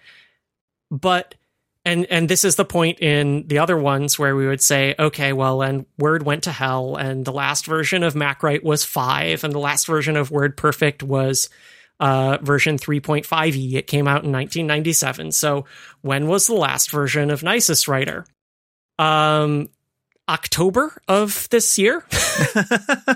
But 0.90 1.34
and 1.84 2.04
and 2.06 2.28
this 2.28 2.44
is 2.44 2.56
the 2.56 2.64
point 2.64 2.98
in 3.00 3.46
the 3.46 3.58
other 3.58 3.76
ones 3.76 4.18
where 4.18 4.34
we 4.34 4.46
would 4.46 4.62
say, 4.62 4.94
okay, 4.98 5.32
well, 5.32 5.62
and 5.62 5.86
Word 5.98 6.24
went 6.24 6.44
to 6.44 6.52
hell, 6.52 6.96
and 6.96 7.24
the 7.24 7.32
last 7.32 7.64
version 7.66 8.02
of 8.02 8.14
MacWrite 8.14 8.64
was 8.64 8.84
five, 8.84 9.44
and 9.44 9.52
the 9.52 9.60
last 9.60 9.86
version 9.86 10.16
of 10.16 10.30
WordPerfect 10.30 11.02
was 11.04 11.48
uh, 12.00 12.38
version 12.42 12.78
3.5e. 12.78 13.74
It 13.74 13.86
came 13.86 14.06
out 14.06 14.24
in 14.24 14.32
1997. 14.32 15.32
So 15.32 15.64
when 16.02 16.26
was 16.26 16.46
the 16.46 16.54
last 16.54 16.90
version 16.90 17.30
of 17.30 17.42
Nisus 17.42 17.88
Writer? 17.88 18.26
Um, 18.98 19.68
October 20.28 21.00
of 21.08 21.48
this 21.50 21.78
year. 21.78 22.04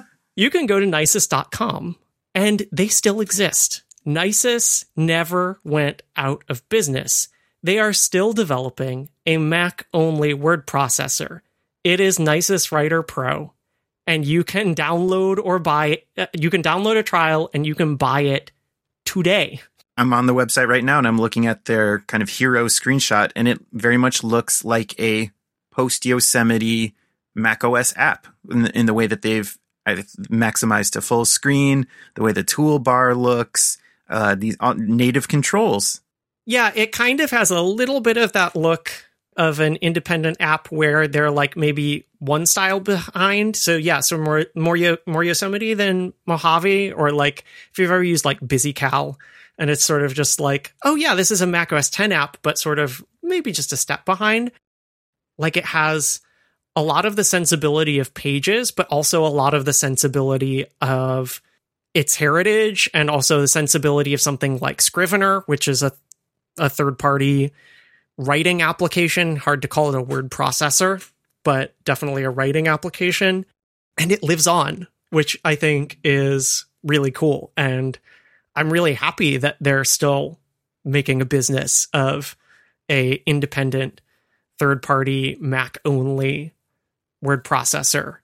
you 0.36 0.51
can 0.51 0.66
go 0.66 0.81
to 0.81 0.86
nisus.com 0.86 1.97
and 2.35 2.66
they 2.73 2.89
still 2.89 3.20
exist. 3.20 3.82
Nisus 4.07 4.86
never 4.97 5.61
went 5.65 6.02
out 6.16 6.44
of 6.48 6.66
business. 6.69 7.28
They 7.62 7.78
are 7.78 7.93
still 7.93 8.32
developing 8.32 9.11
a 9.27 9.36
Mac 9.36 9.86
only 9.93 10.32
word 10.32 10.66
processor. 10.66 11.40
It 11.85 12.01
is 12.01 12.19
Nisus 12.19 12.73
Writer 12.73 13.02
Pro, 13.02 13.52
and 14.07 14.24
you 14.24 14.44
can 14.44 14.74
download 14.74 15.39
or 15.43 15.59
buy. 15.59 16.02
Uh, 16.16 16.27
you 16.32 16.51
can 16.51 16.62
download 16.62 16.97
a 16.97 17.02
trial 17.02 17.51
and 17.52 17.66
you 17.66 17.74
can 17.74 17.97
buy 17.97 18.23
it 18.23 18.52
today. 19.05 19.61
I'm 19.97 20.15
on 20.15 20.27
the 20.27 20.35
website 20.35 20.69
right 20.69 20.85
now 20.85 20.98
and 20.98 21.07
I'm 21.07 21.20
looking 21.20 21.47
at 21.47 21.66
their 21.66 22.01
kind 22.01 22.23
of 22.23 22.31
hero 22.31 22.66
screenshot, 22.66 23.32
and 23.36 23.47
it 23.47 23.61
very 23.73 23.98
much 23.98 24.24
looks 24.24 24.65
like 24.65 24.98
a 24.98 25.31
post 25.70 26.07
Yosemite 26.07 26.94
Mac 27.35 27.62
OS 27.65 27.94
app 27.97 28.27
in 28.51 28.62
the, 28.62 28.78
in 28.78 28.86
the 28.86 28.94
way 28.94 29.07
that 29.07 29.23
they've 29.23 29.57
maximized 29.86 30.93
to 30.93 31.01
full 31.01 31.24
screen, 31.24 31.86
the 32.15 32.23
way 32.23 32.32
the 32.32 32.44
toolbar 32.44 33.16
looks, 33.16 33.78
uh, 34.09 34.35
these 34.35 34.57
uh, 34.61 34.74
native 34.77 35.28
controls. 35.28 36.01
Yeah, 36.47 36.73
it 36.74 36.93
kind 36.93 37.20
of 37.20 37.31
has 37.31 37.51
a 37.51 37.62
little 37.62 38.01
bit 38.01 38.16
of 38.16 38.32
that 38.32 38.57
look 38.57 38.90
of 39.36 39.61
an 39.61 39.77
independent 39.77 40.36
app 40.40 40.70
where 40.70 41.07
they're 41.07 41.31
like 41.31 41.57
maybe 41.57 42.07
one 42.19 42.44
style 42.47 42.81
behind. 42.81 43.57
So 43.57 43.77
yeah, 43.77 44.01
so 44.01 44.19
more 44.19 44.47
more 44.55 44.77
more 45.07 45.24
Yosemite 45.24 45.74
than 45.74 46.12
Mojave, 46.27 46.93
or 46.93 47.11
like 47.11 47.44
if 47.70 47.78
you've 47.78 47.90
ever 47.90 48.02
used 48.02 48.24
like 48.24 48.40
BusyCal, 48.40 49.16
and 49.59 49.70
it's 49.70 49.85
sort 49.85 50.02
of 50.02 50.15
just 50.15 50.40
like, 50.40 50.74
oh 50.85 50.97
yeah, 50.97 51.15
this 51.15 51.31
is 51.31 51.40
a 51.40 51.47
Mac 51.47 51.73
OS 51.73 51.90
10 51.90 52.12
app, 52.12 52.39
but 52.43 52.59
sort 52.59 52.78
of 52.78 53.05
maybe 53.23 53.52
just 53.52 53.73
a 53.73 53.77
step 53.77 54.05
behind. 54.05 54.51
Like 55.39 55.57
it 55.57 55.66
has 55.66 56.20
a 56.81 56.82
lot 56.82 57.05
of 57.05 57.16
the 57.16 57.24
sensibility 57.24 57.98
of 57.98 58.15
Pages, 58.15 58.70
but 58.70 58.86
also 58.89 59.24
a 59.24 59.28
lot 59.28 59.55
of 59.55 59.65
the 59.65 59.73
sensibility 59.73 60.65
of 60.81 61.43
its 61.93 62.16
heritage, 62.16 62.89
and 62.94 63.11
also 63.11 63.40
the 63.40 63.48
sensibility 63.48 64.15
of 64.15 64.20
something 64.20 64.59
like 64.59 64.81
Scrivener, 64.81 65.40
which 65.47 65.69
is 65.69 65.82
a 65.82 65.93
a 66.59 66.69
third 66.69 66.98
party 66.98 67.52
writing 68.19 68.62
application. 68.62 69.36
Hard 69.36 69.62
to 69.62 69.69
call 69.69 69.89
it 69.89 69.98
a 69.98 70.02
word 70.02 70.31
processor, 70.31 71.09
but 71.44 71.74
definitely 71.85 72.23
a 72.23 72.31
writing 72.31 72.69
application. 72.69 73.47
And 73.98 74.12
it 74.12 74.23
lives 74.23 74.47
on, 74.47 74.86
which 75.11 75.39
I 75.44 75.55
think 75.55 75.98
is 76.05 76.66
really 76.82 77.11
cool. 77.11 77.52
And 77.57 77.98
I'm 78.55 78.73
really 78.73 78.94
happy 78.94 79.36
that 79.39 79.57
they're 79.61 79.85
still 79.85 80.39
making 80.85 81.20
a 81.20 81.27
business 81.27 81.89
of 81.93 82.36
a 82.90 83.15
independent 83.27 84.01
third 84.59 84.82
party 84.82 85.36
Mac 85.40 85.78
only 85.85 86.52
word 87.22 87.44
processor. 87.44 88.18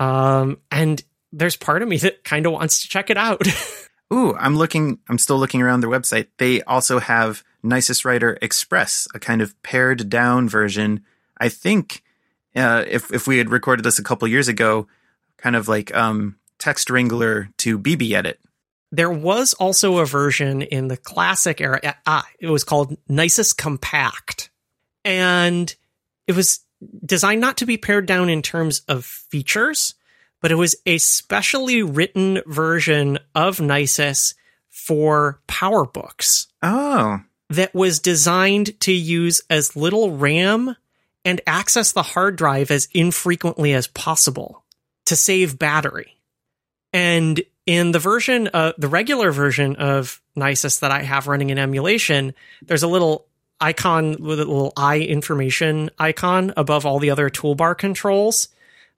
Um, 0.00 0.58
and 0.70 1.02
there's 1.32 1.56
part 1.56 1.82
of 1.82 1.88
me 1.88 1.98
that 1.98 2.24
kind 2.24 2.46
of 2.46 2.52
wants 2.52 2.80
to 2.82 2.88
check 2.88 3.10
it 3.10 3.16
out. 3.16 3.42
Ooh, 4.12 4.34
I'm 4.36 4.56
looking. 4.56 4.98
I'm 5.08 5.18
still 5.18 5.38
looking 5.38 5.60
around 5.60 5.80
their 5.80 5.90
website. 5.90 6.28
They 6.38 6.62
also 6.62 6.98
have 6.98 7.44
Nisus 7.62 8.04
Writer 8.04 8.38
Express, 8.40 9.06
a 9.14 9.18
kind 9.18 9.42
of 9.42 9.60
pared 9.62 10.08
down 10.08 10.48
version. 10.48 11.04
I 11.38 11.50
think 11.50 12.02
uh, 12.56 12.84
if 12.88 13.12
if 13.12 13.26
we 13.26 13.38
had 13.38 13.50
recorded 13.50 13.84
this 13.84 13.98
a 13.98 14.02
couple 14.02 14.26
years 14.26 14.48
ago, 14.48 14.86
kind 15.36 15.56
of 15.56 15.68
like 15.68 15.94
um, 15.94 16.36
TextWrangler 16.58 17.54
to 17.58 17.78
BBEdit. 17.78 18.36
There 18.90 19.10
was 19.10 19.52
also 19.54 19.98
a 19.98 20.06
version 20.06 20.62
in 20.62 20.88
the 20.88 20.96
classic 20.96 21.60
era. 21.60 21.96
Ah, 22.06 22.26
it 22.40 22.48
was 22.48 22.64
called 22.64 22.96
Nisus 23.10 23.54
Compact, 23.54 24.48
and 25.04 25.74
it 26.26 26.34
was 26.34 26.60
designed 27.04 27.40
not 27.40 27.56
to 27.58 27.66
be 27.66 27.76
pared 27.76 28.06
down 28.06 28.28
in 28.28 28.42
terms 28.42 28.82
of 28.88 29.04
features, 29.04 29.94
but 30.40 30.52
it 30.52 30.56
was 30.56 30.76
a 30.86 30.98
specially 30.98 31.82
written 31.82 32.40
version 32.46 33.18
of 33.34 33.58
Nisus 33.58 34.34
for 34.68 35.40
PowerBooks. 35.48 36.46
Oh. 36.62 37.20
That 37.50 37.74
was 37.74 37.98
designed 37.98 38.78
to 38.82 38.92
use 38.92 39.40
as 39.48 39.74
little 39.74 40.16
RAM 40.16 40.76
and 41.24 41.40
access 41.46 41.92
the 41.92 42.02
hard 42.02 42.36
drive 42.36 42.70
as 42.70 42.88
infrequently 42.92 43.72
as 43.72 43.86
possible 43.86 44.64
to 45.06 45.16
save 45.16 45.58
battery. 45.58 46.18
And 46.92 47.40
in 47.66 47.92
the 47.92 47.98
version, 47.98 48.48
uh, 48.52 48.72
the 48.78 48.88
regular 48.88 49.30
version 49.30 49.76
of 49.76 50.22
Nisus 50.36 50.80
that 50.80 50.90
I 50.90 51.02
have 51.02 51.26
running 51.26 51.50
in 51.50 51.58
emulation, 51.58 52.34
there's 52.62 52.82
a 52.82 52.88
little 52.88 53.27
icon 53.60 54.16
with 54.22 54.40
a 54.40 54.44
little 54.44 54.72
eye 54.76 55.00
information 55.00 55.90
icon 55.98 56.52
above 56.56 56.86
all 56.86 56.98
the 56.98 57.10
other 57.10 57.28
toolbar 57.28 57.76
controls 57.76 58.48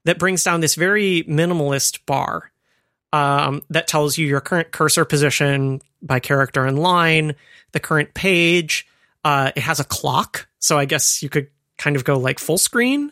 that 0.05 0.19
brings 0.19 0.43
down 0.43 0.61
this 0.61 0.75
very 0.75 1.23
minimalist 1.23 2.05
bar 2.05 2.51
um, 3.13 3.61
that 3.69 3.87
tells 3.87 4.17
you 4.17 4.25
your 4.25 4.41
current 4.41 4.71
cursor 4.71 5.05
position 5.05 5.81
by 6.01 6.19
character 6.19 6.65
and 6.65 6.79
line, 6.79 7.35
the 7.71 7.79
current 7.79 8.13
page. 8.13 8.87
Uh, 9.23 9.51
it 9.55 9.61
has 9.61 9.79
a 9.79 9.85
clock, 9.85 10.47
so 10.59 10.77
I 10.77 10.85
guess 10.85 11.21
you 11.21 11.29
could 11.29 11.47
kind 11.77 11.95
of 11.95 12.03
go 12.03 12.17
like 12.17 12.39
full 12.39 12.57
screen. 12.57 13.11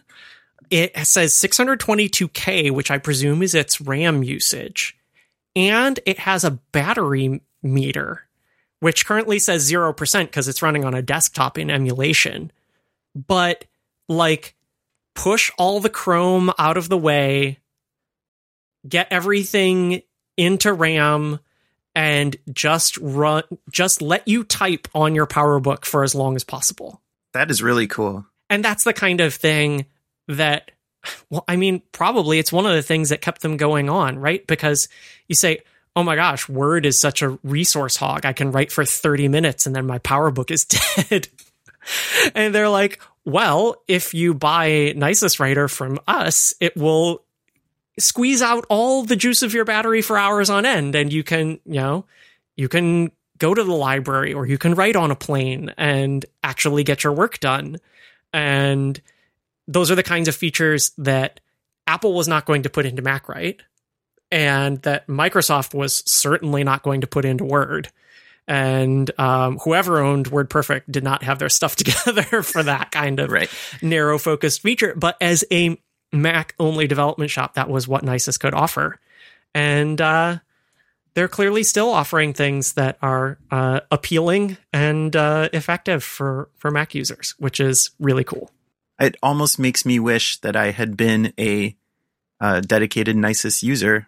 It 0.70 0.96
says 1.06 1.34
622K, 1.34 2.72
which 2.72 2.92
I 2.92 3.00
presume 3.00 3.42
is 3.42 3.56
its 3.56 3.82
RAM 3.82 4.24
usage. 4.24 4.96
And 5.56 6.00
it 6.06 6.20
has 6.20 6.44
a 6.44 6.52
battery 6.52 7.42
meter, 7.64 8.24
which 8.80 9.06
currently 9.06 9.40
says 9.40 9.70
0% 9.70 10.26
because 10.26 10.48
it's 10.48 10.62
running 10.62 10.86
on 10.86 10.94
a 10.94 11.02
desktop 11.02 11.58
in 11.58 11.70
emulation. 11.70 12.52
But 13.16 13.66
like 14.08 14.56
push 15.16 15.52
all 15.58 15.80
the 15.80 15.90
Chrome 15.90 16.52
out 16.58 16.78
of 16.78 16.90
the 16.90 16.98
way, 16.98 17.60
get 18.88 19.08
everything 19.12 20.02
into 20.38 20.72
RAM, 20.72 21.40
and 21.96 22.38
just 22.54 22.98
run, 23.00 23.44
just 23.70 24.02
let 24.02 24.28
you 24.28 24.44
type 24.44 24.88
on 24.96 25.16
your 25.16 25.28
PowerBook 25.28 25.84
for 25.84 26.04
as 26.04 26.16
long 26.16 26.36
as 26.36 26.44
possible. 26.44 27.02
That 27.34 27.52
is 27.52 27.62
really 27.62 27.88
cool. 27.88 28.26
And 28.50 28.64
that's 28.64 28.84
the 28.84 28.94
kind 28.94 29.20
of 29.20 29.34
thing 29.34 29.86
that, 30.28 30.72
well, 31.30 31.44
I 31.48 31.56
mean, 31.56 31.82
probably 31.92 32.40
it's 32.40 32.52
one 32.52 32.66
of 32.66 32.74
the 32.74 32.82
things 32.82 33.10
that 33.10 33.22
kept 33.22 33.42
them 33.42 33.58
going 33.58 33.90
on, 33.90 34.18
right? 34.18 34.46
Because 34.48 34.88
you 35.28 35.36
say, 35.36 35.60
oh 36.00 36.04
my 36.04 36.16
gosh, 36.16 36.48
Word 36.48 36.86
is 36.86 36.98
such 36.98 37.22
a 37.22 37.38
resource 37.44 37.98
hog. 37.98 38.26
I 38.26 38.32
can 38.32 38.54
write 38.54 38.72
for 38.72 38.86
30 38.86 39.28
minutes 39.28 39.66
and 39.66 39.76
then 39.76 39.86
my 39.86 40.00
PowerBook 40.00 40.50
is 40.50 40.64
dead. 41.10 41.28
and 42.34 42.56
they're 42.56 42.70
like, 42.70 43.02
well, 43.26 43.76
if 43.86 44.14
you 44.14 44.34
buy 44.34 44.94
Nisus 44.96 45.42
Writer 45.42 45.68
from 45.68 46.00
us, 46.08 46.54
it 46.62 46.78
will 46.78 47.24
squeeze 48.00 48.42
out 48.42 48.66
all 48.70 49.04
the 49.04 49.18
juice 49.18 49.44
of 49.44 49.54
your 49.54 49.66
battery 49.66 50.02
for 50.02 50.18
hours 50.18 50.50
on 50.50 50.66
end. 50.66 50.96
And 50.96 51.12
you 51.12 51.22
can, 51.22 51.60
you 51.66 51.82
know, 51.82 52.06
you 52.56 52.70
can 52.70 53.12
go 53.38 53.54
to 53.54 53.64
the 53.64 53.74
library 53.74 54.34
or 54.34 54.46
you 54.46 54.58
can 54.58 54.76
write 54.76 54.96
on 54.96 55.12
a 55.12 55.16
plane 55.16 55.74
and 55.78 56.26
actually 56.46 56.86
get 56.86 57.04
your 57.04 57.12
work 57.12 57.42
done. 57.42 57.78
And 58.32 59.02
those 59.68 59.92
are 59.92 59.96
the 59.96 60.04
kinds 60.04 60.30
of 60.30 60.36
features 60.36 60.94
that 60.98 61.42
Apple 61.88 62.14
was 62.14 62.30
not 62.30 62.46
going 62.46 62.64
to 62.64 62.70
put 62.70 62.86
into 62.86 63.02
MacWrite 63.02 63.60
and 64.32 64.82
that 64.84 65.08
Microsoft 65.08 65.74
was 65.74 66.04
certainly 66.06 66.64
not 66.64 66.84
going 66.84 67.02
to 67.02 67.08
put 67.08 67.26
into 67.26 67.44
Word 67.44 67.90
and 68.50 69.12
um, 69.20 69.60
whoever 69.60 70.00
owned 70.00 70.32
WordPerfect 70.32 70.84
did 70.90 71.04
not 71.04 71.22
have 71.24 71.38
their 71.38 71.50
stuff 71.50 71.76
together 71.78 72.42
for 72.42 72.64
that 72.64 72.92
kind 72.92 73.20
of 73.20 73.32
right. 73.32 73.50
narrow 73.82 74.18
focused 74.18 74.62
feature. 74.62 74.94
But 74.96 75.16
as 75.22 75.46
a 75.52 75.80
Mac 76.12 76.56
only 76.60 76.88
development 76.88 77.30
shop, 77.30 77.54
that 77.54 77.70
was 77.70 77.88
what 77.88 78.04
Nisus 78.04 78.40
could 78.40 78.56
offer, 78.56 79.00
and 79.54 80.02
uh, 80.02 80.40
they're 81.14 81.28
clearly 81.28 81.62
still 81.62 81.90
offering 81.90 82.34
things 82.34 82.74
that 82.74 82.98
are 83.04 83.38
uh, 83.52 83.82
appealing 83.92 84.58
and 84.74 85.16
uh, 85.16 85.50
effective 85.54 86.04
for 86.04 86.50
for 86.58 86.72
Mac 86.72 86.96
users, 86.96 87.36
which 87.38 87.60
is 87.60 87.92
really 88.00 88.24
cool. 88.24 88.50
It 89.00 89.18
almost 89.22 89.60
makes 89.60 89.86
me 89.86 90.00
wish 90.00 90.38
that 90.38 90.56
I 90.56 90.72
had 90.72 90.98
been 90.98 91.32
a 91.40 91.78
uh, 92.42 92.62
dedicated 92.62 93.16
Nisus 93.16 93.62
user 93.62 94.08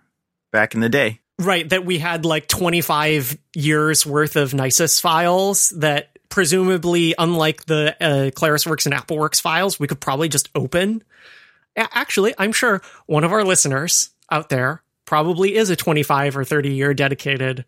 back 0.52 0.74
in 0.74 0.82
the 0.82 0.90
day. 0.90 1.20
Right, 1.40 1.68
that 1.70 1.86
we 1.86 1.98
had 1.98 2.24
like 2.24 2.48
25 2.48 3.38
years 3.56 4.06
worth 4.06 4.36
of 4.36 4.52
Nisus 4.52 5.02
files 5.02 5.70
that 5.78 6.18
presumably, 6.30 7.16
unlike 7.18 7.66
the 7.66 7.96
uh, 8.00 8.32
ClarisWorks 8.32 8.86
and 8.86 8.94
AppleWorks 8.96 9.42
files, 9.42 9.80
we 9.80 9.88
could 9.88 10.00
probably 10.00 10.30
just 10.30 10.50
open. 10.56 11.04
Actually, 11.76 12.34
I'm 12.38 12.52
sure 12.54 12.82
one 13.06 13.24
of 13.24 13.32
our 13.32 13.44
listeners 13.44 14.12
out 14.30 14.50
there 14.50 14.84
probably 15.06 15.56
is 15.56 15.70
a 15.70 15.76
25 15.76 16.38
or 16.38 16.44
30 16.44 16.74
year 16.74 16.94
dedicated 16.94 17.66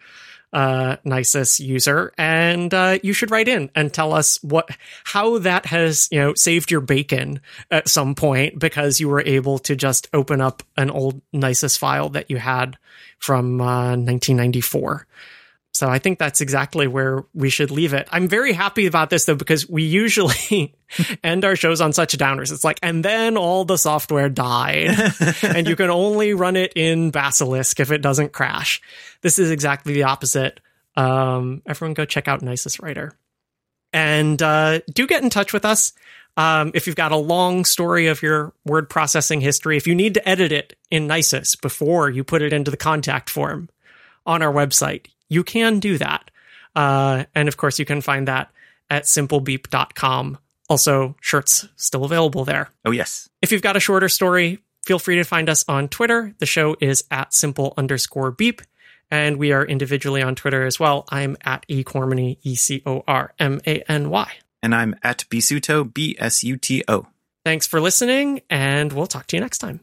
uh, 0.53 0.97
Nisus 1.05 1.59
user, 1.59 2.13
and 2.17 2.73
uh, 2.73 2.99
you 3.03 3.11
should 3.11 3.31
write 3.31 3.47
in 3.47 3.69
and 3.75 3.93
tell 3.93 4.13
us 4.13 4.41
what 4.43 4.69
how 5.03 5.39
that 5.39 5.65
has 5.65 6.07
you 6.11 6.19
know 6.19 6.33
saved 6.35 6.71
your 6.71 6.81
bacon 6.81 7.41
at 7.71 7.89
some 7.89 8.15
point 8.15 8.59
because 8.59 8.99
you 8.99 9.09
were 9.09 9.23
able 9.25 9.59
to 9.59 9.75
just 9.75 10.07
open 10.13 10.39
up 10.41 10.63
an 10.77 10.89
old 10.89 11.21
Nisus 11.33 11.77
file 11.77 12.09
that 12.09 12.29
you 12.29 12.37
had 12.37 12.77
from 13.19 13.59
uh, 13.59 13.95
1994. 13.95 15.07
So 15.73 15.89
I 15.89 15.97
think 15.97 16.19
that's 16.19 16.39
exactly 16.39 16.85
where 16.85 17.25
we 17.33 17.49
should 17.49 17.71
leave 17.71 17.93
it. 17.93 18.07
I'm 18.11 18.27
very 18.27 18.53
happy 18.53 18.85
about 18.85 19.09
this 19.09 19.25
though, 19.25 19.35
because 19.35 19.67
we 19.67 19.81
usually 19.81 20.75
end 21.23 21.43
our 21.43 21.55
shows 21.55 21.81
on 21.81 21.93
such 21.93 22.15
downers. 22.15 22.51
It's 22.51 22.63
like, 22.63 22.77
and 22.83 23.03
then 23.03 23.37
all 23.37 23.65
the 23.65 23.77
software 23.77 24.29
died 24.29 24.95
and 25.41 25.67
you 25.67 25.75
can 25.75 25.89
only 25.89 26.35
run 26.35 26.55
it 26.57 26.73
in 26.75 27.09
Basilisk 27.09 27.79
if 27.79 27.91
it 27.91 28.03
doesn't 28.03 28.33
crash. 28.33 28.81
This 29.21 29.39
is 29.39 29.49
exactly 29.49 29.93
the 29.93 30.03
opposite. 30.03 30.59
Um, 30.95 31.63
everyone 31.65 31.95
go 31.95 32.05
check 32.05 32.27
out 32.27 32.41
Nisus 32.41 32.79
Writer 32.79 33.17
and, 33.91 34.39
uh, 34.43 34.81
do 34.93 35.07
get 35.07 35.23
in 35.23 35.31
touch 35.31 35.53
with 35.53 35.65
us. 35.65 35.93
Um, 36.37 36.71
if 36.75 36.85
you've 36.85 36.95
got 36.95 37.11
a 37.11 37.17
long 37.17 37.65
story 37.65 38.07
of 38.07 38.21
your 38.21 38.53
word 38.63 38.91
processing 38.91 39.41
history, 39.41 39.77
if 39.77 39.87
you 39.87 39.95
need 39.95 40.13
to 40.15 40.29
edit 40.29 40.51
it 40.51 40.75
in 40.91 41.07
Nisus 41.07 41.59
before 41.59 42.11
you 42.11 42.23
put 42.23 42.43
it 42.43 42.53
into 42.53 42.69
the 42.69 42.77
contact 42.77 43.29
form 43.29 43.69
on 44.25 44.43
our 44.43 44.53
website, 44.53 45.07
you 45.29 45.43
can 45.43 45.79
do 45.79 45.97
that. 45.97 46.29
Uh, 46.75 47.25
and 47.35 47.47
of 47.47 47.57
course, 47.57 47.79
you 47.79 47.85
can 47.85 48.01
find 48.01 48.27
that 48.27 48.51
at 48.89 49.03
simplebeep.com. 49.03 50.37
Also, 50.69 51.15
shirts 51.21 51.67
still 51.75 52.05
available 52.05 52.45
there. 52.45 52.69
Oh, 52.85 52.91
yes. 52.91 53.29
If 53.41 53.51
you've 53.51 53.61
got 53.61 53.75
a 53.75 53.79
shorter 53.79 54.09
story, 54.09 54.59
feel 54.83 54.99
free 54.99 55.15
to 55.15 55.23
find 55.23 55.49
us 55.49 55.65
on 55.67 55.87
Twitter. 55.87 56.33
The 56.39 56.45
show 56.45 56.75
is 56.79 57.03
at 57.11 57.33
simple 57.33 57.73
underscore 57.77 58.31
beep. 58.31 58.61
And 59.11 59.37
we 59.37 59.51
are 59.51 59.63
individually 59.63 60.23
on 60.23 60.33
Twitter 60.33 60.65
as 60.65 60.79
well. 60.79 61.05
I'm 61.09 61.37
at 61.43 61.67
ecormany, 61.67 62.37
E 62.41 62.55
C 62.55 62.81
O 62.85 63.03
R 63.07 63.33
M 63.37 63.61
A 63.67 63.83
N 63.91 64.09
Y. 64.09 64.31
And 64.63 64.73
I'm 64.73 64.95
at 65.03 65.25
bisuto, 65.29 65.93
B 65.93 66.15
S 66.17 66.43
U 66.43 66.57
T 66.57 66.83
O. 66.87 67.05
Thanks 67.45 67.67
for 67.67 67.81
listening, 67.81 68.41
and 68.49 68.93
we'll 68.93 69.05
talk 69.05 69.27
to 69.27 69.35
you 69.35 69.41
next 69.41 69.57
time. 69.57 69.81